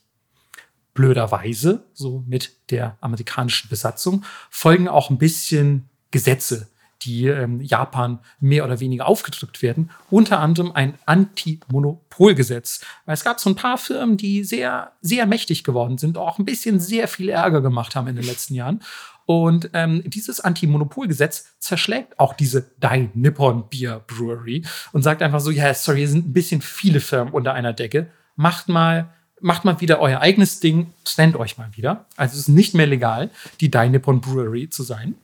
Blöderweise, 0.94 1.84
so 1.94 2.24
mit 2.26 2.50
der 2.70 2.98
amerikanischen 3.00 3.70
Besatzung, 3.70 4.24
folgen 4.50 4.88
auch 4.88 5.08
ein 5.08 5.18
bisschen 5.18 5.88
Gesetze, 6.10 6.68
die 7.02 7.26
ähm, 7.26 7.60
Japan 7.60 8.18
mehr 8.40 8.64
oder 8.64 8.80
weniger 8.80 9.06
aufgedrückt 9.06 9.62
werden. 9.62 9.90
Unter 10.10 10.40
anderem 10.40 10.72
ein 10.72 10.94
Anti-Monopolgesetz. 11.06 12.84
Weil 13.06 13.14
es 13.14 13.24
gab 13.24 13.40
so 13.40 13.50
ein 13.50 13.56
paar 13.56 13.78
Firmen, 13.78 14.16
die 14.16 14.44
sehr, 14.44 14.92
sehr 15.00 15.26
mächtig 15.26 15.64
geworden 15.64 15.98
sind, 15.98 16.18
auch 16.18 16.38
ein 16.38 16.44
bisschen 16.44 16.80
sehr 16.80 17.08
viel 17.08 17.28
Ärger 17.28 17.60
gemacht 17.60 17.96
haben 17.96 18.08
in 18.08 18.16
den 18.16 18.26
letzten 18.26 18.54
Jahren. 18.54 18.82
Und 19.24 19.70
ähm, 19.72 20.02
dieses 20.06 20.40
Anti-Monopolgesetz 20.40 21.56
zerschlägt 21.58 22.18
auch 22.18 22.34
diese 22.34 22.70
Dai 22.80 23.08
Nippon 23.14 23.68
Beer 23.70 24.00
Brewery 24.06 24.64
und 24.92 25.02
sagt 25.02 25.22
einfach 25.22 25.40
so: 25.40 25.50
Ja, 25.50 25.72
sorry, 25.74 25.98
hier 25.98 26.08
sind 26.08 26.28
ein 26.28 26.32
bisschen 26.32 26.60
viele 26.60 27.00
Firmen 27.00 27.32
unter 27.32 27.54
einer 27.54 27.72
Decke. 27.72 28.10
Macht 28.34 28.68
mal 28.68 29.12
macht 29.42 29.64
mal 29.64 29.80
wieder 29.80 30.00
euer 30.00 30.20
eigenes 30.20 30.60
Ding, 30.60 30.92
trennt 31.04 31.36
euch 31.36 31.58
mal 31.58 31.70
wieder. 31.74 32.06
Also 32.16 32.34
es 32.34 32.40
ist 32.40 32.48
nicht 32.48 32.74
mehr 32.74 32.86
legal, 32.86 33.30
die 33.60 33.70
Dai 33.70 33.88
Nippon 33.88 34.20
Brewery 34.20 34.70
zu 34.70 34.82
sein. 34.82 35.14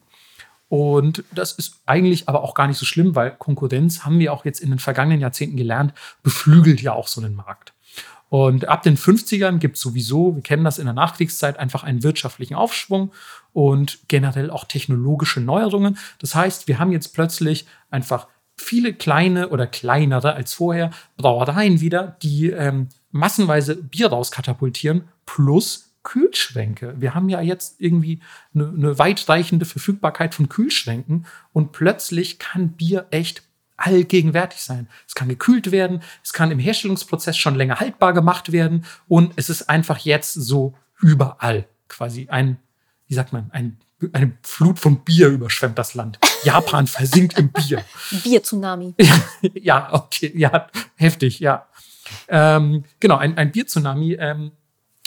Und 0.69 1.25
das 1.33 1.53
ist 1.53 1.81
eigentlich 1.87 2.29
aber 2.29 2.43
auch 2.43 2.55
gar 2.55 2.67
nicht 2.67 2.79
so 2.79 2.85
schlimm, 2.85 3.15
weil 3.15 3.31
Konkurrenz, 3.31 4.05
haben 4.05 4.19
wir 4.19 4.33
auch 4.33 4.45
jetzt 4.45 4.61
in 4.61 4.71
den 4.71 4.79
vergangenen 4.79 5.21
Jahrzehnten 5.21 5.57
gelernt, 5.57 5.95
beflügelt 6.23 6.83
ja 6.83 6.93
auch 6.93 7.09
so 7.09 7.23
einen 7.23 7.35
Markt. 7.35 7.73
Und 8.29 8.69
ab 8.69 8.83
den 8.83 8.99
50ern 8.99 9.59
gibt 9.59 9.77
es 9.77 9.83
sowieso, 9.83 10.35
wir 10.35 10.43
kennen 10.43 10.65
das 10.65 10.79
in 10.79 10.85
der 10.85 10.93
Nachkriegszeit, 10.93 11.59
einfach 11.59 11.83
einen 11.83 12.03
wirtschaftlichen 12.03 12.55
Aufschwung 12.55 13.13
und 13.55 14.01
generell 14.09 14.51
auch 14.51 14.65
technologische 14.65 15.41
Neuerungen. 15.41 15.97
Das 16.19 16.35
heißt, 16.35 16.69
wir 16.69 16.79
haben 16.79 16.93
jetzt 16.93 17.15
plötzlich 17.15 17.67
einfach 17.91 18.27
viele 18.55 18.93
kleine 18.93 19.49
oder 19.49 19.67
kleinere 19.67 20.35
als 20.35 20.53
vorher 20.53 20.91
Brauereien 21.17 21.81
wieder, 21.81 22.19
die 22.23 22.51
ähm, 22.51 22.89
massenweise 23.11 23.77
Bier 23.77 24.09
rauskatapultieren, 24.09 25.09
plus 25.27 25.89
Kühlschränke. 26.03 26.95
Wir 26.99 27.15
haben 27.15 27.29
ja 27.29 27.41
jetzt 27.41 27.81
irgendwie 27.81 28.21
eine, 28.55 28.69
eine 28.69 28.99
weitreichende 28.99 29.67
Verfügbarkeit 29.67 30.35
von 30.35 30.49
Kühlschränken 30.49 31.27
und 31.53 31.73
plötzlich 31.73 32.39
kann 32.39 32.73
Bier 32.73 33.07
echt 33.11 33.43
allgegenwärtig 33.77 34.61
sein. 34.61 34.89
Es 35.07 35.15
kann 35.15 35.29
gekühlt 35.29 35.71
werden, 35.71 36.03
es 36.25 36.33
kann 36.33 36.51
im 36.51 36.59
Herstellungsprozess 36.59 37.37
schon 37.37 37.55
länger 37.55 37.79
haltbar 37.81 38.13
gemacht 38.13 38.53
werden 38.53 38.85
und 39.07 39.33
es 39.37 39.51
ist 39.51 39.69
einfach 39.69 39.99
jetzt 39.99 40.33
so 40.33 40.75
überall 41.01 41.67
quasi 41.89 42.29
ein, 42.29 42.59
wie 43.07 43.15
sagt 43.15 43.33
man, 43.33 43.51
ein, 43.53 43.79
eine 44.13 44.33
Flut 44.43 44.79
von 44.79 45.05
Bier 45.05 45.29
überschwemmt 45.29 45.79
das 45.79 45.95
Land. 45.95 46.19
Japan 46.45 46.87
versinkt 46.87 47.39
im 47.39 47.51
Bier. 47.51 47.85
Bier-Tsunami. 48.23 48.95
ja, 49.55 49.93
okay, 49.93 50.33
ja, 50.35 50.69
heftig, 50.97 51.41
ja. 51.41 51.68
Ähm, 52.29 52.85
genau, 53.01 53.17
ein, 53.17 53.37
ein 53.37 53.53
Bier-Tsunami, 53.53 54.17
ähm, 54.21 54.53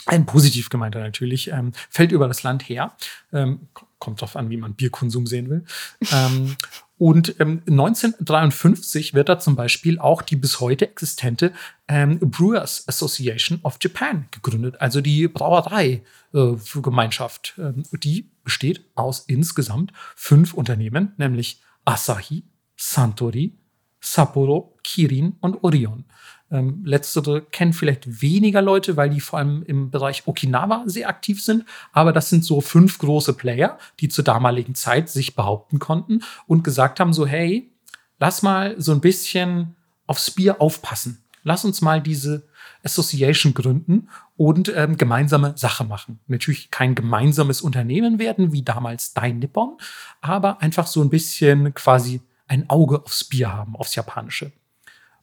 ein 0.06 0.26
positiv 0.26 0.68
gemeinter 0.68 1.00
natürlich, 1.00 1.48
ähm, 1.48 1.72
fällt 1.90 2.12
über 2.12 2.28
das 2.28 2.42
Land 2.42 2.68
her. 2.68 2.94
Ähm, 3.32 3.68
kommt 3.98 4.20
drauf 4.20 4.36
an, 4.36 4.50
wie 4.50 4.56
man 4.56 4.74
Bierkonsum 4.74 5.26
sehen 5.26 5.48
will. 5.48 5.64
Ähm, 6.12 6.56
und 6.98 7.36
ähm, 7.40 7.62
1953 7.68 9.14
wird 9.14 9.28
da 9.28 9.40
zum 9.40 9.56
Beispiel 9.56 9.98
auch 9.98 10.22
die 10.22 10.36
bis 10.36 10.60
heute 10.60 10.88
existente 10.88 11.52
ähm, 11.88 12.20
Brewers 12.20 12.86
Association 12.88 13.58
of 13.62 13.78
Japan 13.80 14.28
gegründet, 14.30 14.76
also 14.80 15.00
die 15.00 15.26
Brauerei-Gemeinschaft. 15.28 17.54
Äh, 17.58 17.62
ähm, 17.62 17.82
die 17.92 18.30
besteht 18.44 18.84
aus 18.94 19.24
insgesamt 19.26 19.92
fünf 20.14 20.54
Unternehmen, 20.54 21.12
nämlich 21.16 21.60
Asahi, 21.84 22.44
Santori, 22.76 23.58
Sapporo, 24.00 24.78
Kirin 24.82 25.36
und 25.40 25.62
Orion. 25.62 26.04
Ähm, 26.52 26.82
letztere 26.84 27.40
kennen 27.40 27.72
vielleicht 27.72 28.20
weniger 28.20 28.60
Leute, 28.60 28.96
weil 28.96 29.08
die 29.08 29.20
vor 29.20 29.38
allem 29.38 29.62
im 29.62 29.90
Bereich 29.90 30.26
Okinawa 30.26 30.82
sehr 30.86 31.08
aktiv 31.08 31.42
sind. 31.42 31.64
Aber 31.92 32.12
das 32.12 32.28
sind 32.28 32.44
so 32.44 32.60
fünf 32.60 32.98
große 32.98 33.32
Player, 33.32 33.78
die 34.00 34.08
zur 34.08 34.22
damaligen 34.22 34.74
Zeit 34.74 35.08
sich 35.08 35.34
behaupten 35.34 35.78
konnten 35.78 36.22
und 36.46 36.62
gesagt 36.62 37.00
haben: 37.00 37.14
so, 37.14 37.26
hey, 37.26 37.72
lass 38.18 38.42
mal 38.42 38.74
so 38.78 38.92
ein 38.92 39.00
bisschen 39.00 39.74
aufs 40.06 40.30
Bier 40.30 40.60
aufpassen. 40.60 41.24
Lass 41.42 41.64
uns 41.64 41.80
mal 41.80 42.00
diese 42.00 42.46
Association 42.84 43.54
gründen 43.54 44.08
und 44.36 44.72
ähm, 44.74 44.96
gemeinsame 44.96 45.54
Sache 45.56 45.84
machen. 45.84 46.20
Natürlich 46.26 46.70
kein 46.70 46.94
gemeinsames 46.94 47.62
Unternehmen 47.62 48.18
werden, 48.18 48.52
wie 48.52 48.62
damals 48.62 49.14
Dai 49.14 49.32
Nippon, 49.32 49.78
aber 50.20 50.60
einfach 50.60 50.86
so 50.86 51.02
ein 51.02 51.10
bisschen 51.10 51.74
quasi 51.74 52.20
ein 52.46 52.68
Auge 52.68 53.02
aufs 53.02 53.24
Bier 53.24 53.52
haben, 53.52 53.76
aufs 53.76 53.94
Japanische. 53.94 54.52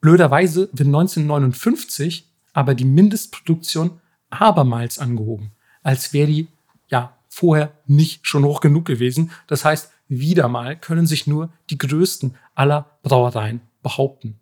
Blöderweise 0.02 0.70
wird 0.72 0.88
1959 0.88 2.30
aber 2.54 2.76
die 2.76 2.86
Mindestproduktion 2.86 4.00
abermals 4.30 5.00
angehoben, 5.00 5.52
als 5.84 6.14
wäre 6.14 6.28
die 6.28 6.48
ja 6.88 7.18
vorher 7.28 7.72
nicht 7.86 8.28
schon 8.28 8.44
hoch 8.44 8.60
genug 8.62 8.86
gewesen. 8.86 9.32
Das 9.48 9.66
heißt, 9.66 9.92
wieder 10.08 10.48
mal 10.48 10.78
können 10.78 11.06
sich 11.06 11.28
nur 11.28 11.54
die 11.70 11.78
größten 11.78 12.36
aller 12.56 12.98
Brauereien 13.04 13.62
behaupten. 13.84 14.40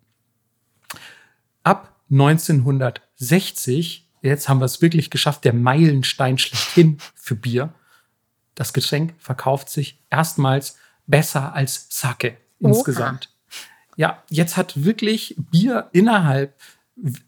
Ab 1.62 1.94
1960, 2.10 4.08
jetzt 4.22 4.48
haben 4.48 4.60
wir 4.60 4.64
es 4.64 4.80
wirklich 4.80 5.10
geschafft, 5.10 5.44
der 5.44 5.52
Meilenstein 5.52 6.38
schlechthin 6.38 6.98
für 7.14 7.34
Bier. 7.34 7.74
Das 8.54 8.72
Getränk 8.72 9.14
verkauft 9.18 9.68
sich 9.68 10.02
erstmals 10.10 10.76
besser 11.06 11.52
als 11.54 11.86
Sake 11.90 12.38
insgesamt. 12.58 13.28
Ja, 13.98 14.22
jetzt 14.30 14.56
hat 14.56 14.84
wirklich 14.84 15.34
Bier 15.50 15.88
innerhalb 15.92 16.54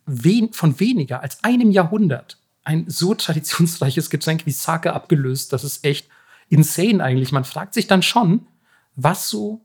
wen 0.06 0.52
von 0.52 0.78
weniger 0.78 1.20
als 1.20 1.42
einem 1.42 1.72
Jahrhundert 1.72 2.38
ein 2.62 2.84
so 2.88 3.12
traditionsreiches 3.12 4.08
Getränk 4.08 4.46
wie 4.46 4.52
Sake 4.52 4.92
abgelöst. 4.92 5.52
Das 5.52 5.64
ist 5.64 5.84
echt 5.84 6.08
insane 6.48 7.02
eigentlich. 7.02 7.32
Man 7.32 7.44
fragt 7.44 7.74
sich 7.74 7.88
dann 7.88 8.02
schon, 8.02 8.46
was 8.94 9.28
so 9.28 9.64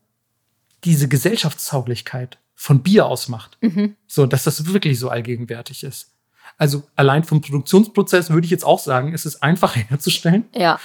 diese 0.84 1.08
Gesellschaftstauglichkeit 1.08 2.40
von 2.56 2.82
Bier 2.82 3.06
ausmacht. 3.06 3.60
Mhm. 3.62 3.96
So, 4.08 4.26
dass 4.26 4.44
das 4.44 4.66
wirklich 4.66 4.98
so 4.98 5.10
allgegenwärtig 5.10 5.84
ist. 5.84 6.16
Also 6.58 6.88
allein 6.96 7.24
vom 7.24 7.40
Produktionsprozess 7.40 8.32
würde 8.32 8.46
ich 8.46 8.52
jetzt 8.52 8.66
auch 8.66 8.80
sagen, 8.80 9.14
es 9.14 9.28
ist 9.28 9.44
einfacher 9.44 9.80
herzustellen. 9.80 10.46
Ja. 10.56 10.80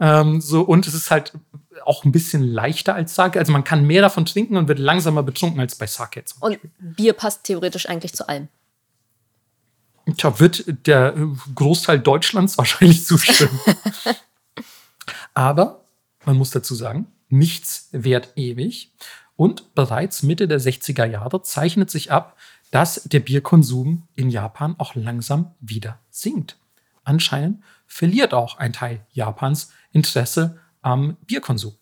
Ähm, 0.00 0.40
so, 0.40 0.62
und 0.62 0.86
es 0.86 0.94
ist 0.94 1.10
halt 1.10 1.34
auch 1.86 2.04
ein 2.04 2.12
bisschen 2.12 2.42
leichter 2.42 2.94
als 2.94 3.14
Sake. 3.14 3.38
Also 3.38 3.52
man 3.52 3.64
kann 3.64 3.86
mehr 3.86 4.02
davon 4.02 4.26
trinken 4.26 4.56
und 4.56 4.68
wird 4.68 4.78
langsamer 4.78 5.22
betrunken 5.22 5.60
als 5.60 5.76
bei 5.76 5.86
Sake. 5.86 6.22
und 6.40 6.58
Bier 6.78 7.12
passt 7.12 7.44
theoretisch 7.44 7.88
eigentlich 7.88 8.14
zu 8.14 8.28
allem. 8.28 8.48
Tja, 10.16 10.38
wird 10.38 10.64
der 10.86 11.14
Großteil 11.54 11.98
Deutschlands 11.98 12.58
wahrscheinlich 12.58 13.04
zustimmen. 13.04 13.58
Aber 15.34 15.84
man 16.24 16.36
muss 16.36 16.50
dazu 16.50 16.74
sagen, 16.74 17.06
nichts 17.28 17.88
währt 17.92 18.32
ewig. 18.36 18.92
Und 19.36 19.74
bereits 19.74 20.22
Mitte 20.22 20.48
der 20.48 20.60
60er 20.60 21.04
Jahre 21.04 21.42
zeichnet 21.42 21.90
sich 21.90 22.10
ab, 22.10 22.36
dass 22.70 23.02
der 23.04 23.20
Bierkonsum 23.20 24.08
in 24.14 24.30
Japan 24.30 24.74
auch 24.78 24.94
langsam 24.94 25.54
wieder 25.60 25.98
sinkt. 26.10 26.56
Anscheinend 27.04 27.62
verliert 27.86 28.34
auch 28.34 28.58
ein 28.58 28.72
Teil 28.72 29.06
Japans 29.12 29.70
Interesse 29.92 30.58
am 30.86 31.16
Bierkonsum. 31.26 31.74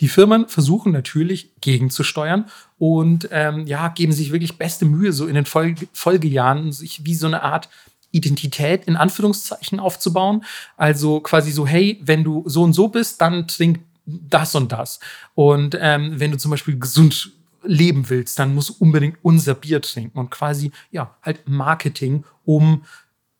Die 0.00 0.08
Firmen 0.08 0.48
versuchen 0.48 0.90
natürlich 0.90 1.52
gegenzusteuern 1.60 2.46
und 2.76 3.28
ähm, 3.30 3.66
ja, 3.66 3.86
geben 3.88 4.12
sich 4.12 4.32
wirklich 4.32 4.58
beste 4.58 4.84
Mühe, 4.84 5.12
so 5.12 5.28
in 5.28 5.36
den 5.36 5.46
Folge 5.46 5.86
Folgejahren 5.92 6.72
sich 6.72 7.04
wie 7.04 7.14
so 7.14 7.28
eine 7.28 7.42
Art 7.42 7.68
Identität 8.10 8.86
in 8.86 8.96
Anführungszeichen 8.96 9.78
aufzubauen. 9.78 10.44
Also 10.76 11.20
quasi 11.20 11.52
so, 11.52 11.68
hey, 11.68 12.00
wenn 12.02 12.24
du 12.24 12.42
so 12.46 12.64
und 12.64 12.72
so 12.72 12.88
bist, 12.88 13.20
dann 13.20 13.46
trink 13.46 13.80
das 14.06 14.56
und 14.56 14.72
das. 14.72 14.98
Und 15.34 15.76
ähm, 15.80 16.18
wenn 16.18 16.32
du 16.32 16.38
zum 16.38 16.50
Beispiel 16.50 16.78
gesund 16.78 17.30
leben 17.62 18.08
willst, 18.08 18.38
dann 18.40 18.54
musst 18.54 18.70
du 18.70 18.74
unbedingt 18.80 19.18
unser 19.22 19.54
Bier 19.54 19.80
trinken 19.82 20.18
und 20.18 20.30
quasi, 20.30 20.72
ja, 20.90 21.14
halt 21.22 21.48
Marketing, 21.48 22.24
um 22.44 22.82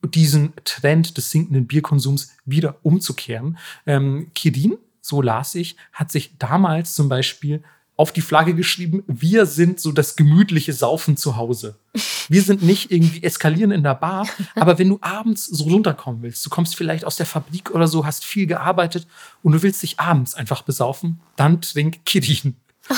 diesen 0.03 0.53
Trend 0.65 1.17
des 1.17 1.31
sinkenden 1.31 1.67
Bierkonsums 1.67 2.33
wieder 2.45 2.77
umzukehren. 2.83 3.59
Ähm, 3.87 4.31
Kirin, 4.35 4.79
so 5.01 5.23
las 5.23 5.55
ich, 5.55 5.77
hat 5.93 6.11
sich 6.11 6.39
damals 6.39 6.95
zum 6.95 7.09
Beispiel 7.09 7.63
auf 7.97 8.13
die 8.13 8.21
Flagge 8.21 8.55
geschrieben, 8.55 9.03
wir 9.07 9.47
sind 9.47 9.81
so 9.81 9.91
das 9.91 10.17
gemütliche 10.17 10.73
Saufen 10.73 11.17
zu 11.17 11.37
Hause. 11.37 11.79
Wir 12.29 12.43
sind 12.43 12.63
nicht 12.63 12.91
irgendwie 12.91 13.23
eskalieren 13.23 13.71
in 13.71 13.83
der 13.83 13.95
Bar, 13.95 14.29
aber 14.55 14.79
wenn 14.79 14.91
du 14.91 14.99
abends 15.01 15.47
so 15.47 15.65
runterkommen 15.65 16.23
willst, 16.23 16.45
du 16.45 16.51
kommst 16.51 16.77
vielleicht 16.77 17.05
aus 17.05 17.17
der 17.17 17.27
Fabrik 17.27 17.71
oder 17.71 17.89
so, 17.89 18.05
hast 18.05 18.25
viel 18.25 18.47
gearbeitet 18.47 19.07
und 19.43 19.53
du 19.53 19.63
willst 19.63 19.83
dich 19.83 19.99
abends 19.99 20.35
einfach 20.35 20.63
besaufen, 20.63 21.21
dann 21.37 21.61
trink 21.61 22.05
Kirin. 22.05 22.57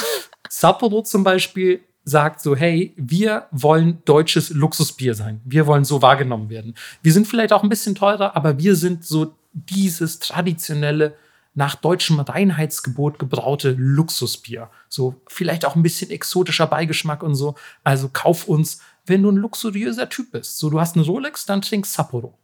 Sapporo 0.48 1.02
zum 1.02 1.24
Beispiel 1.24 1.80
sagt 2.08 2.40
so, 2.40 2.56
hey, 2.56 2.94
wir 2.96 3.46
wollen 3.50 3.98
deutsches 4.04 4.50
Luxusbier 4.50 5.14
sein. 5.14 5.40
Wir 5.44 5.66
wollen 5.66 5.84
so 5.84 6.00
wahrgenommen 6.00 6.48
werden. 6.48 6.74
Wir 7.02 7.12
sind 7.12 7.26
vielleicht 7.26 7.52
auch 7.52 7.62
ein 7.62 7.68
bisschen 7.68 7.94
teurer, 7.94 8.34
aber 8.34 8.58
wir 8.58 8.76
sind 8.76 9.04
so 9.04 9.34
dieses 9.52 10.18
traditionelle 10.18 11.14
nach 11.54 11.74
deutschem 11.74 12.20
Reinheitsgebot 12.20 13.18
gebraute 13.18 13.74
Luxusbier. 13.76 14.70
So 14.88 15.20
vielleicht 15.26 15.64
auch 15.64 15.74
ein 15.74 15.82
bisschen 15.82 16.10
exotischer 16.10 16.66
Beigeschmack 16.66 17.22
und 17.22 17.34
so. 17.34 17.56
Also 17.84 18.08
kauf 18.12 18.48
uns, 18.48 18.80
wenn 19.06 19.22
du 19.22 19.30
ein 19.30 19.36
luxuriöser 19.36 20.08
Typ 20.08 20.32
bist. 20.32 20.58
So, 20.58 20.70
du 20.70 20.80
hast 20.80 20.96
eine 20.96 21.04
Rolex, 21.04 21.46
dann 21.46 21.62
trink 21.62 21.86
Sapporo. 21.86 22.38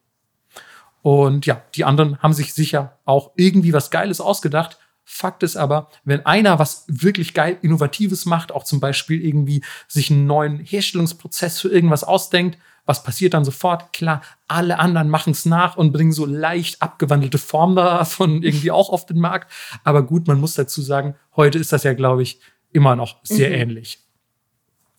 Und 1.03 1.47
ja, 1.47 1.63
die 1.75 1.85
anderen 1.85 2.19
haben 2.21 2.33
sich 2.33 2.55
sicher 2.55 2.99
auch 3.05 3.33
irgendwie 3.37 3.73
was 3.73 3.91
Geiles 3.91 4.21
ausgedacht. 4.21 4.79
Fakt 5.05 5.43
ist 5.43 5.57
aber, 5.57 5.91
wenn 6.05 6.25
einer 6.25 6.59
was 6.59 6.85
wirklich 6.89 7.35
geil 7.35 7.59
Innovatives 7.61 8.25
macht, 8.25 8.53
auch 8.53 8.65
zum 8.65 8.81
Beispiel 8.81 9.25
irgendwie 9.25 9.63
sich 9.87 10.11
einen 10.11 10.27
neuen 10.27 10.59
Herstellungsprozess 10.59 11.61
für 11.61 11.69
irgendwas 11.69 12.05
ausdenkt, 12.05 12.59
was 12.87 13.03
passiert 13.03 13.35
dann 13.35 13.45
sofort? 13.45 13.93
Klar, 13.93 14.23
alle 14.47 14.79
anderen 14.79 15.09
machen 15.09 15.31
es 15.33 15.47
nach 15.47 15.77
und 15.77 15.93
bringen 15.93 16.13
so 16.13 16.27
leicht 16.27 16.83
abgewandelte 16.83 17.39
Formen 17.39 17.77
davon 17.77 18.43
irgendwie 18.43 18.71
auch 18.71 18.91
auf 18.91 19.07
den 19.07 19.19
Markt. 19.19 19.51
Aber 19.85 20.03
gut, 20.03 20.27
man 20.27 20.41
muss 20.41 20.55
dazu 20.55 20.83
sagen, 20.83 21.15
heute 21.37 21.59
ist 21.59 21.73
das 21.73 21.83
ja, 21.83 21.95
glaube 21.95 22.23
ich, 22.23 22.41
immer 22.73 22.97
noch 22.97 23.17
sehr 23.23 23.51
mhm. 23.51 23.55
ähnlich. 23.55 24.01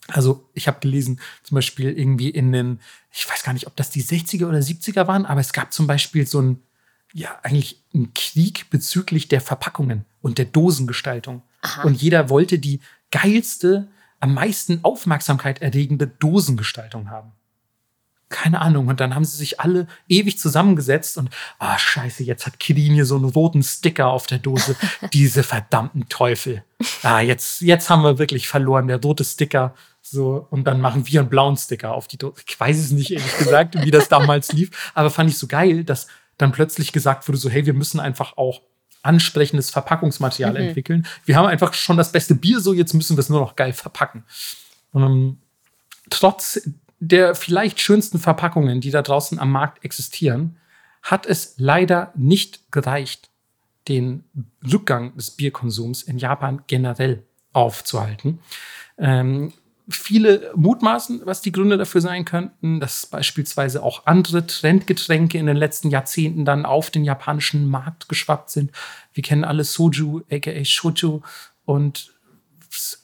Also 0.08 0.50
ich 0.54 0.68
habe 0.68 0.80
gelesen, 0.80 1.20
zum 1.44 1.56
Beispiel 1.56 1.92
irgendwie 1.92 2.30
in 2.30 2.52
den, 2.52 2.80
ich 3.12 3.28
weiß 3.30 3.44
gar 3.44 3.54
nicht, 3.54 3.68
ob 3.68 3.76
das 3.76 3.90
die 3.90 4.04
60er 4.04 4.48
oder 4.48 4.60
70er 4.60 5.08
waren, 5.08 5.26
aber 5.26 5.42
es 5.42 5.52
gab 5.52 5.74
zum 5.74 5.88
Beispiel 5.88 6.28
so 6.28 6.42
ein, 6.42 6.62
ja, 7.16 7.40
eigentlich 7.44 7.82
ein 7.94 8.14
Krieg 8.14 8.70
bezüglich 8.70 9.30
der 9.30 9.40
Verpackungen 9.40 10.06
und 10.22 10.38
der 10.38 10.46
Dosengestaltung. 10.46 11.44
Aha. 11.62 11.84
Und 11.84 12.02
jeder 12.02 12.30
wollte 12.30 12.60
die 12.60 12.82
geilste, 13.10 13.88
am 14.20 14.34
meisten 14.34 14.84
Aufmerksamkeit 14.84 15.62
erregende 15.62 16.08
Dosengestaltung 16.08 17.10
haben 17.10 17.32
keine 18.36 18.60
Ahnung. 18.62 18.88
Und 18.88 19.00
dann 19.00 19.16
haben 19.16 19.26
sie 19.26 19.38
sich 19.38 19.60
alle 19.60 19.88
ewig 20.10 20.38
zusammengesetzt 20.38 21.18
und, 21.18 21.30
ah, 21.60 21.76
oh, 21.76 21.78
scheiße, 21.78 22.24
jetzt 22.24 22.46
hat 22.46 22.60
Kirin 22.60 22.94
hier 22.94 23.06
so 23.06 23.16
einen 23.16 23.26
roten 23.26 23.64
Sticker 23.64 24.08
auf 24.08 24.28
der 24.28 24.40
Dose. 24.40 24.76
Diese 25.14 25.44
verdammten 25.44 26.10
Teufel. 26.10 26.64
Ah, 27.04 27.22
jetzt, 27.22 27.62
jetzt 27.62 27.90
haben 27.90 28.04
wir 28.04 28.18
wirklich 28.18 28.48
verloren, 28.48 28.88
der 28.88 29.02
rote 29.02 29.24
Sticker. 29.24 29.74
So, 30.02 30.48
und 30.50 30.66
dann 30.66 30.82
machen 30.82 31.08
wir 31.08 31.22
einen 31.22 31.30
blauen 31.30 31.58
Sticker 31.58 31.94
auf 31.94 32.08
die 32.08 32.18
Dose. 32.18 32.42
Ich 32.48 32.60
weiß 32.60 32.78
es 32.78 32.92
nicht, 32.92 33.12
ehrlich 33.12 33.38
gesagt, 33.38 33.84
wie 33.84 33.92
das 33.92 34.10
damals 34.10 34.52
lief, 34.52 34.92
aber 34.94 35.10
fand 35.10 35.30
ich 35.30 35.38
so 35.38 35.48
geil, 35.48 35.84
dass 35.84 36.08
dann 36.38 36.52
plötzlich 36.52 36.92
gesagt 36.92 37.28
wurde, 37.28 37.38
so, 37.38 37.50
hey, 37.50 37.66
wir 37.66 37.74
müssen 37.74 38.00
einfach 38.00 38.38
auch 38.38 38.62
ansprechendes 39.02 39.70
Verpackungsmaterial 39.70 40.52
mhm. 40.52 40.70
entwickeln. 40.70 41.08
Wir 41.26 41.38
haben 41.38 41.46
einfach 41.46 41.74
schon 41.74 41.98
das 41.98 42.12
beste 42.12 42.36
Bier, 42.36 42.60
so 42.60 42.74
jetzt 42.74 42.94
müssen 42.94 43.16
wir 43.16 43.22
es 43.22 43.30
nur 43.30 43.40
noch 43.40 43.56
geil 43.56 43.74
verpacken. 43.74 44.24
Ähm, 44.94 45.38
trotz 46.10 46.62
der 47.00 47.36
vielleicht 47.36 47.80
schönsten 47.80 48.20
Verpackungen, 48.20 48.82
die 48.82 48.92
da 48.92 49.02
draußen 49.02 49.40
am 49.40 49.52
Markt 49.52 49.84
existieren, 49.84 50.58
hat 51.04 51.26
es 51.26 51.54
leider 51.58 52.12
nicht 52.16 52.72
gereicht, 52.72 53.30
den 53.88 54.24
Rückgang 54.72 55.16
des 55.16 55.32
Bierkonsums 55.32 56.02
in 56.02 56.18
Japan 56.18 56.64
generell 56.66 57.24
aufzuhalten. 57.54 58.40
Ähm, 58.98 59.54
viele 59.88 60.52
mutmaßen, 60.56 61.22
was 61.26 61.42
die 61.42 61.52
Gründe 61.52 61.78
dafür 61.78 62.02
sein 62.02 62.26
könnten, 62.26 62.80
dass 62.80 63.06
beispielsweise 63.06 63.84
auch 63.84 64.06
andere 64.06 64.46
Trendgetränke 64.48 65.38
in 65.38 65.46
den 65.46 65.58
letzten 65.58 65.90
Jahrzehnten 65.90 66.44
dann 66.46 66.66
auf 66.66 66.90
den 66.90 67.04
japanischen 67.04 67.68
Markt 67.68 68.10
geschwappt 68.10 68.50
sind. 68.50 68.72
Wir 69.14 69.24
kennen 69.24 69.44
alle 69.44 69.64
Soju, 69.64 70.22
aka 70.32 70.64
Shoju 70.66 71.22
und 71.66 72.14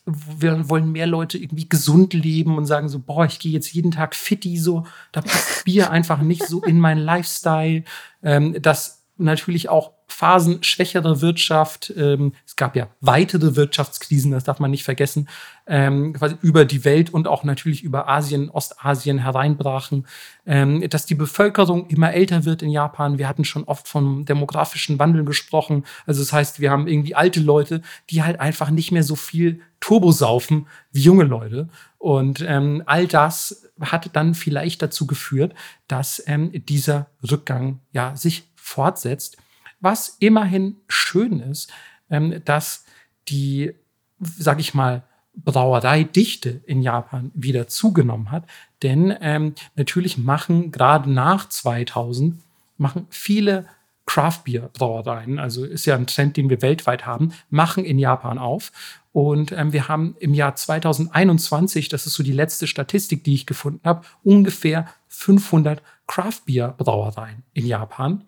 wir 0.06 0.70
wollen 0.70 0.92
mehr 0.92 1.08
Leute 1.08 1.38
irgendwie 1.38 1.70
gesund 1.70 2.14
leben 2.14 2.58
und 2.58 2.66
sagen 2.66 2.90
so, 2.90 3.00
boah, 3.00 3.26
ich 3.26 3.40
gehe 3.40 3.52
jetzt 3.52 3.72
jeden 3.74 3.92
Tag 3.92 4.16
fitti 4.16 4.58
so, 4.58 4.86
da 5.12 5.22
passt 5.22 5.64
Bier 5.66 5.90
einfach 5.92 6.22
nicht 6.22 6.46
so 6.46 6.62
in 6.64 6.80
meinen 6.80 7.00
Lifestyle. 7.00 7.84
Ähm, 8.24 8.62
dass 8.62 9.01
natürlich 9.24 9.70
auch 9.70 9.92
phasenschwächere 10.08 11.22
Wirtschaft, 11.22 11.94
ähm, 11.96 12.34
es 12.46 12.56
gab 12.56 12.76
ja 12.76 12.90
weitere 13.00 13.56
Wirtschaftskrisen, 13.56 14.32
das 14.32 14.44
darf 14.44 14.60
man 14.60 14.70
nicht 14.70 14.84
vergessen, 14.84 15.30
ähm, 15.68 16.16
über 16.42 16.66
die 16.66 16.84
Welt 16.84 17.14
und 17.14 17.28
auch 17.28 17.44
natürlich 17.44 17.82
über 17.82 18.10
Asien, 18.10 18.50
Ostasien 18.50 19.20
hereinbrachen, 19.20 20.06
ähm, 20.46 20.88
dass 20.90 21.06
die 21.06 21.16
Bevölkerung 21.16 21.88
immer 21.88 22.14
älter 22.14 22.46
wird 22.46 22.62
in 22.62 22.70
Japan. 22.70 23.18
Wir 23.18 23.28
hatten 23.28 23.46
schon 23.46 23.64
oft 23.64 23.88
vom 23.88 24.26
demografischen 24.26 25.00
Wandel 25.00 25.24
gesprochen. 25.24 25.86
Also 26.06 26.22
das 26.22 26.34
heißt, 26.34 26.60
wir 26.60 26.72
haben 26.72 26.88
irgendwie 26.88 27.16
alte 27.16 27.40
Leute, 27.40 27.82
die 28.10 28.22
halt 28.22 28.40
einfach 28.40 28.70
nicht 28.70 28.92
mehr 28.92 29.04
so 29.04 29.16
viel 29.16 29.62
Turbo 29.80 30.12
saufen 30.12 30.68
wie 30.92 31.02
junge 31.02 31.24
Leute. 31.24 31.70
Und 31.98 32.44
ähm, 32.48 32.84
all 32.86 33.08
das 33.08 33.70
hat 33.80 34.16
dann 34.16 34.36
vielleicht 34.36 34.82
dazu 34.82 35.08
geführt, 35.08 35.54
dass 35.88 36.24
ähm, 36.28 36.52
dieser 36.66 37.08
Rückgang 37.30 37.80
ja 37.92 38.16
sich 38.16 38.51
fortsetzt 38.72 39.38
was 39.82 40.16
immerhin 40.20 40.78
schön 40.88 41.40
ist, 41.40 41.72
ähm, 42.10 42.42
dass 42.46 42.86
die, 43.28 43.74
sag 44.20 44.60
ich 44.60 44.74
mal, 44.74 45.04
Brauereidichte 45.34 46.50
in 46.66 46.82
Japan 46.82 47.32
wieder 47.34 47.68
zugenommen 47.68 48.32
hat. 48.32 48.46
Denn 48.84 49.16
ähm, 49.22 49.56
natürlich 49.76 50.18
machen 50.18 50.72
gerade 50.72 51.10
nach 51.10 51.50
2000 51.50 52.40
machen 52.78 53.08
viele 53.10 53.66
Craft 54.06 54.42
Beer 54.44 54.70
Brauereien, 54.74 55.40
also 55.40 55.64
ist 55.64 55.86
ja 55.86 55.96
ein 55.96 56.08
Trend, 56.08 56.36
den 56.36 56.50
wir 56.50 56.62
weltweit 56.62 57.06
haben, 57.06 57.32
machen 57.50 57.86
in 57.86 58.00
Japan 58.00 58.40
auf. 58.40 58.72
Und 59.14 59.52
ähm, 59.52 59.72
wir 59.72 59.88
haben 59.88 60.16
im 60.20 60.34
Jahr 60.34 60.56
2021, 60.56 61.88
das 61.88 62.08
ist 62.08 62.16
so 62.16 62.24
die 62.24 62.34
letzte 62.34 62.68
Statistik, 62.68 63.24
die 63.24 63.36
ich 63.36 63.46
gefunden 63.46 63.82
habe, 63.86 64.06
ungefähr 64.24 64.88
500 65.08 65.82
Craft 66.08 66.42
Beer 66.46 66.74
Brauereien 66.78 67.44
in 67.54 67.68
Japan. 67.68 68.26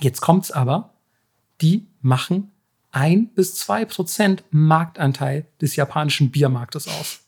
Jetzt 0.00 0.20
kommt's 0.20 0.50
aber, 0.50 0.94
die 1.60 1.86
machen 2.00 2.52
ein 2.90 3.28
bis 3.28 3.54
zwei 3.54 3.84
Prozent 3.84 4.44
Marktanteil 4.50 5.46
des 5.60 5.76
japanischen 5.76 6.30
Biermarktes 6.30 6.88
aus. 6.88 7.20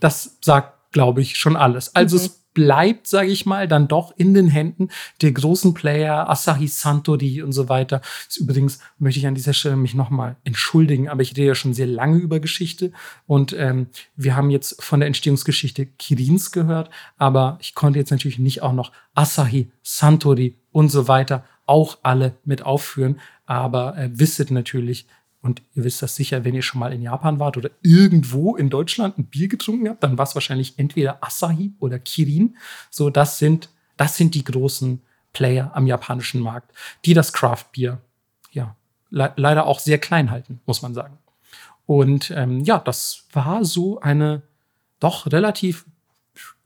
Das 0.00 0.38
sagt, 0.40 0.92
glaube 0.92 1.20
ich, 1.20 1.36
schon 1.36 1.56
alles. 1.56 1.94
Also 1.94 2.16
mhm. 2.16 2.24
es 2.24 2.46
bleibt, 2.56 3.06
sage 3.06 3.28
ich 3.28 3.44
mal, 3.44 3.68
dann 3.68 3.86
doch 3.86 4.14
in 4.16 4.32
den 4.32 4.48
Händen 4.48 4.88
der 5.20 5.32
großen 5.32 5.74
Player, 5.74 6.30
Asahi 6.30 6.68
Santori 6.68 7.42
und 7.42 7.52
so 7.52 7.68
weiter. 7.68 8.00
Das 8.28 8.38
übrigens 8.38 8.78
möchte 8.98 9.20
ich 9.20 9.26
an 9.26 9.34
dieser 9.34 9.52
Stelle 9.52 9.76
mich 9.76 9.92
nochmal 9.92 10.36
entschuldigen, 10.42 11.10
aber 11.10 11.20
ich 11.20 11.32
rede 11.32 11.48
ja 11.48 11.54
schon 11.54 11.74
sehr 11.74 11.86
lange 11.86 12.16
über 12.16 12.40
Geschichte 12.40 12.92
und 13.26 13.52
ähm, 13.52 13.88
wir 14.16 14.36
haben 14.36 14.48
jetzt 14.48 14.82
von 14.82 15.00
der 15.00 15.06
Entstehungsgeschichte 15.06 15.84
Kirins 15.84 16.50
gehört, 16.50 16.88
aber 17.18 17.58
ich 17.60 17.74
konnte 17.74 17.98
jetzt 17.98 18.10
natürlich 18.10 18.38
nicht 18.38 18.62
auch 18.62 18.72
noch 18.72 18.90
Asahi, 19.14 19.70
Santori 19.82 20.56
und 20.76 20.90
so 20.90 21.08
weiter 21.08 21.42
auch 21.64 21.96
alle 22.02 22.36
mit 22.44 22.60
aufführen, 22.60 23.18
aber 23.46 23.96
äh, 23.96 24.10
wisset 24.12 24.50
natürlich, 24.50 25.06
und 25.40 25.62
ihr 25.74 25.84
wisst 25.84 26.02
das 26.02 26.16
sicher, 26.16 26.44
wenn 26.44 26.54
ihr 26.54 26.60
schon 26.60 26.80
mal 26.80 26.92
in 26.92 27.00
Japan 27.00 27.40
wart 27.40 27.56
oder 27.56 27.70
irgendwo 27.80 28.56
in 28.56 28.68
Deutschland 28.68 29.16
ein 29.16 29.24
Bier 29.24 29.48
getrunken 29.48 29.88
habt, 29.88 30.02
dann 30.02 30.18
war 30.18 30.24
es 30.24 30.34
wahrscheinlich 30.34 30.78
entweder 30.78 31.24
Asahi 31.24 31.72
oder 31.78 31.98
Kirin. 31.98 32.58
So, 32.90 33.08
das 33.08 33.38
sind, 33.38 33.70
das 33.96 34.18
sind 34.18 34.34
die 34.34 34.44
großen 34.44 35.00
Player 35.32 35.70
am 35.74 35.86
japanischen 35.86 36.42
Markt, 36.42 36.72
die 37.06 37.14
das 37.14 37.32
Craft 37.32 37.64
Bier 37.72 38.02
ja 38.52 38.76
le 39.08 39.32
leider 39.36 39.64
auch 39.64 39.80
sehr 39.80 39.98
klein 39.98 40.30
halten, 40.30 40.60
muss 40.66 40.82
man 40.82 40.92
sagen. 40.92 41.16
Und 41.86 42.30
ähm, 42.32 42.60
ja, 42.60 42.78
das 42.80 43.24
war 43.32 43.64
so 43.64 43.98
eine 44.00 44.42
doch 45.00 45.32
relativ 45.32 45.86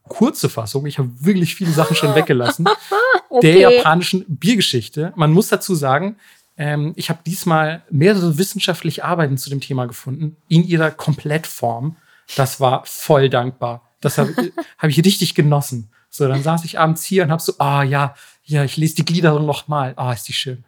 kurze 0.07 0.49
Fassung. 0.49 0.85
Ich 0.85 0.97
habe 0.97 1.09
wirklich 1.19 1.55
viele 1.55 1.71
Sachen 1.71 1.95
schon 1.95 2.15
weggelassen. 2.15 2.67
okay. 3.29 3.41
Der 3.41 3.71
japanischen 3.71 4.25
Biergeschichte. 4.27 5.13
Man 5.15 5.31
muss 5.31 5.49
dazu 5.49 5.75
sagen, 5.75 6.17
ähm, 6.57 6.93
ich 6.95 7.09
habe 7.09 7.19
diesmal 7.25 7.83
mehrere 7.89 8.37
wissenschaftliche 8.37 9.05
Arbeiten 9.05 9.37
zu 9.37 9.49
dem 9.49 9.61
Thema 9.61 9.85
gefunden, 9.85 10.37
in 10.47 10.63
ihrer 10.63 10.91
Komplettform. 10.91 11.97
Das 12.35 12.59
war 12.59 12.83
voll 12.85 13.29
dankbar. 13.29 13.89
Das 14.01 14.17
habe 14.17 14.33
hab 14.77 14.89
ich 14.89 15.03
richtig 15.03 15.35
genossen. 15.35 15.91
So, 16.09 16.27
dann 16.27 16.43
saß 16.43 16.65
ich 16.65 16.77
abends 16.77 17.03
hier 17.03 17.23
und 17.23 17.31
habe 17.31 17.41
so, 17.41 17.53
ah 17.57 17.79
oh, 17.79 17.83
ja, 17.83 18.15
ja, 18.43 18.63
ich 18.63 18.75
lese 18.75 18.95
die 18.95 19.05
Gliederung 19.05 19.45
noch 19.45 19.67
mal. 19.67 19.93
Ah, 19.95 20.09
oh, 20.09 20.13
ist 20.13 20.27
die 20.27 20.33
schön. 20.33 20.65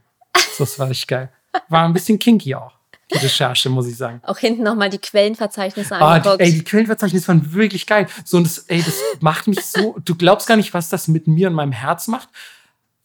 So, 0.58 0.64
das 0.64 0.80
war 0.80 0.90
richtig 0.90 1.08
geil. 1.08 1.32
War 1.68 1.84
ein 1.84 1.94
bisschen 1.94 2.18
kinky 2.18 2.56
auch 2.56 2.74
die 3.12 3.18
Recherche, 3.18 3.70
muss 3.70 3.88
ich 3.88 3.98
sagen. 3.98 4.22
Auch 4.24 4.38
hinten 4.38 4.64
nochmal 4.64 4.90
die 4.90 4.98
Quellenverzeichnisse 4.98 5.96
ah, 5.96 6.16
angeguckt. 6.16 6.42
Die, 6.42 6.46
ey, 6.46 6.54
die 6.54 6.64
Quellenverzeichnisse 6.64 7.28
waren 7.28 7.54
wirklich 7.54 7.86
geil. 7.86 8.08
So, 8.26 8.38
und 8.38 8.46
das, 8.46 8.60
ey, 8.68 8.82
das 8.82 8.96
macht 9.20 9.48
mich 9.48 9.66
so, 9.66 9.98
du 10.04 10.16
glaubst 10.16 10.48
gar 10.48 10.58
nicht, 10.58 10.74
was 10.74 10.90
das 10.90 11.08
mit 11.08 11.28
mir 11.28 11.48
und 11.48 11.54
meinem 11.54 11.72
Herz 11.72 12.08
macht. 12.08 12.30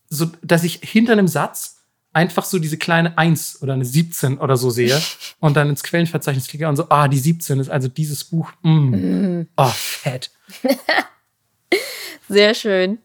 So, 0.08 0.30
dass 0.42 0.64
ich 0.64 0.80
hinter 0.82 1.12
einem 1.12 1.28
Satz 1.28 1.78
einfach 2.12 2.44
so 2.44 2.58
diese 2.58 2.78
kleine 2.78 3.16
1 3.18 3.62
oder 3.62 3.74
eine 3.74 3.84
17 3.84 4.38
oder 4.38 4.56
so 4.56 4.70
sehe 4.70 5.00
und 5.40 5.56
dann 5.56 5.68
ins 5.68 5.82
Quellenverzeichnis 5.82 6.48
klicke 6.48 6.68
und 6.68 6.76
so, 6.76 6.86
ah, 6.88 7.08
die 7.08 7.18
17 7.18 7.60
ist 7.60 7.70
also 7.70 7.88
dieses 7.88 8.24
Buch. 8.24 8.50
Mm. 8.62 9.38
Mm. 9.40 9.48
Oh, 9.56 9.72
fett. 9.74 10.30
Sehr 12.28 12.54
schön. 12.54 12.98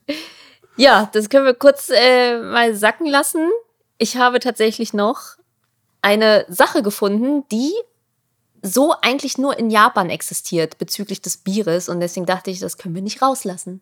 Ja, 0.76 1.10
das 1.14 1.30
können 1.30 1.46
wir 1.46 1.54
kurz 1.54 1.90
äh, 1.90 2.40
mal 2.40 2.76
sacken 2.76 3.08
lassen. 3.08 3.50
Ich 3.98 4.18
habe 4.18 4.40
tatsächlich 4.40 4.94
noch 4.94 5.38
eine 6.04 6.46
Sache 6.50 6.84
gefunden, 6.84 7.48
die 7.52 7.74
so 8.62 8.94
eigentlich 9.02 9.38
nur 9.38 9.58
in 9.58 9.70
Japan 9.70 10.10
existiert 10.10 10.78
bezüglich 10.78 11.22
des 11.22 11.38
Bieres 11.38 11.90
und 11.90 12.00
deswegen 12.00 12.26
dachte 12.26 12.52
ich, 12.52 12.60
das 12.60 12.78
können 12.78 12.96
wir 12.96 13.02
nicht 13.02 13.22
rauslassen. 13.22 13.82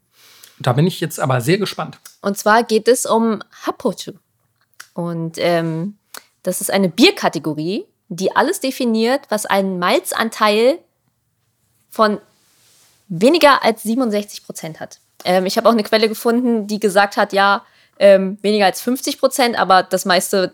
Da 0.60 0.73
bin 0.73 0.88
ich 0.88 0.99
jetzt 0.99 1.19
aber 1.19 1.41
sehr 1.41 1.57
gespannt. 1.57 1.99
Und 2.22 2.38
zwar 2.38 2.64
geht 2.64 2.88
es 2.88 3.06
um 3.06 3.41
Hapochu. 3.65 4.14
Und 4.93 5.38
ähm, 5.38 5.98
das 6.43 6.61
ist 6.61 6.72
eine 6.72 6.89
Bierkategorie, 6.89 7.85
die 8.10 8.35
alles 8.35 8.60
definiert, 8.60 9.22
was 9.30 9.45
einen 9.45 9.80
Malzanteil 9.80 10.80
von 11.89 12.19
weniger 13.07 13.64
als 13.64 13.84
67 13.84 14.45
Prozent 14.45 14.80
hat. 14.80 14.99
Ähm, 15.23 15.45
ich 15.45 15.57
habe 15.57 15.68
auch 15.68 15.73
eine 15.73 15.84
Quelle 15.84 16.10
gefunden, 16.10 16.68
die 16.68 16.80
gesagt 16.80 17.18
hat, 17.18 17.34
ja, 17.34 17.65
ähm, 17.99 18.38
weniger 18.41 18.65
als 18.65 18.81
50 18.81 19.19
Prozent, 19.19 19.57
aber 19.57 19.84
das 19.84 20.06
meiste 20.06 20.53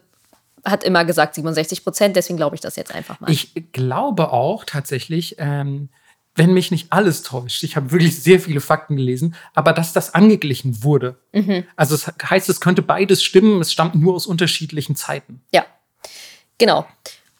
hat 0.69 0.83
immer 0.83 1.05
gesagt 1.05 1.35
67 1.35 1.83
Prozent, 1.83 2.15
deswegen 2.15 2.37
glaube 2.37 2.55
ich 2.55 2.61
das 2.61 2.75
jetzt 2.75 2.93
einfach 2.93 3.19
mal. 3.19 3.31
Ich 3.31 3.53
glaube 3.71 4.31
auch 4.31 4.65
tatsächlich, 4.65 5.35
ähm, 5.39 5.89
wenn 6.35 6.53
mich 6.53 6.69
nicht 6.69 6.93
alles 6.93 7.23
täuscht, 7.23 7.63
ich 7.63 7.75
habe 7.75 7.91
wirklich 7.91 8.21
sehr 8.21 8.39
viele 8.39 8.61
Fakten 8.61 8.95
gelesen, 8.95 9.35
aber 9.55 9.73
dass 9.73 9.93
das 9.93 10.13
angeglichen 10.13 10.83
wurde. 10.83 11.17
Mhm. 11.33 11.63
Also 11.75 11.95
das 11.95 12.13
heißt, 12.29 12.47
es 12.49 12.61
könnte 12.61 12.83
beides 12.83 13.23
stimmen, 13.23 13.59
es 13.59 13.71
stammt 13.71 13.95
nur 13.95 14.13
aus 14.13 14.27
unterschiedlichen 14.27 14.95
Zeiten. 14.95 15.41
Ja, 15.51 15.65
genau. 16.57 16.85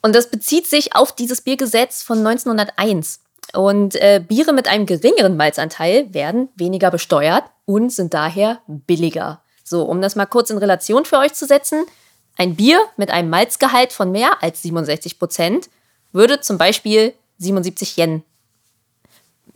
Und 0.02 0.14
das 0.14 0.30
bezieht 0.30 0.66
sich 0.66 0.96
auf 0.96 1.14
dieses 1.14 1.40
Biergesetz 1.40 2.02
von 2.02 2.18
1901. 2.18 3.20
Und 3.54 3.94
äh, 3.96 4.22
Biere 4.26 4.52
mit 4.52 4.68
einem 4.68 4.84
geringeren 4.84 5.36
Malzanteil 5.36 6.12
werden 6.12 6.48
weniger 6.56 6.90
besteuert 6.90 7.44
und 7.64 7.92
sind 7.92 8.14
daher 8.14 8.60
billiger. 8.66 9.42
So, 9.64 9.84
um 9.84 10.02
das 10.02 10.16
mal 10.16 10.26
kurz 10.26 10.50
in 10.50 10.58
Relation 10.58 11.04
für 11.04 11.18
euch 11.18 11.34
zu 11.34 11.46
setzen. 11.46 11.84
Ein 12.38 12.54
Bier 12.54 12.80
mit 12.96 13.10
einem 13.10 13.30
Malzgehalt 13.30 13.92
von 13.92 14.12
mehr 14.12 14.42
als 14.42 14.62
67 14.62 15.18
Prozent 15.18 15.68
würde 16.12 16.40
zum 16.40 16.56
Beispiel 16.56 17.12
77 17.38 17.96
Yen. 17.96 18.22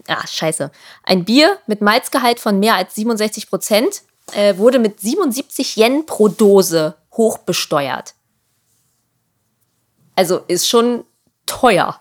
Ah, 0.08 0.26
scheiße. 0.26 0.72
Ein 1.04 1.24
Bier 1.24 1.58
mit 1.68 1.80
Malzgehalt 1.80 2.40
von 2.40 2.58
mehr 2.58 2.74
als 2.74 2.96
67 2.96 3.48
Prozent 3.48 4.02
äh, 4.32 4.56
wurde 4.56 4.80
mit 4.80 5.00
77 5.00 5.76
Yen 5.76 6.06
pro 6.06 6.26
Dose 6.26 6.96
hochbesteuert. 7.12 8.14
Also 10.16 10.38
ist 10.48 10.68
schon 10.68 11.04
teuer. 11.46 12.00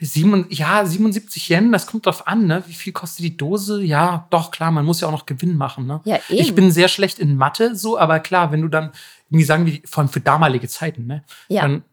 Sieben, 0.00 0.46
ja, 0.50 0.84
77 0.84 1.48
Yen, 1.48 1.72
das 1.72 1.86
kommt 1.86 2.06
drauf 2.06 2.26
an, 2.26 2.46
ne? 2.46 2.62
Wie 2.66 2.74
viel 2.74 2.92
kostet 2.92 3.24
die 3.24 3.36
Dose? 3.36 3.82
Ja, 3.82 4.26
doch, 4.30 4.50
klar, 4.50 4.70
man 4.70 4.84
muss 4.84 5.00
ja 5.00 5.08
auch 5.08 5.12
noch 5.12 5.26
Gewinn 5.26 5.56
machen, 5.56 5.86
ne? 5.86 6.00
Ja, 6.04 6.16
eben. 6.28 6.40
Ich 6.40 6.54
bin 6.54 6.70
sehr 6.70 6.88
schlecht 6.88 7.18
in 7.18 7.36
Mathe, 7.36 7.74
so, 7.74 7.98
aber 7.98 8.20
klar, 8.20 8.52
wenn 8.52 8.60
du 8.60 8.68
dann 8.68 8.92
irgendwie 9.32 9.44
sagen 9.44 9.64
wir, 9.64 9.80
vor 9.86 10.02
allem 10.02 10.10
für 10.10 10.20
damalige 10.20 10.68
Zeiten, 10.68 11.06
ne? 11.06 11.24
Ja. 11.48 11.62
Dann, 11.62 11.84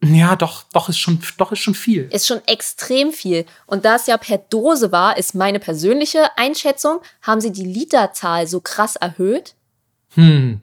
ja, 0.00 0.36
doch, 0.36 0.64
doch 0.72 0.88
ist 0.88 0.98
schon, 0.98 1.20
doch 1.38 1.50
ist 1.50 1.58
schon 1.58 1.74
viel. 1.74 2.08
Ist 2.12 2.28
schon 2.28 2.40
extrem 2.46 3.10
viel. 3.10 3.46
Und 3.66 3.84
da 3.84 3.96
es 3.96 4.06
ja 4.06 4.16
per 4.16 4.38
Dose 4.38 4.92
war, 4.92 5.16
ist 5.16 5.34
meine 5.34 5.58
persönliche 5.58 6.36
Einschätzung, 6.36 7.00
haben 7.22 7.40
sie 7.40 7.50
die 7.50 7.64
Literzahl 7.64 8.46
so 8.46 8.60
krass 8.60 8.94
erhöht? 8.94 9.54
Hm. 10.14 10.60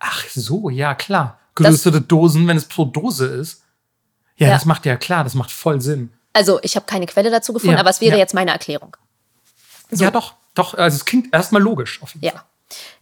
Ach 0.00 0.24
so, 0.28 0.68
ja, 0.68 0.94
klar. 0.96 1.38
Größere 1.54 2.00
Dosen, 2.00 2.48
wenn 2.48 2.56
es 2.56 2.64
pro 2.64 2.86
Dose 2.86 3.26
ist. 3.26 3.62
Ja, 4.36 4.48
ja, 4.48 4.54
das 4.54 4.64
macht 4.64 4.84
ja 4.86 4.96
klar, 4.96 5.22
das 5.22 5.34
macht 5.34 5.50
voll 5.50 5.80
Sinn. 5.80 6.12
Also, 6.32 6.58
ich 6.62 6.74
habe 6.74 6.86
keine 6.86 7.06
Quelle 7.06 7.30
dazu 7.30 7.52
gefunden, 7.52 7.74
ja, 7.74 7.80
aber 7.80 7.90
es 7.90 8.00
wäre 8.00 8.12
ja. 8.12 8.18
jetzt 8.18 8.34
meine 8.34 8.50
Erklärung. 8.50 8.96
So. 9.90 10.02
Ja, 10.02 10.10
doch, 10.10 10.34
doch. 10.54 10.74
Also, 10.74 10.96
es 10.96 11.04
klingt 11.04 11.32
erstmal 11.32 11.62
logisch. 11.62 12.02
Auf 12.02 12.14
jeden 12.14 12.24
ja. 12.24 12.32
Fall. 12.32 12.42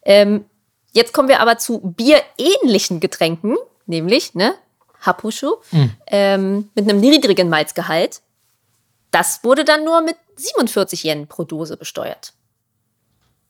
Ähm, 0.02 0.44
Jetzt 0.92 1.12
kommen 1.12 1.28
wir 1.28 1.40
aber 1.40 1.58
zu 1.58 1.80
bierähnlichen 1.80 3.00
Getränken, 3.00 3.56
nämlich 3.86 4.34
ne, 4.34 4.54
Hapushu, 5.00 5.56
mhm. 5.70 5.92
ähm, 6.06 6.70
mit 6.74 6.88
einem 6.88 7.00
niedrigen 7.00 7.48
Malzgehalt. 7.48 8.20
Das 9.10 9.44
wurde 9.44 9.64
dann 9.64 9.84
nur 9.84 10.00
mit 10.00 10.16
47 10.36 11.04
Yen 11.04 11.26
pro 11.26 11.44
Dose 11.44 11.76
besteuert. 11.76 12.32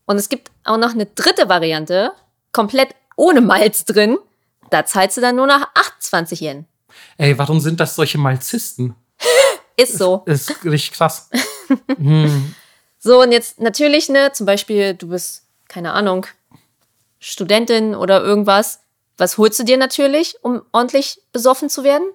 Und 0.06 0.16
es 0.16 0.28
gibt 0.28 0.50
auch 0.64 0.78
noch 0.78 0.92
eine 0.92 1.06
dritte 1.06 1.48
Variante, 1.48 2.12
komplett 2.52 2.94
ohne 3.16 3.40
Malz 3.40 3.84
drin. 3.84 4.18
Da 4.70 4.86
zahlst 4.86 5.16
du 5.16 5.20
dann 5.20 5.36
nur 5.36 5.46
noch 5.46 5.66
28 5.74 6.40
Yen. 6.40 6.66
Ey, 7.16 7.36
warum 7.38 7.60
sind 7.60 7.80
das 7.80 7.94
solche 7.94 8.18
Malzisten? 8.18 8.94
Ist 9.76 9.98
so. 9.98 10.22
Ist, 10.26 10.50
ist 10.50 10.64
richtig 10.64 10.92
krass. 10.92 11.30
hm. 11.98 12.54
So, 12.98 13.22
und 13.22 13.30
jetzt 13.30 13.60
natürlich, 13.60 14.08
ne, 14.08 14.32
zum 14.32 14.44
Beispiel, 14.44 14.94
du 14.94 15.08
bist, 15.08 15.44
keine 15.68 15.92
Ahnung, 15.92 16.26
Studentin 17.18 17.94
oder 17.94 18.22
irgendwas, 18.22 18.80
was 19.16 19.36
holst 19.36 19.58
du 19.58 19.64
dir 19.64 19.76
natürlich, 19.76 20.36
um 20.42 20.62
ordentlich 20.72 21.20
besoffen 21.32 21.68
zu 21.68 21.84
werden? 21.84 22.08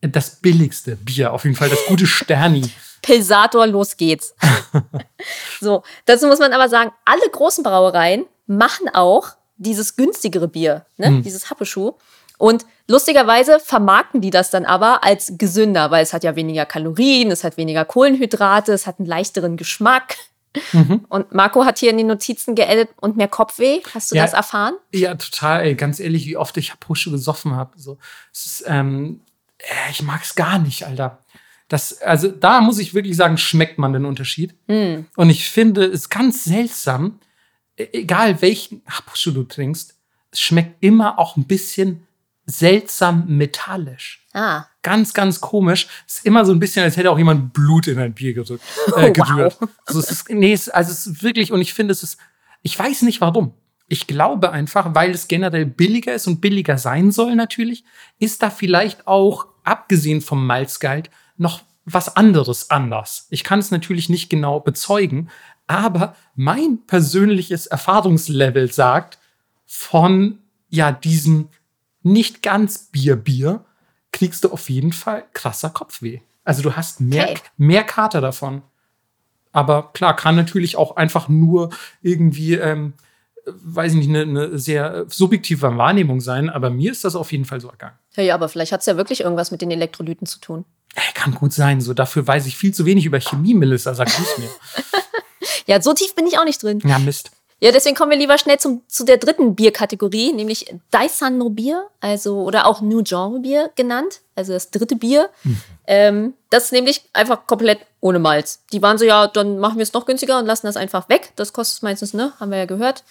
Das 0.00 0.36
billigste 0.36 0.96
Bier, 0.96 1.32
auf 1.32 1.44
jeden 1.44 1.56
Fall 1.56 1.68
das 1.68 1.84
gute 1.86 2.06
Sterni. 2.06 2.70
Pilsator, 3.02 3.66
los 3.66 3.96
geht's. 3.96 4.34
so, 5.60 5.82
dazu 6.06 6.26
muss 6.26 6.38
man 6.38 6.52
aber 6.52 6.68
sagen, 6.68 6.92
alle 7.04 7.28
großen 7.30 7.64
Brauereien 7.64 8.26
machen 8.46 8.88
auch 8.92 9.30
dieses 9.56 9.96
günstigere 9.96 10.48
Bier, 10.48 10.86
ne? 10.96 11.08
Hm. 11.08 11.22
dieses 11.22 11.50
Happeschuh. 11.50 11.94
Und 12.38 12.66
lustigerweise 12.86 13.60
vermarkten 13.60 14.20
die 14.20 14.30
das 14.30 14.50
dann 14.50 14.66
aber 14.66 15.02
als 15.04 15.32
gesünder, 15.38 15.90
weil 15.90 16.02
es 16.02 16.12
hat 16.12 16.24
ja 16.24 16.36
weniger 16.36 16.66
Kalorien, 16.66 17.30
es 17.30 17.44
hat 17.44 17.56
weniger 17.56 17.84
Kohlenhydrate, 17.84 18.72
es 18.72 18.86
hat 18.86 18.98
einen 18.98 19.08
leichteren 19.08 19.56
Geschmack. 19.56 20.16
Mhm. 20.72 21.06
Und 21.08 21.32
Marco 21.32 21.64
hat 21.64 21.78
hier 21.78 21.90
in 21.90 21.98
den 21.98 22.06
Notizen 22.06 22.54
geedit 22.54 22.88
und 23.00 23.16
mehr 23.16 23.28
Kopfweh. 23.28 23.80
Hast 23.94 24.10
du 24.10 24.16
ja, 24.16 24.22
das 24.22 24.32
erfahren? 24.32 24.74
Ja, 24.92 25.14
total. 25.14 25.62
Ey, 25.62 25.74
ganz 25.74 26.00
ehrlich, 26.00 26.26
wie 26.26 26.36
oft 26.36 26.56
ich 26.56 26.78
Pusche 26.80 27.10
gesoffen 27.10 27.54
habe. 27.54 27.78
So, 27.78 27.98
ist, 28.32 28.64
ähm, 28.66 29.20
äh, 29.58 29.90
ich 29.90 30.02
mag 30.02 30.22
es 30.22 30.34
gar 30.34 30.58
nicht, 30.58 30.86
Alter. 30.86 31.18
Das, 31.68 32.00
also 32.00 32.28
da 32.28 32.60
muss 32.60 32.78
ich 32.78 32.94
wirklich 32.94 33.16
sagen, 33.16 33.38
schmeckt 33.38 33.78
man 33.78 33.92
den 33.92 34.04
Unterschied. 34.04 34.54
Mhm. 34.68 35.06
Und 35.16 35.30
ich 35.30 35.48
finde 35.48 35.84
es 35.84 36.08
ganz 36.08 36.44
seltsam, 36.44 37.18
e, 37.76 37.88
egal 37.92 38.40
welchen 38.40 38.82
Hapushu 38.88 39.32
du 39.32 39.42
trinkst, 39.42 39.94
es 40.30 40.40
schmeckt 40.40 40.82
immer 40.82 41.18
auch 41.18 41.36
ein 41.36 41.44
bisschen 41.44 42.06
seltsam 42.46 43.24
metallisch. 43.26 44.24
Ah. 44.32 44.66
Ganz, 44.86 45.14
ganz 45.14 45.40
komisch. 45.40 45.88
Es 46.06 46.18
ist 46.18 46.26
immer 46.26 46.44
so 46.44 46.52
ein 46.52 46.60
bisschen, 46.60 46.84
als 46.84 46.96
hätte 46.96 47.10
auch 47.10 47.18
jemand 47.18 47.52
Blut 47.52 47.88
in 47.88 47.98
ein 47.98 48.14
Bier 48.14 48.34
gerückt, 48.34 48.62
äh, 48.96 49.10
gerührt. 49.10 49.56
Wow. 49.58 49.68
Also 49.84 49.98
es 49.98 50.12
ist, 50.12 50.30
nee, 50.30 50.52
es, 50.52 50.68
also 50.68 50.92
es 50.92 51.08
ist 51.08 51.24
wirklich, 51.24 51.50
und 51.50 51.60
ich 51.60 51.74
finde, 51.74 51.90
es 51.90 52.04
ist, 52.04 52.20
ich 52.62 52.78
weiß 52.78 53.02
nicht 53.02 53.20
warum. 53.20 53.52
Ich 53.88 54.06
glaube 54.06 54.52
einfach, 54.52 54.94
weil 54.94 55.10
es 55.10 55.26
generell 55.26 55.66
billiger 55.66 56.14
ist 56.14 56.28
und 56.28 56.40
billiger 56.40 56.78
sein 56.78 57.10
soll 57.10 57.34
natürlich, 57.34 57.82
ist 58.20 58.44
da 58.44 58.48
vielleicht 58.50 59.08
auch, 59.08 59.48
abgesehen 59.64 60.20
vom 60.20 60.46
Malzgehalt, 60.46 61.10
noch 61.36 61.62
was 61.84 62.14
anderes 62.14 62.70
anders. 62.70 63.26
Ich 63.30 63.42
kann 63.42 63.58
es 63.58 63.72
natürlich 63.72 64.08
nicht 64.08 64.30
genau 64.30 64.60
bezeugen, 64.60 65.30
aber 65.66 66.14
mein 66.36 66.86
persönliches 66.86 67.66
Erfahrungslevel 67.66 68.72
sagt, 68.72 69.18
von 69.66 70.38
ja 70.68 70.92
diesem 70.92 71.48
nicht 72.04 72.44
ganz 72.44 72.88
Bier-Bier 72.92 73.64
kriegst 74.16 74.44
du 74.44 74.50
auf 74.50 74.70
jeden 74.70 74.94
Fall 74.94 75.24
krasser 75.34 75.68
Kopfweh. 75.68 76.20
Also 76.42 76.62
du 76.62 76.74
hast 76.74 77.00
mehr, 77.02 77.30
okay. 77.30 77.40
mehr 77.58 77.84
Kater 77.84 78.22
davon. 78.22 78.62
Aber 79.52 79.92
klar, 79.92 80.16
kann 80.16 80.36
natürlich 80.36 80.76
auch 80.76 80.96
einfach 80.96 81.28
nur 81.28 81.68
irgendwie, 82.00 82.54
ähm, 82.54 82.94
weiß 83.44 83.92
ich 83.92 83.98
nicht, 83.98 84.08
eine, 84.08 84.22
eine, 84.22 84.58
sehr 84.58 85.04
subjektive 85.08 85.76
Wahrnehmung 85.76 86.22
sein. 86.22 86.48
Aber 86.48 86.70
mir 86.70 86.92
ist 86.92 87.04
das 87.04 87.14
auf 87.14 87.30
jeden 87.30 87.44
Fall 87.44 87.60
so 87.60 87.68
ergangen. 87.68 87.96
Ja, 88.14 88.22
ja 88.22 88.34
aber 88.34 88.48
vielleicht 88.48 88.72
hat 88.72 88.80
es 88.80 88.86
ja 88.86 88.96
wirklich 88.96 89.20
irgendwas 89.20 89.50
mit 89.50 89.60
den 89.60 89.70
Elektrolyten 89.70 90.26
zu 90.26 90.40
tun. 90.40 90.64
Ey, 90.94 91.12
kann 91.12 91.34
gut 91.34 91.52
sein. 91.52 91.82
So 91.82 91.92
dafür 91.92 92.26
weiß 92.26 92.46
ich 92.46 92.56
viel 92.56 92.72
zu 92.72 92.86
wenig 92.86 93.04
über 93.04 93.20
Chemie, 93.20 93.52
Melissa. 93.52 93.92
Sag 93.92 94.08
du 94.08 94.22
es 94.22 94.38
mir. 94.38 94.48
ja, 95.66 95.82
so 95.82 95.92
tief 95.92 96.14
bin 96.14 96.26
ich 96.26 96.38
auch 96.38 96.44
nicht 96.44 96.62
drin. 96.62 96.80
Ja, 96.86 96.98
Mist. 96.98 97.32
Ja, 97.58 97.72
deswegen 97.72 97.96
kommen 97.96 98.10
wir 98.10 98.18
lieber 98.18 98.36
schnell 98.36 98.58
zum, 98.58 98.82
zu 98.86 99.04
der 99.04 99.16
dritten 99.16 99.54
Bierkategorie, 99.54 100.32
nämlich 100.34 100.74
Daisan 100.90 101.38
no 101.38 101.48
Bier, 101.48 101.86
also 102.00 102.42
oder 102.42 102.66
auch 102.66 102.82
New 102.82 103.02
Genre 103.02 103.40
Bier 103.40 103.70
genannt, 103.76 104.20
also 104.34 104.52
das 104.52 104.70
dritte 104.70 104.94
Bier. 104.94 105.30
Mhm. 105.42 105.62
Ähm, 105.86 106.34
das 106.50 106.64
ist 106.64 106.72
nämlich 106.72 107.08
einfach 107.14 107.46
komplett 107.46 107.78
ohne 108.00 108.18
Malz. 108.18 108.62
Die 108.72 108.82
waren 108.82 108.98
so, 108.98 109.06
ja, 109.06 109.26
dann 109.26 109.58
machen 109.58 109.76
wir 109.76 109.84
es 109.84 109.94
noch 109.94 110.04
günstiger 110.04 110.38
und 110.38 110.44
lassen 110.44 110.66
das 110.66 110.76
einfach 110.76 111.08
weg. 111.08 111.32
Das 111.36 111.54
kostet 111.54 111.82
meistens, 111.82 112.12
ne, 112.12 112.34
haben 112.38 112.50
wir 112.50 112.58
ja 112.58 112.66
gehört, 112.66 113.04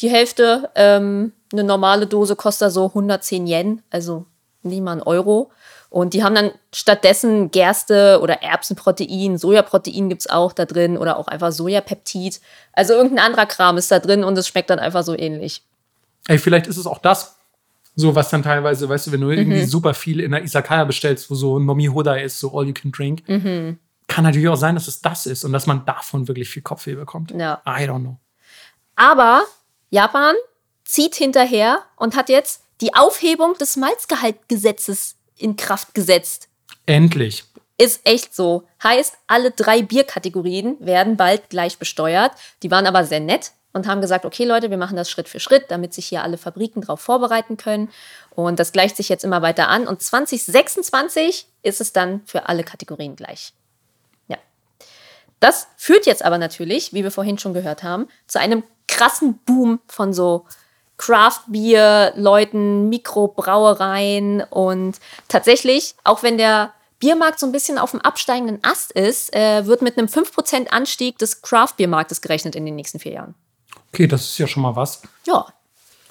die 0.00 0.10
Hälfte. 0.10 0.70
Ähm, 0.74 1.32
eine 1.52 1.64
normale 1.64 2.06
Dose 2.06 2.36
kostet 2.36 2.72
so 2.72 2.86
110 2.88 3.46
Yen, 3.46 3.82
also 3.90 4.26
nicht 4.62 4.82
mal 4.82 4.92
ein 4.92 5.02
Euro. 5.02 5.50
Und 5.96 6.12
die 6.12 6.22
haben 6.22 6.34
dann 6.34 6.50
stattdessen 6.74 7.50
Gerste 7.50 8.20
oder 8.20 8.42
Erbsenprotein, 8.42 9.38
Sojaprotein 9.38 10.10
gibt 10.10 10.20
es 10.20 10.28
auch 10.28 10.52
da 10.52 10.66
drin 10.66 10.98
oder 10.98 11.16
auch 11.16 11.26
einfach 11.26 11.52
Sojapeptid. 11.52 12.38
Also 12.74 12.92
irgendein 12.92 13.24
anderer 13.24 13.46
Kram 13.46 13.78
ist 13.78 13.90
da 13.90 13.98
drin 13.98 14.22
und 14.22 14.36
es 14.36 14.46
schmeckt 14.46 14.68
dann 14.68 14.78
einfach 14.78 15.04
so 15.04 15.18
ähnlich. 15.18 15.62
Ey, 16.28 16.36
vielleicht 16.36 16.66
ist 16.66 16.76
es 16.76 16.86
auch 16.86 16.98
das, 16.98 17.36
so 17.94 18.14
was 18.14 18.28
dann 18.28 18.42
teilweise, 18.42 18.90
weißt 18.90 19.06
du, 19.06 19.12
wenn 19.12 19.22
du 19.22 19.28
mhm. 19.28 19.38
irgendwie 19.38 19.64
super 19.64 19.94
viel 19.94 20.20
in 20.20 20.32
der 20.32 20.42
Isakaya 20.42 20.84
bestellst, 20.84 21.30
wo 21.30 21.34
so 21.34 21.58
Nomi 21.58 21.86
Hoda 21.86 22.16
ist, 22.16 22.40
so 22.40 22.54
all 22.54 22.66
you 22.66 22.74
can 22.74 22.92
drink, 22.92 23.26
mhm. 23.26 23.78
kann 24.06 24.24
natürlich 24.24 24.48
auch 24.50 24.56
sein, 24.56 24.74
dass 24.74 24.88
es 24.88 25.00
das 25.00 25.24
ist 25.24 25.46
und 25.46 25.54
dass 25.54 25.66
man 25.66 25.86
davon 25.86 26.28
wirklich 26.28 26.50
viel 26.50 26.60
Kopfweh 26.60 26.96
bekommt. 26.96 27.30
Ja. 27.30 27.62
I 27.66 27.88
don't 27.88 28.00
know. 28.00 28.18
Aber 28.96 29.44
Japan 29.88 30.34
zieht 30.84 31.14
hinterher 31.14 31.78
und 31.96 32.16
hat 32.16 32.28
jetzt 32.28 32.64
die 32.82 32.94
Aufhebung 32.94 33.54
des 33.54 33.76
Malzgehaltgesetzes 33.76 35.15
in 35.36 35.56
Kraft 35.56 35.94
gesetzt. 35.94 36.48
Endlich. 36.86 37.44
Ist 37.78 38.00
echt 38.04 38.34
so. 38.34 38.64
Heißt, 38.82 39.16
alle 39.26 39.50
drei 39.50 39.82
Bierkategorien 39.82 40.76
werden 40.80 41.16
bald 41.16 41.50
gleich 41.50 41.78
besteuert. 41.78 42.32
Die 42.62 42.70
waren 42.70 42.86
aber 42.86 43.04
sehr 43.04 43.20
nett 43.20 43.52
und 43.76 43.86
haben 43.86 44.00
gesagt, 44.00 44.24
okay 44.24 44.44
Leute, 44.44 44.70
wir 44.70 44.78
machen 44.78 44.96
das 44.96 45.10
Schritt 45.10 45.28
für 45.28 45.40
Schritt, 45.40 45.66
damit 45.68 45.92
sich 45.92 46.06
hier 46.06 46.22
alle 46.22 46.38
Fabriken 46.38 46.80
darauf 46.80 47.00
vorbereiten 47.00 47.58
können. 47.58 47.90
Und 48.30 48.58
das 48.58 48.72
gleicht 48.72 48.96
sich 48.96 49.10
jetzt 49.10 49.24
immer 49.24 49.42
weiter 49.42 49.68
an. 49.68 49.86
Und 49.86 50.00
2026 50.00 51.46
ist 51.62 51.80
es 51.82 51.92
dann 51.92 52.22
für 52.24 52.48
alle 52.48 52.64
Kategorien 52.64 53.16
gleich. 53.16 53.52
Ja. 54.28 54.38
Das 55.40 55.68
führt 55.76 56.06
jetzt 56.06 56.24
aber 56.24 56.38
natürlich, 56.38 56.94
wie 56.94 57.04
wir 57.04 57.10
vorhin 57.10 57.38
schon 57.38 57.52
gehört 57.52 57.82
haben, 57.82 58.08
zu 58.26 58.40
einem 58.40 58.62
krassen 58.88 59.38
Boom 59.44 59.80
von 59.86 60.14
so 60.14 60.46
Craft-Bier-Leuten, 60.98 62.88
Mikrobrauereien 62.88 64.42
und 64.42 64.96
tatsächlich, 65.28 65.94
auch 66.04 66.22
wenn 66.22 66.38
der 66.38 66.72
Biermarkt 66.98 67.38
so 67.38 67.46
ein 67.46 67.52
bisschen 67.52 67.78
auf 67.78 67.90
dem 67.90 68.00
absteigenden 68.00 68.58
Ast 68.62 68.92
ist, 68.92 69.34
äh, 69.34 69.66
wird 69.66 69.82
mit 69.82 69.98
einem 69.98 70.08
5% 70.08 70.68
Anstieg 70.68 71.18
des 71.18 71.42
Craft-Biermarktes 71.42 72.22
gerechnet 72.22 72.56
in 72.56 72.64
den 72.64 72.74
nächsten 72.74 72.98
vier 72.98 73.12
Jahren. 73.12 73.34
Okay, 73.92 74.06
das 74.06 74.22
ist 74.22 74.38
ja 74.38 74.46
schon 74.46 74.62
mal 74.62 74.76
was. 74.76 75.02
Ja. 75.26 75.46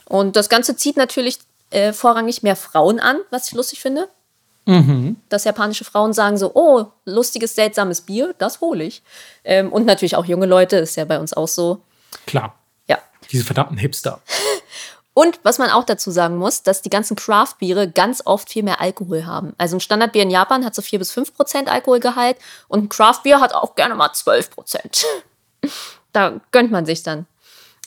Und 0.06 0.36
das 0.36 0.49
Ganze 0.49 0.76
zieht 0.76 0.98
natürlich 0.98 1.40
äh, 1.72 1.94
vorrangig 1.94 2.44
mehr 2.44 2.56
Frauen 2.56 2.99
an, 2.99 3.18
was 3.32 3.48
ich 3.48 3.53
lustig 3.53 3.82
finde. 3.82 4.07
Mhm. 4.66 5.18
Dass 5.30 5.44
japanische 5.44 5.86
Frauen 5.86 6.14
sagen 6.14 6.38
so, 6.38 6.52
oh, 6.53 6.86
lustiges, 7.06 7.56
seltsames 7.56 8.02
Bier, 8.02 8.34
das 8.38 8.62
hole 8.62 8.84
ich. 8.84 9.03
Ähm, 9.44 9.72
und 9.72 9.86
natürlich 9.86 10.16
auch 10.16 10.26
junge 10.26 10.45
Leute, 10.45 10.78
ist 10.78 10.95
ja 10.95 11.06
bei 11.06 11.20
uns 11.20 11.34
auch 11.34 11.48
so. 11.48 11.82
Klar. 12.26 12.56
Ja. 12.88 12.99
Diese 13.32 13.44
verdammten 13.44 13.78
Hipster. 13.78 14.22
Und 15.16 15.40
was 15.44 15.60
man 15.60 15.70
auch 15.70 15.86
dazu 15.86 16.12
sagen 16.12 16.36
muss, 16.36 16.62
dass 16.62 16.82
die 16.82 16.90
ganzen 16.90 17.16
Craft-Biere 17.16 17.90
ganz 17.90 18.22
oft 18.26 18.50
viel 18.50 18.64
mehr 18.64 18.82
Alkohol 18.82 19.26
haben. 19.26 19.54
Also 19.58 19.78
ein 19.78 19.80
Standardbier 19.80 20.24
in 20.24 20.30
Japan 20.30 20.66
hat 20.66 20.76
so 20.76 20.82
4 20.82 21.00
bis 21.00 21.14
5 21.14 21.34
Prozent 21.34 21.70
Alkoholgehalt 21.70 22.36
und 22.68 22.84
ein 22.84 22.90
Craft-Bier 22.90 23.40
hat 23.40 23.54
auch 23.54 23.76
gerne 23.76 23.96
mal 23.96 24.12
12 24.12 24.52
Prozent. 24.52 25.06
da 26.12 26.42
gönnt 26.52 26.70
man 26.70 26.86
sich 26.86 27.02
dann. 27.02 27.28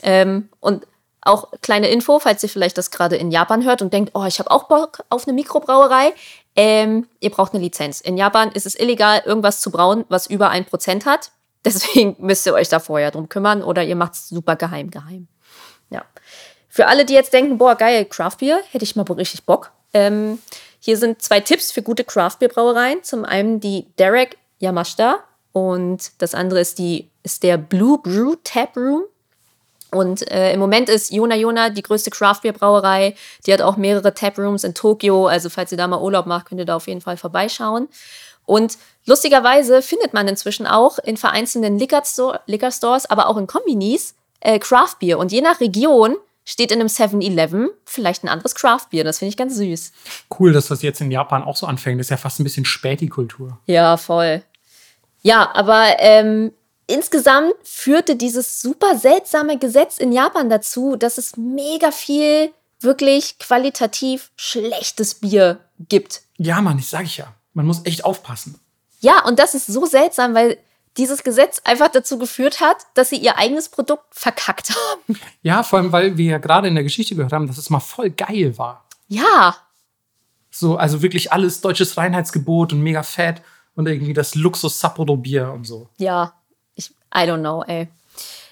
Ähm, 0.03 0.49
und 0.61 0.87
auch 1.21 1.53
kleine 1.61 1.91
Info, 1.91 2.19
falls 2.19 2.43
ihr 2.43 2.49
vielleicht 2.49 2.79
das 2.79 2.91
gerade 2.91 3.17
in 3.17 3.31
Japan 3.31 3.63
hört 3.63 3.83
und 3.83 3.93
denkt, 3.93 4.13
oh, 4.15 4.25
ich 4.25 4.39
habe 4.39 4.51
auch 4.51 4.65
Bock 4.65 5.05
auf 5.11 5.29
eine 5.29 5.35
Mikrobrauerei. 5.35 6.15
Ähm, 6.57 7.09
ihr 7.21 7.29
braucht 7.31 7.53
eine 7.53 7.63
Lizenz. 7.63 8.01
In 8.01 8.17
Japan 8.17 8.51
ist 8.53 8.65
es 8.65 8.75
illegal, 8.75 9.21
irgendwas 9.27 9.61
zu 9.61 9.71
brauen, 9.71 10.07
was 10.09 10.29
über 10.29 10.51
1% 10.51 11.05
hat. 11.05 11.31
Deswegen 11.63 12.17
müsst 12.27 12.47
ihr 12.47 12.55
euch 12.55 12.71
da 12.71 12.79
vorher 12.79 13.11
drum 13.11 13.29
kümmern 13.29 13.63
oder 13.63 13.83
ihr 13.85 13.97
macht 13.97 14.15
es 14.15 14.31
super 14.31 14.57
geheim 14.57 14.91
geheim. 14.91 15.29
Ja. 15.91 16.05
Für 16.79 16.87
alle, 16.87 17.05
die 17.05 17.15
jetzt 17.15 17.33
denken, 17.33 17.59
boah, 17.59 17.75
geil, 17.75 18.05
Craftbier, 18.05 18.61
hätte 18.71 18.85
ich 18.85 18.95
mal 18.95 19.03
richtig 19.03 19.43
Bock. 19.43 19.73
Ähm, 19.93 20.39
hier 20.79 20.97
sind 20.97 21.21
zwei 21.21 21.41
Tipps 21.41 21.73
für 21.73 21.83
gute 21.83 22.05
Craftbier-Brauereien. 22.05 23.03
Zum 23.03 23.25
einen 23.25 23.59
die 23.59 23.87
Derek 23.99 24.39
Yamashita 24.61 25.19
und 25.51 26.13
das 26.19 26.37
andere 26.37 26.61
ist, 26.61 26.79
die, 26.79 27.11
ist 27.25 27.43
der 27.43 27.57
Blue 27.57 27.99
Brew 27.99 28.37
Tap 28.45 28.77
Room. 28.77 29.03
Und 29.91 30.31
äh, 30.31 30.53
im 30.53 30.61
Moment 30.61 30.89
ist 30.89 31.11
Yona 31.11 31.35
Yona 31.35 31.71
die 31.71 31.83
größte 31.83 32.11
Craftbier-Brauerei. 32.11 33.17
Die 33.45 33.53
hat 33.53 33.61
auch 33.61 33.77
mehrere 33.77 34.15
Taprooms 34.15 34.63
in 34.63 34.75
Tokio. 34.75 35.27
Also 35.27 35.51
falls 35.51 35.73
ihr 35.73 35.79
da 35.79 35.89
mal 35.89 36.01
Urlaub 36.01 36.27
macht, 36.27 36.47
könnt 36.47 36.61
ihr 36.61 36.65
da 36.65 36.77
auf 36.77 36.87
jeden 36.87 37.01
Fall 37.01 37.17
vorbeischauen. 37.17 37.89
Und 38.47 38.79
lustigerweise 39.05 39.83
findet 39.83 40.15
man 40.15 40.29
inzwischen 40.29 40.69
auch 40.69 41.01
in 41.01 41.17
vereinzelten 41.17 41.77
Liquor 41.77 42.71
Stores, 42.71 43.11
aber 43.11 43.27
auch 43.27 43.37
in 43.37 43.49
Kombinis 43.49 44.15
äh, 44.39 44.61
Craftbier. 44.61 45.19
Und 45.19 45.33
je 45.33 45.41
nach 45.41 45.59
Region 45.59 46.15
steht 46.49 46.73
in 46.73 46.81
einem 46.81 46.89
7-Eleven 46.89 47.69
vielleicht 47.85 48.25
ein 48.25 48.29
anderes 48.29 48.55
Craftbier. 48.55 49.05
Das 49.05 49.19
finde 49.19 49.29
ich 49.29 49.37
ganz 49.37 49.55
süß. 49.57 49.93
Cool, 50.39 50.55
dass 50.55 50.69
das 50.69 50.81
jetzt 50.81 50.99
in 51.03 51.11
Japan 51.11 51.43
auch 51.43 51.57
so 51.57 51.67
anfängt. 51.67 52.01
Das 52.01 52.07
ist 52.07 52.11
ja 52.11 52.17
fast 52.17 52.41
ein 52.41 52.45
bisschen 52.45 52.65
Späti-Kultur. 52.65 53.59
Ja, 53.67 53.99
voll. 53.99 54.43
Ja, 55.21 55.55
aber 55.55 55.97
ähm, 55.99 56.53
insgesamt 56.87 57.53
führte 57.65 58.17
dieses 58.17 58.63
super 58.63 58.97
seltsame 58.97 59.59
Gesetz 59.59 59.99
in 59.99 60.11
Japan 60.11 60.49
dazu, 60.49 60.97
dass 60.97 61.19
es 61.19 61.37
mega 61.37 61.91
viel 61.91 62.51
wirklich 62.81 63.39
qualitativ 63.39 64.31
schlechtes 64.37 65.17
Bier 65.17 65.61
gibt. 65.79 66.23
Ja, 66.39 66.63
Mann, 66.63 66.79
ich 66.79 66.89
sage 66.89 67.05
ich 67.05 67.19
ja. 67.19 67.35
Man 67.53 67.67
muss 67.67 67.85
echt 67.85 68.07
aufpassen. 68.07 68.59
Ja, 69.01 69.23
und 69.27 69.39
das 69.39 69.55
ist 69.55 69.67
so 69.67 69.85
seltsam, 69.85 70.35
weil 70.35 70.57
dieses 70.97 71.23
Gesetz 71.23 71.61
einfach 71.65 71.89
dazu 71.89 72.19
geführt 72.19 72.61
hat, 72.61 72.77
dass 72.95 73.11
sie 73.11 73.17
ihr 73.17 73.39
eigenes 73.39 73.69
Produkt 73.69 74.15
verkackt 74.15 74.71
haben. 74.71 75.19
Ja, 75.43 75.63
vor 75.63 75.79
allem, 75.79 75.93
weil 75.93 76.17
wir 76.17 76.33
ja 76.33 76.39
gerade 76.39 76.69
in 76.69 76.75
der 76.75 76.85
Geschichte 76.85 77.15
gehört 77.15 77.33
haben, 77.33 77.47
dass 77.47 77.59
es 77.59 77.71
mal 77.71 77.81
voll 77.81 78.11
geil 78.11 78.57
war. 78.59 78.85
Ja. 79.09 79.57
So, 80.51 80.77
also 80.77 81.03
wirklich 81.03 81.33
alles 81.33 81.61
deutsches 81.61 81.97
Reinheitsgebot 81.97 82.73
und 82.73 82.81
mega 82.81 83.03
fett 83.03 83.43
und 83.75 83.87
irgendwie 83.87 84.15
das 84.15 84.35
Luxus 84.35 84.81
Sapporo 84.81 85.17
Bier 85.17 85.53
und 85.53 85.65
so. 85.65 85.89
Ja, 85.99 86.35
ich, 86.75 86.91
I 87.15 87.21
don't 87.21 87.41
know, 87.41 87.63
ey. 87.63 87.89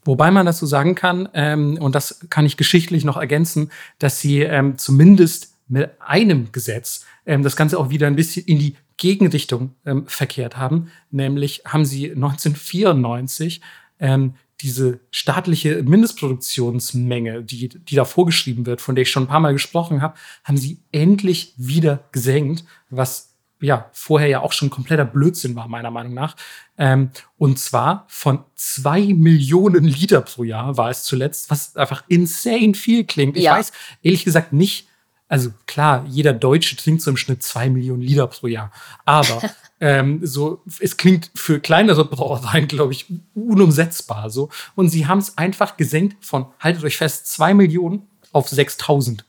Wobei 0.05 0.31
man 0.31 0.47
dazu 0.47 0.67
sagen 0.67 0.95
kann, 0.95 1.29
ähm, 1.35 1.79
und 1.81 1.97
das 1.97 2.21
kann 2.31 2.47
ich 2.47 2.57
geschichtlich 2.57 3.05
noch 3.05 3.17
ergänzen, 3.17 3.73
dass 3.99 4.21
sie 4.21 4.43
ähm, 4.43 4.79
zumindest 4.79 5.53
mit 5.67 5.91
einem 6.01 6.53
Gesetz 6.53 7.05
ähm, 7.27 7.43
das 7.43 7.57
Ganze 7.57 7.77
auch 7.77 7.91
wieder 7.91 8.07
ein 8.07 8.15
bisschen 8.15 8.47
in 8.47 8.61
die 8.61 8.77
Gegenrichtung 8.97 9.75
ähm, 9.85 10.07
verkehrt 10.07 10.57
haben. 10.57 10.91
Nämlich 11.11 11.63
haben 11.67 11.85
sie 11.85 12.13
1994 12.13 13.61
ähm, 14.01 14.35
diese 14.61 15.01
staatliche 15.11 15.83
Mindestproduktionsmenge, 15.83 17.43
die, 17.43 17.69
die 17.69 17.95
da 17.95 18.05
vorgeschrieben 18.05 18.65
wird, 18.65 18.81
von 18.81 18.95
der 18.95 19.03
ich 19.03 19.11
schon 19.11 19.25
ein 19.25 19.29
paar 19.29 19.41
Mal 19.41 19.53
gesprochen 19.53 20.01
habe, 20.01 20.15
haben 20.45 20.57
sie 20.57 20.81
endlich 20.93 21.53
wieder 21.59 22.05
gesenkt, 22.13 22.65
was 22.89 23.35
ja 23.61 23.89
vorher 23.93 24.29
ja 24.29 24.41
auch 24.41 24.53
schon 24.53 24.71
kompletter 24.71 25.05
Blödsinn 25.05 25.57
war, 25.57 25.69
meiner 25.69 25.91
Meinung 25.91 26.15
nach. 26.15 26.37
Ähm, 26.79 27.11
und 27.39 27.59
zwar 27.59 28.07
von 28.09 28.45
zwei 28.55 29.01
Millionen 29.15 29.85
Liter 29.85 30.23
pro 30.23 30.45
Jahr 30.45 30.77
war 30.77 30.91
es 30.91 31.05
zuletzt, 31.05 31.51
was 31.51 31.77
einfach 31.77 32.05
insane 32.09 32.75
viel 32.75 33.05
klingt. 33.05 33.37
Ich 33.37 33.45
ja. 33.45 33.57
weiß 33.57 33.73
ehrlich 34.03 34.25
gesagt 34.25 34.53
nicht, 34.53 34.89
also 35.29 35.51
klar, 35.67 36.05
jeder 36.09 36.33
Deutsche 36.33 36.77
trinkt 36.77 37.03
so 37.03 37.11
im 37.11 37.17
Schnitt 37.17 37.43
zwei 37.43 37.69
Millionen 37.69 38.03
Liter 38.03 38.27
pro 38.27 38.47
Jahr. 38.47 38.71
Aber 39.05 39.43
ähm, 39.81 40.21
so, 40.23 40.63
es 40.81 40.97
klingt 40.97 41.31
für 41.35 41.61
kleinere 41.61 42.05
Brauereien, 42.05 42.69
glaube 42.69 42.93
ich, 42.93 43.07
unumsetzbar 43.35 44.31
so. 44.31 44.51
Und 44.75 44.89
sie 44.89 45.07
haben 45.07 45.19
es 45.19 45.37
einfach 45.37 45.77
gesenkt 45.77 46.25
von, 46.25 46.47
haltet 46.61 46.85
euch 46.85 46.97
fest, 46.97 47.27
zwei 47.29 47.55
Millionen 47.55 48.09
auf 48.33 48.49
6000. 48.49 49.25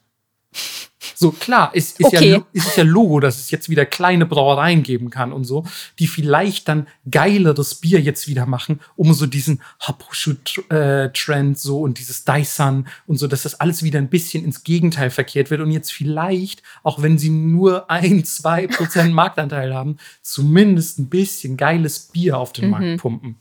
So, 1.19 1.31
klar, 1.31 1.71
es 1.73 1.93
ist, 1.93 2.05
okay. 2.05 2.29
ja, 2.29 2.45
ist 2.53 2.77
ja 2.77 2.83
Logo, 2.83 3.19
dass 3.19 3.39
es 3.39 3.49
jetzt 3.49 3.69
wieder 3.69 3.87
kleine 3.87 4.27
Brauereien 4.27 4.83
geben 4.83 5.09
kann 5.09 5.33
und 5.33 5.45
so, 5.45 5.65
die 5.97 6.05
vielleicht 6.05 6.67
dann 6.67 6.85
geileres 7.09 7.73
Bier 7.73 7.99
jetzt 7.99 8.27
wieder 8.27 8.45
machen, 8.45 8.81
um 8.95 9.11
so 9.15 9.25
diesen 9.25 9.63
Haposhu-Trend 9.79 11.57
so 11.57 11.81
und 11.81 11.97
dieses 11.97 12.23
Daisan 12.23 12.87
und 13.07 13.17
so, 13.17 13.25
dass 13.25 13.41
das 13.41 13.59
alles 13.59 13.81
wieder 13.81 13.97
ein 13.97 14.09
bisschen 14.09 14.45
ins 14.45 14.63
Gegenteil 14.63 15.09
verkehrt 15.09 15.49
wird 15.49 15.61
und 15.61 15.71
jetzt 15.71 15.91
vielleicht, 15.91 16.61
auch 16.83 17.01
wenn 17.01 17.17
sie 17.17 17.31
nur 17.31 17.89
ein, 17.89 18.23
zwei 18.23 18.67
Prozent 18.67 19.11
Marktanteil 19.15 19.73
haben, 19.73 19.97
zumindest 20.21 20.99
ein 20.99 21.09
bisschen 21.09 21.57
geiles 21.57 21.97
Bier 21.97 22.37
auf 22.37 22.53
den 22.53 22.65
mhm. 22.65 22.71
Markt 22.71 23.01
pumpen. 23.01 23.37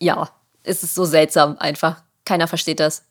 Ja, 0.00 0.30
es 0.62 0.84
ist 0.84 0.94
so 0.94 1.06
seltsam 1.06 1.58
einfach. 1.58 2.04
Keiner 2.24 2.46
versteht 2.46 2.78
das. 2.78 3.04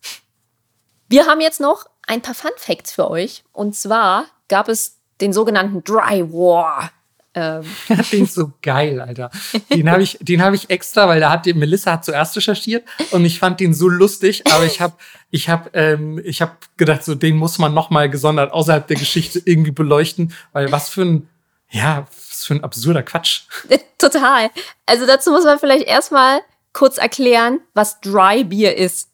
Wir 1.09 1.25
haben 1.25 1.41
jetzt 1.41 1.59
noch 1.59 1.85
ein 2.07 2.21
paar 2.21 2.35
Fun 2.35 2.51
Facts 2.57 2.91
für 2.91 3.09
euch. 3.09 3.43
Und 3.51 3.75
zwar 3.75 4.25
gab 4.47 4.67
es 4.69 4.97
den 5.21 5.33
sogenannten 5.33 5.83
Dry 5.83 6.23
War 6.31 6.91
Ähm. 7.35 7.63
den 8.11 8.23
ist 8.23 8.33
so 8.33 8.53
geil, 8.61 9.01
Alter. 9.01 9.29
Den 9.69 9.91
habe 9.91 10.01
ich, 10.01 10.17
den 10.21 10.41
habe 10.41 10.55
ich 10.55 10.69
extra, 10.69 11.07
weil 11.07 11.19
da 11.19 11.29
hat 11.29 11.45
die 11.45 11.53
Melissa 11.53 11.91
hat 11.91 12.05
zuerst 12.05 12.35
recherchiert 12.37 12.87
und 13.11 13.25
ich 13.25 13.39
fand 13.39 13.59
den 13.59 13.73
so 13.73 13.89
lustig, 13.89 14.43
aber 14.53 14.65
ich 14.65 14.79
habe, 14.79 14.93
ich 15.31 15.49
habe, 15.49 15.69
ähm, 15.73 16.21
ich 16.23 16.41
habe 16.41 16.53
gedacht, 16.77 17.03
so 17.03 17.13
den 17.13 17.35
muss 17.35 17.59
man 17.59 17.73
noch 17.73 17.89
mal 17.89 18.09
gesondert 18.09 18.53
außerhalb 18.53 18.87
der 18.87 18.95
Geschichte 18.95 19.41
irgendwie 19.43 19.71
beleuchten, 19.71 20.33
weil 20.53 20.71
was 20.71 20.87
für 20.87 21.01
ein, 21.01 21.29
ja, 21.69 22.07
was 22.29 22.45
für 22.45 22.53
ein 22.53 22.63
absurder 22.63 23.03
Quatsch. 23.03 23.41
Total. 23.97 24.49
Also 24.85 25.05
dazu 25.05 25.31
muss 25.31 25.43
man 25.43 25.59
vielleicht 25.59 25.87
erstmal 25.87 26.39
kurz 26.71 26.97
erklären, 26.97 27.59
was 27.73 27.99
Dry 27.99 28.45
Beer 28.45 28.77
ist. 28.77 29.09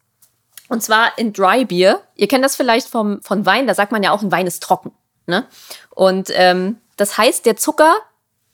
Und 0.72 0.82
zwar 0.82 1.18
in 1.18 1.34
Dry 1.34 1.66
Beer. 1.66 2.00
Ihr 2.16 2.30
kennt 2.30 2.46
das 2.46 2.56
vielleicht 2.56 2.88
vom, 2.88 3.22
von 3.24 3.46
Wein, 3.46 3.68
da 3.68 3.76
sagt 3.76 3.92
man 3.92 4.04
ja 4.04 4.12
auch, 4.14 4.22
ein 4.22 4.32
Wein 4.32 4.48
ist 4.48 4.64
trocken. 4.64 4.94
Ne? 5.28 5.46
Und 5.90 6.30
ähm, 6.34 6.78
das 6.96 7.18
heißt, 7.18 7.46
der 7.46 7.58
Zucker 7.58 7.94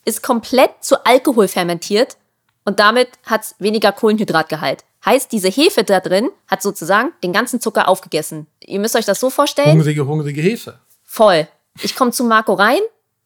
ist 0.03 0.23
komplett 0.23 0.71
zu 0.81 1.05
Alkohol 1.05 1.47
fermentiert 1.47 2.17
und 2.65 2.79
damit 2.79 3.09
hat 3.23 3.43
es 3.43 3.55
weniger 3.59 3.91
Kohlenhydratgehalt. 3.91 4.83
Heißt, 5.05 5.31
diese 5.31 5.49
Hefe 5.49 5.83
da 5.83 5.99
drin 5.99 6.31
hat 6.47 6.63
sozusagen 6.63 7.13
den 7.23 7.33
ganzen 7.33 7.61
Zucker 7.61 7.87
aufgegessen. 7.87 8.47
Ihr 8.61 8.79
müsst 8.79 8.95
euch 8.95 9.05
das 9.05 9.19
so 9.19 9.29
vorstellen. 9.29 9.73
Hungrige, 9.73 10.07
hungrige 10.07 10.41
Hefe. 10.41 10.79
Voll. 11.03 11.47
Ich 11.83 11.95
komme 11.95 12.09
zu 12.09 12.23
Marco 12.23 12.55
rein. 12.55 12.79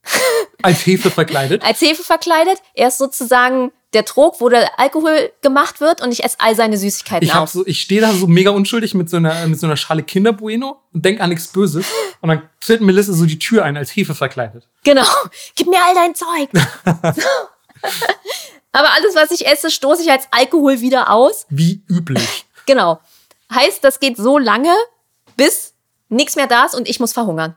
Als 0.61 0.85
Hefe 0.85 1.09
verkleidet? 1.09 1.63
Als 1.63 1.81
Hefe 1.81 2.03
verkleidet. 2.03 2.61
Er 2.73 2.89
ist 2.89 2.97
sozusagen 2.97 3.71
der 3.93 4.05
Trog, 4.05 4.39
wo 4.39 4.47
der 4.49 4.79
Alkohol 4.79 5.31
gemacht 5.41 5.81
wird 5.81 6.01
und 6.01 6.11
ich 6.11 6.23
esse 6.23 6.37
all 6.39 6.55
seine 6.55 6.77
Süßigkeiten 6.77 7.27
ich 7.27 7.33
auf. 7.33 7.49
So, 7.49 7.65
ich 7.65 7.81
stehe 7.81 7.99
da 7.99 8.13
so 8.13 8.27
mega 8.27 8.51
unschuldig 8.51 8.93
mit 8.93 9.09
so 9.09 9.17
einer, 9.17 9.47
mit 9.47 9.59
so 9.59 9.67
einer 9.67 9.75
Schale 9.75 10.03
Kinderbueno 10.03 10.79
und 10.93 11.03
denk 11.03 11.19
an 11.19 11.29
nichts 11.29 11.47
Böses. 11.49 11.85
Und 12.21 12.29
dann 12.29 12.49
tritt 12.61 12.81
Melissa 12.81 13.11
so 13.13 13.25
die 13.25 13.39
Tür 13.39 13.65
ein, 13.65 13.75
als 13.75 13.93
Hefe 13.95 14.15
verkleidet. 14.15 14.67
Genau. 14.83 15.05
Gib 15.55 15.67
mir 15.67 15.83
all 15.83 15.93
dein 15.93 16.15
Zeug. 16.15 16.49
Aber 18.71 18.93
alles, 18.93 19.15
was 19.15 19.31
ich 19.31 19.45
esse, 19.45 19.69
stoße 19.69 20.03
ich 20.03 20.11
als 20.11 20.27
Alkohol 20.31 20.79
wieder 20.79 21.11
aus. 21.11 21.45
Wie 21.49 21.83
üblich. 21.89 22.45
Genau. 22.65 23.01
Heißt, 23.53 23.83
das 23.83 23.99
geht 23.99 24.15
so 24.15 24.37
lange, 24.37 24.73
bis 25.35 25.73
nichts 26.07 26.37
mehr 26.37 26.47
da 26.47 26.65
ist 26.65 26.75
und 26.75 26.87
ich 26.87 27.01
muss 27.01 27.11
verhungern. 27.11 27.55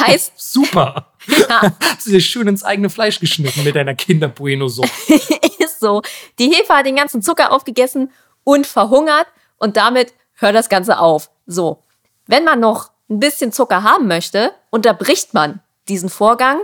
Heißt. 0.00 0.32
Super. 0.36 1.06
Ja. 1.26 1.72
Hast 1.82 2.06
du 2.06 2.10
dir 2.10 2.20
schön 2.20 2.48
ins 2.48 2.64
eigene 2.64 2.90
Fleisch 2.90 3.20
geschnitten 3.20 3.64
mit 3.64 3.76
deiner 3.76 3.94
Kinder-Bueno-Suppe. 3.94 4.88
Ist 5.58 5.80
so. 5.80 6.02
Die 6.38 6.52
Hefe 6.52 6.74
hat 6.74 6.86
den 6.86 6.96
ganzen 6.96 7.22
Zucker 7.22 7.52
aufgegessen 7.52 8.10
und 8.44 8.66
verhungert 8.66 9.26
und 9.58 9.76
damit 9.76 10.12
hört 10.34 10.54
das 10.54 10.68
Ganze 10.68 10.98
auf. 10.98 11.30
So. 11.46 11.82
Wenn 12.26 12.44
man 12.44 12.60
noch 12.60 12.90
ein 13.08 13.20
bisschen 13.20 13.52
Zucker 13.52 13.82
haben 13.82 14.06
möchte, 14.06 14.52
unterbricht 14.70 15.34
man 15.34 15.60
diesen 15.88 16.08
Vorgang 16.08 16.60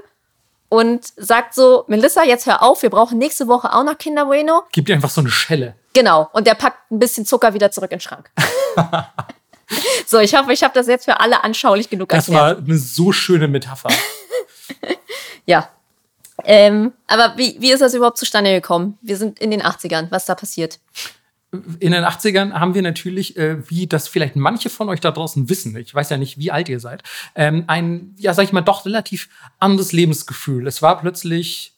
und 0.68 1.06
sagt 1.16 1.54
so, 1.54 1.84
Melissa, 1.88 2.24
jetzt 2.24 2.46
hör 2.46 2.62
auf, 2.62 2.82
wir 2.82 2.90
brauchen 2.90 3.18
nächste 3.18 3.48
Woche 3.48 3.72
auch 3.72 3.84
noch 3.84 3.98
Kinder 3.98 4.26
Bueno. 4.26 4.62
Gib 4.72 4.86
dir 4.86 4.94
einfach 4.94 5.10
so 5.10 5.20
eine 5.20 5.30
Schelle. 5.30 5.76
Genau. 5.92 6.28
Und 6.32 6.46
der 6.46 6.54
packt 6.54 6.90
ein 6.90 6.98
bisschen 6.98 7.24
Zucker 7.24 7.54
wieder 7.54 7.70
zurück 7.70 7.90
in 7.90 7.98
den 7.98 8.02
Schrank. 8.02 8.30
so, 10.06 10.18
ich 10.18 10.34
hoffe, 10.34 10.52
ich 10.52 10.62
habe 10.62 10.74
das 10.74 10.86
jetzt 10.86 11.04
für 11.04 11.20
alle 11.20 11.42
anschaulich 11.44 11.90
genug 11.90 12.08
das 12.08 12.28
erklärt. 12.28 12.58
Das 12.58 12.62
war 12.62 12.64
eine 12.64 12.78
so 12.78 13.12
schöne 13.12 13.48
Metapher. 13.48 13.88
ja. 15.46 15.68
Ähm, 16.44 16.92
aber 17.06 17.36
wie, 17.36 17.56
wie 17.60 17.72
ist 17.72 17.80
das 17.80 17.94
überhaupt 17.94 18.18
zustande 18.18 18.52
gekommen? 18.52 18.98
Wir 19.02 19.16
sind 19.16 19.38
in 19.38 19.50
den 19.50 19.62
80ern. 19.62 20.10
Was 20.10 20.26
da 20.26 20.34
passiert? 20.34 20.78
In 21.80 21.92
den 21.92 22.04
80ern 22.04 22.52
haben 22.52 22.74
wir 22.74 22.82
natürlich, 22.82 23.36
äh, 23.36 23.68
wie 23.70 23.86
das 23.86 24.08
vielleicht 24.08 24.36
manche 24.36 24.68
von 24.68 24.88
euch 24.88 25.00
da 25.00 25.10
draußen 25.10 25.48
wissen, 25.48 25.74
ich 25.76 25.94
weiß 25.94 26.10
ja 26.10 26.18
nicht, 26.18 26.38
wie 26.38 26.50
alt 26.50 26.68
ihr 26.68 26.80
seid, 26.80 27.02
ähm, 27.34 27.64
ein, 27.68 28.14
ja, 28.18 28.34
sag 28.34 28.44
ich 28.44 28.52
mal, 28.52 28.60
doch 28.60 28.84
relativ 28.84 29.28
anderes 29.58 29.92
Lebensgefühl. 29.92 30.66
Es 30.66 30.82
war 30.82 31.00
plötzlich 31.00 31.72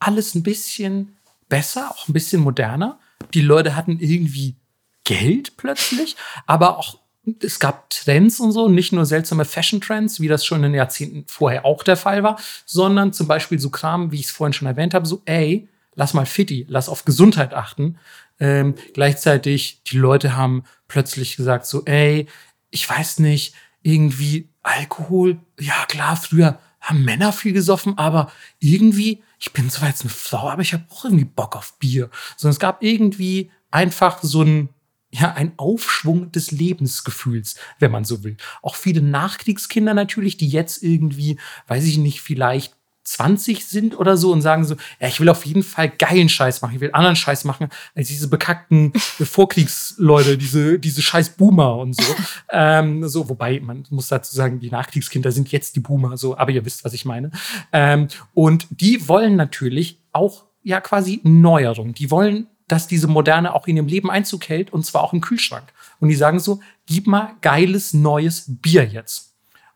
alles 0.00 0.34
ein 0.34 0.42
bisschen 0.42 1.16
besser, 1.48 1.90
auch 1.90 2.08
ein 2.08 2.12
bisschen 2.12 2.40
moderner. 2.40 2.98
Die 3.34 3.42
Leute 3.42 3.76
hatten 3.76 4.00
irgendwie 4.00 4.56
Geld 5.04 5.56
plötzlich, 5.56 6.16
aber 6.46 6.78
auch 6.78 6.98
es 7.40 7.60
gab 7.60 7.88
Trends 7.90 8.40
und 8.40 8.52
so, 8.52 8.68
nicht 8.68 8.92
nur 8.92 9.06
seltsame 9.06 9.44
Fashion-Trends, 9.44 10.20
wie 10.20 10.28
das 10.28 10.44
schon 10.44 10.58
in 10.58 10.72
den 10.72 10.74
Jahrzehnten 10.74 11.24
vorher 11.28 11.64
auch 11.64 11.84
der 11.84 11.96
Fall 11.96 12.22
war, 12.22 12.38
sondern 12.66 13.12
zum 13.12 13.28
Beispiel 13.28 13.58
so 13.58 13.70
Kram, 13.70 14.10
wie 14.10 14.20
ich 14.20 14.26
es 14.26 14.30
vorhin 14.32 14.52
schon 14.52 14.66
erwähnt 14.66 14.94
habe, 14.94 15.06
so, 15.06 15.22
ey, 15.24 15.68
lass 15.94 16.14
mal 16.14 16.26
fitti, 16.26 16.66
lass 16.68 16.88
auf 16.88 17.04
Gesundheit 17.04 17.54
achten. 17.54 17.98
Ähm, 18.40 18.74
gleichzeitig, 18.92 19.82
die 19.84 19.98
Leute 19.98 20.36
haben 20.36 20.64
plötzlich 20.88 21.36
gesagt, 21.36 21.66
so, 21.66 21.84
ey, 21.84 22.26
ich 22.70 22.88
weiß 22.88 23.20
nicht, 23.20 23.54
irgendwie 23.82 24.48
Alkohol, 24.62 25.38
ja 25.60 25.84
klar, 25.86 26.16
früher 26.16 26.58
haben 26.80 27.04
Männer 27.04 27.32
viel 27.32 27.52
gesoffen, 27.52 27.96
aber 27.98 28.32
irgendwie, 28.58 29.22
ich 29.38 29.52
bin 29.52 29.70
zwar 29.70 29.88
jetzt 29.88 30.02
eine 30.02 30.10
Frau, 30.10 30.50
aber 30.50 30.62
ich 30.62 30.72
habe 30.72 30.84
auch 30.90 31.04
irgendwie 31.04 31.24
Bock 31.24 31.54
auf 31.54 31.78
Bier. 31.78 32.10
Sondern 32.36 32.54
es 32.54 32.58
gab 32.58 32.82
irgendwie 32.82 33.50
einfach 33.70 34.20
so 34.22 34.42
ein 34.42 34.68
ja, 35.12 35.32
ein 35.32 35.52
Aufschwung 35.58 36.32
des 36.32 36.50
Lebensgefühls, 36.50 37.56
wenn 37.78 37.90
man 37.90 38.04
so 38.04 38.24
will. 38.24 38.36
Auch 38.62 38.76
viele 38.76 39.02
Nachkriegskinder 39.02 39.92
natürlich, 39.94 40.38
die 40.38 40.48
jetzt 40.48 40.82
irgendwie, 40.82 41.38
weiß 41.68 41.84
ich 41.84 41.98
nicht, 41.98 42.22
vielleicht 42.22 42.74
20 43.04 43.66
sind 43.66 43.98
oder 43.98 44.16
so 44.16 44.32
und 44.32 44.42
sagen 44.42 44.64
so, 44.64 44.76
ja, 45.00 45.08
ich 45.08 45.20
will 45.20 45.28
auf 45.28 45.44
jeden 45.44 45.62
Fall 45.62 45.90
geilen 45.90 46.28
Scheiß 46.28 46.62
machen, 46.62 46.76
ich 46.76 46.80
will 46.80 46.90
anderen 46.92 47.16
Scheiß 47.16 47.44
machen, 47.44 47.68
als 47.94 48.08
diese 48.08 48.28
bekackten 48.28 48.92
Vorkriegsleute, 48.96 50.38
diese, 50.38 50.78
diese 50.78 51.02
scheiß 51.02 51.30
Boomer 51.30 51.76
und 51.76 51.96
so. 51.96 52.14
ähm, 52.50 53.06
so, 53.08 53.28
wobei, 53.28 53.60
man 53.60 53.84
muss 53.90 54.08
dazu 54.08 54.34
sagen, 54.34 54.60
die 54.60 54.70
Nachkriegskinder 54.70 55.32
sind 55.32 55.50
jetzt 55.50 55.76
die 55.76 55.80
Boomer, 55.80 56.16
so, 56.16 56.38
aber 56.38 56.52
ihr 56.52 56.64
wisst, 56.64 56.84
was 56.84 56.94
ich 56.94 57.04
meine. 57.04 57.32
Ähm, 57.72 58.08
und 58.34 58.66
die 58.70 59.08
wollen 59.08 59.36
natürlich 59.36 60.00
auch 60.12 60.44
ja 60.62 60.80
quasi 60.80 61.20
Neuerung. 61.24 61.94
Die 61.94 62.10
wollen 62.10 62.46
dass 62.72 62.86
diese 62.86 63.06
Moderne 63.06 63.54
auch 63.54 63.66
in 63.66 63.76
ihrem 63.76 63.86
Leben 63.86 64.10
Einzug 64.10 64.48
hält 64.48 64.72
und 64.72 64.86
zwar 64.86 65.02
auch 65.02 65.12
im 65.12 65.20
Kühlschrank. 65.20 65.74
Und 66.00 66.08
die 66.08 66.14
sagen 66.14 66.40
so, 66.40 66.60
gib 66.86 67.06
mal 67.06 67.34
geiles 67.42 67.92
neues 67.92 68.46
Bier 68.48 68.86
jetzt. 68.86 69.34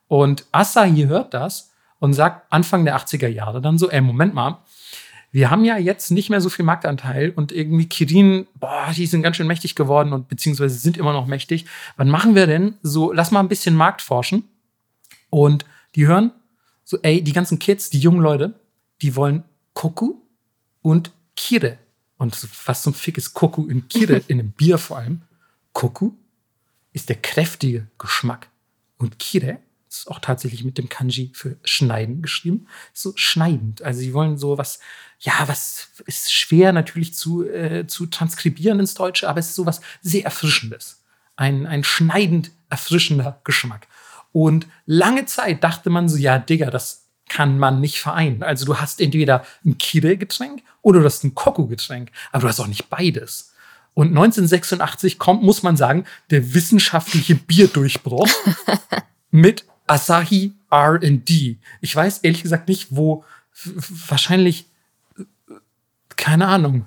Und 0.08 0.46
Asahi 0.50 1.04
hört 1.04 1.34
das 1.34 1.72
und 1.98 2.14
sagt 2.14 2.50
Anfang 2.50 2.86
der 2.86 2.96
80er 2.96 3.28
Jahre 3.28 3.60
dann 3.60 3.76
so, 3.76 3.90
ey, 3.90 4.00
Moment 4.00 4.32
mal, 4.32 4.62
wir 5.30 5.50
haben 5.50 5.66
ja 5.66 5.76
jetzt 5.76 6.10
nicht 6.10 6.30
mehr 6.30 6.40
so 6.40 6.48
viel 6.48 6.64
Marktanteil 6.64 7.32
und 7.36 7.52
irgendwie 7.52 7.86
Kirin, 7.86 8.46
boah, 8.54 8.90
die 8.96 9.04
sind 9.04 9.22
ganz 9.22 9.36
schön 9.36 9.46
mächtig 9.46 9.74
geworden 9.74 10.14
und 10.14 10.28
beziehungsweise 10.28 10.78
sind 10.78 10.96
immer 10.96 11.12
noch 11.12 11.26
mächtig. 11.26 11.66
Wann 11.98 12.08
machen 12.08 12.34
wir 12.34 12.46
denn 12.46 12.78
so, 12.82 13.12
lass 13.12 13.30
mal 13.30 13.40
ein 13.40 13.48
bisschen 13.48 13.74
Markt 13.74 14.00
forschen. 14.00 14.44
Und 15.28 15.66
die 15.96 16.06
hören 16.06 16.32
so, 16.82 16.96
ey, 17.02 17.22
die 17.22 17.34
ganzen 17.34 17.58
Kids, 17.58 17.90
die 17.90 17.98
jungen 17.98 18.20
Leute, 18.20 18.54
die 19.02 19.16
wollen 19.16 19.44
Koku 19.74 20.14
und 20.80 21.10
Kire. 21.36 21.76
Und 22.18 22.36
was 22.66 22.82
zum 22.82 22.94
Fick 22.94 23.18
ist 23.18 23.34
Koku 23.34 23.66
in 23.66 23.88
Kire, 23.88 24.22
in 24.28 24.40
einem 24.40 24.52
Bier 24.52 24.78
vor 24.78 24.98
allem? 24.98 25.22
Koku 25.72 26.12
ist 26.92 27.08
der 27.08 27.16
kräftige 27.16 27.88
Geschmack. 27.98 28.48
Und 28.96 29.18
Kire 29.18 29.58
ist 29.88 30.10
auch 30.10 30.18
tatsächlich 30.18 30.64
mit 30.64 30.78
dem 30.78 30.88
Kanji 30.88 31.30
für 31.34 31.56
schneiden 31.64 32.22
geschrieben. 32.22 32.66
So 32.92 33.12
schneidend. 33.16 33.82
Also 33.82 34.00
sie 34.00 34.14
wollen 34.14 34.38
so 34.38 34.56
was, 34.56 34.80
ja, 35.20 35.32
was 35.46 35.88
ist 36.06 36.32
schwer 36.32 36.72
natürlich 36.72 37.14
zu, 37.14 37.46
äh, 37.46 37.86
zu 37.86 38.06
transkribieren 38.06 38.80
ins 38.80 38.94
Deutsche, 38.94 39.28
aber 39.28 39.40
es 39.40 39.48
ist 39.48 39.54
so 39.54 39.66
was 39.66 39.80
sehr 40.00 40.24
Erfrischendes. 40.24 41.02
Ein, 41.36 41.66
ein 41.66 41.84
schneidend 41.84 42.50
erfrischender 42.70 43.40
Geschmack. 43.44 43.86
Und 44.32 44.66
lange 44.86 45.26
Zeit 45.26 45.62
dachte 45.64 45.90
man 45.90 46.08
so, 46.08 46.16
ja, 46.16 46.38
Digga, 46.38 46.70
das 46.70 47.05
kann 47.28 47.58
man 47.58 47.80
nicht 47.80 47.98
vereinen. 47.98 48.42
Also 48.42 48.64
du 48.64 48.78
hast 48.78 49.00
entweder 49.00 49.44
ein 49.64 49.78
Kire-Getränk 49.78 50.62
oder 50.82 51.00
du 51.00 51.06
hast 51.06 51.24
ein 51.24 51.34
Koku-Getränk, 51.34 52.10
aber 52.32 52.42
du 52.42 52.48
hast 52.48 52.60
auch 52.60 52.66
nicht 52.66 52.88
beides. 52.88 53.52
Und 53.94 54.08
1986 54.08 55.18
kommt, 55.18 55.42
muss 55.42 55.62
man 55.62 55.76
sagen, 55.76 56.04
der 56.30 56.54
wissenschaftliche 56.54 57.34
Bierdurchbruch 57.34 58.28
mit 59.30 59.64
Asahi 59.86 60.52
R&D. 60.70 61.56
Ich 61.80 61.96
weiß 61.96 62.18
ehrlich 62.18 62.42
gesagt 62.42 62.68
nicht, 62.68 62.88
wo 62.90 63.24
wahrscheinlich 64.08 64.66
keine 66.16 66.48
Ahnung. 66.48 66.86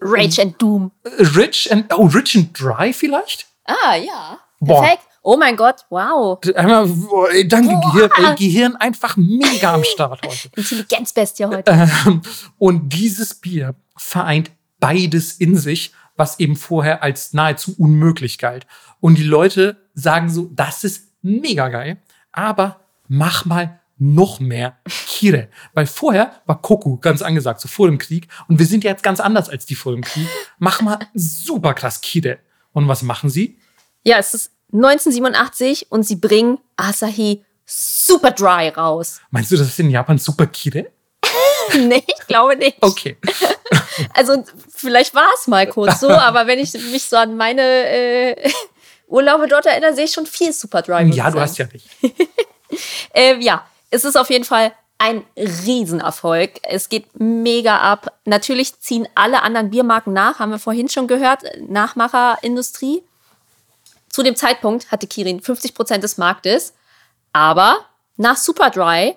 Rage 0.00 0.42
and 0.42 0.60
Doom. 0.60 0.92
Rich 1.04 1.72
and 1.72 1.92
oh 1.92 2.06
Rich 2.06 2.36
and 2.36 2.58
Dry 2.58 2.92
vielleicht? 2.92 3.46
Ah 3.64 3.96
ja. 3.96 4.38
Boah. 4.60 4.82
Perfekt. 4.82 5.04
Oh 5.24 5.36
mein 5.36 5.56
Gott, 5.56 5.86
wow. 5.88 6.38
Einmal, 6.56 6.88
danke, 7.46 7.80
Gehirn, 7.92 8.10
ey, 8.18 8.34
Gehirn 8.34 8.76
einfach 8.76 9.16
mega 9.16 9.74
am 9.74 9.84
Start 9.84 10.26
heute. 10.26 10.50
Intelligenzbestie 10.56 11.44
heute. 11.44 11.70
Ähm, 11.70 12.22
und 12.58 12.92
dieses 12.92 13.36
Bier 13.36 13.76
vereint 13.96 14.50
beides 14.80 15.32
in 15.34 15.56
sich, 15.56 15.92
was 16.16 16.40
eben 16.40 16.56
vorher 16.56 17.04
als 17.04 17.32
nahezu 17.34 17.74
unmöglich 17.78 18.38
galt. 18.38 18.66
Und 19.00 19.16
die 19.16 19.22
Leute 19.22 19.76
sagen 19.94 20.28
so, 20.28 20.50
das 20.52 20.82
ist 20.82 21.12
mega 21.22 21.68
geil, 21.68 21.98
aber 22.32 22.80
mach 23.06 23.44
mal 23.44 23.78
noch 23.98 24.40
mehr 24.40 24.78
Kire. 24.88 25.48
Weil 25.72 25.86
vorher 25.86 26.32
war 26.46 26.60
Koku 26.60 26.98
ganz 26.98 27.22
angesagt, 27.22 27.60
so 27.60 27.68
vor 27.68 27.86
dem 27.86 27.98
Krieg. 27.98 28.26
Und 28.48 28.58
wir 28.58 28.66
sind 28.66 28.82
ja 28.82 28.90
jetzt 28.90 29.04
ganz 29.04 29.20
anders 29.20 29.48
als 29.48 29.66
die 29.66 29.76
vor 29.76 29.92
dem 29.92 30.02
Krieg. 30.02 30.26
Mach 30.58 30.80
mal 30.80 30.98
super 31.14 31.74
krass 31.74 32.00
Kire. 32.00 32.40
Und 32.72 32.88
was 32.88 33.02
machen 33.02 33.30
sie? 33.30 33.58
Ja, 34.02 34.18
es 34.18 34.34
ist 34.34 34.50
1987 34.72 35.86
und 35.90 36.04
sie 36.04 36.16
bringen 36.16 36.58
Asahi 36.76 37.44
Super 37.64 38.30
Dry 38.30 38.68
raus. 38.68 39.20
Meinst 39.30 39.50
du, 39.52 39.56
das 39.56 39.68
ist 39.68 39.78
in 39.78 39.90
Japan 39.90 40.18
Super 40.18 40.46
Kire? 40.46 40.86
nee, 41.78 42.02
ich 42.06 42.26
glaube 42.26 42.56
nicht. 42.56 42.76
Okay. 42.80 43.16
also 44.14 44.44
vielleicht 44.68 45.14
war 45.14 45.28
es 45.38 45.46
mal 45.46 45.66
kurz 45.66 46.00
so, 46.00 46.10
aber 46.10 46.46
wenn 46.46 46.58
ich 46.58 46.72
mich 46.72 47.04
so 47.04 47.16
an 47.16 47.36
meine 47.36 47.62
äh, 47.62 48.50
Urlaube 49.06 49.46
dort 49.46 49.66
erinnere, 49.66 49.94
sehe 49.94 50.04
ich 50.04 50.12
schon 50.12 50.26
viel 50.26 50.52
Super 50.52 50.82
Dry. 50.82 51.04
Ja, 51.12 51.30
du 51.30 51.40
hast 51.40 51.58
ja 51.58 51.66
nicht. 51.72 51.88
äh, 53.14 53.36
ja, 53.38 53.66
es 53.90 54.04
ist 54.04 54.16
auf 54.16 54.30
jeden 54.30 54.44
Fall 54.44 54.72
ein 54.98 55.24
Riesenerfolg. 55.36 56.52
Es 56.62 56.88
geht 56.88 57.18
mega 57.18 57.78
ab. 57.78 58.18
Natürlich 58.24 58.78
ziehen 58.80 59.08
alle 59.14 59.42
anderen 59.42 59.70
Biermarken 59.70 60.12
nach, 60.12 60.38
haben 60.38 60.50
wir 60.50 60.58
vorhin 60.58 60.88
schon 60.88 61.08
gehört, 61.08 61.42
Nachmacherindustrie. 61.60 63.02
Zu 64.12 64.22
dem 64.22 64.36
Zeitpunkt 64.36 64.92
hatte 64.92 65.06
Kirin 65.06 65.40
50 65.40 65.74
Prozent 65.74 66.04
des 66.04 66.18
Marktes, 66.18 66.74
aber 67.32 67.86
nach 68.16 68.36
Superdry 68.36 69.16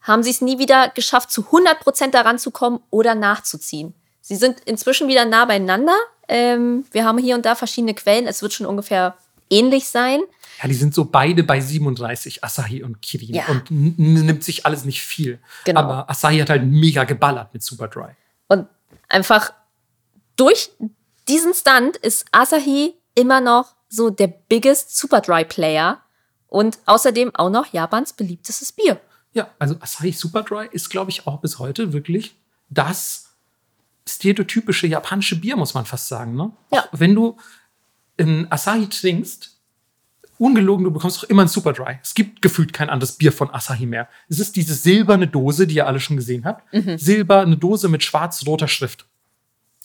haben 0.00 0.22
sie 0.22 0.30
es 0.30 0.40
nie 0.40 0.58
wieder 0.58 0.88
geschafft, 0.90 1.32
zu 1.32 1.44
100 1.46 1.80
Prozent 1.80 2.14
daran 2.14 2.38
zu 2.38 2.52
kommen 2.52 2.80
oder 2.90 3.16
nachzuziehen. 3.16 3.92
Sie 4.20 4.36
sind 4.36 4.60
inzwischen 4.60 5.08
wieder 5.08 5.24
nah 5.24 5.44
beieinander. 5.44 5.96
Ähm, 6.28 6.84
wir 6.92 7.04
haben 7.04 7.18
hier 7.18 7.34
und 7.34 7.44
da 7.44 7.56
verschiedene 7.56 7.94
Quellen. 7.94 8.26
Es 8.26 8.40
wird 8.40 8.52
schon 8.52 8.66
ungefähr 8.66 9.16
ähnlich 9.50 9.88
sein. 9.88 10.20
Ja, 10.62 10.68
die 10.68 10.74
sind 10.74 10.94
so 10.94 11.04
beide 11.04 11.42
bei 11.42 11.60
37, 11.60 12.42
Asahi 12.42 12.82
und 12.82 13.02
Kirin. 13.02 13.34
Ja. 13.34 13.46
Und 13.48 13.70
nimmt 13.70 14.42
sich 14.42 14.64
alles 14.64 14.84
nicht 14.84 15.02
viel. 15.02 15.40
Genau. 15.64 15.80
Aber 15.80 16.10
Asahi 16.10 16.38
hat 16.38 16.50
halt 16.50 16.64
mega 16.64 17.04
geballert 17.04 17.52
mit 17.52 17.62
Superdry. 17.62 18.10
Und 18.48 18.66
einfach 19.08 19.52
durch 20.36 20.70
diesen 21.28 21.52
Stunt 21.52 21.96
ist 21.96 22.26
Asahi 22.30 22.94
immer 23.14 23.40
noch 23.40 23.75
so 23.88 24.10
der 24.10 24.28
biggest 24.28 24.96
Superdry-Player 24.96 26.00
und 26.48 26.78
außerdem 26.86 27.34
auch 27.34 27.50
noch 27.50 27.72
Japans 27.72 28.12
beliebtestes 28.12 28.72
Bier. 28.72 29.00
Ja, 29.32 29.50
also 29.58 29.76
Asahi 29.80 30.12
Superdry 30.12 30.68
ist, 30.72 30.88
glaube 30.88 31.10
ich, 31.10 31.26
auch 31.26 31.40
bis 31.40 31.58
heute 31.58 31.92
wirklich 31.92 32.36
das 32.70 33.26
stereotypische 34.08 34.86
japanische 34.86 35.36
Bier, 35.36 35.56
muss 35.56 35.74
man 35.74 35.84
fast 35.84 36.08
sagen. 36.08 36.34
Ne? 36.36 36.52
Ja. 36.72 36.80
Auch 36.80 36.88
wenn 36.92 37.14
du 37.14 37.36
in 38.16 38.50
Asahi 38.50 38.86
trinkst, 38.88 39.56
ungelogen, 40.38 40.84
du 40.84 40.90
bekommst 40.90 41.22
doch 41.22 41.28
immer 41.28 41.42
ein 41.42 41.48
Superdry. 41.48 41.98
Es 42.02 42.14
gibt 42.14 42.42
gefühlt 42.42 42.72
kein 42.72 42.90
anderes 42.90 43.12
Bier 43.12 43.32
von 43.32 43.50
Asahi 43.52 43.86
mehr. 43.86 44.08
Es 44.28 44.38
ist 44.38 44.56
diese 44.56 44.74
silberne 44.74 45.28
Dose, 45.28 45.66
die 45.66 45.76
ihr 45.76 45.86
alle 45.86 46.00
schon 46.00 46.16
gesehen 46.16 46.44
habt. 46.44 46.72
Mhm. 46.72 46.98
Silber, 46.98 47.40
eine 47.40 47.56
Dose 47.56 47.88
mit 47.88 48.02
schwarz-roter 48.02 48.68
Schrift. 48.68 49.06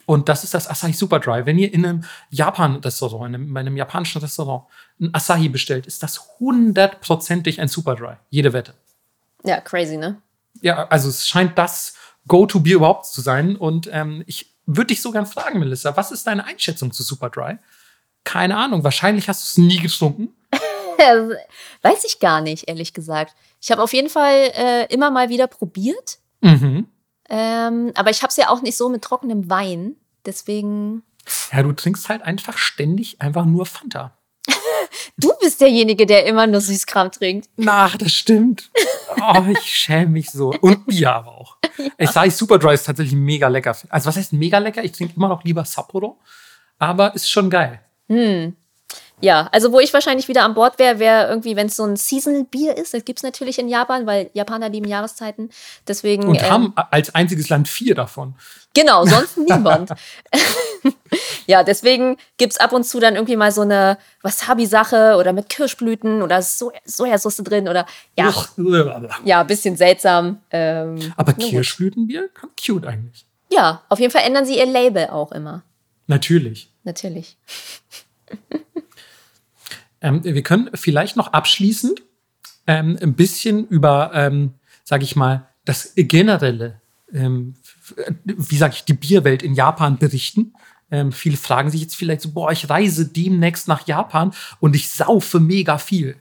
Und 0.06 0.30
das 0.30 0.44
ist 0.44 0.54
das 0.54 0.70
Asahi 0.70 0.94
Superdry. 0.94 1.46
Wenn 1.46 1.58
ihr 1.58 1.74
in 1.74 1.86
einem 1.86 2.04
Japan-Restaurant, 2.30 3.30
in 3.30 3.36
einem, 3.36 3.50
in 3.50 3.58
einem 3.58 3.78
japanischen 3.78 4.22
Restaurant, 4.22 4.66
ein 5.00 5.14
Asahi 5.14 5.50
bestellt, 5.50 5.86
ist 5.88 6.04
das 6.04 6.22
hundertprozentig 6.40 7.62
ein 7.62 7.68
Superdry. 7.68 8.16
Jede 8.30 8.54
Wette. 8.54 8.74
Ja, 9.44 9.60
crazy, 9.62 9.98
ne? 9.98 10.22
Ja, 10.62 10.88
also 10.88 11.10
es 11.10 11.28
scheint 11.28 11.58
das 11.58 11.96
Go-To-Bier 12.28 12.76
überhaupt 12.76 13.06
zu 13.06 13.22
sein. 13.22 13.56
Und 13.56 13.90
ähm, 13.92 14.24
ich 14.28 14.54
würde 14.66 14.88
dich 14.88 15.02
so 15.02 15.12
gern 15.12 15.26
fragen, 15.26 15.60
Melissa, 15.60 15.96
was 15.98 16.12
ist 16.12 16.28
deine 16.28 16.46
Einschätzung 16.46 16.92
zu 16.92 17.04
Superdry? 17.04 17.58
Keine 18.24 18.58
Ahnung, 18.58 18.84
wahrscheinlich 18.84 19.28
hast 19.28 19.44
du 19.44 19.62
es 19.62 19.68
nie 19.68 19.80
getrunken. 19.80 20.30
Weiß 21.82 22.04
ich 22.06 22.20
gar 22.20 22.42
nicht, 22.42 22.70
ehrlich 22.70 22.94
gesagt. 22.94 23.36
Ich 23.60 23.72
habe 23.72 23.82
auf 23.82 23.94
jeden 23.94 24.10
Fall 24.10 24.52
äh, 24.56 24.94
immer 24.94 25.10
mal 25.10 25.30
wieder 25.30 25.48
probiert. 25.48 26.20
Mhm. 26.42 26.88
Ähm, 27.34 27.94
aber 27.96 28.10
ich 28.10 28.22
habe 28.22 28.30
es 28.30 28.36
ja 28.36 28.50
auch 28.50 28.62
nicht 28.62 28.76
so 28.76 28.90
mit 28.90 29.02
trockenem 29.02 29.50
Wein. 29.50 29.96
Deswegen. 30.26 31.02
Ja, 31.54 31.64
du 31.64 31.72
trinkst 31.72 32.10
halt 32.10 32.22
einfach 32.24 32.58
ständig 32.58 33.22
einfach 33.22 33.46
nur 33.46 33.66
Fanta. 33.66 34.18
du 35.18 35.32
bist 35.40 35.62
derjenige, 35.62 36.06
der 36.06 36.26
immer 36.26 36.46
nur 36.46 36.60
Süßkram 36.60 37.10
trinkt. 37.10 37.50
Na, 37.56 37.90
das 37.98 38.12
stimmt. 38.12 38.70
Oh, 39.16 39.44
ich 39.50 39.60
schäme 39.60 40.12
mich 40.12 40.30
so. 40.30 40.52
Und 40.60 40.86
Bier 40.88 41.14
aber 41.14 41.32
auch. 41.32 41.58
Ja. 41.78 41.90
Ich 41.98 42.12
sage, 42.12 42.30
Superdry 42.30 42.74
ist 42.76 42.84
tatsächlich 42.86 43.16
mega 43.16 43.48
lecker. 43.48 43.76
Also, 43.90 44.08
was 44.08 44.18
heißt 44.18 44.34
mega 44.34 44.60
lecker? 44.60 44.84
Ich 44.84 44.92
trinke 44.92 45.16
immer 45.16 45.30
noch 45.30 45.44
lieber 45.44 45.66
Sapporo. 45.66 46.20
Aber 46.78 47.16
ist 47.16 47.32
schon 47.32 47.50
geil. 47.50 47.80
Hm. 48.08 48.56
Ja, 49.22 49.50
also 49.52 49.72
wo 49.72 49.80
ich 49.80 49.94
wahrscheinlich 49.94 50.28
wieder 50.28 50.44
an 50.44 50.54
Bord 50.54 50.80
wäre, 50.80 51.00
wäre 51.00 51.30
irgendwie, 51.30 51.56
wenn 51.56 51.68
es 51.68 51.76
so 51.76 51.86
ein 51.86 51.96
Seasonal-Bier 51.96 52.78
ist. 52.78 52.94
Das 52.94 53.06
gibt 53.06 53.20
es 53.20 53.24
natürlich 53.24 53.60
in 53.60 53.68
Japan, 53.70 54.06
weil 54.06 54.30
Japaner 54.34 54.70
lieben 54.70 54.88
Jahreszeiten. 54.88 55.50
Deswegen, 55.88 56.26
Und 56.26 56.42
ähm, 56.42 56.50
haben 56.50 56.74
als 56.76 57.14
einziges 57.14 57.50
Land 57.50 57.68
vier 57.68 57.96
davon. 57.96 58.36
Genau, 58.74 59.06
sonst 59.06 59.38
niemand. 59.50 59.92
ja, 61.46 61.64
deswegen 61.64 62.18
gibt 62.38 62.54
es 62.54 62.60
ab 62.60 62.74
und 62.74 62.84
zu 62.84 63.00
dann 63.00 63.16
irgendwie 63.16 63.36
mal 63.36 63.52
so 63.52 63.62
eine 63.62 63.98
Wasabi-Sache 64.24 65.18
oder 65.20 65.34
mit 65.34 65.50
Kirschblüten 65.50 66.22
oder 66.22 66.42
so 66.42 66.72
Sojasauce 66.86 67.38
drin 67.38 67.68
oder 67.68 67.86
ja. 68.18 68.34
ja, 69.24 69.44
bisschen 69.44 69.76
seltsam. 69.76 70.40
Ähm, 70.52 71.14
Aber 71.16 71.34
Kirschblütenbier? 71.34 72.30
Cute 72.66 72.86
eigentlich. 72.88 73.26
Ja, 73.52 73.84
auf 73.90 74.00
jeden 74.00 74.12
Fall 74.12 74.24
ändern 74.24 74.46
sie 74.46 74.58
ihr 74.58 74.66
Label 74.66 75.08
auch 75.08 75.32
immer. 75.32 75.64
Natürlich. 76.08 76.72
Natürlich. 76.84 77.38
Ähm, 80.02 80.24
wir 80.24 80.44
können 80.44 80.70
vielleicht 80.74 81.16
noch 81.16 81.34
abschließend 81.34 82.02
ähm, 82.68 82.98
ein 83.02 83.14
bisschen 83.14 83.68
über, 83.68 84.12
ähm, 84.14 84.56
sage 84.84 85.04
ich 85.04 85.16
mal, 85.16 85.48
das 85.66 85.94
generelle, 85.96 86.82
ähm, 87.14 87.56
wie 88.26 88.58
sage 88.58 88.74
ich, 88.76 88.86
die 88.86 88.94
Bierwelt 88.94 89.44
in 89.44 89.54
Japan 89.54 89.98
berichten. 89.98 90.54
Ähm, 90.90 91.12
viele 91.12 91.38
fragen 91.38 91.70
sich 91.70 91.82
jetzt 91.82 91.96
vielleicht 91.96 92.22
so, 92.22 92.32
boah, 92.32 92.52
ich 92.52 92.70
reise 92.70 93.08
demnächst 93.08 93.68
nach 93.68 93.88
Japan 93.88 94.34
und 94.60 94.76
ich 94.76 94.90
saufe 94.90 95.40
mega 95.40 95.78
viel. 95.78 96.18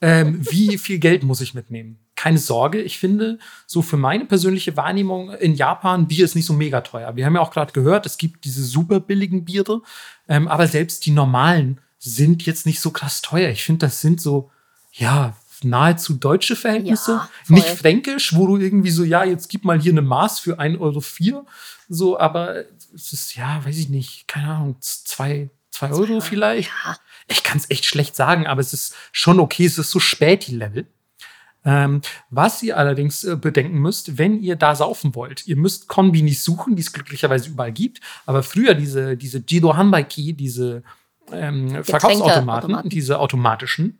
Ähm, 0.00 0.38
wie 0.48 0.78
viel 0.78 0.98
Geld 0.98 1.22
muss 1.22 1.40
ich 1.40 1.54
mitnehmen? 1.54 1.98
Keine 2.14 2.38
Sorge, 2.38 2.80
ich 2.80 2.98
finde, 2.98 3.38
so 3.66 3.82
für 3.82 3.96
meine 3.96 4.24
persönliche 4.26 4.76
Wahrnehmung 4.76 5.30
in 5.30 5.54
Japan, 5.54 6.06
Bier 6.06 6.24
ist 6.24 6.36
nicht 6.36 6.46
so 6.46 6.52
mega 6.52 6.80
teuer. 6.82 7.16
Wir 7.16 7.26
haben 7.26 7.34
ja 7.34 7.40
auch 7.40 7.50
gerade 7.50 7.72
gehört, 7.72 8.06
es 8.06 8.18
gibt 8.18 8.44
diese 8.44 8.62
super 8.62 9.00
billigen 9.00 9.44
Biere, 9.44 9.82
ähm, 10.28 10.46
aber 10.46 10.66
selbst 10.68 11.06
die 11.06 11.10
normalen 11.10 11.80
sind 12.04 12.44
jetzt 12.44 12.66
nicht 12.66 12.80
so 12.80 12.90
krass 12.90 13.22
teuer. 13.22 13.50
Ich 13.50 13.64
finde, 13.64 13.86
das 13.86 14.00
sind 14.00 14.20
so, 14.20 14.50
ja, 14.92 15.34
nahezu 15.62 16.14
deutsche 16.14 16.54
Verhältnisse. 16.54 17.12
Ja, 17.12 17.30
nicht 17.48 17.66
fränkisch, 17.66 18.34
wo 18.34 18.46
du 18.46 18.58
irgendwie 18.58 18.90
so, 18.90 19.04
ja, 19.04 19.24
jetzt 19.24 19.48
gib 19.48 19.64
mal 19.64 19.80
hier 19.80 19.92
eine 19.92 20.02
Maß 20.02 20.38
für 20.38 20.60
1,04 20.60 20.80
Euro. 20.80 21.46
So, 21.88 22.18
aber 22.18 22.64
es 22.94 23.12
ist, 23.12 23.34
ja, 23.36 23.64
weiß 23.64 23.78
ich 23.78 23.88
nicht, 23.88 24.28
keine 24.28 24.48
Ahnung, 24.48 24.76
zwei, 24.80 25.48
zwei 25.70 25.90
Euro 25.92 26.20
vielleicht. 26.20 26.70
Ja. 26.84 26.96
Ich 27.26 27.42
kann 27.42 27.56
es 27.56 27.70
echt 27.70 27.86
schlecht 27.86 28.14
sagen, 28.14 28.46
aber 28.46 28.60
es 28.60 28.74
ist 28.74 28.94
schon 29.10 29.40
okay, 29.40 29.64
es 29.64 29.78
ist 29.78 29.90
so 29.90 29.98
spät 29.98 30.46
die 30.46 30.56
Level. 30.56 30.86
Ähm, 31.66 32.02
was 32.28 32.62
ihr 32.62 32.76
allerdings 32.76 33.24
äh, 33.24 33.36
bedenken 33.36 33.78
müsst, 33.78 34.18
wenn 34.18 34.42
ihr 34.42 34.56
da 34.56 34.74
saufen 34.74 35.14
wollt, 35.14 35.46
ihr 35.46 35.56
müsst 35.56 35.88
Konbinis 35.88 36.44
suchen, 36.44 36.76
die 36.76 36.82
es 36.82 36.92
glücklicherweise 36.92 37.48
überall 37.48 37.72
gibt. 37.72 38.02
Aber 38.26 38.42
früher 38.42 38.74
diese, 38.74 39.16
diese 39.16 39.38
Jido 39.38 39.74
Hanbaiki, 39.74 40.34
diese 40.34 40.82
ähm, 41.32 41.84
Verkaufsautomaten, 41.84 42.88
diese 42.88 43.18
automatischen, 43.18 43.98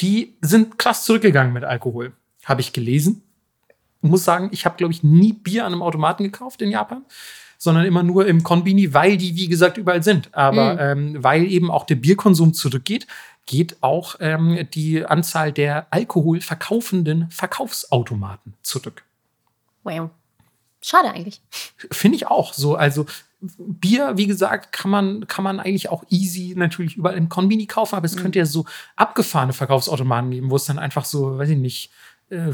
die 0.00 0.36
sind 0.40 0.78
krass 0.78 1.04
zurückgegangen 1.04 1.52
mit 1.52 1.64
Alkohol. 1.64 2.12
Habe 2.44 2.60
ich 2.60 2.72
gelesen. 2.72 3.22
Muss 4.00 4.24
sagen, 4.24 4.48
ich 4.52 4.64
habe, 4.64 4.76
glaube 4.76 4.92
ich, 4.92 5.02
nie 5.02 5.32
Bier 5.32 5.66
an 5.66 5.72
einem 5.72 5.82
Automaten 5.82 6.24
gekauft 6.24 6.62
in 6.62 6.70
Japan, 6.70 7.04
sondern 7.58 7.84
immer 7.84 8.02
nur 8.02 8.26
im 8.26 8.42
Konbini, 8.42 8.94
weil 8.94 9.18
die, 9.18 9.36
wie 9.36 9.48
gesagt, 9.48 9.76
überall 9.76 10.02
sind. 10.02 10.34
Aber 10.34 10.74
mhm. 10.74 11.14
ähm, 11.14 11.24
weil 11.24 11.44
eben 11.44 11.70
auch 11.70 11.84
der 11.84 11.96
Bierkonsum 11.96 12.54
zurückgeht, 12.54 13.06
geht 13.44 13.76
auch 13.82 14.16
ähm, 14.20 14.66
die 14.72 15.04
Anzahl 15.04 15.52
der 15.52 15.86
Alkohol 15.90 16.40
verkaufenden 16.40 17.30
Verkaufsautomaten 17.30 18.54
zurück. 18.62 19.04
Wow. 19.82 20.10
Schade 20.82 21.10
eigentlich. 21.10 21.42
Finde 21.90 22.16
ich 22.16 22.26
auch 22.26 22.54
so. 22.54 22.74
Also 22.76 23.04
Bier, 23.40 24.16
wie 24.16 24.26
gesagt, 24.26 24.72
kann 24.72 24.90
man, 24.90 25.26
kann 25.26 25.44
man 25.44 25.60
eigentlich 25.60 25.88
auch 25.88 26.04
easy 26.10 26.54
natürlich 26.56 26.96
überall 26.96 27.16
im 27.16 27.28
Konbini 27.28 27.66
kaufen, 27.66 27.96
aber 27.96 28.04
es 28.04 28.16
mhm. 28.16 28.20
könnte 28.20 28.38
ja 28.38 28.46
so 28.46 28.66
abgefahrene 28.96 29.52
Verkaufsautomaten 29.52 30.30
geben, 30.30 30.50
wo 30.50 30.56
es 30.56 30.66
dann 30.66 30.78
einfach 30.78 31.04
so, 31.04 31.38
weiß 31.38 31.48
ich 31.50 31.58
nicht, 31.58 31.90
äh, 32.30 32.52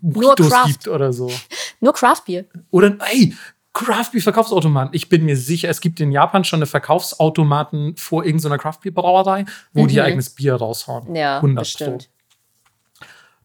Mojitos 0.00 0.52
gibt 0.66 0.88
oder 0.88 1.12
so. 1.12 1.30
Nur 1.80 1.92
Craftbier. 1.92 2.46
Oder, 2.70 2.96
ey, 3.10 3.34
Craftbeer-Verkaufsautomaten. 3.74 4.94
Ich 4.94 5.08
bin 5.08 5.24
mir 5.24 5.36
sicher, 5.36 5.68
es 5.68 5.80
gibt 5.80 6.00
in 6.00 6.12
Japan 6.12 6.44
schon 6.44 6.58
eine 6.58 6.66
Verkaufsautomaten 6.66 7.96
vor 7.96 8.24
irgendeiner 8.24 8.58
Craftbeer-Brauerei, 8.58 9.46
wo 9.72 9.82
mhm. 9.82 9.88
die 9.88 9.96
ihr 9.96 10.04
eigenes 10.04 10.30
Bier 10.30 10.54
raushauen. 10.54 11.14
Ja, 11.14 11.36
100 11.36 11.62
bestimmt. 11.62 12.10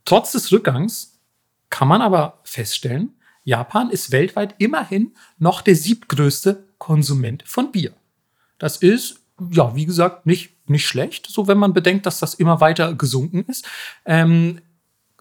Trotz 0.04 0.34
des 0.34 0.52
Rückgangs 0.52 1.20
kann 1.70 1.88
man 1.88 2.02
aber 2.02 2.40
feststellen, 2.44 3.14
Japan 3.44 3.90
ist 3.90 4.12
weltweit 4.12 4.56
immerhin 4.58 5.16
noch 5.38 5.62
der 5.62 5.76
siebtgrößte 5.76 6.67
Konsument 6.78 7.44
von 7.46 7.72
Bier. 7.72 7.94
Das 8.58 8.78
ist, 8.78 9.22
ja, 9.52 9.76
wie 9.76 9.86
gesagt, 9.86 10.26
nicht, 10.26 10.52
nicht 10.70 10.88
schlecht, 10.88 11.28
so 11.28 11.48
wenn 11.48 11.58
man 11.58 11.74
bedenkt, 11.74 12.06
dass 12.06 12.20
das 12.20 12.34
immer 12.34 12.60
weiter 12.62 12.94
gesunken 12.94 13.46
ist. 13.48 13.66
Ähm, 14.06 14.62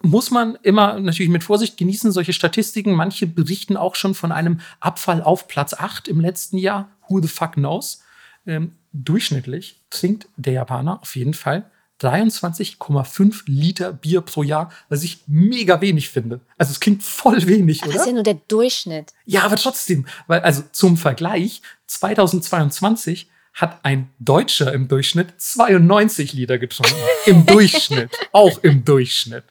muss 0.02 0.30
man 0.30 0.56
immer 0.62 1.00
natürlich 1.00 1.30
mit 1.30 1.44
Vorsicht 1.44 1.76
genießen, 1.76 2.12
solche 2.12 2.32
Statistiken. 2.32 2.92
Manche 2.92 3.26
berichten 3.26 3.76
auch 3.76 3.94
schon 3.94 4.14
von 4.14 4.30
einem 4.32 4.60
Abfall 4.80 5.22
auf 5.22 5.48
Platz 5.48 5.74
8 5.74 6.08
im 6.08 6.20
letzten 6.20 6.58
Jahr. 6.58 6.90
Who 7.08 7.20
the 7.20 7.28
fuck 7.28 7.52
knows? 7.52 8.02
Ähm, 8.46 8.72
durchschnittlich 8.92 9.80
trinkt 9.90 10.28
der 10.36 10.52
Japaner 10.54 11.00
auf 11.00 11.16
jeden 11.16 11.34
Fall 11.34 11.70
23,5 12.00 13.44
Liter 13.46 13.92
Bier 13.92 14.20
pro 14.20 14.42
Jahr, 14.42 14.70
was 14.88 15.02
ich 15.02 15.20
mega 15.26 15.80
wenig 15.80 16.10
finde. 16.10 16.40
Also 16.58 16.72
es 16.72 16.80
klingt 16.80 17.02
voll 17.02 17.46
wenig, 17.46 17.82
aber 17.82 17.88
oder? 17.88 17.94
Das 17.94 18.02
ist 18.02 18.08
ja 18.08 18.14
nur 18.14 18.22
der 18.22 18.40
Durchschnitt. 18.48 19.12
Ja, 19.24 19.42
aber 19.42 19.56
trotzdem, 19.56 20.06
weil 20.26 20.40
also 20.40 20.62
zum 20.72 20.96
Vergleich 20.96 21.62
2022 21.86 23.28
hat 23.54 23.80
ein 23.84 24.10
Deutscher 24.18 24.72
im 24.74 24.86
Durchschnitt 24.86 25.28
92 25.38 26.34
Liter 26.34 26.58
getrunken. 26.58 26.94
Im 27.24 27.46
Durchschnitt. 27.46 28.10
Auch 28.32 28.58
im 28.62 28.84
Durchschnitt. 28.84 29.44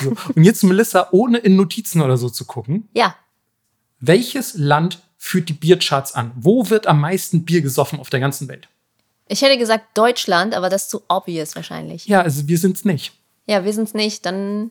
So. 0.00 0.12
Und 0.34 0.44
jetzt, 0.44 0.62
Melissa, 0.62 1.08
ohne 1.10 1.38
in 1.38 1.56
Notizen 1.56 2.00
oder 2.00 2.16
so 2.16 2.28
zu 2.30 2.44
gucken. 2.44 2.88
Ja. 2.94 3.16
Welches 3.98 4.54
Land 4.54 5.02
führt 5.18 5.48
die 5.48 5.54
Biercharts 5.54 6.14
an? 6.14 6.30
Wo 6.36 6.70
wird 6.70 6.86
am 6.86 7.00
meisten 7.00 7.44
Bier 7.44 7.62
gesoffen 7.62 7.98
auf 7.98 8.10
der 8.10 8.20
ganzen 8.20 8.46
Welt? 8.48 8.68
Ich 9.28 9.42
hätte 9.42 9.58
gesagt 9.58 9.96
Deutschland, 9.98 10.54
aber 10.54 10.68
das 10.68 10.84
ist 10.84 10.90
zu 10.90 11.02
obvious 11.08 11.56
wahrscheinlich. 11.56 12.06
Ja, 12.06 12.22
also 12.22 12.46
wir 12.46 12.58
sind 12.58 12.76
es 12.76 12.84
nicht. 12.84 13.12
Ja, 13.46 13.64
wir 13.64 13.72
sind 13.72 13.88
es 13.88 13.94
nicht. 13.94 14.24
Dann. 14.24 14.70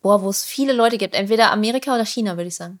Boah, 0.00 0.22
wo 0.22 0.30
es 0.30 0.44
viele 0.44 0.72
Leute 0.72 0.98
gibt. 0.98 1.14
Entweder 1.14 1.50
Amerika 1.50 1.94
oder 1.94 2.04
China, 2.04 2.36
würde 2.36 2.48
ich 2.48 2.56
sagen. 2.56 2.78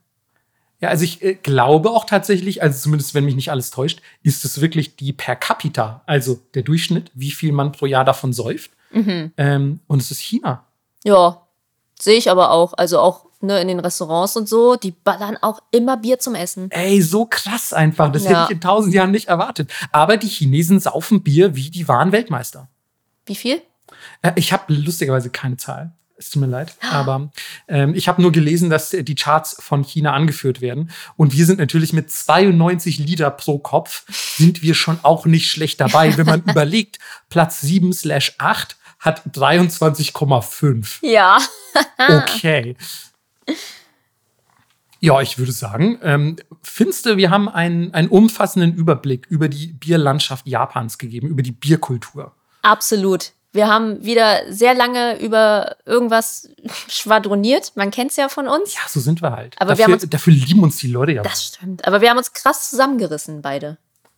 Ja, 0.80 0.88
also 0.90 1.04
ich 1.04 1.22
äh, 1.22 1.34
glaube 1.34 1.90
auch 1.90 2.04
tatsächlich, 2.04 2.62
also 2.62 2.78
zumindest 2.78 3.14
wenn 3.14 3.24
mich 3.24 3.36
nicht 3.36 3.50
alles 3.50 3.70
täuscht, 3.70 4.00
ist 4.22 4.44
es 4.44 4.60
wirklich 4.60 4.96
die 4.96 5.12
per 5.12 5.36
capita, 5.36 6.02
also 6.04 6.40
der 6.54 6.62
Durchschnitt, 6.62 7.10
wie 7.14 7.30
viel 7.30 7.52
man 7.52 7.72
pro 7.72 7.86
Jahr 7.86 8.04
davon 8.04 8.32
säuft. 8.32 8.70
Mhm. 8.90 9.32
Ähm, 9.36 9.80
und 9.86 10.02
es 10.02 10.10
ist 10.10 10.20
China. 10.20 10.66
Ja, 11.04 11.46
sehe 11.98 12.18
ich 12.18 12.30
aber 12.30 12.50
auch. 12.50 12.74
Also 12.74 12.98
auch 13.00 13.26
ne, 13.44 13.60
in 13.60 13.68
den 13.68 13.80
Restaurants 13.80 14.36
und 14.36 14.48
so, 14.48 14.76
die 14.76 14.90
ballern 14.92 15.36
auch 15.40 15.62
immer 15.70 15.96
Bier 15.96 16.18
zum 16.18 16.34
Essen. 16.34 16.70
Ey, 16.70 17.00
so 17.02 17.26
krass 17.26 17.72
einfach. 17.72 18.10
Das 18.10 18.24
ja. 18.24 18.30
hätte 18.30 18.42
ich 18.44 18.50
in 18.50 18.60
tausend 18.60 18.94
Jahren 18.94 19.10
nicht 19.10 19.28
erwartet. 19.28 19.72
Aber 19.92 20.16
die 20.16 20.28
Chinesen 20.28 20.80
saufen 20.80 21.22
Bier 21.22 21.54
wie 21.56 21.70
die 21.70 21.88
wahren 21.88 22.12
Weltmeister. 22.12 22.68
Wie 23.26 23.34
viel? 23.34 23.62
Äh, 24.22 24.32
ich 24.36 24.52
habe 24.52 24.72
lustigerweise 24.72 25.30
keine 25.30 25.56
Zahl. 25.56 25.92
Es 26.16 26.30
tut 26.30 26.40
mir 26.40 26.46
leid. 26.46 26.74
Aber 26.90 27.30
ähm, 27.68 27.94
ich 27.94 28.08
habe 28.08 28.22
nur 28.22 28.32
gelesen, 28.32 28.70
dass 28.70 28.90
die 28.90 29.14
Charts 29.14 29.56
von 29.60 29.82
China 29.84 30.12
angeführt 30.12 30.60
werden. 30.60 30.90
Und 31.16 31.36
wir 31.36 31.46
sind 31.46 31.58
natürlich 31.58 31.92
mit 31.92 32.10
92 32.10 32.98
Liter 32.98 33.30
pro 33.30 33.58
Kopf, 33.58 34.04
sind 34.36 34.62
wir 34.62 34.74
schon 34.74 34.98
auch 35.02 35.26
nicht 35.26 35.50
schlecht 35.50 35.80
dabei, 35.80 36.16
wenn 36.16 36.26
man 36.26 36.42
überlegt, 36.48 36.98
Platz 37.28 37.60
7 37.60 37.92
slash 37.92 38.34
8 38.38 38.76
hat 39.00 39.22
23,5. 39.34 40.98
Ja. 41.02 41.38
okay. 41.98 42.76
Ja, 45.00 45.20
ich 45.20 45.38
würde 45.38 45.52
sagen, 45.52 45.98
ähm, 46.02 46.36
findest 46.62 47.04
du, 47.04 47.18
wir 47.18 47.30
haben 47.30 47.48
einen, 47.48 47.92
einen 47.92 48.08
umfassenden 48.08 48.74
Überblick 48.74 49.26
über 49.28 49.48
die 49.48 49.66
Bierlandschaft 49.66 50.46
Japans 50.46 50.96
gegeben, 50.96 51.28
über 51.28 51.42
die 51.42 51.52
Bierkultur. 51.52 52.32
Absolut. 52.62 53.32
Wir 53.52 53.68
haben 53.68 54.02
wieder 54.02 54.50
sehr 54.52 54.74
lange 54.74 55.20
über 55.20 55.76
irgendwas 55.84 56.48
schwadroniert. 56.88 57.72
Man 57.76 57.90
kennt 57.90 58.12
es 58.12 58.16
ja 58.16 58.28
von 58.28 58.48
uns. 58.48 58.74
Ja, 58.74 58.80
so 58.88 58.98
sind 58.98 59.22
wir 59.22 59.32
halt. 59.32 59.54
Aber 59.60 59.72
dafür, 59.72 59.86
wir 59.88 59.94
uns, 59.94 60.08
dafür 60.08 60.32
lieben 60.32 60.62
uns 60.62 60.78
die 60.78 60.88
Leute 60.88 61.12
ja. 61.12 61.22
Das 61.22 61.44
stimmt. 61.44 61.86
Aber 61.86 62.00
wir 62.00 62.08
haben 62.08 62.18
uns 62.18 62.32
krass 62.32 62.70
zusammengerissen, 62.70 63.42
beide. 63.42 63.76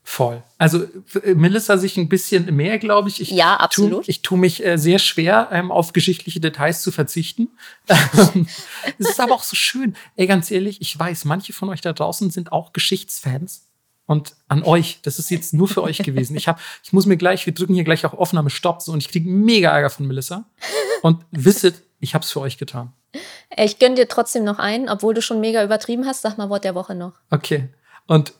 Voll. 0.08 0.40
Also 0.56 0.84
äh, 1.24 1.34
Melissa 1.34 1.78
sich 1.78 1.96
ein 1.96 2.08
bisschen 2.08 2.54
mehr, 2.54 2.78
glaube 2.78 3.08
ich. 3.08 3.20
ich. 3.20 3.30
Ja, 3.32 3.56
absolut. 3.56 4.04
Tu, 4.04 4.10
ich 4.10 4.22
tue 4.22 4.38
mich 4.38 4.64
äh, 4.64 4.78
sehr 4.78 5.00
schwer, 5.00 5.48
ähm, 5.50 5.72
auf 5.72 5.92
geschichtliche 5.92 6.38
Details 6.38 6.82
zu 6.82 6.92
verzichten. 6.92 7.48
es 8.98 9.10
ist 9.10 9.20
aber 9.20 9.34
auch 9.34 9.42
so 9.42 9.56
schön. 9.56 9.96
Ey, 10.14 10.28
ganz 10.28 10.52
ehrlich, 10.52 10.80
ich 10.80 10.96
weiß, 10.96 11.24
manche 11.24 11.52
von 11.52 11.68
euch 11.70 11.80
da 11.80 11.92
draußen 11.92 12.30
sind 12.30 12.52
auch 12.52 12.72
Geschichtsfans. 12.72 13.66
Und 14.06 14.36
an 14.46 14.62
euch, 14.62 15.00
das 15.02 15.18
ist 15.18 15.28
jetzt 15.30 15.52
nur 15.52 15.66
für 15.66 15.82
euch 15.82 15.98
gewesen. 15.98 16.36
Ich, 16.36 16.46
hab, 16.46 16.60
ich 16.84 16.92
muss 16.92 17.06
mir 17.06 17.16
gleich, 17.16 17.44
wir 17.44 17.52
drücken 17.52 17.74
hier 17.74 17.82
gleich 17.82 18.06
auf 18.06 18.14
Aufnahme 18.14 18.50
Stopp 18.50 18.82
so, 18.82 18.92
und 18.92 19.02
ich 19.02 19.08
kriege 19.08 19.28
mega 19.28 19.70
Ärger 19.70 19.90
von 19.90 20.06
Melissa. 20.06 20.48
Und 21.02 21.24
wisset, 21.32 21.82
ich 21.98 22.14
habe 22.14 22.22
es 22.22 22.30
für 22.30 22.40
euch 22.40 22.58
getan. 22.58 22.92
Ich 23.56 23.80
gönne 23.80 23.96
dir 23.96 24.06
trotzdem 24.06 24.44
noch 24.44 24.60
ein, 24.60 24.88
obwohl 24.88 25.14
du 25.14 25.20
schon 25.20 25.40
mega 25.40 25.64
übertrieben 25.64 26.06
hast. 26.06 26.22
Sag 26.22 26.38
mal 26.38 26.48
Wort 26.48 26.62
der 26.62 26.76
Woche 26.76 26.94
noch. 26.94 27.14
Okay. 27.30 27.70
Und 28.06 28.34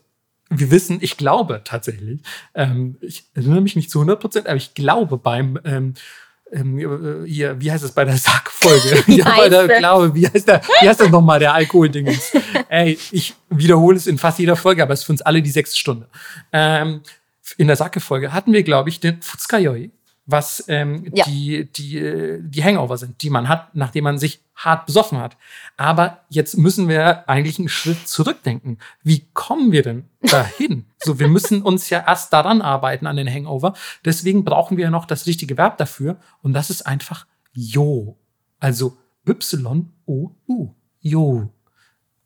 wir 0.48 0.70
wissen, 0.70 0.98
ich 1.00 1.16
glaube 1.16 1.62
tatsächlich, 1.64 2.20
ähm, 2.54 2.96
ich 3.00 3.24
erinnere 3.34 3.60
mich 3.60 3.76
nicht 3.76 3.90
zu 3.90 3.98
100 3.98 4.20
Prozent, 4.20 4.46
aber 4.46 4.56
ich 4.56 4.74
glaube 4.74 5.18
beim, 5.18 5.58
ähm, 5.64 5.94
ähm, 6.52 6.78
äh, 6.78 7.28
hier, 7.28 7.60
wie 7.60 7.72
heißt 7.72 7.84
es 7.84 7.92
bei 7.92 8.04
der 8.04 8.16
Sackfolge? 8.16 9.04
ja, 9.12 9.36
bei 9.36 9.48
der, 9.48 9.66
glaube, 9.66 10.14
wie 10.14 10.26
heißt, 10.26 10.46
der, 10.46 10.62
wie 10.80 10.88
heißt 10.88 11.00
das 11.00 11.10
nochmal, 11.10 11.40
der 11.40 11.54
Alkoholdingens? 11.54 12.32
Ey, 12.68 12.98
ich 13.10 13.34
wiederhole 13.50 13.96
es 13.96 14.06
in 14.06 14.18
fast 14.18 14.38
jeder 14.38 14.56
Folge, 14.56 14.82
aber 14.82 14.94
es 14.94 15.00
ist 15.00 15.06
für 15.06 15.12
uns 15.12 15.22
alle 15.22 15.42
die 15.42 15.50
sechste 15.50 15.76
Stunde. 15.76 16.08
Ähm, 16.52 17.02
in 17.58 17.66
der 17.66 17.76
Sacke-Folge 17.76 18.32
hatten 18.32 18.52
wir, 18.52 18.62
glaube 18.62 18.88
ich, 18.88 19.00
den 19.00 19.22
Futskayoi 19.22 19.90
was 20.26 20.64
ähm, 20.66 21.10
ja. 21.14 21.24
die, 21.24 21.70
die, 21.72 21.98
äh, 21.98 22.40
die 22.42 22.62
Hangover 22.62 22.98
sind, 22.98 23.22
die 23.22 23.30
man 23.30 23.48
hat, 23.48 23.74
nachdem 23.74 24.04
man 24.04 24.18
sich 24.18 24.40
hart 24.56 24.86
besoffen 24.86 25.18
hat. 25.18 25.36
Aber 25.76 26.24
jetzt 26.28 26.56
müssen 26.56 26.88
wir 26.88 27.28
eigentlich 27.28 27.58
einen 27.58 27.68
Schritt 27.68 28.08
zurückdenken. 28.08 28.78
Wie 29.02 29.28
kommen 29.32 29.70
wir 29.70 29.82
denn 29.82 30.08
dahin? 30.22 30.86
so, 30.98 31.18
wir 31.18 31.28
müssen 31.28 31.62
uns 31.62 31.90
ja 31.90 32.04
erst 32.06 32.32
daran 32.32 32.60
arbeiten, 32.60 33.06
an 33.06 33.16
den 33.16 33.32
Hangover. 33.32 33.74
Deswegen 34.04 34.44
brauchen 34.44 34.76
wir 34.76 34.90
noch 34.90 35.04
das 35.04 35.26
richtige 35.26 35.56
Verb 35.56 35.78
dafür. 35.78 36.16
Und 36.42 36.52
das 36.54 36.70
ist 36.70 36.82
einfach 36.86 37.26
Jo. 37.52 38.18
Also 38.58 38.98
Y-O-U. 39.26 40.74
Jo. 41.00 41.52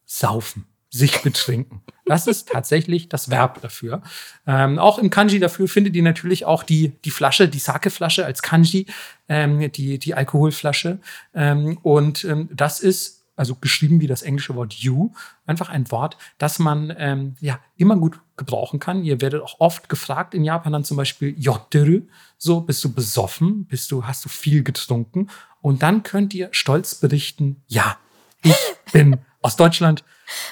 Saufen 0.06 0.66
sich 0.90 1.22
betrinken. 1.22 1.82
Das 2.10 2.26
ist 2.26 2.48
tatsächlich 2.48 3.08
das 3.08 3.30
Verb 3.30 3.62
dafür. 3.62 4.02
Ähm, 4.44 4.80
auch 4.80 4.98
im 4.98 5.10
Kanji 5.10 5.38
dafür 5.38 5.68
findet 5.68 5.94
ihr 5.94 6.02
natürlich 6.02 6.44
auch 6.44 6.64
die, 6.64 6.88
die 7.04 7.12
Flasche, 7.12 7.46
die 7.46 7.60
Sake-Flasche 7.60 8.26
als 8.26 8.42
Kanji, 8.42 8.86
ähm, 9.28 9.70
die, 9.70 10.00
die 10.00 10.14
Alkoholflasche. 10.14 10.98
Ähm, 11.36 11.78
und 11.82 12.24
ähm, 12.24 12.48
das 12.52 12.80
ist, 12.80 13.26
also 13.36 13.54
geschrieben 13.54 14.00
wie 14.00 14.08
das 14.08 14.22
englische 14.22 14.56
Wort 14.56 14.72
you, 14.72 15.12
einfach 15.46 15.68
ein 15.68 15.88
Wort, 15.92 16.16
das 16.38 16.58
man 16.58 16.92
ähm, 16.98 17.36
ja 17.38 17.60
immer 17.76 17.96
gut 17.96 18.18
gebrauchen 18.36 18.80
kann. 18.80 19.04
Ihr 19.04 19.20
werdet 19.20 19.40
auch 19.40 19.60
oft 19.60 19.88
gefragt 19.88 20.34
in 20.34 20.42
Japan 20.42 20.72
dann 20.72 20.82
zum 20.82 20.96
Beispiel 20.96 21.36
Yotteru, 21.38 22.00
so 22.38 22.60
bist 22.62 22.82
du 22.82 22.92
besoffen, 22.92 23.66
bist 23.66 23.92
du, 23.92 24.04
hast 24.04 24.24
du 24.24 24.28
viel 24.28 24.64
getrunken? 24.64 25.28
Und 25.60 25.84
dann 25.84 26.02
könnt 26.02 26.34
ihr 26.34 26.48
stolz 26.50 26.96
berichten, 26.96 27.62
ja, 27.68 27.98
ich 28.42 28.56
bin 28.92 29.18
aus 29.42 29.54
Deutschland. 29.54 30.02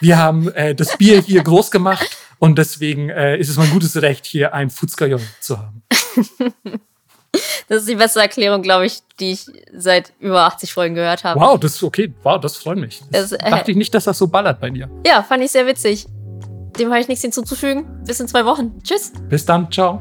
Wir 0.01 0.19
haben 0.19 0.53
äh, 0.53 0.75
das 0.75 0.97
Bier 0.97 1.21
hier 1.21 1.43
groß 1.43 1.71
gemacht 1.71 2.17
und 2.39 2.59
deswegen 2.59 3.11
äh, 3.11 3.37
ist 3.39 3.49
es 3.49 3.57
mein 3.57 3.71
gutes 3.71 4.01
Recht, 4.01 4.27
hier 4.27 4.55
ein 4.55 4.71
Futzkajon 4.71 5.23
zu 5.41 5.59
haben. 5.59 5.83
Das 7.69 7.81
ist 7.81 7.89
die 7.89 7.97
beste 7.97 8.21
Erklärung, 8.21 8.63
glaube 8.63 8.87
ich, 8.87 9.01
die 9.21 9.33
ich 9.33 9.47
seit 9.75 10.15
über 10.21 10.45
80 10.45 10.73
Folgen 10.73 10.95
gehört 10.95 11.25
habe. 11.25 11.39
Wow, 11.39 11.61
das 11.61 11.75
ist 11.75 11.83
okay. 11.83 12.13
Wow, 12.23 12.41
das 12.41 12.57
freut 12.57 12.79
mich. 12.79 13.03
Das, 13.11 13.31
das 13.31 13.33
äh, 13.41 13.51
dachte 13.51 13.71
ich 13.71 13.77
nicht, 13.77 13.95
dass 13.95 14.05
das 14.05 14.17
so 14.17 14.27
ballert 14.27 14.61
bei 14.61 14.71
dir. 14.71 14.89
Ja, 15.07 15.23
fand 15.23 15.45
ich 15.45 15.51
sehr 15.51 15.67
witzig. 15.67 16.07
Dem 16.79 16.91
habe 16.91 17.01
ich 17.01 17.09
nichts 17.09 17.23
hinzuzufügen. 17.23 17.85
Bis 18.07 18.21
in 18.21 18.29
zwei 18.29 18.45
Wochen. 18.45 18.81
Tschüss. 18.83 19.13
Bis 19.29 19.45
dann. 19.45 19.71
Ciao. 19.71 20.01